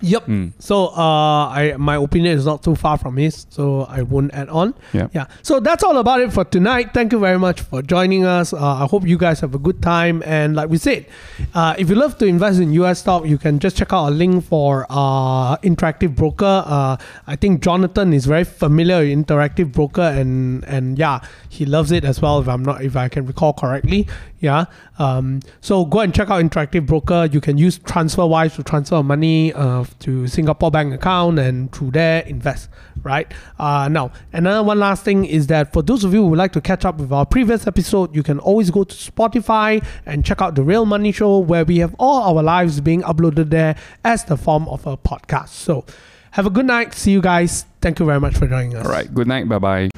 Yep. 0.00 0.26
Mm. 0.26 0.52
So 0.58 0.88
uh, 0.88 1.48
I 1.48 1.74
my 1.78 1.96
opinion 1.96 2.38
is 2.38 2.46
not 2.46 2.62
too 2.62 2.74
far 2.74 2.96
from 2.96 3.16
his, 3.16 3.46
so 3.50 3.82
I 3.82 4.02
won't 4.02 4.32
add 4.32 4.48
on. 4.48 4.74
Yeah. 4.92 5.08
Yeah. 5.12 5.26
So 5.42 5.60
that's 5.60 5.84
all 5.84 5.98
about 5.98 6.20
it 6.20 6.32
for 6.32 6.44
tonight. 6.44 6.94
Thank 6.94 7.12
you 7.12 7.18
very 7.18 7.38
much 7.38 7.60
for 7.60 7.82
joining 7.82 8.24
us. 8.24 8.52
Uh, 8.52 8.84
I 8.84 8.86
hope 8.86 9.06
you 9.06 9.18
guys 9.18 9.40
have 9.40 9.54
a 9.54 9.58
good 9.58 9.82
time. 9.82 10.22
And 10.24 10.56
like 10.56 10.70
we 10.70 10.78
said, 10.78 11.06
uh, 11.54 11.74
if 11.78 11.88
you 11.88 11.96
love 11.96 12.16
to 12.18 12.26
invest 12.26 12.60
in 12.60 12.72
US 12.72 13.00
stock, 13.00 13.26
you 13.26 13.38
can 13.38 13.58
just 13.58 13.76
check 13.76 13.92
out 13.92 14.04
our 14.04 14.10
link 14.10 14.44
for 14.44 14.86
uh, 14.88 15.56
Interactive 15.58 16.14
Broker. 16.16 16.64
Uh, 16.66 16.96
I 17.26 17.36
think 17.36 17.62
Jonathan 17.62 18.12
is 18.12 18.26
very 18.26 18.44
familiar 18.44 19.00
with 19.00 19.08
Interactive 19.10 19.72
Broker, 19.72 20.02
and 20.02 20.64
and 20.64 20.98
yeah, 20.98 21.20
he 21.48 21.66
loves 21.66 21.92
it 21.92 22.04
as 22.04 22.20
well. 22.22 22.40
If 22.40 22.48
I'm 22.48 22.62
not, 22.62 22.82
if 22.82 22.96
I 22.96 23.08
can 23.08 23.26
recall 23.26 23.52
correctly, 23.52 24.06
yeah. 24.40 24.64
Um, 24.98 25.40
so 25.60 25.84
go 25.84 26.00
and 26.00 26.14
check 26.14 26.30
out 26.30 26.42
Interactive 26.42 26.86
Broker. 26.86 27.28
You 27.30 27.40
can 27.40 27.58
use 27.58 27.78
TransferWise 27.78 28.56
to 28.56 28.62
transfer 28.62 29.02
money 29.02 29.52
uh, 29.52 29.84
to 30.00 30.26
Singapore 30.26 30.70
bank 30.70 30.94
account 30.94 31.38
and 31.38 31.70
through 31.72 31.92
there 31.92 32.22
invest. 32.22 32.68
Right 33.02 33.32
uh, 33.58 33.88
now, 33.90 34.12
another 34.32 34.62
one 34.62 34.78
last 34.78 35.04
thing 35.04 35.24
is 35.24 35.46
that 35.46 35.72
for 35.72 35.80
those 35.80 36.04
of 36.04 36.12
you 36.12 36.22
who 36.22 36.28
would 36.28 36.38
like 36.38 36.52
to 36.52 36.60
catch 36.60 36.84
up 36.84 36.98
with 36.98 37.10
our 37.12 37.24
previous 37.24 37.66
episode, 37.66 38.14
you 38.14 38.22
can 38.22 38.38
always 38.40 38.70
go 38.70 38.84
to 38.84 38.94
Spotify 38.94 39.82
and 40.04 40.22
check 40.22 40.42
out 40.42 40.54
the 40.54 40.62
Real 40.62 40.84
Money 40.84 41.10
Show, 41.10 41.38
where 41.38 41.64
we 41.64 41.78
have 41.78 41.94
all 41.98 42.36
our 42.36 42.42
lives 42.42 42.78
being 42.80 43.00
uploaded 43.02 43.48
there 43.48 43.76
as 44.04 44.26
the 44.26 44.36
form 44.36 44.68
of 44.68 44.86
a 44.86 44.98
podcast. 44.98 45.48
So, 45.48 45.86
have 46.32 46.46
a 46.46 46.50
good 46.50 46.66
night. 46.66 46.92
See 46.92 47.10
you 47.10 47.22
guys. 47.22 47.64
Thank 47.80 47.98
you 47.98 48.06
very 48.06 48.20
much 48.20 48.36
for 48.36 48.46
joining 48.46 48.76
us. 48.76 48.84
All 48.84 48.92
right. 48.92 49.12
Good 49.12 49.26
night. 49.26 49.48
Bye 49.48 49.58
bye. 49.58 49.90